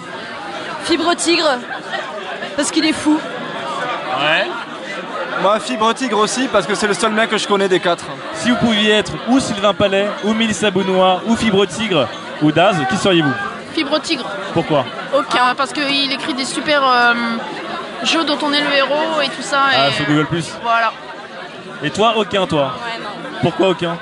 Fibre 0.84 1.14
Tigre 1.14 1.56
parce 2.54 2.70
qu'il 2.70 2.84
est 2.84 2.92
fou. 2.92 3.18
Ouais. 4.20 4.46
Moi, 5.40 5.58
Fibre 5.58 5.94
Tigre 5.94 6.18
aussi 6.18 6.48
parce 6.48 6.66
que 6.66 6.74
c'est 6.74 6.86
le 6.86 6.92
seul 6.92 7.12
mec 7.12 7.30
que 7.30 7.38
je 7.38 7.48
connais 7.48 7.70
des 7.70 7.80
quatre. 7.80 8.04
Si 8.34 8.50
vous 8.50 8.56
pouviez 8.56 8.90
être 8.90 9.12
ou 9.30 9.40
Sylvain 9.40 9.72
Palais, 9.72 10.06
ou 10.22 10.34
Mélissa 10.34 10.70
Bounois, 10.70 11.22
ou 11.26 11.34
Fibre 11.34 11.64
Tigre, 11.64 12.08
ou 12.42 12.52
Daz, 12.52 12.76
qui 12.90 12.98
seriez-vous? 12.98 13.49
Fibre 13.74 14.00
Tigre. 14.00 14.28
Pourquoi 14.52 14.84
Aucun, 15.16 15.54
parce 15.56 15.72
qu'il 15.72 16.12
écrit 16.12 16.34
des 16.34 16.44
super 16.44 16.82
euh, 16.84 17.14
jeux 18.04 18.24
dont 18.24 18.38
on 18.42 18.52
est 18.52 18.60
le 18.60 18.72
héros 18.76 19.20
et 19.22 19.28
tout 19.28 19.42
ça. 19.42 19.62
Ah, 19.72 19.88
et, 19.88 19.92
sur 19.92 20.06
Google 20.06 20.26
Plus. 20.26 20.50
Voilà. 20.62 20.92
Et 21.82 21.90
toi, 21.90 22.14
aucun, 22.16 22.46
toi 22.46 22.74
Pourquoi 23.42 23.68
aucun 23.70 23.96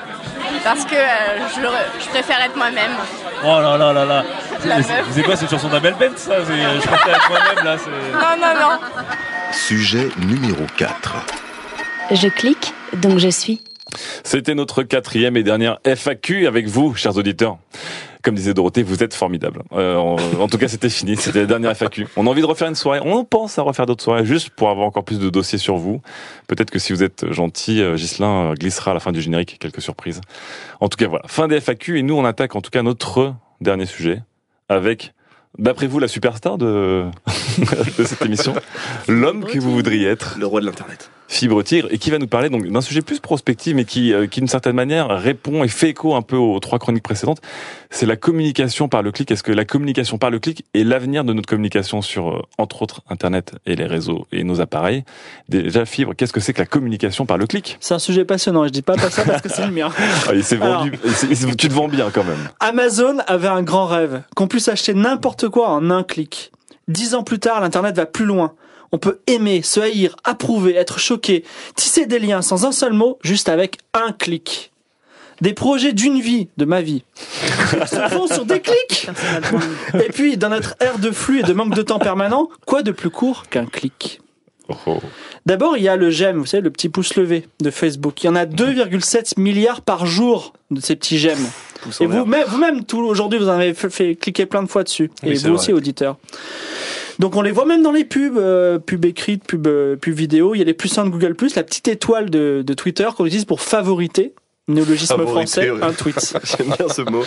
Parce 0.64 0.84
que 0.84 0.94
euh, 0.94 1.48
je, 1.54 1.60
je 2.04 2.08
préfère 2.08 2.40
être 2.42 2.56
moi-même. 2.56 2.92
Oh 3.44 3.60
là 3.60 3.76
là 3.76 3.92
là 3.92 4.04
là 4.04 4.24
C'est- 4.60 4.68
meuf. 4.68 5.06
C'est 5.12 5.22
quoi 5.22 5.36
cette 5.36 5.50
chanson 5.50 5.68
d'Abel 5.68 5.94
Bent 5.94 6.16
ça 6.16 6.40
Je 6.40 6.80
préfère 6.86 7.14
être 7.16 7.30
moi-même 7.30 7.64
là. 7.64 7.76
Non, 8.12 8.46
non, 8.46 8.54
non. 8.60 8.78
Sujet 9.52 10.08
numéro 10.18 10.64
4. 10.76 11.14
Je 12.10 12.28
clique, 12.28 12.72
donc 12.94 13.18
je 13.18 13.28
suis. 13.28 13.60
C'était 14.24 14.54
notre 14.54 14.82
quatrième 14.82 15.36
et 15.36 15.42
dernière 15.42 15.78
FAQ 15.84 16.46
avec 16.46 16.66
vous, 16.66 16.94
chers 16.94 17.16
auditeurs. 17.16 17.58
Comme 18.28 18.34
disait 18.34 18.52
Dorothée, 18.52 18.82
vous 18.82 19.02
êtes 19.02 19.14
formidables. 19.14 19.62
Euh, 19.72 19.96
en, 19.96 20.18
en 20.38 20.48
tout 20.48 20.58
cas, 20.58 20.68
c'était 20.68 20.90
fini. 20.90 21.16
C'était 21.16 21.40
la 21.40 21.46
dernière 21.46 21.74
FAQ. 21.74 22.08
On 22.14 22.26
a 22.26 22.30
envie 22.30 22.42
de 22.42 22.46
refaire 22.46 22.68
une 22.68 22.74
soirée. 22.74 23.00
On 23.02 23.24
pense 23.24 23.58
à 23.58 23.62
refaire 23.62 23.86
d'autres 23.86 24.04
soirées 24.04 24.26
juste 24.26 24.50
pour 24.50 24.68
avoir 24.68 24.86
encore 24.86 25.02
plus 25.02 25.18
de 25.18 25.30
dossiers 25.30 25.56
sur 25.56 25.76
vous. 25.76 26.02
Peut-être 26.46 26.70
que 26.70 26.78
si 26.78 26.92
vous 26.92 27.02
êtes 27.02 27.32
gentil, 27.32 27.80
euh, 27.80 27.94
Ghislain 27.94 28.50
euh, 28.50 28.54
glissera 28.54 28.90
à 28.90 28.94
la 28.94 29.00
fin 29.00 29.12
du 29.12 29.22
générique 29.22 29.56
quelques 29.58 29.80
surprises. 29.80 30.20
En 30.80 30.90
tout 30.90 30.98
cas, 30.98 31.06
voilà. 31.06 31.24
Fin 31.26 31.48
des 31.48 31.58
FAQ 31.58 32.00
et 32.00 32.02
nous, 32.02 32.18
on 32.18 32.26
attaque 32.26 32.54
en 32.54 32.60
tout 32.60 32.68
cas 32.68 32.82
notre 32.82 33.34
dernier 33.62 33.86
sujet 33.86 34.20
avec, 34.68 35.14
d'après 35.56 35.86
vous, 35.86 35.98
la 35.98 36.06
superstar 36.06 36.58
de, 36.58 37.06
de 37.98 38.04
cette 38.04 38.20
émission. 38.20 38.52
L'homme 39.08 39.46
que 39.46 39.58
vous 39.58 39.72
voudriez 39.72 40.06
être. 40.06 40.36
Le 40.38 40.44
roi 40.44 40.60
de 40.60 40.66
l'internet. 40.66 41.10
Fibre 41.30 41.62
Tigre, 41.62 41.88
et 41.90 41.98
qui 41.98 42.10
va 42.10 42.18
nous 42.18 42.26
parler 42.26 42.48
donc 42.48 42.66
d'un 42.66 42.80
sujet 42.80 43.02
plus 43.02 43.20
prospectif, 43.20 43.74
mais 43.74 43.84
qui, 43.84 44.14
euh, 44.14 44.26
qui 44.26 44.40
d'une 44.40 44.48
certaine 44.48 44.74
manière 44.74 45.08
répond 45.08 45.62
et 45.62 45.68
fait 45.68 45.90
écho 45.90 46.14
un 46.14 46.22
peu 46.22 46.36
aux 46.36 46.58
trois 46.58 46.78
chroniques 46.78 47.02
précédentes. 47.02 47.42
C'est 47.90 48.06
la 48.06 48.16
communication 48.16 48.88
par 48.88 49.02
le 49.02 49.12
clic. 49.12 49.30
Est-ce 49.30 49.42
que 49.42 49.52
la 49.52 49.66
communication 49.66 50.16
par 50.16 50.30
le 50.30 50.38
clic 50.38 50.64
est 50.72 50.84
l'avenir 50.84 51.24
de 51.24 51.34
notre 51.34 51.46
communication 51.46 52.00
sur, 52.00 52.30
euh, 52.30 52.42
entre 52.56 52.80
autres, 52.80 53.02
Internet 53.10 53.52
et 53.66 53.76
les 53.76 53.84
réseaux 53.84 54.26
et 54.32 54.42
nos 54.42 54.62
appareils? 54.62 55.04
Déjà, 55.50 55.84
Fibre, 55.84 56.14
qu'est-ce 56.16 56.32
que 56.32 56.40
c'est 56.40 56.54
que 56.54 56.60
la 56.60 56.66
communication 56.66 57.26
par 57.26 57.36
le 57.36 57.46
clic? 57.46 57.76
C'est 57.80 57.92
un 57.94 57.98
sujet 57.98 58.24
passionnant. 58.24 58.64
et 58.64 58.68
Je 58.68 58.72
dis 58.72 58.82
pas 58.82 58.96
ça 58.96 59.22
parce 59.24 59.42
que 59.42 59.50
c'est 59.50 59.66
le 59.66 59.72
mien. 59.72 59.90
Ah, 60.28 60.32
il 60.34 60.62
Alors. 60.62 60.84
vendu. 60.84 60.98
tu 61.56 61.68
te 61.68 61.72
vends 61.72 61.88
bien 61.88 62.10
quand 62.12 62.24
même. 62.24 62.48
Amazon 62.60 63.18
avait 63.26 63.48
un 63.48 63.62
grand 63.62 63.86
rêve, 63.86 64.22
qu'on 64.34 64.48
puisse 64.48 64.68
acheter 64.68 64.94
n'importe 64.94 65.48
quoi 65.48 65.68
en 65.68 65.90
un 65.90 66.02
clic. 66.02 66.52
Dix 66.88 67.14
ans 67.14 67.22
plus 67.22 67.38
tard, 67.38 67.60
l'Internet 67.60 67.94
va 67.96 68.06
plus 68.06 68.24
loin. 68.24 68.54
On 68.92 68.98
peut 68.98 69.20
aimer, 69.26 69.62
se 69.62 69.80
haïr, 69.80 70.16
approuver, 70.24 70.74
être 70.74 70.98
choqué, 70.98 71.44
tisser 71.74 72.06
des 72.06 72.18
liens 72.18 72.42
sans 72.42 72.64
un 72.64 72.72
seul 72.72 72.92
mot, 72.92 73.18
juste 73.22 73.48
avec 73.48 73.78
un 73.94 74.12
clic. 74.12 74.72
Des 75.40 75.52
projets 75.52 75.92
d'une 75.92 76.20
vie, 76.20 76.48
de 76.56 76.64
ma 76.64 76.80
vie, 76.80 77.04
se 77.86 78.08
font 78.10 78.26
sur 78.26 78.44
des 78.44 78.60
clics. 78.60 79.08
Et 79.94 80.10
puis, 80.12 80.36
dans 80.36 80.48
notre 80.48 80.74
ère 80.80 80.98
de 80.98 81.10
flux 81.12 81.40
et 81.40 81.42
de 81.44 81.52
manque 81.52 81.74
de 81.74 81.82
temps 81.82 82.00
permanent, 82.00 82.48
quoi 82.66 82.82
de 82.82 82.90
plus 82.90 83.10
court 83.10 83.44
qu'un 83.48 83.66
clic? 83.66 84.20
D'abord, 85.46 85.76
il 85.76 85.82
y 85.82 85.88
a 85.88 85.96
le 85.96 86.10
j'aime, 86.10 86.38
vous 86.38 86.46
savez, 86.46 86.62
le 86.62 86.70
petit 86.70 86.88
pouce 86.88 87.14
levé 87.14 87.46
de 87.60 87.70
Facebook. 87.70 88.22
Il 88.22 88.26
y 88.26 88.28
en 88.30 88.36
a 88.36 88.44
2,7 88.44 89.40
milliards 89.40 89.80
par 89.80 90.06
jour 90.06 90.52
de 90.70 90.80
ces 90.80 90.96
petits 90.96 91.18
j'aime. 91.18 91.38
Et 92.00 92.06
vous-même, 92.06 92.44
vous-même, 92.48 92.84
tout 92.84 92.98
aujourd'hui, 92.98 93.38
vous 93.38 93.48
en 93.48 93.52
avez 93.52 93.72
fait, 93.72 93.88
fait 93.88 94.14
cliquer 94.14 94.46
plein 94.46 94.62
de 94.62 94.68
fois 94.68 94.82
dessus. 94.82 95.10
Oui, 95.22 95.30
et 95.30 95.34
vous 95.34 95.40
vrai. 95.40 95.50
aussi, 95.50 95.72
auditeurs. 95.72 96.16
Donc 97.18 97.34
on 97.34 97.42
les 97.42 97.50
voit 97.50 97.66
même 97.66 97.82
dans 97.82 97.92
les 97.92 98.04
pubs, 98.04 98.36
euh, 98.36 98.78
pubs 98.78 99.04
écrites, 99.04 99.44
pubs, 99.44 99.66
euh, 99.66 99.96
pubs 99.96 100.14
vidéo. 100.14 100.54
Il 100.54 100.58
y 100.58 100.62
a 100.62 100.64
les 100.64 100.74
plus 100.74 100.88
de 101.04 101.10
Google+, 101.10 101.34
la 101.56 101.64
petite 101.64 101.88
étoile 101.88 102.30
de, 102.30 102.62
de 102.64 102.74
Twitter 102.74 103.08
qu'on 103.16 103.26
utilise 103.26 103.44
pour 103.44 103.60
favoriter, 103.60 104.34
néologisme 104.68 105.26
français, 105.26 105.70
un 105.82 105.92
tweet. 105.92 106.34
J'aime 106.44 106.68
bien 106.78 106.88
ce 106.88 107.02
mot. 107.02 107.24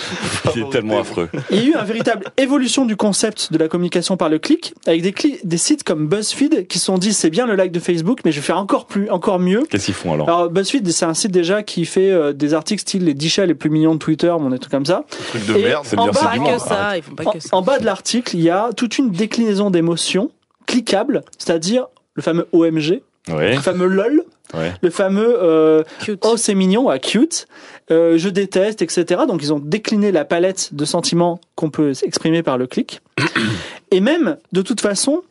Il 0.55 0.61
est 0.63 0.69
tellement 0.69 0.99
affreux. 0.99 1.29
Il 1.49 1.57
y 1.57 1.59
a 1.59 1.63
eu 1.63 1.73
une 1.79 1.85
véritable 1.85 2.25
évolution 2.37 2.85
du 2.85 2.95
concept 2.95 3.51
de 3.51 3.57
la 3.57 3.67
communication 3.67 4.17
par 4.17 4.29
le 4.29 4.39
clic, 4.39 4.73
avec 4.87 5.01
des, 5.01 5.11
cli- 5.11 5.39
des 5.43 5.57
sites 5.57 5.83
comme 5.83 6.07
BuzzFeed 6.07 6.67
qui 6.67 6.79
se 6.79 6.85
sont 6.85 6.97
dit 6.97 7.13
c'est 7.13 7.29
bien 7.29 7.45
le 7.47 7.55
like 7.55 7.71
de 7.71 7.79
Facebook, 7.79 8.19
mais 8.25 8.31
je 8.31 8.37
vais 8.39 8.45
faire 8.45 8.57
encore 8.57 8.85
plus, 8.85 9.09
encore 9.09 9.39
mieux. 9.39 9.63
Qu'est-ce 9.69 9.85
qu'ils 9.85 9.93
font 9.93 10.13
alors? 10.13 10.27
Alors 10.29 10.49
BuzzFeed, 10.49 10.89
c'est 10.91 11.05
un 11.05 11.13
site 11.13 11.31
déjà 11.31 11.63
qui 11.63 11.85
fait 11.85 12.11
euh, 12.11 12.33
des 12.33 12.53
articles 12.53 12.81
style 12.81 13.05
les 13.05 13.13
10 13.13 13.29
chats 13.29 13.45
les 13.45 13.55
plus 13.55 13.69
mignons 13.69 13.93
de 13.95 13.99
Twitter, 13.99 14.33
bon, 14.39 14.49
des 14.49 14.59
trucs 14.59 14.71
comme 14.71 14.85
ça. 14.85 15.03
Truc 15.29 15.45
de 15.47 15.55
Et 15.55 15.63
merde. 15.63 15.85
en 15.97 16.03
bien, 16.03 16.11
bas- 16.11 16.19
c'est 16.33 16.39
que 16.39 16.59
ça, 16.59 16.97
ils 16.97 17.03
font 17.03 17.15
pas 17.15 17.23
en, 17.25 17.31
que 17.31 17.39
ça. 17.39 17.49
en 17.55 17.61
bas 17.61 17.79
de 17.79 17.85
l'article, 17.85 18.35
il 18.35 18.41
y 18.43 18.49
a 18.49 18.69
toute 18.75 18.97
une 18.97 19.09
déclinaison 19.11 19.69
d'émotions 19.71 20.31
cliquables, 20.67 21.23
c'est-à-dire 21.37 21.87
le 22.13 22.21
fameux 22.21 22.47
OMG, 22.51 23.01
Ouais. 23.29 23.55
le 23.55 23.61
fameux 23.61 23.85
LOL, 23.87 24.23
Ouais. 24.53 24.73
le 24.81 24.89
fameux 24.89 25.41
euh, 25.41 25.83
Cute. 25.99 26.23
oh 26.25 26.37
c'est 26.37 26.55
mignon, 26.55 26.89
ah, 26.89 26.99
cute, 26.99 27.47
euh, 27.89 28.17
je 28.17 28.29
déteste, 28.29 28.81
etc. 28.81 29.21
Donc 29.27 29.41
ils 29.43 29.53
ont 29.53 29.59
décliné 29.59 30.11
la 30.11 30.25
palette 30.25 30.73
de 30.73 30.85
sentiments 30.85 31.39
qu'on 31.55 31.69
peut 31.69 31.93
exprimer 32.03 32.43
par 32.43 32.57
le 32.57 32.67
clic. 32.67 33.01
Et 33.91 33.99
même, 33.99 34.37
de 34.51 34.61
toute 34.61 34.81
façon, 34.81 35.21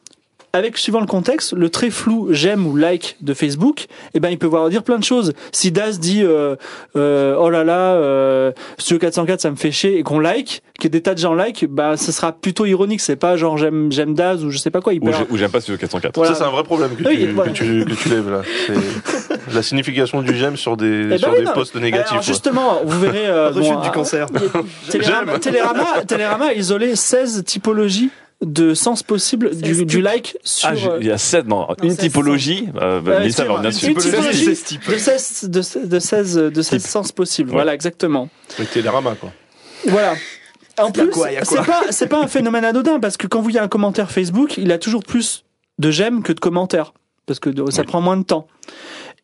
avec 0.53 0.77
suivant 0.79 1.01
le 1.01 1.07
contexte, 1.07 1.53
le 1.53 1.69
très 1.71 1.91
flou 1.91 2.29
j'aime 2.31 2.67
ou 2.67 2.75
like 2.77 3.17
de 3.21 3.35
Facebook, 3.35 3.87
eh 4.15 4.21
ben 4.21 4.31
il 4.31 4.39
peut 4.39 4.47
vouloir 4.47 4.69
dire 4.69 4.83
plein 4.83 4.99
de 4.99 5.05
choses. 5.05 5.33
Si 5.53 5.71
Daz 5.71 6.01
dit 6.01 6.23
euh, 6.25 6.57
euh, 6.97 7.37
oh 7.39 7.51
là 7.51 7.63
là, 7.65 7.95
euh, 7.95 8.51
Studio 8.79 8.99
404 8.99 9.41
ça 9.41 9.51
me 9.51 9.57
fait 9.57 9.71
chier 9.71 9.99
et 9.99 10.03
qu'on 10.03 10.19
like, 10.19 10.63
que 10.81 10.89
des 10.89 11.01
tas 11.03 11.15
de 11.15 11.19
gens 11.21 11.35
like, 11.35 11.67
bah 11.69 11.97
ce 11.97 12.11
sera 12.11 12.33
plutôt 12.33 12.67
ironique. 12.67 13.01
C'est 13.01 13.17
pas 13.17 13.37
genre 13.37 13.57
j'aime 13.59 13.93
j'aime 13.93 14.15
Daz 14.15 14.45
ou 14.45 14.51
je 14.51 14.59
sais 14.59 14.71
pas 14.71 14.81
quoi. 14.81 14.93
Il 14.93 15.01
Ou 15.03 15.11
ou 15.31 15.37
j'aime 15.37 15.51
pas 15.51 15.61
Studio 15.61 15.79
404. 15.79 16.17
Voilà. 16.17 16.33
Ça, 16.35 16.41
c'est 16.41 16.45
un 16.49 16.51
vrai 16.53 16.65
problème 16.65 16.97
que, 16.97 17.05
Oui, 17.07 17.19
tu, 17.19 17.27
voilà. 17.29 17.53
que, 17.53 17.57
tu, 17.57 17.85
que 17.85 17.95
tu 17.95 18.09
lèves 18.09 18.31
là. 18.31 18.43
C'est 18.67 19.55
la 19.55 19.63
signification 19.63 20.23
du 20.23 20.37
j'aime 20.37 20.57
sur 20.57 20.77
des, 20.77 21.03
Eh 21.05 21.07
ben 21.07 21.19
sur 21.19 21.31
oui, 21.31 21.39
des 21.39 21.45
non. 21.45 21.53
posts 21.53 21.77
négatifs. 21.77 22.11
Alors 22.13 22.23
justement, 22.23 22.81
vous 22.85 22.99
verrez. 23.01 23.27
euh, 23.29 23.51
Rechute 23.51 23.75
bon, 23.75 23.81
du 23.83 23.89
ah, 23.89 23.95
cancer. 23.95 24.27
Télérama, 24.91 25.39
Télérama, 25.39 25.87
Télérama 26.07 26.47
a 26.47 26.53
isolé 26.55 26.97
16 26.97 27.45
typologies 27.45 28.11
de 28.43 28.74
sens 28.74 29.03
possibles 29.03 29.55
du, 29.55 29.84
du 29.84 30.01
like 30.01 30.38
sur. 30.43 30.68
Ah, 30.68 30.97
il 31.01 31.07
y 31.07 31.11
a 31.11 31.18
sept, 31.18 31.47
non, 31.47 31.68
une 31.82 31.91
c'est 31.91 32.09
typologie. 32.09 32.68
Euh, 32.76 33.01
Mélissa 33.03 33.45
va 33.45 33.55
revenir 33.55 33.70
une 33.70 33.95
dessus. 33.95 34.11
typologie 34.11 34.57
ce 34.57 34.64
type. 34.64 34.88
de 34.88 34.97
16, 34.97 35.51
de, 35.51 35.62
16 35.62 35.88
de 35.88 35.99
16, 35.99 36.34
de 36.36 36.62
16 36.62 36.84
sens 36.84 37.12
possibles. 37.12 37.51
Ouais. 37.51 37.57
Voilà, 37.57 37.74
exactement. 37.74 38.28
Avec 38.59 38.70
Télérama, 38.70 39.14
quoi. 39.14 39.32
Voilà. 39.86 40.14
En 40.78 40.91
plus, 40.91 41.11
c'est 41.43 41.66
pas, 41.66 41.82
c'est 41.91 42.07
pas 42.07 42.22
un 42.22 42.26
phénomène 42.26 42.64
anodin 42.64 43.01
parce 43.01 43.16
que 43.16 43.26
quand 43.26 43.43
vous 43.43 43.51
y 43.51 43.59
a 43.59 43.62
un 43.62 43.68
commentaire 43.68 44.11
Facebook, 44.11 44.57
il 44.57 44.72
a 44.72 44.78
toujours 44.78 45.05
plus 45.05 45.45
de 45.78 45.91
j'aime 45.91 46.22
que 46.22 46.32
de 46.32 46.41
commentaires 46.41 46.95
parce 47.26 47.38
que 47.38 47.51
ça 47.70 47.84
prend 47.84 48.01
moins 48.01 48.16
de 48.16 48.24
temps. 48.24 48.47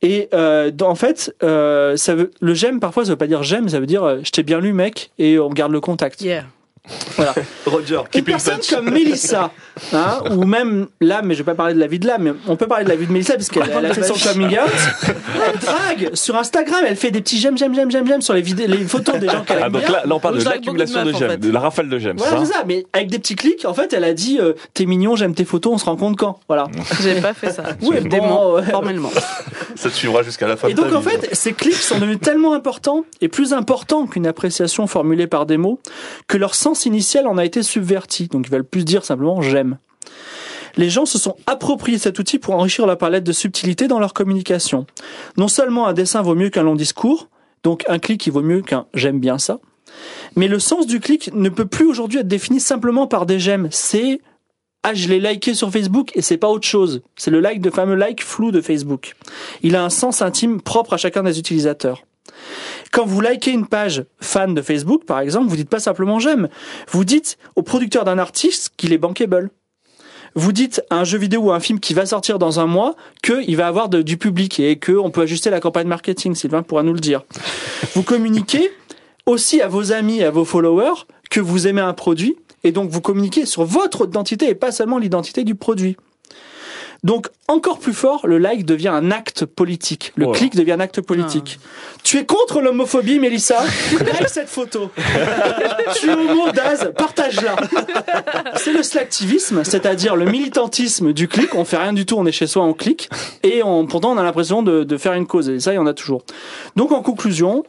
Et 0.03 0.29
euh, 0.35 0.71
en 0.83 0.95
fait, 0.95 1.35
euh, 1.43 1.97
ça 1.97 2.15
veut, 2.15 2.31
le 2.41 2.55
j'aime 2.55 2.81
parfois 2.81 3.05
ça 3.05 3.13
veut 3.13 3.17
pas 3.17 3.27
dire 3.27 3.43
j'aime, 3.43 3.69
ça 3.69 3.81
veut 3.81 3.87
dire 3.87 4.05
euh, 4.05 4.21
je 4.23 4.31
t'ai 4.31 4.43
bien 4.43 4.61
lu 4.61 4.73
mec 4.73 5.11
et 5.19 5.39
on 5.39 5.49
garde 5.49 5.73
le 5.73 5.81
contact. 5.81 6.21
Yeah. 6.21 6.45
Voilà. 7.17 7.35
Roger. 7.67 8.01
Une 8.15 8.23
personne 8.25 8.59
comme 8.71 8.91
Mélissa, 8.91 9.51
hein, 9.93 10.19
ou 10.31 10.45
même 10.45 10.87
là, 11.01 11.21
mais 11.23 11.35
je 11.35 11.41
vais 11.41 11.45
pas 11.45 11.55
parler 11.55 11.75
de 11.75 11.81
la 11.81 11.87
vie 11.87 11.99
de 11.99 12.07
là, 12.07 12.17
mais 12.19 12.33
on 12.47 12.57
peut 12.57 12.67
parler 12.67 12.85
de 12.85 12.89
la 12.91 12.97
vie 12.97 13.07
de 13.07 13.13
Mélissa 13.13 13.35
parce 13.35 13.49
qu'elle 13.49 13.65
elle 13.77 13.87
a 13.87 13.95
fait 13.95 14.03
son 14.05 14.15
coming 14.15 14.57
out. 14.59 14.71
Elle 15.47 15.59
drague 15.59 16.15
sur 16.15 16.37
Instagram, 16.37 16.85
elle 16.87 16.97
fait 16.97 17.11
des 17.11 17.21
petits 17.21 17.39
j'aime, 17.39 17.59
j'aime, 17.59 17.75
j'aime, 17.75 17.91
j'aime, 17.91 18.07
j'aime 18.07 18.23
sur 18.23 18.35
les 18.35 18.43
vidéos, 18.43 18.67
les 18.69 18.79
photos 18.85 19.19
des 19.19 19.29
gens 19.29 19.43
qu'elle 19.43 19.59
Ah, 19.63 19.67
aime 19.67 19.73
donc 19.73 19.83
bien. 19.83 19.91
là, 19.93 20.03
là, 20.07 20.15
on 20.15 20.21
parle 20.21 20.37
Donc, 20.37 20.45
de 20.45 20.49
l'accumulation 20.51 21.05
de 21.05 21.13
en 21.13 21.19
j'aime, 21.19 21.31
fait. 21.33 21.37
de 21.39 21.51
la 21.51 21.61
rafale 21.61 21.89
de 21.89 21.99
j'aime, 21.99 22.17
Voilà, 22.19 22.39
c'est 22.39 22.47
c'est 22.47 22.53
ça 22.53 22.59
ça, 22.61 22.65
mais 22.67 22.87
avec 22.93 23.11
des 23.11 23.19
petits 23.19 23.37
clics, 23.37 23.65
en 23.65 23.75
fait, 23.75 23.93
elle 23.93 24.05
a 24.05 24.13
dit 24.15 24.39
euh, 24.41 24.53
T'es 24.75 24.87
mignon, 24.87 25.17
j'aime 25.17 25.35
tes 25.35 25.45
photos, 25.45 25.75
on 25.75 25.79
se 25.79 25.85
rend 25.85 25.97
compte 25.97 26.17
quand? 26.17 26.39
Voilà. 26.49 26.69
J'ai 27.03 27.21
pas 27.21 27.35
fait 27.35 27.51
ça. 27.51 27.65
Oui, 27.83 28.01
Des 28.01 28.19
bon, 28.21 28.27
mots, 28.29 28.57
ouais. 28.57 28.63
formellement. 28.65 29.11
Ça 29.77 29.91
te 29.91 29.95
suivra 29.95 30.23
jusqu'à 30.23 30.47
la 30.49 30.57
fin 30.57 30.69
Et 30.69 30.75
de 30.75 30.81
ta 30.81 30.87
donc, 30.89 30.95
en 30.97 31.01
vie, 31.01 31.11
fait, 31.11 31.35
ces 31.35 31.53
clics 31.53 31.75
sont 31.75 31.99
devenus 31.99 32.19
tellement 32.21 32.55
importants 32.55 33.05
et 33.21 33.29
plus 33.29 33.53
importants 33.53 34.07
qu'une 34.07 34.27
appréciation 34.27 34.87
formulée 34.87 35.27
par 35.27 35.45
des 35.45 35.59
mots 35.59 35.81
que 36.29 36.39
leur 36.39 36.55
sens 36.55 36.76
initial 36.85 37.27
en 37.27 37.39
a 37.39 37.45
été 37.45 37.63
subverti. 37.63 38.29
Donc, 38.29 38.47
ils 38.47 38.53
veulent 38.53 38.65
plus 38.65 38.85
dire 38.85 39.05
simplement 39.05 39.41
j'aime. 39.41 39.79
Les 40.77 40.91
gens 40.91 41.07
se 41.07 41.19
sont 41.19 41.37
appropriés 41.47 41.99
cet 41.99 42.19
outil 42.19 42.39
pour 42.39 42.55
enrichir 42.55 42.87
la 42.87 42.97
palette 42.97 43.25
de 43.25 43.33
subtilité 43.33 43.89
dans 43.89 43.99
leur 43.99 44.13
communication. 44.13 44.87
Non 45.39 45.49
seulement 45.49 45.87
un 45.87 45.95
dessin 45.95 46.21
vaut 46.21 46.35
mieux 46.35 46.51
qu'un 46.51 46.65
long 46.65 46.75
discours, 46.75 47.29
donc 47.63 47.85
un 47.89 47.99
clic 47.99 48.27
il 48.27 48.33
vaut 48.33 48.43
mieux 48.43 48.61
qu'un 48.61 48.87
j'aime 48.93 49.19
bien 49.19 49.39
ça, 49.39 49.59
mais 50.35 50.49
le 50.49 50.59
sens 50.59 50.87
du 50.87 51.01
clic 51.01 51.31
ne 51.33 51.49
peut 51.49 51.67
plus 51.67 51.87
aujourd'hui 51.87 52.19
être 52.19 52.29
défini 52.29 52.61
simplement 52.61 53.07
par 53.07 53.25
des 53.25 53.39
j'aime. 53.39 53.69
C'est 53.71 54.21
ah 54.83 54.95
je 54.95 55.09
l'ai 55.09 55.19
liké 55.19 55.55
sur 55.55 55.73
Facebook 55.73 56.13
et 56.15 56.23
c'est 56.23 56.37
pas 56.37 56.49
autre 56.49 56.67
chose. 56.67 57.03
C'est 57.17 57.33
le 57.33 57.41
like 57.41 57.61
de 57.61 57.71
fameux 57.71 57.97
like 57.97 58.23
flou 58.23 58.53
de 58.53 58.61
Facebook. 58.61 59.17
Il 59.63 59.75
a 59.75 59.83
un 59.83 59.91
sens 59.91 60.23
intime 60.23 60.61
propre 60.61 60.93
à 60.93 60.97
chacun 60.97 61.25
des 61.25 61.41
utilisateurs. 61.41 62.05
Quand 62.93 63.05
vous 63.05 63.21
likez 63.21 63.51
une 63.51 63.67
page 63.67 64.05
fan 64.21 64.55
de 64.55 64.63
Facebook, 64.63 65.05
par 65.05 65.21
exemple, 65.21 65.49
vous 65.49 65.57
dites 65.57 65.69
pas 65.69 65.81
simplement 65.81 66.19
j'aime. 66.19 66.49
Vous 66.91 67.05
dites 67.05 67.39
au 67.57 67.63
producteur 67.63 68.05
d'un 68.05 68.19
artiste 68.19 68.73
qu'il 68.77 68.93
est 68.93 68.99
bankable. 68.99 69.51
Vous 70.35 70.53
dites 70.53 70.83
à 70.91 70.97
un 70.97 71.05
jeu 71.05 71.17
vidéo 71.17 71.45
ou 71.45 71.51
à 71.51 71.57
un 71.57 71.61
film 71.61 71.81
qui 71.81 71.95
va 71.95 72.05
sortir 72.05 72.39
dans 72.39 72.61
un 72.61 72.67
mois 72.67 72.95
qu'il 73.23 73.57
va 73.57 73.67
avoir 73.67 73.89
du 73.89 74.19
public 74.19 74.61
et 74.61 74.79
qu'on 74.79 75.11
peut 75.11 75.23
ajuster 75.23 75.49
la 75.49 75.61
campagne 75.61 75.89
marketing. 75.89 76.35
Sylvain 76.35 76.63
pourra 76.63 76.83
nous 76.83 76.93
le 76.93 77.01
dire. 77.01 77.23
Vous 77.95 78.03
communiquez 78.03 78.71
aussi 79.25 79.63
à 79.63 79.69
vos 79.69 79.93
amis 79.93 80.19
et 80.19 80.25
à 80.25 80.31
vos 80.31 80.45
followers 80.45 81.07
que 81.31 81.41
vous 81.41 81.67
aimez 81.67 81.81
un 81.81 81.95
produit 81.95 82.37
et 82.65 82.73
donc 82.73 82.91
vous 82.91 83.01
communiquez 83.01 83.47
sur 83.47 83.65
votre 83.65 84.07
identité 84.07 84.49
et 84.51 84.55
pas 84.55 84.73
seulement 84.73 84.99
l'identité 84.99 85.43
du 85.43 85.55
produit. 85.55 85.97
Donc 87.07 87.29
encore 87.47 87.79
plus 87.79 87.93
fort, 87.93 88.27
le 88.27 88.37
like 88.39 88.65
devient 88.67 88.89
un 88.89 89.13
acte 89.13 89.45
politique. 89.45 90.13
Le 90.17 90.27
Oh. 90.27 90.33
clic 90.33 90.57
devient 90.57 90.73
un 90.73 90.81
acte 90.81 91.01
politique. 91.01 91.61
Tu 92.03 92.19
es 92.19 92.25
contre 92.27 92.61
l'homophobie, 92.61 93.21
Mélissa 93.21 93.63
Like 94.01 94.29
cette 94.29 94.49
photo. 94.49 94.91
tu 96.01 96.11
es 96.11 96.13
homo, 96.13 96.51
Daz 96.51 96.91
Partage-la. 96.99 97.55
C'est 98.57 98.73
le 98.73 98.83
slacktivisme, 98.83 99.63
c'est-à-dire 99.63 100.17
le 100.17 100.25
militantisme 100.25 101.13
du 101.13 101.29
clic. 101.29 101.55
On 101.55 101.65
fait 101.65 101.77
rien 101.77 101.93
du 101.93 102.07
tout, 102.07 102.17
on 102.19 102.27
est 102.27 102.33
chez 102.33 102.49
soi, 102.49 102.65
on 102.65 102.73
clique. 102.75 103.09
Et 103.45 103.63
on, 103.63 103.87
pourtant, 103.87 104.11
on 104.11 104.19
a 104.19 104.25
l'impression 104.25 104.65
de, 104.65 104.83
de 104.83 104.97
faire 104.97 105.13
une 105.13 105.29
cause. 105.29 105.49
Et 105.49 105.61
ça, 105.61 105.73
il 105.73 105.77
y 105.77 105.79
en 105.79 105.87
a 105.87 105.95
toujours. 105.95 106.23
Donc 106.75 106.91
en 106.91 107.03
conclusion, 107.03 107.63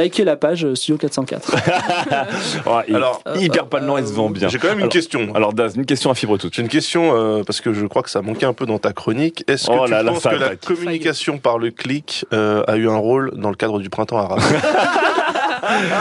likez 0.00 0.24
la 0.24 0.36
page 0.36 0.64
euh, 0.64 0.74
Studio 0.74 0.96
404. 0.98 1.50
Ouais, 2.66 2.84
il- 2.88 2.96
Alors, 2.96 3.22
hyper 3.36 3.66
palement, 3.66 3.98
il 3.98 4.06
se 4.06 4.12
vend 4.12 4.30
bien. 4.30 4.48
J'ai 4.48 4.58
quand 4.58 4.68
même 4.68 4.78
une 4.78 4.82
Alors- 4.84 4.92
question. 4.92 5.28
Alors, 5.34 5.52
Daz, 5.52 5.76
une 5.76 5.86
question 5.86 6.10
à 6.10 6.14
fibre 6.14 6.36
toute. 6.38 6.54
J'ai 6.54 6.62
une 6.62 6.68
question 6.68 7.10
euh, 7.14 7.42
parce 7.44 7.60
que 7.60 7.72
je 7.72 7.86
crois 7.86 8.02
que 8.02 8.10
ça 8.10 8.22
manquait 8.22 8.46
un 8.46 8.52
peu 8.52 8.66
dans 8.66 8.78
ta 8.78 8.92
chronique. 8.92 9.44
Est-ce 9.48 9.66
que 9.66 9.72
Oh 9.72 9.84
tu 9.86 9.90
là 9.90 10.04
penses 10.04 10.22
que 10.22 10.34
la 10.34 10.56
communication 10.56 11.38
par 11.38 11.58
le 11.58 11.70
clic 11.70 12.24
euh, 12.32 12.62
a 12.66 12.76
eu 12.76 12.88
un 12.88 12.96
rôle 12.96 13.32
dans 13.36 13.50
le 13.50 13.56
cadre 13.56 13.78
du 13.78 13.90
printemps 13.90 14.18
arabe? 14.18 14.40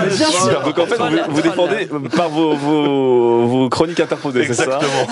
Bien 0.08 0.28
sûr. 0.28 0.62
Donc 0.64 0.78
en 0.80 0.86
fait, 0.86 0.96
vous, 0.98 1.18
vous 1.36 1.42
défendez 1.42 1.90
par 2.16 2.30
vos, 2.30 2.56
vos, 2.56 3.46
vos 3.48 3.70
chroniques 3.70 4.00
interposées, 4.00 4.46
c'est 4.46 4.54
ça 4.54 4.64
Exactement. 4.64 5.08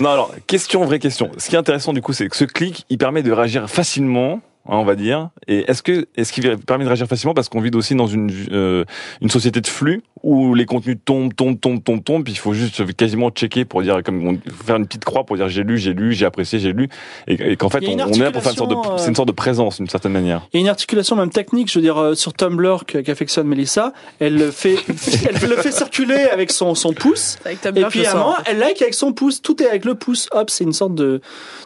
Non, 0.00 0.10
alors, 0.10 0.32
question, 0.46 0.84
vraie 0.84 0.98
question. 0.98 1.30
Ce 1.38 1.48
qui 1.48 1.54
est 1.54 1.58
intéressant 1.58 1.92
du 1.92 2.00
coup, 2.02 2.12
c'est 2.12 2.28
que 2.28 2.36
ce 2.36 2.44
clic, 2.44 2.84
il 2.90 2.98
permet 2.98 3.22
de 3.22 3.30
réagir 3.32 3.68
facilement 3.68 4.40
hein, 4.66 4.76
on 4.76 4.84
va 4.84 4.94
dire. 4.94 5.30
Et 5.46 5.70
est-ce 5.70 5.82
que 5.82 6.06
est-ce 6.16 6.32
qu'il 6.32 6.56
permet 6.58 6.84
de 6.84 6.88
réagir 6.88 7.06
facilement 7.06 7.34
parce 7.34 7.48
qu'on 7.48 7.60
vit 7.60 7.70
aussi 7.74 7.94
dans 7.94 8.06
une 8.06 8.30
euh, 8.52 8.84
une 9.20 9.30
société 9.30 9.60
de 9.60 9.66
flux 9.66 10.02
où 10.22 10.54
les 10.54 10.64
contenus 10.64 10.96
tombent, 11.04 11.34
tombent, 11.34 11.60
tombent, 11.60 11.82
tombent, 11.82 12.02
tombent, 12.02 12.24
puis 12.24 12.32
il 12.32 12.38
faut 12.38 12.54
juste 12.54 12.94
quasiment 12.96 13.30
checker 13.30 13.64
pour 13.66 13.82
dire 13.82 14.02
comme 14.02 14.26
on- 14.26 14.38
faire 14.64 14.76
une 14.76 14.86
petite 14.86 15.04
croix 15.04 15.24
pour 15.24 15.36
dire 15.36 15.48
j'ai 15.48 15.64
lu, 15.64 15.76
j'ai 15.76 15.92
lu, 15.92 16.14
j'ai 16.14 16.24
apprécié, 16.24 16.58
j'ai 16.58 16.72
lu, 16.72 16.88
et, 17.26 17.52
et 17.52 17.56
qu'en 17.56 17.68
fait 17.68 17.84
on, 17.86 17.90
est 18.12 18.18
là 18.18 18.30
pour 18.30 18.42
faire 18.42 18.52
une 18.52 18.58
sorte 18.58 18.70
de 18.70 18.76
c'est 18.98 19.08
une 19.08 19.14
sorte 19.14 19.28
de 19.28 19.34
présence 19.34 19.76
d'une 19.76 19.88
certaine 19.88 20.12
manière. 20.12 20.48
Il 20.52 20.56
y 20.56 20.60
a 20.60 20.62
une 20.62 20.68
articulation 20.70 21.16
même 21.16 21.30
technique, 21.30 21.70
je 21.70 21.78
veux 21.78 21.82
dire, 21.82 21.98
euh, 21.98 22.14
sur 22.14 22.32
Tumblr 22.32 22.84
qu'affectionne 22.86 23.46
Mélissa. 23.46 23.92
Elle 24.18 24.36
le 24.36 24.50
fait, 24.50 24.76
elle 25.28 25.48
le 25.48 25.56
fait 25.56 25.72
circuler 25.72 26.20
avec 26.32 26.50
son, 26.50 26.74
son 26.74 26.92
pouce. 26.92 27.36
Avec 27.44 27.60
Tumblr, 27.60 27.82
Et 27.82 27.88
puis 27.88 28.06
à 28.06 28.12
un 28.12 28.18
moment, 28.18 28.36
elle 28.46 28.58
like 28.58 28.80
avec 28.80 28.94
son 28.94 29.12
pouce. 29.12 29.42
Tout 29.42 29.62
est 29.62 29.68
avec 29.68 29.84
le 29.84 29.94
pouce. 29.94 30.28
Hop, 30.32 30.48
c'est 30.50 30.64
une 30.64 30.72
sorte 30.72 30.94
de, 30.94 31.20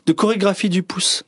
de 0.06 0.12
chorégraphie 0.12 0.68
du 0.68 0.82
pouce. 0.82 1.24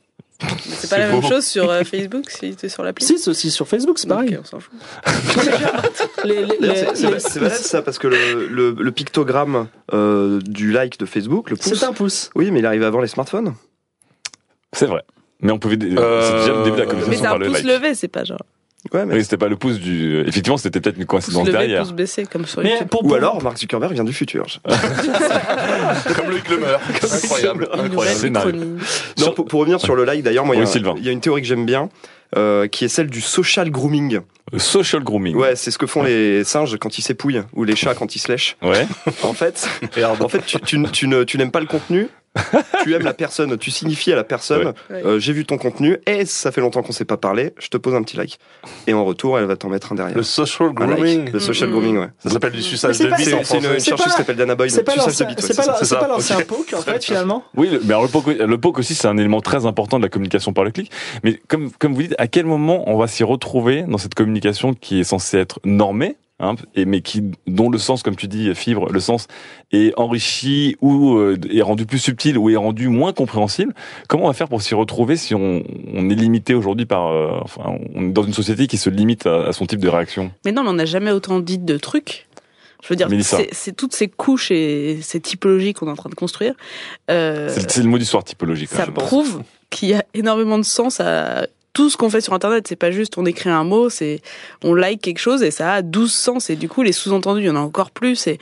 C'est 0.67 0.89
pas 0.89 0.97
la 0.97 1.07
même 1.09 1.21
chose 1.23 1.45
sur 1.45 1.69
euh, 1.69 1.83
Facebook 1.83 2.29
si 2.29 2.55
tu 2.55 2.65
es 2.65 2.69
sur 2.69 2.83
l'appli 2.83 3.05
Si, 3.05 3.17
c'est 3.19 3.29
aussi 3.29 3.51
sur 3.51 3.67
Facebook, 3.67 3.99
c'est 3.99 4.07
pareil. 4.07 4.35
Ok, 4.35 4.41
on 4.41 4.45
s'en 4.45 4.59
fout. 4.59 4.73
Les- 6.23 6.45
les- 6.45 6.57
D'ailleurs, 6.59 6.95
c'est- 6.95 7.07
les- 7.09 7.39
valable 7.39 7.63
ça 7.63 7.81
parce 7.81 7.97
que 7.99 8.07
le, 8.07 8.47
le, 8.47 8.75
le 8.77 8.91
pictogramme 8.91 9.67
euh, 9.93 10.39
du 10.43 10.71
like 10.71 10.99
de 10.99 11.05
Facebook, 11.05 11.49
le 11.49 11.55
pouce. 11.55 11.73
C'est 11.73 11.85
un 11.85 11.93
pouce. 11.93 12.29
Oui, 12.35 12.51
mais 12.51 12.59
il 12.59 12.65
arrive 12.65 12.83
avant 12.83 13.01
les 13.01 13.07
smartphones. 13.07 13.53
C'est 14.73 14.85
vrai. 14.85 15.03
Mais 15.41 15.51
on 15.51 15.59
pouvait. 15.59 15.77
C'est 15.79 15.85
déjà 15.89 15.97
le 16.53 16.63
début 16.63 16.75
de 16.77 16.81
la 16.81 16.85
Mais 16.85 16.91
communication 16.91 17.11
c'est 17.17 17.23
par 17.23 17.33
un 17.35 17.37
le 17.39 17.45
pouce 17.47 17.63
like. 17.63 17.65
levé, 17.65 17.95
c'est 17.95 18.07
pas 18.07 18.23
genre 18.23 18.41
Ouais, 18.93 19.05
mais 19.05 19.13
Oui, 19.15 19.23
c'était 19.23 19.37
pas 19.37 19.47
le 19.47 19.55
pouce 19.57 19.79
du. 19.79 20.21
Effectivement, 20.21 20.57
c'était 20.57 20.79
peut-être 20.81 20.97
une 20.97 21.05
pouce 21.05 21.25
coïncidence 21.25 21.45
levé, 21.47 21.57
derrière. 21.57 21.83
pouce 21.83 21.93
baissé 21.93 22.25
comme 22.25 22.45
sur 22.47 22.61
Mais 22.63 22.79
pour, 22.89 23.03
Ou 23.05 23.09
pour- 23.09 23.15
alors, 23.17 23.41
Mark 23.43 23.57
Zuckerberg 23.57 23.93
vient 23.93 24.03
du 24.03 24.13
futur. 24.13 24.45
Comme 26.15 26.29
Loïc 26.29 26.49
Lemer. 26.49 26.77
Incroyable. 27.03 27.69
Incroyable. 27.73 28.77
Non, 29.19 29.31
pour, 29.33 29.45
pour 29.45 29.59
revenir 29.61 29.79
sur 29.79 29.95
le 29.95 30.03
like, 30.03 30.23
d'ailleurs, 30.23 30.45
moi, 30.45 30.55
il 30.55 30.59
y 30.59 30.61
a- 30.61 30.65
Oui, 30.65 30.71
Sylvain. 30.71 30.95
il 30.97 31.05
y, 31.05 31.09
a 31.09 31.11
une 31.11 31.21
théorie 31.21 31.41
que 31.41 31.47
j'aime 31.47 31.65
bien, 31.65 31.89
euh, 32.35 32.67
qui 32.67 32.85
est 32.85 32.87
celle 32.87 33.07
du 33.07 33.21
social 33.21 33.69
grooming. 33.69 34.19
Le 34.51 34.59
social 34.59 35.03
grooming. 35.03 35.35
Ouais, 35.35 35.55
c'est 35.55 35.71
ce 35.71 35.77
que 35.77 35.85
font 35.85 36.03
les 36.03 36.43
singes 36.43 36.77
quand 36.77 36.97
ils 36.97 37.01
s'épouillent, 37.01 37.43
ou 37.53 37.63
les 37.63 37.75
chats 37.75 37.93
quand 37.93 38.15
ils 38.15 38.19
se 38.19 38.31
lèchent. 38.31 38.57
Ouais. 38.61 38.87
En 39.23 39.33
fait, 39.33 39.67
en 40.19 40.27
fait, 40.29 40.45
tu, 40.45 40.59
tu, 40.61 40.81
tu 40.91 41.07
ne- 41.07 41.23
tu 41.23 41.37
n'aimes 41.37 41.51
pas 41.51 41.59
le 41.59 41.67
contenu, 41.67 42.07
tu 42.83 42.93
aimes 42.93 43.03
la 43.03 43.13
personne, 43.13 43.57
tu 43.57 43.71
signifies 43.71 44.13
à 44.13 44.15
la 44.15 44.23
personne, 44.23 44.73
Ouais. 44.89 45.01
euh, 45.05 45.19
j'ai 45.19 45.33
vu 45.33 45.45
ton 45.45 45.57
contenu, 45.57 45.97
et 46.07 46.25
ça 46.25 46.51
fait 46.51 46.61
longtemps 46.61 46.81
qu'on 46.81 46.91
s'est 46.93 47.05
pas 47.05 47.17
parlé, 47.17 47.53
je 47.59 47.67
te 47.67 47.77
pose 47.77 47.93
un 47.93 48.01
petit 48.03 48.15
like. 48.17 48.39
Et 48.87 48.93
en 48.93 49.03
retour, 49.03 49.37
elle 49.37 49.45
va 49.45 49.55
t'en 49.57 49.69
mettre 49.69 49.91
un 49.91 49.95
derrière. 49.95 50.15
Le 50.15 50.23
social 50.23 50.69
Un 50.77 50.87
like. 50.87 50.95
grooming. 50.95 51.31
Le 51.31 51.39
social 51.39 51.69
grooming, 51.69 51.97
ouais. 51.97 52.07
Ça 52.19 52.29
s'appelle 52.29 52.51
du 52.53 52.61
suçage 52.61 52.99
de 52.99 53.07
bite 53.07 53.15
C'est 53.25 53.33
en 53.33 53.43
c'est 53.43 53.57
une, 53.57 53.65
une 53.65 53.79
chercheuse 53.79 54.05
qui 54.07 54.17
s'appelle 54.17 54.35
Dana 54.37 54.55
Boyd. 54.55 54.71
c'est 54.71 54.83
pas 54.83 54.93
bite, 54.93 55.05
ouais, 55.05 56.35
Ok. 56.39 56.45
poke, 56.47 56.73
en 56.77 56.81
fait, 56.81 57.03
finalement. 57.03 57.43
Oui, 57.55 57.69
le- 57.69 57.79
mais 57.83 57.89
alors 57.89 58.03
le 58.03 58.09
poke, 58.09 58.27
le 58.27 58.57
poke 58.57 58.79
aussi, 58.79 58.95
c'est 58.95 59.07
un 59.07 59.17
élément 59.17 59.41
très 59.41 59.65
important 59.65 59.97
de 59.97 60.03
la 60.03 60.09
communication 60.09 60.53
par 60.53 60.63
le 60.63 60.71
clic. 60.71 60.91
Mais 61.23 61.39
comme, 61.47 61.71
comme 61.71 61.93
vous 61.93 62.03
dites, 62.03 62.15
à 62.17 62.27
quel 62.27 62.45
moment 62.45 62.89
on 62.89 62.97
va 62.97 63.07
s'y 63.07 63.23
retrouver 63.23 63.83
dans 63.83 63.97
cette 63.97 64.15
communication 64.15 64.73
qui 64.73 64.99
est 65.01 65.03
censée 65.03 65.37
être 65.37 65.59
normée, 65.65 66.15
hein, 66.41 66.55
et, 66.75 66.85
mais 66.85 67.01
qui, 67.01 67.23
dont 67.47 67.69
le 67.69 67.77
sens, 67.77 68.03
comme 68.03 68.15
tu 68.15 68.27
dis, 68.27 68.53
fibre, 68.55 68.91
le 68.91 68.99
sens 68.99 69.27
est 69.71 69.93
enrichi 69.97 70.75
ou 70.81 71.15
euh, 71.15 71.37
est 71.49 71.61
rendu 71.61 71.85
plus 71.85 71.99
subtil 71.99 72.37
ou 72.37 72.49
est 72.49 72.55
rendu 72.55 72.87
moins 72.89 73.13
compréhensible. 73.13 73.73
Comment 74.09 74.25
on 74.25 74.27
va 74.27 74.33
faire 74.33 74.49
pour 74.49 74.61
s'y 74.61 74.75
retrouver 74.75 75.15
si 75.15 75.33
on, 75.35 75.63
on 75.93 76.09
est 76.09 76.15
limité 76.15 76.53
aujourd'hui 76.53 76.85
par, 76.85 77.07
euh, 77.07 77.39
enfin, 77.41 77.77
on 77.95 78.09
est 78.09 78.11
dans 78.11 78.23
une 78.23 78.33
société 78.33 78.67
qui 78.67 78.77
se 78.77 78.89
limite 78.89 79.25
à, 79.25 79.47
à 79.47 79.53
son 79.53 79.65
type 79.65 79.79
de 79.79 79.87
réaction? 79.87 80.31
Mais 80.43 80.51
non, 80.51 80.63
mais 80.63 80.69
on 80.69 80.73
n'a 80.73 80.85
jamais 80.85 81.11
autant 81.11 81.39
dit 81.39 81.57
de 81.57 81.77
trucs. 81.77 82.27
Je 82.83 82.87
veux 82.89 82.95
dire, 82.95 83.07
c'est 83.51 83.75
toutes 83.75 83.93
ces 83.93 84.07
couches 84.07 84.49
et 84.49 84.97
ces 85.03 85.19
typologies 85.19 85.73
qu'on 85.73 85.85
est 85.87 85.91
en 85.91 85.95
train 85.95 86.09
de 86.09 86.15
construire. 86.15 86.55
Euh, 87.11 87.47
C'est 87.55 87.77
le 87.83 87.87
mot 87.87 87.99
d'histoire 87.99 88.23
typologique. 88.23 88.71
hein, 88.73 88.77
ça 88.77 88.85
je 88.85 88.91
prouve 88.91 89.43
qu'il 89.69 89.89
y 89.89 89.93
a 89.93 90.03
énormément 90.15 90.57
de 90.57 90.63
sens 90.63 90.99
à 90.99 91.45
tout 91.73 91.89
ce 91.89 91.97
qu'on 91.97 92.09
fait 92.09 92.21
sur 92.21 92.33
internet 92.33 92.67
c'est 92.67 92.75
pas 92.75 92.91
juste 92.91 93.17
on 93.17 93.25
écrit 93.25 93.49
un 93.49 93.63
mot 93.63 93.89
c'est 93.89 94.21
on 94.63 94.73
like 94.73 95.01
quelque 95.01 95.19
chose 95.19 95.43
et 95.43 95.51
ça 95.51 95.73
a 95.73 95.81
12 95.81 96.11
sens. 96.11 96.49
Et 96.49 96.55
du 96.55 96.67
coup 96.69 96.81
les 96.81 96.91
sous-entendus 96.91 97.41
il 97.41 97.47
y 97.47 97.49
en 97.49 97.55
a 97.55 97.59
encore 97.59 97.91
plus. 97.91 98.27
Et 98.27 98.39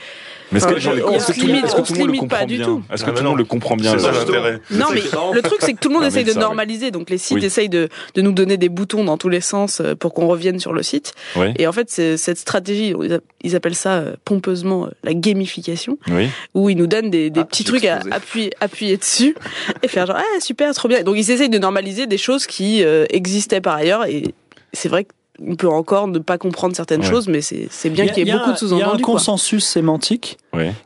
Mais 0.52 0.58
est-ce 0.58 0.66
que, 0.66 0.74
les 0.74 0.80
gens 0.80 0.92
est-ce 0.92 1.32
que 1.32 1.38
monde- 1.40 1.46
limite- 1.48 1.64
est-ce 1.64 1.74
que 1.74 1.80
on 1.80 1.82
tout 1.82 1.86
se 1.88 1.92
le 1.94 1.98
monde 2.00 2.06
le 2.08 2.12
limite 2.14 2.30
pas 2.30 2.36
comprend 2.38 2.46
du 2.46 2.56
bien 2.56 2.66
tout. 2.66 2.82
Est-ce 2.92 3.04
que 3.04 3.10
Ah, 3.10 3.12
tout 3.12 3.22
le 3.22 3.28
monde 3.28 3.38
le 3.38 3.44
comprend 3.44 3.76
bien 3.76 3.92
C'est 3.92 3.98
ça 4.00 4.12
là 4.12 4.18
l'intérêt. 4.18 4.60
non 4.72 4.86
mais 4.92 5.00
le 5.34 5.42
truc 5.42 5.58
c'est 5.60 5.72
que 5.74 5.78
tout 5.78 5.88
le 5.88 5.94
monde 5.94 6.04
essaye 6.04 6.24
de 6.24 6.32
normaliser 6.32 6.90
donc 6.90 7.08
les 7.10 7.18
sites 7.18 7.36
Oui. 7.38 7.44
essayent 7.44 7.68
de, 7.68 7.88
de 8.14 8.20
nous 8.22 8.32
donner 8.32 8.56
des 8.56 8.68
boutons 8.68 9.04
dans 9.04 9.16
tous 9.16 9.28
les 9.28 9.40
sens 9.40 9.80
euh, 9.80 9.94
pour 9.94 10.12
qu'on 10.14 10.26
revienne 10.26 10.58
sur 10.58 10.72
le 10.72 10.82
site 10.82 11.14
Oui. 11.36 11.46
et 11.58 11.66
en 11.66 11.72
fait 11.72 11.88
c'est 11.90 12.16
cette 12.16 12.38
stratégie 12.38 12.94
ils 13.42 13.56
appellent 13.56 13.74
ça 13.74 13.98
euh, 13.98 14.14
pompeusement 14.24 14.86
euh, 14.86 14.90
la 15.04 15.14
gamification 15.14 15.98
Oui. 16.10 16.28
où 16.54 16.68
ils 16.70 16.76
nous 16.76 16.86
donnent 16.86 17.10
des, 17.10 17.30
des 17.30 17.40
Ah, 17.40 17.44
petits 17.44 17.64
trucs 17.64 17.84
à 17.84 18.00
appuyer, 18.10 18.50
appuyer 18.60 18.96
dessus 18.96 19.34
et 19.82 19.88
faire 19.88 20.06
genre 20.06 20.16
ah 20.18 20.40
super 20.40 20.74
trop 20.74 20.88
bien. 20.88 21.02
Donc 21.02 21.16
ils 21.16 21.30
essayent 21.30 21.48
de 21.48 21.58
normaliser 21.58 22.06
des 22.06 22.18
choses 22.18 22.46
qui 22.46 22.82
euh, 22.84 23.06
existaient 23.10 23.60
par 23.60 23.76
ailleurs 23.76 24.04
et 24.06 24.34
c'est 24.72 24.88
vrai 24.88 25.06
qu'on 25.40 25.56
peut 25.56 25.68
encore 25.68 26.08
ne 26.08 26.18
pas 26.18 26.38
comprendre 26.38 26.76
certaines 26.76 27.00
Ouais. 27.00 27.06
choses, 27.08 27.28
mais 27.28 27.40
c'est 27.40 27.90
bien 27.90 28.06
qu'il 28.06 28.18
y 28.26 28.30
ait 28.30 28.30
y 28.30 28.34
a 28.34 28.38
beaucoup 28.38 28.50
un- 28.50 28.54
de 28.54 28.58
Il 28.60 28.68
y 28.68 28.72
a 28.72 28.74
un 28.74 28.78
sous-entendus. 28.80 29.02
quoi. 29.02 29.14
consensus 29.14 29.64
sémantique 29.64 30.38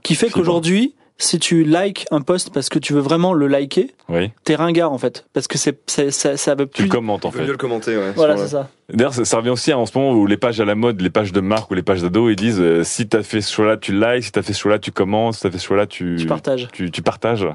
qui 0.02 0.14
fait 0.14 0.30
qu'aujourd'hui, 0.30 0.94
si 1.16 1.38
tu 1.38 1.62
likes 1.62 2.06
un 2.10 2.20
post 2.22 2.52
parce 2.52 2.68
que 2.68 2.78
tu 2.80 2.92
veux 2.92 3.00
vraiment 3.00 3.32
le 3.34 3.46
liker, 3.46 3.92
Oui. 4.08 4.32
t'es 4.42 4.56
ringard 4.56 4.92
en 4.92 4.98
fait. 4.98 5.24
Parce 5.32 5.46
que 5.46 5.58
c'est, 5.58 5.78
ça, 5.86 6.36
ça 6.36 6.54
veut 6.56 6.66
Tu 6.66 6.72
plus. 6.72 6.84
le 6.84 6.90
commentes 6.90 7.24
en 7.24 7.30
fait. 7.30 7.42
mieux 7.42 7.52
le 7.52 7.56
commenter, 7.56 7.96
ouais. 7.96 8.12
Voilà, 8.16 8.36
c'est 8.36 8.48
ça. 8.48 8.68
D'ailleurs, 8.92 9.14
ça, 9.14 9.24
ça 9.24 9.36
revient 9.36 9.50
aussi 9.50 9.72
en 9.72 9.86
ce 9.86 9.96
moment 9.96 10.12
où 10.12 10.26
les 10.26 10.36
pages 10.36 10.60
à 10.60 10.64
la 10.64 10.74
mode, 10.74 11.00
les 11.00 11.10
pages 11.10 11.32
de 11.32 11.40
marque 11.40 11.70
ou 11.70 11.74
les 11.74 11.82
pages 11.82 12.02
d'ado, 12.02 12.28
ils 12.30 12.36
disent 12.36 12.60
euh, 12.60 12.82
si 12.82 13.06
t'as 13.08 13.22
fait 13.22 13.40
ce 13.40 13.52
choix-là, 13.52 13.76
tu 13.76 13.92
likes, 13.92 14.24
si 14.24 14.32
t'as 14.32 14.42
fait 14.42 14.52
ce 14.52 14.58
choix-là, 14.60 14.78
tu 14.80 14.90
commentes, 14.90 15.34
si 15.34 15.40
t'as 15.42 15.50
fait 15.52 15.58
ce 15.58 15.64
choix-là, 15.66 15.86
tu, 15.86 16.16
Tu 16.18 16.26
partages. 16.26 16.68
tu, 16.72 16.90
tu 16.90 17.00
partages. 17.00 17.46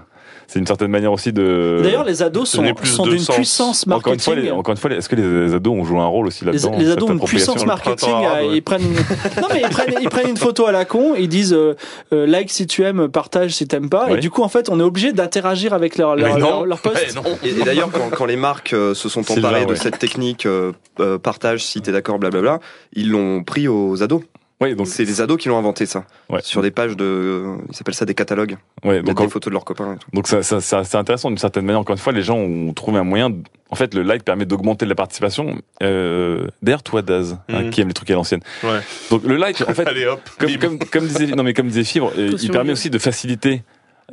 C'est 0.51 0.57
une 0.57 0.65
certaine 0.65 0.89
manière 0.89 1.11
aussi 1.11 1.31
de. 1.31 1.79
D'ailleurs, 1.83 2.03
les 2.03 2.23
ados 2.23 2.49
sont, 2.49 2.63
sont 2.83 3.05
d'une 3.05 3.23
puissance 3.23 3.83
encore 3.87 3.97
une 3.97 4.15
marketing. 4.17 4.19
fois, 4.23 4.35
les- 4.35 4.49
encore 4.49 4.71
une 4.71 4.77
fois, 4.79 4.89
est-ce 4.91 5.07
que 5.07 5.15
les 5.15 5.53
ados 5.53 5.71
ont 5.73 5.83
joué 5.85 5.99
un 5.99 6.07
rôle 6.07 6.25
aussi 6.25 6.43
là-dedans 6.43 6.71
les 6.75 6.89
ados 6.89 7.03
ont 7.03 7.11
une 7.11 7.17
appropriation 7.17 7.53
puissance 7.53 7.67
marketing. 7.67 8.09
arabe, 8.09 8.37
euh, 8.41 8.47
ouais. 8.49 8.57
Ils 8.57 8.61
prennent, 8.63 8.81
une- 8.81 8.93
non 9.43 9.47
mais 9.53 9.61
ils 9.63 9.69
prennent, 9.69 9.93
ils 10.01 10.09
prennent 10.09 10.29
une 10.29 10.37
photo 10.37 10.65
à 10.65 10.71
la 10.71 10.85
con. 10.85 11.13
Ils 11.15 11.27
disent 11.29 11.53
euh, 11.53 11.75
euh, 12.13 12.25
like 12.25 12.49
si 12.49 12.65
tu 12.65 12.83
aimes, 12.83 13.09
partage 13.09 13.51
si 13.51 13.67
t'aimes 13.67 13.89
pas. 13.89 14.09
Et 14.11 14.17
du 14.17 14.31
coup, 14.31 14.41
en 14.41 14.49
fait, 14.49 14.69
on 14.69 14.79
est 14.79 14.83
obligé 14.83 15.13
d'interagir 15.13 15.73
avec 15.73 15.97
leur 15.99 16.15
leur, 16.15 16.33
Mais 16.33 16.39
non. 16.41 16.49
leur, 16.49 16.65
leur 16.65 16.79
post. 16.81 16.95
Ouais, 16.95 17.13
non. 17.15 17.21
Et, 17.43 17.49
et 17.49 17.63
d'ailleurs, 17.63 17.91
quand, 17.91 18.09
quand 18.09 18.25
les 18.25 18.35
marques 18.35 18.73
euh, 18.73 18.95
se 18.95 19.07
sont 19.07 19.21
emparées 19.31 19.65
de 19.65 19.71
ouais. 19.71 19.75
cette 19.75 19.99
technique 19.99 20.47
euh, 20.47 20.71
euh, 20.99 21.19
partage, 21.19 21.63
si 21.63 21.79
t'es 21.81 21.91
d'accord, 21.91 22.17
blablabla, 22.17 22.59
ils 22.93 23.11
l'ont 23.11 23.43
pris 23.43 23.67
aux 23.67 24.01
ados. 24.01 24.23
Oui, 24.61 24.75
donc 24.75 24.87
C'est 24.87 25.05
les 25.05 25.21
ados 25.21 25.37
qui 25.37 25.47
l'ont 25.47 25.57
inventé 25.57 25.85
ça. 25.85 26.05
Ouais. 26.29 26.41
Sur 26.43 26.61
des 26.61 26.71
pages 26.71 26.97
de, 26.97 27.05
euh, 27.05 27.55
ils 27.71 27.77
appellent 27.79 27.93
ça 27.93 28.05
des 28.05 28.13
catalogues. 28.13 28.57
ouais, 28.83 29.01
donc 29.01 29.17
des 29.17 29.23
en- 29.23 29.29
photos 29.29 29.49
de 29.49 29.53
leurs 29.53 29.63
copains. 29.63 29.93
Et 29.93 29.97
tout. 29.97 30.09
Donc 30.11 30.27
ça, 30.27 30.43
ça, 30.43 30.59
ça- 30.59 30.83
c'est 30.83 30.97
intéressant 30.97 31.29
d'une 31.29 31.37
certaine 31.37 31.65
manière. 31.65 31.79
Encore 31.79 31.93
une 31.95 32.01
fois, 32.01 32.11
les 32.11 32.23
gens 32.23 32.35
ont 32.37 32.73
trouvé 32.73 32.99
un 32.99 33.03
moyen. 33.05 33.29
de- 33.29 33.37
En 33.71 33.75
fait, 33.75 33.93
le 33.93 34.01
like 34.01 34.23
permet 34.23 34.45
d'augmenter 34.45 34.85
la 34.87 34.95
participation. 34.95 35.61
Euh, 35.83 36.47
D'ailleurs, 36.63 36.81
toi, 36.83 37.01
Daz, 37.03 37.37
hein, 37.49 37.63
Mhm. 37.63 37.69
qui 37.69 37.81
aime 37.81 37.87
les 37.87 37.93
trucs 37.93 38.09
à 38.09 38.15
l'ancienne. 38.15 38.41
Ouais. 38.63 38.79
Donc 39.11 39.23
le 39.23 39.35
like, 39.37 39.61
en 39.61 39.65
fait, 39.75 39.87
Allez 39.87 40.07
hop. 40.07 40.19
comme, 40.39 40.57
comme, 40.57 40.79
comme 40.79 41.05
disait, 41.07 41.27
non 41.27 41.43
mais 41.43 41.53
comme 41.53 41.67
disait 41.67 41.83
Fibre, 41.83 42.11
euh, 42.17 42.31
il 42.41 42.49
permet 42.51 42.71
aussi 42.73 42.89
de 42.89 42.97
faciliter 42.99 43.63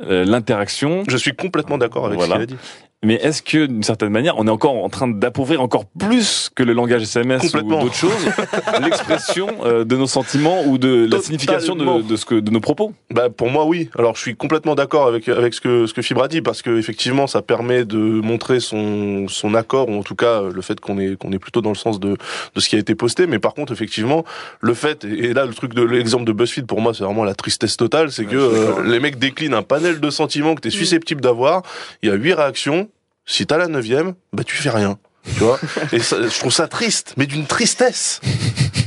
euh, 0.03 0.23
l'interaction. 0.25 1.03
Je 1.09 1.17
suis 1.17 1.33
complètement 1.35 1.79
d'accord 1.79 2.05
avec 2.05 2.19
Voilà. 2.19 2.35
ce 2.35 2.39
qu'il 2.41 2.43
a 2.43 2.45
dit. 2.45 2.57
Mais 3.05 3.13
est-ce 3.15 3.43
que 3.43 3.67
d'une 3.67 3.83
certaine 3.83 4.09
manière, 4.09 4.39
on 4.39 4.47
est 4.47 4.51
encore 4.51 4.83
en 4.83 4.89
train 4.89 5.07
d'appauvrir 5.07 5.61
encore 5.61 5.85
plus 5.85 6.49
que 6.55 6.63
le 6.63 6.73
langage 6.73 7.03
SMS 7.03 7.43
ou 7.43 7.45
Complètement. 7.45 7.83
d'autres 7.83 7.93
choses 7.95 8.25
l'expression 8.81 9.47
euh, 9.65 9.85
de 9.85 9.95
nos 9.95 10.07
sentiments 10.07 10.63
ou 10.65 10.79
de 10.79 11.07
la 11.09 11.21
signification 11.21 11.75
de, 11.75 12.01
de 12.01 12.15
ce 12.15 12.25
que 12.25 12.35
de 12.35 12.49
nos 12.49 12.59
propos? 12.59 12.93
Bah 13.11 13.29
pour 13.29 13.51
moi 13.51 13.65
oui. 13.65 13.91
Alors 13.99 14.15
je 14.15 14.21
suis 14.21 14.35
complètement 14.35 14.73
d'accord 14.73 15.05
avec 15.05 15.29
avec 15.29 15.53
ce 15.53 15.61
que 15.61 15.85
ce 15.85 15.93
que 15.93 16.01
Fibre 16.01 16.23
a 16.23 16.27
dit 16.27 16.41
parce 16.41 16.63
que 16.63 16.75
effectivement 16.79 17.27
ça 17.27 17.43
permet 17.43 17.85
de 17.85 17.97
montrer 17.97 18.59
son 18.59 19.27
son 19.27 19.53
accord 19.53 19.89
ou 19.89 19.99
en 19.99 20.03
tout 20.03 20.15
cas 20.15 20.41
euh, 20.41 20.51
le 20.51 20.61
fait 20.63 20.79
qu'on 20.79 20.97
est 20.97 21.17
qu'on 21.17 21.31
est 21.31 21.39
plutôt 21.39 21.61
dans 21.61 21.69
le 21.69 21.75
sens 21.75 21.99
de 21.99 22.17
de 22.55 22.59
ce 22.59 22.67
qui 22.67 22.77
a 22.77 22.79
été 22.79 22.95
posté. 22.95 23.27
Mais 23.27 23.37
par 23.37 23.53
contre 23.53 23.71
effectivement 23.73 24.25
le 24.59 24.73
fait 24.73 25.05
et 25.05 25.33
là 25.33 25.45
le 25.45 25.53
truc 25.53 25.75
de 25.75 25.83
l'exemple 25.83 26.25
de 26.25 26.31
BuzzFeed 26.31 26.65
pour 26.65 26.81
moi 26.81 26.95
c'est 26.95 27.03
vraiment 27.03 27.25
la 27.25 27.35
tristesse 27.35 27.77
totale, 27.77 28.11
c'est 28.11 28.25
que 28.25 28.35
euh, 28.35 28.83
les 28.83 28.99
mecs 28.99 29.19
déclinent 29.19 29.53
un 29.53 29.61
panel 29.61 29.99
de 29.99 30.09
sentiments 30.09 30.55
que 30.55 30.61
t'es 30.61 30.71
susceptible 30.71 31.21
d'avoir. 31.21 31.61
Il 32.01 32.09
y 32.09 32.11
a 32.11 32.15
huit 32.15 32.33
réactions. 32.33 32.86
Si 33.27 33.45
t'as 33.45 33.57
la 33.57 33.67
neuvième, 33.67 34.15
bah 34.31 34.43
tu 34.43 34.55
fais 34.55 34.69
rien. 34.69 34.97
Tu 35.33 35.43
vois? 35.43 35.59
Et 35.91 35.99
ça, 35.99 36.15
je 36.21 36.39
trouve 36.39 36.53
ça 36.53 36.67
triste, 36.69 37.13
mais 37.17 37.25
d'une 37.25 37.45
tristesse. 37.45 38.21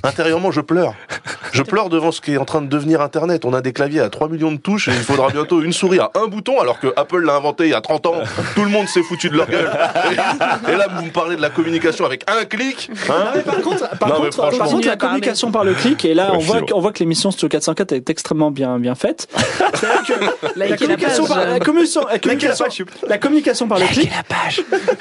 Intérieurement, 0.02 0.50
je 0.50 0.62
pleure. 0.62 0.94
Je 1.52 1.62
pleure 1.62 1.88
devant 1.88 2.12
ce 2.12 2.20
qui 2.20 2.32
est 2.34 2.36
en 2.36 2.44
train 2.44 2.62
de 2.62 2.68
devenir 2.68 3.00
Internet. 3.00 3.44
On 3.44 3.52
a 3.54 3.60
des 3.60 3.72
claviers 3.72 4.00
à 4.00 4.08
3 4.08 4.28
millions 4.28 4.52
de 4.52 4.58
touches 4.58 4.88
et 4.88 4.92
il 4.92 5.02
faudra 5.02 5.28
bientôt 5.30 5.62
une 5.62 5.72
souris 5.72 5.98
à 5.98 6.10
un 6.14 6.26
bouton 6.26 6.60
alors 6.60 6.78
que 6.80 6.88
Apple 6.96 7.20
l'a 7.24 7.34
inventé 7.36 7.64
il 7.64 7.70
y 7.70 7.74
a 7.74 7.80
30 7.80 8.06
ans. 8.06 8.14
Tout 8.54 8.62
le 8.64 8.70
monde 8.70 8.86
s'est 8.88 9.02
foutu 9.02 9.28
de 9.30 9.36
leur 9.36 9.48
gueule. 9.48 9.70
Et, 10.10 10.72
et 10.72 10.76
là, 10.76 10.86
vous 10.96 11.04
me 11.04 11.10
parlez 11.10 11.36
de 11.36 11.42
la 11.42 11.50
communication 11.50 12.04
avec 12.04 12.24
un 12.30 12.44
clic. 12.44 12.90
Hein 13.08 13.12
Non, 13.24 13.30
mais 13.34 13.42
par 13.42 13.60
contre, 13.60 13.88
par 13.98 14.08
Non, 14.08 14.14
mais 14.16 14.20
contre, 14.26 14.36
par 14.36 14.52
franchement- 14.52 14.76
contre, 14.76 14.86
la 14.88 14.96
communication 14.96 15.50
par 15.50 15.64
le 15.64 15.74
clic, 15.74 16.04
et 16.04 16.14
là, 16.14 16.30
on 16.34 16.38
voit, 16.38 16.58
fibre. 16.58 16.76
on 16.76 16.80
voit 16.80 16.92
que 16.92 17.00
l'émission 17.00 17.30
Studio 17.30 17.48
404 17.48 17.92
est 17.92 18.10
extrêmement 18.10 18.50
bien, 18.50 18.78
bien 18.78 18.94
faite. 18.94 19.28
La 20.56 20.76
communication, 20.76 21.26
par, 21.26 21.44
la 21.46 21.58
communication, 23.18 23.68
par 23.68 23.78
le 23.78 23.86
clic, 23.86 24.10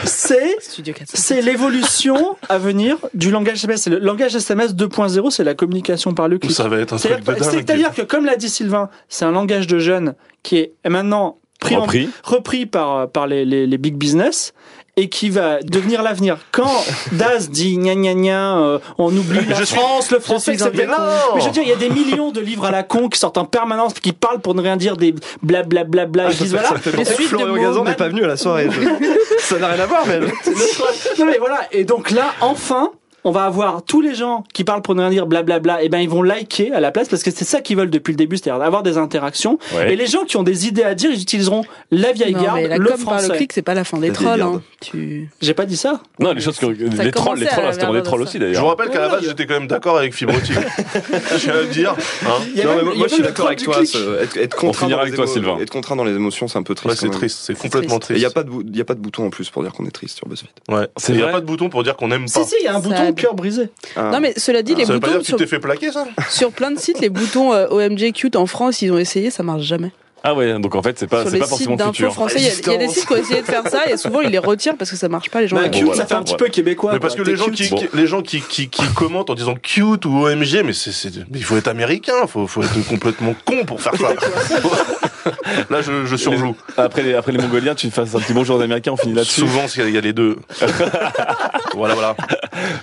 c'est, 0.04 0.56
Studio 0.60 0.94
400. 0.94 1.14
c'est 1.16 1.42
l'évolution 1.42 2.36
à 2.48 2.58
venir 2.58 2.98
du 3.14 3.32
langage 3.32 3.56
SMS. 3.64 3.88
Le 3.88 4.00
langage 4.00 4.36
SMS 4.36 4.74
2.0, 4.74 5.32
c'est 5.32 5.44
la 5.44 5.54
communication 5.54 6.14
par 6.14 6.28
le 6.28 6.38
Ça 6.50 6.68
va 6.68 6.80
être 6.80 6.94
un 6.94 6.98
truc 6.98 7.12
de 7.12 7.18
C'est-à-dire 7.26 7.44
dingue. 7.52 7.52
c'est-à-dire 7.68 7.94
que, 7.94 8.02
comme 8.04 8.26
l'a 8.26 8.36
dit 8.36 8.50
Sylvain, 8.50 8.90
c'est 9.10 9.26
un 9.26 9.32
langage 9.32 9.68
de 9.68 9.80
jeunes 9.80 10.16
qui 10.44 10.58
est 10.58 10.74
maintenant 10.88 11.38
pris 11.60 11.76
en- 11.76 11.82
Repris. 11.82 12.10
repris 12.24 12.66
par, 12.66 13.10
par 13.10 13.28
les, 13.28 13.44
les, 13.46 13.68
les 13.68 13.78
big 13.78 13.96
business. 13.96 14.54
et 14.98 15.08
qui 15.08 15.30
va 15.30 15.60
devenir 15.64 16.04
l'avenir. 16.04 16.38
Quand 16.52 16.84
Daz 17.14 17.50
dit 17.50 17.78
gna 17.78 17.96
gna 17.96 18.14
gna, 18.16 18.58
euh, 18.58 18.80
on 18.98 19.16
oublie 19.16 19.46
la 19.48 19.56
Je 19.56 19.64
suis- 19.64 19.78
France, 19.78 20.12
le 20.12 20.20
français, 20.20 20.54
etc. 20.56 20.72
Mais 20.76 21.40
je 21.40 21.46
veux 21.46 21.52
dire, 21.52 21.64
il 21.64 21.70
y 21.70 21.72
a 21.72 21.78
des 21.78 21.90
millions 21.90 22.32
de 22.32 22.42
livres 22.42 22.66
à 22.66 22.72
la 22.72 22.84
con 22.84 23.08
qui 23.08 23.18
sortent 23.18 23.38
en 23.38 23.46
permanence, 23.46 23.94
qui 23.94 24.12
parlent 24.12 24.42
pour 24.42 24.56
ne 24.56 24.62
rien 24.62 24.76
dire, 24.76 24.98
des 24.98 25.16
blablabla, 25.42 26.06
bla, 26.06 26.28
Ah, 26.30 26.44
voilà. 26.50 26.70
que 26.72 26.90
suites 27.06 27.32
de 27.32 27.38
Florian 27.38 27.56
Gazan 27.56 27.84
n'est 27.86 27.94
pas 27.96 28.10
venu 28.10 28.26
à 28.26 28.28
la 28.28 28.36
soirée. 28.36 28.68
Je- 28.70 29.40
ça 29.40 29.58
n'a 29.58 29.68
rien 29.68 29.84
à 29.84 29.86
voir, 29.86 30.04
mais. 30.06 30.20
non 31.20 31.26
mais 31.26 31.38
voilà, 31.40 31.62
et 31.72 31.86
donc 31.86 32.12
là, 32.12 32.34
enfin, 32.42 32.92
on 33.24 33.32
va 33.32 33.44
avoir 33.44 33.84
tous 33.84 34.02
les 34.02 34.16
gens 34.16 34.44
qui 34.54 34.64
parlent 34.64 34.82
pour 34.82 34.96
ne 34.96 35.02
rien 35.02 35.10
dire 35.10 35.28
blablabla, 35.28 35.84
et 35.84 35.90
ben 35.90 36.00
ils 36.00 36.10
vont 36.10 36.22
liker 36.22 36.72
à 36.74 36.80
la 36.80 36.92
place 36.92 37.08
parce 37.10 37.24
que 37.24 37.32
c'est 37.32 37.46
ça 37.46 37.62
qu'ils 37.62 37.78
veulent 37.78 37.90
depuis 37.90 38.12
le 38.14 38.18
début, 38.18 38.38
c'est-à-dire 38.38 38.62
avoir 38.64 38.84
des 38.84 38.98
interactions. 38.98 39.58
Ouais. 39.76 39.94
Et 39.94 39.96
les 39.96 40.08
gens 40.08 40.24
qui 40.26 40.38
ont 40.38 40.44
des 40.44 40.68
idées 40.68 40.84
à 40.84 40.96
dire, 40.96 41.12
ils 41.12 41.22
utiliseront 41.22 41.64
la 41.92 42.12
vieille 42.12 42.34
Non, 42.36 42.44
garde, 42.44 42.58
mais 42.62 42.68
la 42.68 42.78
le 42.78 42.86
com 42.90 43.04
par 43.04 43.14
français. 43.16 43.28
le 43.30 43.36
clic, 43.36 43.54
c'est 43.54 43.62
pas 43.62 43.74
la 43.74 43.84
fin 43.84 43.98
des 43.98 44.12
trolls. 44.12 44.42
Hein. 44.42 44.62
Tu... 44.82 45.30
J'ai 45.42 45.54
pas 45.54 45.66
dit 45.66 45.78
ça. 45.78 46.02
Non, 46.20 46.34
les 46.34 46.42
choses 46.42 46.58
que 46.58 46.66
les 46.68 47.12
trolls, 47.12 47.40
les 47.40 47.46
trolls, 47.46 47.66
la 47.66 47.74
c'était 47.74 47.92
des 47.92 48.04
trolls 48.04 48.22
aussi 48.22 48.40
d'ailleurs. 48.40 48.56
Je 48.56 48.60
vous 48.62 48.68
rappelle 48.68 48.90
qu'à 48.90 49.00
la 49.00 49.10
base, 49.10 49.26
j'étais 49.26 49.46
quand 49.46 49.56
même 49.56 49.68
d'accord 49.68 49.98
avec 49.98 50.14
Fibre 50.14 50.40
Tigre. 50.42 50.62
Je 51.38 51.50
à 51.50 51.62
le 51.62 51.68
dire. 51.68 51.96
hein. 52.26 52.28
Non, 52.56 52.76
mais 52.78 52.96
moi, 52.96 53.08
je 53.08 53.14
suis 53.16 53.24
d'accord 53.24 53.48
avec 53.48 53.62
toi. 53.64 53.82
Être, 53.82 54.38
être 54.38 54.58
On 54.64 54.68
contraint 54.68 54.92
avec 54.92 55.12
les 55.12 55.16
toi, 55.16 55.28
Sylvain. 55.28 55.58
Être 55.60 55.70
contraint 55.72 55.96
dans 55.96 56.04
les 56.04 56.14
émotions, 56.16 56.48
c'est 56.48 56.58
un 56.58 56.64
peu 56.64 56.76
triste. 56.76 57.02
Ouais, 57.02 57.08
c'est 57.08 57.10
triste, 57.16 57.40
c'est 57.44 57.58
complètement 57.58 58.00
triste. 58.00 58.18
Il 58.18 58.22
n'y 58.22 58.26
a, 58.26 58.30
pas 58.32 58.44
de 58.44 58.50
bou- 58.50 58.64
y 58.74 58.82
a 58.82 58.86
pas 58.86 58.94
de 58.96 59.00
bouton 59.00 59.26
en 59.26 59.30
plus 59.30 59.50
pour 59.50 59.64
dire 59.64 59.74
qu'on 59.74 59.86
est 59.86 59.92
triste 59.92 60.18
sur 60.18 60.28
BuzzFeed. 60.28 60.50
Ouais. 60.70 60.88
C'est 60.98 61.14
Il 61.14 61.18
n'y 61.18 61.24
a 61.24 61.28
pas 61.28 61.42
de 61.42 61.46
bouton 61.46 61.70
pour 61.70 61.84
dire 61.84 61.96
qu'on 61.96 62.12
aime 62.12 62.26
pas. 62.26 62.44
Si 62.44 62.50
si, 62.50 62.56
il 62.62 62.66
y 62.66 62.68
a 62.68 62.76
un 62.76 62.80
bouton 62.80 63.09
cœur 63.14 63.34
brisé. 63.36 63.70
Ah. 63.96 64.12
Non, 64.12 64.20
mais 64.20 64.34
cela 64.38 64.62
dit, 64.62 64.76
les 64.76 64.86
ça 64.86 64.94
veut 64.94 65.00
pas 65.00 65.08
boutons 65.08 65.20
dire 65.20 65.22
que 65.22 65.26
tu 65.26 65.30
sur, 65.32 65.38
t'es 65.38 65.48
fait 65.48 65.60
plaquer 65.60 65.92
ça? 65.92 66.06
sur 66.30 66.52
plein 66.52 66.72
de 66.72 66.80
sites, 66.80 67.00
les 67.00 67.10
boutons 67.10 67.54
euh, 67.54 67.68
OMG 67.70 68.12
cute 68.14 68.36
en 68.36 68.46
France, 68.46 68.82
ils 68.82 68.92
ont 68.92 68.98
essayé, 68.98 69.30
ça 69.30 69.44
marche 69.44 69.64
jamais. 69.64 69.92
Ah 70.24 70.34
ouais, 70.36 70.60
donc 70.60 70.76
en 70.76 70.82
fait, 70.82 71.00
c'est 71.00 71.08
pas, 71.08 71.22
sur 71.22 71.30
c'est 71.30 71.36
les 71.36 71.40
pas 71.42 71.48
forcément 71.48 71.72
sites 71.72 71.80
d'infos 71.80 71.94
futur. 71.94 72.14
français, 72.14 72.36
il 72.40 72.44
y, 72.44 72.48
a- 72.50 72.52
il 72.54 72.72
y 72.72 72.76
a 72.76 72.78
des 72.78 72.88
sites 72.90 73.06
qui 73.06 73.14
ont 73.14 73.18
essayé 73.18 73.42
de 73.42 73.46
faire 73.46 73.68
ça 73.68 73.90
et 73.90 73.96
souvent 73.96 74.20
ils 74.22 74.30
les 74.30 74.38
retirent 74.38 74.76
parce 74.78 74.92
que 74.92 74.98
ça 74.98 75.08
marche 75.08 75.30
pas, 75.30 75.40
les 75.42 75.48
gens. 75.48 75.56
Bah, 75.56 75.70
cute, 75.70 75.94
ça 75.96 76.06
fait 76.06 76.16
un 76.16 76.24
petit 76.24 76.36
peu 76.36 76.48
québécois. 76.50 76.92
Mais 76.94 77.00
parce 77.00 77.16
que 77.16 77.22
quoi. 77.22 77.32
les 77.32 77.38
T'es 77.38 77.44
gens, 77.44 77.46
cute. 77.46 77.56
qui, 77.56 77.70
qui- 77.88 77.88
les 77.98 78.08
gens 78.08 78.22
qui, 78.22 78.42
qui, 78.42 78.68
qui 78.70 78.84
commentent 78.94 79.30
en 79.30 79.36
disant 79.36 79.56
cute 79.56 80.06
ou 80.06 80.26
OMG, 80.26 80.64
mais 80.66 80.74
c'est, 80.74 80.92
c'est, 80.92 81.10
mais 81.32 81.38
il 81.40 81.44
faut 81.44 81.56
être 81.58 81.68
américain, 81.70 82.28
faut, 82.28 82.48
faut 82.48 82.64
être 82.64 82.88
complètement 82.90 83.34
con 83.46 83.64
pour 83.66 83.82
faire 83.82 83.96
ça. 83.96 84.10
Là, 85.70 85.82
je, 85.82 86.06
je 86.06 86.16
surjoue. 86.16 86.56
Après 86.78 87.04
les, 87.04 87.14
après 87.14 87.32
les 87.32 87.38
Mongoliens, 87.38 87.76
tu 87.76 87.90
fasses 87.92 88.16
un 88.16 88.20
petit 88.20 88.34
bonjour 88.34 88.58
aux 88.58 88.62
Américains, 88.62 88.92
on 88.94 88.98
finit 88.98 89.14
là-dessus. 89.14 89.42
Souvent, 89.42 89.62
il 89.76 89.80
y 89.82 89.84
a- 89.84 89.88
il 89.90 89.96
y 89.96 89.98
a 89.98 90.02
les 90.02 90.14
deux. 90.14 90.38
voilà, 91.76 91.94
voilà. 91.94 92.16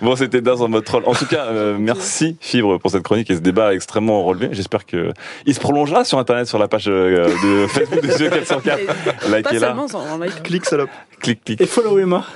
Bon, 0.03 0.14
c'était 0.16 0.41
Daz 0.41 0.61
en 0.62 0.68
mode 0.68 0.84
troll. 0.84 1.03
En 1.07 1.14
tout 1.14 1.26
cas, 1.26 1.47
euh, 1.47 1.76
merci 1.78 2.37
Fibre 2.41 2.78
pour 2.78 2.91
cette 2.91 3.03
chronique 3.03 3.30
et 3.30 3.34
ce 3.34 3.41
débat 3.41 3.74
extrêmement 3.74 4.22
relevé. 4.24 4.49
J'espère 4.53 4.87
que 4.87 5.12
il 5.47 5.55
se 5.55 5.61
prolongera 5.61 6.05
sur 6.05 6.18
Internet, 6.18 6.47
sur 6.47 6.59
la 6.59 6.68
page 6.68 6.84
euh, 6.89 7.26
de 7.29 7.66
Facebook 7.68 8.03
de 8.03 8.11
Studio 8.11 8.31
404. 8.31 8.87
Pas 8.87 9.37
Likez-la. 9.39 9.77
like. 10.20 10.43
Clique, 10.43 10.64
salope. 10.64 10.91
Clic, 11.20 11.45
clic. 11.45 11.61
Et 11.61 11.66
follow 11.66 11.99
Emma. 11.99 12.24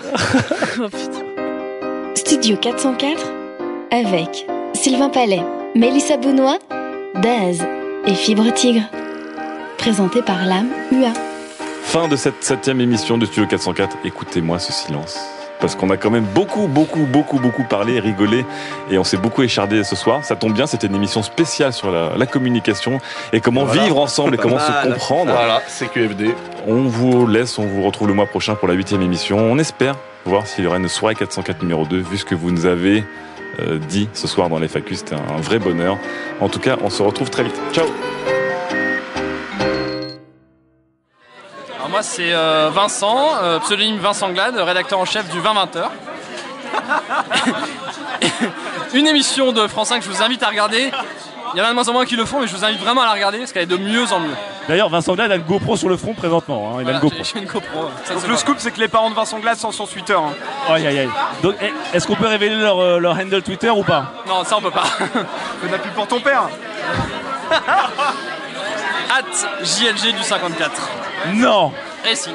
Oh, 0.83 0.89
putain. 0.89 1.25
Studio 2.15 2.57
404 2.57 3.21
avec 3.91 4.47
Sylvain 4.73 5.09
Palais, 5.09 5.43
Mélissa 5.75 6.17
Benoît, 6.17 6.59
Daz 7.17 7.63
et 8.07 8.15
Fibre 8.15 8.53
Tigre. 8.55 8.83
Présenté 9.79 10.23
par 10.23 10.47
l'âme 10.47 10.69
UA. 10.93 11.13
Fin 11.83 12.07
de 12.09 12.17
cette 12.17 12.43
septième 12.45 12.81
émission 12.81 13.19
de 13.19 13.27
Studio 13.27 13.47
404. 13.47 13.97
Écoutez-moi 14.05 14.59
ce 14.59 14.73
silence. 14.73 15.19
Parce 15.61 15.75
qu'on 15.77 15.91
a 15.91 15.97
quand 15.97 16.11
même 16.11 16.25
beaucoup, 16.25 16.67
beaucoup, 16.69 17.05
beaucoup, 17.05 17.39
beaucoup 17.39 17.65
parlé, 17.65 18.01
rigolé, 18.01 18.45
et 18.91 18.99
on 18.99 19.05
s'est 19.05 19.17
beaucoup 19.19 19.43
échardé 19.43 19.85
ce 19.85 19.95
soir. 19.97 20.25
Ça 20.25 20.37
tombe 20.37 20.53
bien, 20.55 20.67
c'était 20.67 20.87
une 20.87 20.95
émission 20.95 21.23
spéciale 21.23 21.73
sur 21.73 21.91
la, 21.91 22.13
la 22.17 22.27
communication 22.27 22.99
et 23.33 23.41
comment 23.41 23.65
Voilà. 23.65 23.83
vivre 23.83 23.99
ensemble 23.99 24.35
et 24.35 24.39
comment 24.39 24.57
mal. 24.69 24.85
se 24.85 24.89
comprendre. 24.89 25.33
Voilà, 25.33 25.61
c'est 25.69 25.89
QFD. 25.91 26.35
On 26.67 26.83
vous 26.83 27.27
laisse, 27.27 27.59
on 27.59 27.67
vous 27.67 27.83
retrouve 27.83 28.09
le 28.09 28.15
mois 28.15 28.27
prochain 28.27 28.55
pour 28.55 28.69
la 28.69 28.75
huitième 28.75 29.03
émission. 29.03 29.39
On 29.39 29.59
espère 29.59 29.97
voir 30.25 30.47
s'il 30.47 30.65
y 30.65 30.67
aura 30.67 30.77
une 30.79 30.89
soirée 30.89 31.15
404 31.15 31.63
numéro 31.63 31.85
2, 31.85 31.99
vu 31.99 32.17
ce 32.19 32.25
que 32.25 32.35
vous 32.35 32.51
nous 32.51 32.67
avez 32.67 33.05
euh, 33.61 33.79
dit 33.89 34.09
ce 34.13 34.27
soir 34.29 34.49
dans 34.49 34.59
les 34.59 34.69
FAQ. 34.69 34.95
C'était 34.95 35.15
un 35.17 35.41
vrai 35.41 35.59
bonheur. 35.59 35.99
En 36.41 36.49
tout 36.49 36.61
cas, 36.61 36.77
on 36.83 36.91
se 36.91 37.03
retrouve 37.03 37.31
très 37.31 37.43
vite. 37.45 37.59
Ciao 37.73 37.87
Alors 41.91 42.03
moi 42.03 42.03
c'est 42.05 42.33
euh, 42.33 42.71
Vincent, 42.73 43.31
euh, 43.43 43.59
pseudonyme 43.59 43.99
Vincent 43.99 44.29
Glade, 44.31 44.55
rédacteur 44.57 45.01
en 45.01 45.05
chef 45.05 45.29
du 45.29 45.41
20-20h. 45.41 45.89
Une 48.95 49.09
émission 49.09 49.51
de 49.51 49.67
France 49.67 49.89
5 49.89 49.99
que 49.99 50.05
je 50.05 50.11
vous 50.11 50.23
invite 50.23 50.41
à 50.45 50.49
regarder. 50.51 50.93
Il 51.53 51.59
y 51.59 51.61
en 51.61 51.65
a 51.65 51.71
de 51.71 51.75
moins 51.75 51.89
en 51.89 51.93
moins 51.93 52.05
qui 52.07 52.15
le 52.15 52.25
font, 52.25 52.39
mais 52.39 52.47
je 52.47 52.55
vous 52.55 52.65
invite 52.65 52.79
vraiment 52.81 53.01
à 53.01 53.07
la 53.07 53.13
regarder 53.15 53.39
parce 53.39 53.51
qu'elle 53.53 53.65
est 53.65 53.67
de 53.67 53.77
mieux 53.77 54.05
en 54.13 54.21
mieux. 54.21 54.31
D'ailleurs, 54.69 54.89
Vincent 54.89 55.15
Glade 55.17 55.33
a 55.33 55.35
une 55.35 55.43
GoPro 55.43 55.77
sur 55.77 55.89
le 55.89 55.97
front 55.97 56.15
présentement. 56.15 56.69
hein, 56.69 56.77
Il 56.77 56.81
a 56.83 56.83
Voilà, 56.85 56.99
une 56.99 57.03
GoPro. 57.03 57.19
j'ai- 57.25 57.33
j'ai 57.35 57.39
une 57.41 57.47
GoPro. 57.51 57.89
Ça, 58.05 58.13
Donc 58.13 58.23
c'est 58.23 58.29
le 58.29 58.35
pas 58.35 58.39
scoop, 58.41 58.57
c'est 58.61 58.71
que 58.71 58.79
les 58.79 58.87
parents 58.87 59.11
de 59.11 59.17
Vincent 59.17 59.41
Glace 59.41 59.59
sont 59.59 59.73
sur 59.73 59.89
Twitter. 59.89 60.15
hein. 60.15 60.33
Aïe 60.73 60.87
aïe 60.87 60.99
aïe. 61.01 61.11
Donc, 61.43 61.57
eh, 61.61 61.73
est-ce 61.93 62.07
qu'on 62.07 62.15
peut 62.15 62.29
révéler 62.29 62.55
leur, 62.55 62.79
euh, 62.79 62.99
leur 63.01 63.17
handle 63.19 63.43
Twitter 63.43 63.71
ou 63.71 63.83
pas? 63.83 64.13
Non, 64.29 64.45
ça 64.45 64.59
on 64.59 64.61
peut 64.61 64.71
pas. 64.71 64.85
Fais 65.61 65.67
de 65.67 65.73
la 65.73 65.79
pub 65.79 65.93
pour 65.93 66.07
ton 66.07 66.21
père. 66.21 66.45
At 69.11 69.25
JLG 69.65 70.17
du 70.17 70.23
54. 70.23 70.71
Non 71.35 71.73
Et 72.11 72.15
si. 72.15 72.31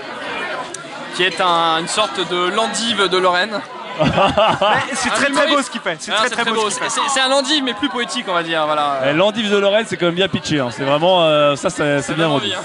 Qui 1.16 1.24
est 1.24 1.40
un- 1.40 1.80
une 1.80 1.88
sorte 1.88 2.20
de 2.30 2.50
l'endive 2.50 3.08
de 3.08 3.18
Lorraine. 3.18 3.62
Mais 4.02 4.94
c'est 4.94 5.10
très 5.10 5.32
très 5.32 5.48
beau 5.48 5.62
ce 5.62 5.70
qu'il 5.72 5.80
fait. 5.80 5.96
C'est 6.00 6.12
Ah, 6.12 6.30
très 6.30 6.44
très 6.44 6.52
beau. 6.52 6.70
ce 6.70 6.76
C'est 6.76 6.82
qu'il 6.82 6.90
fait. 6.90 7.02
c'est- 7.02 7.10
c'est 7.14 7.22
un 7.22 7.32
endive 7.32 7.64
mais 7.64 7.74
plus 7.74 7.88
poétique 7.88 8.26
on 8.28 8.34
va 8.34 8.44
dire. 8.44 8.66
Voilà. 8.66 9.00
Eh, 9.06 9.14
L'endive 9.14 9.50
de 9.50 9.56
Lorraine, 9.58 9.86
c'est 9.88 9.96
quand 9.96 10.08
même 10.08 10.16
bien 10.16 10.28
pitché. 10.28 10.60
hein. 10.60 10.70
C'est 10.72 10.84
vraiment. 10.84 11.24
euh, 11.24 11.56
ça, 11.56 11.70
c'est 11.70 12.14
bien 12.16 12.28
envie, 12.28 12.54
hein. 12.54 12.62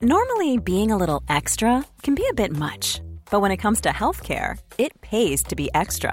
Normally, 0.00 0.58
being 0.58 0.90
a 0.92 0.96
little 0.96 1.20
extra 1.28 1.82
can 2.02 2.14
be 2.14 2.22
a 2.30 2.34
bit 2.34 2.52
much, 2.56 3.00
but 3.30 3.40
when 3.40 3.50
it 3.52 3.60
comes 3.60 3.80
to 3.82 3.90
healthcare, 3.90 4.56
it 4.78 4.92
pays 5.02 5.42
to 5.42 5.54
be 5.54 5.68
extra. 5.74 6.12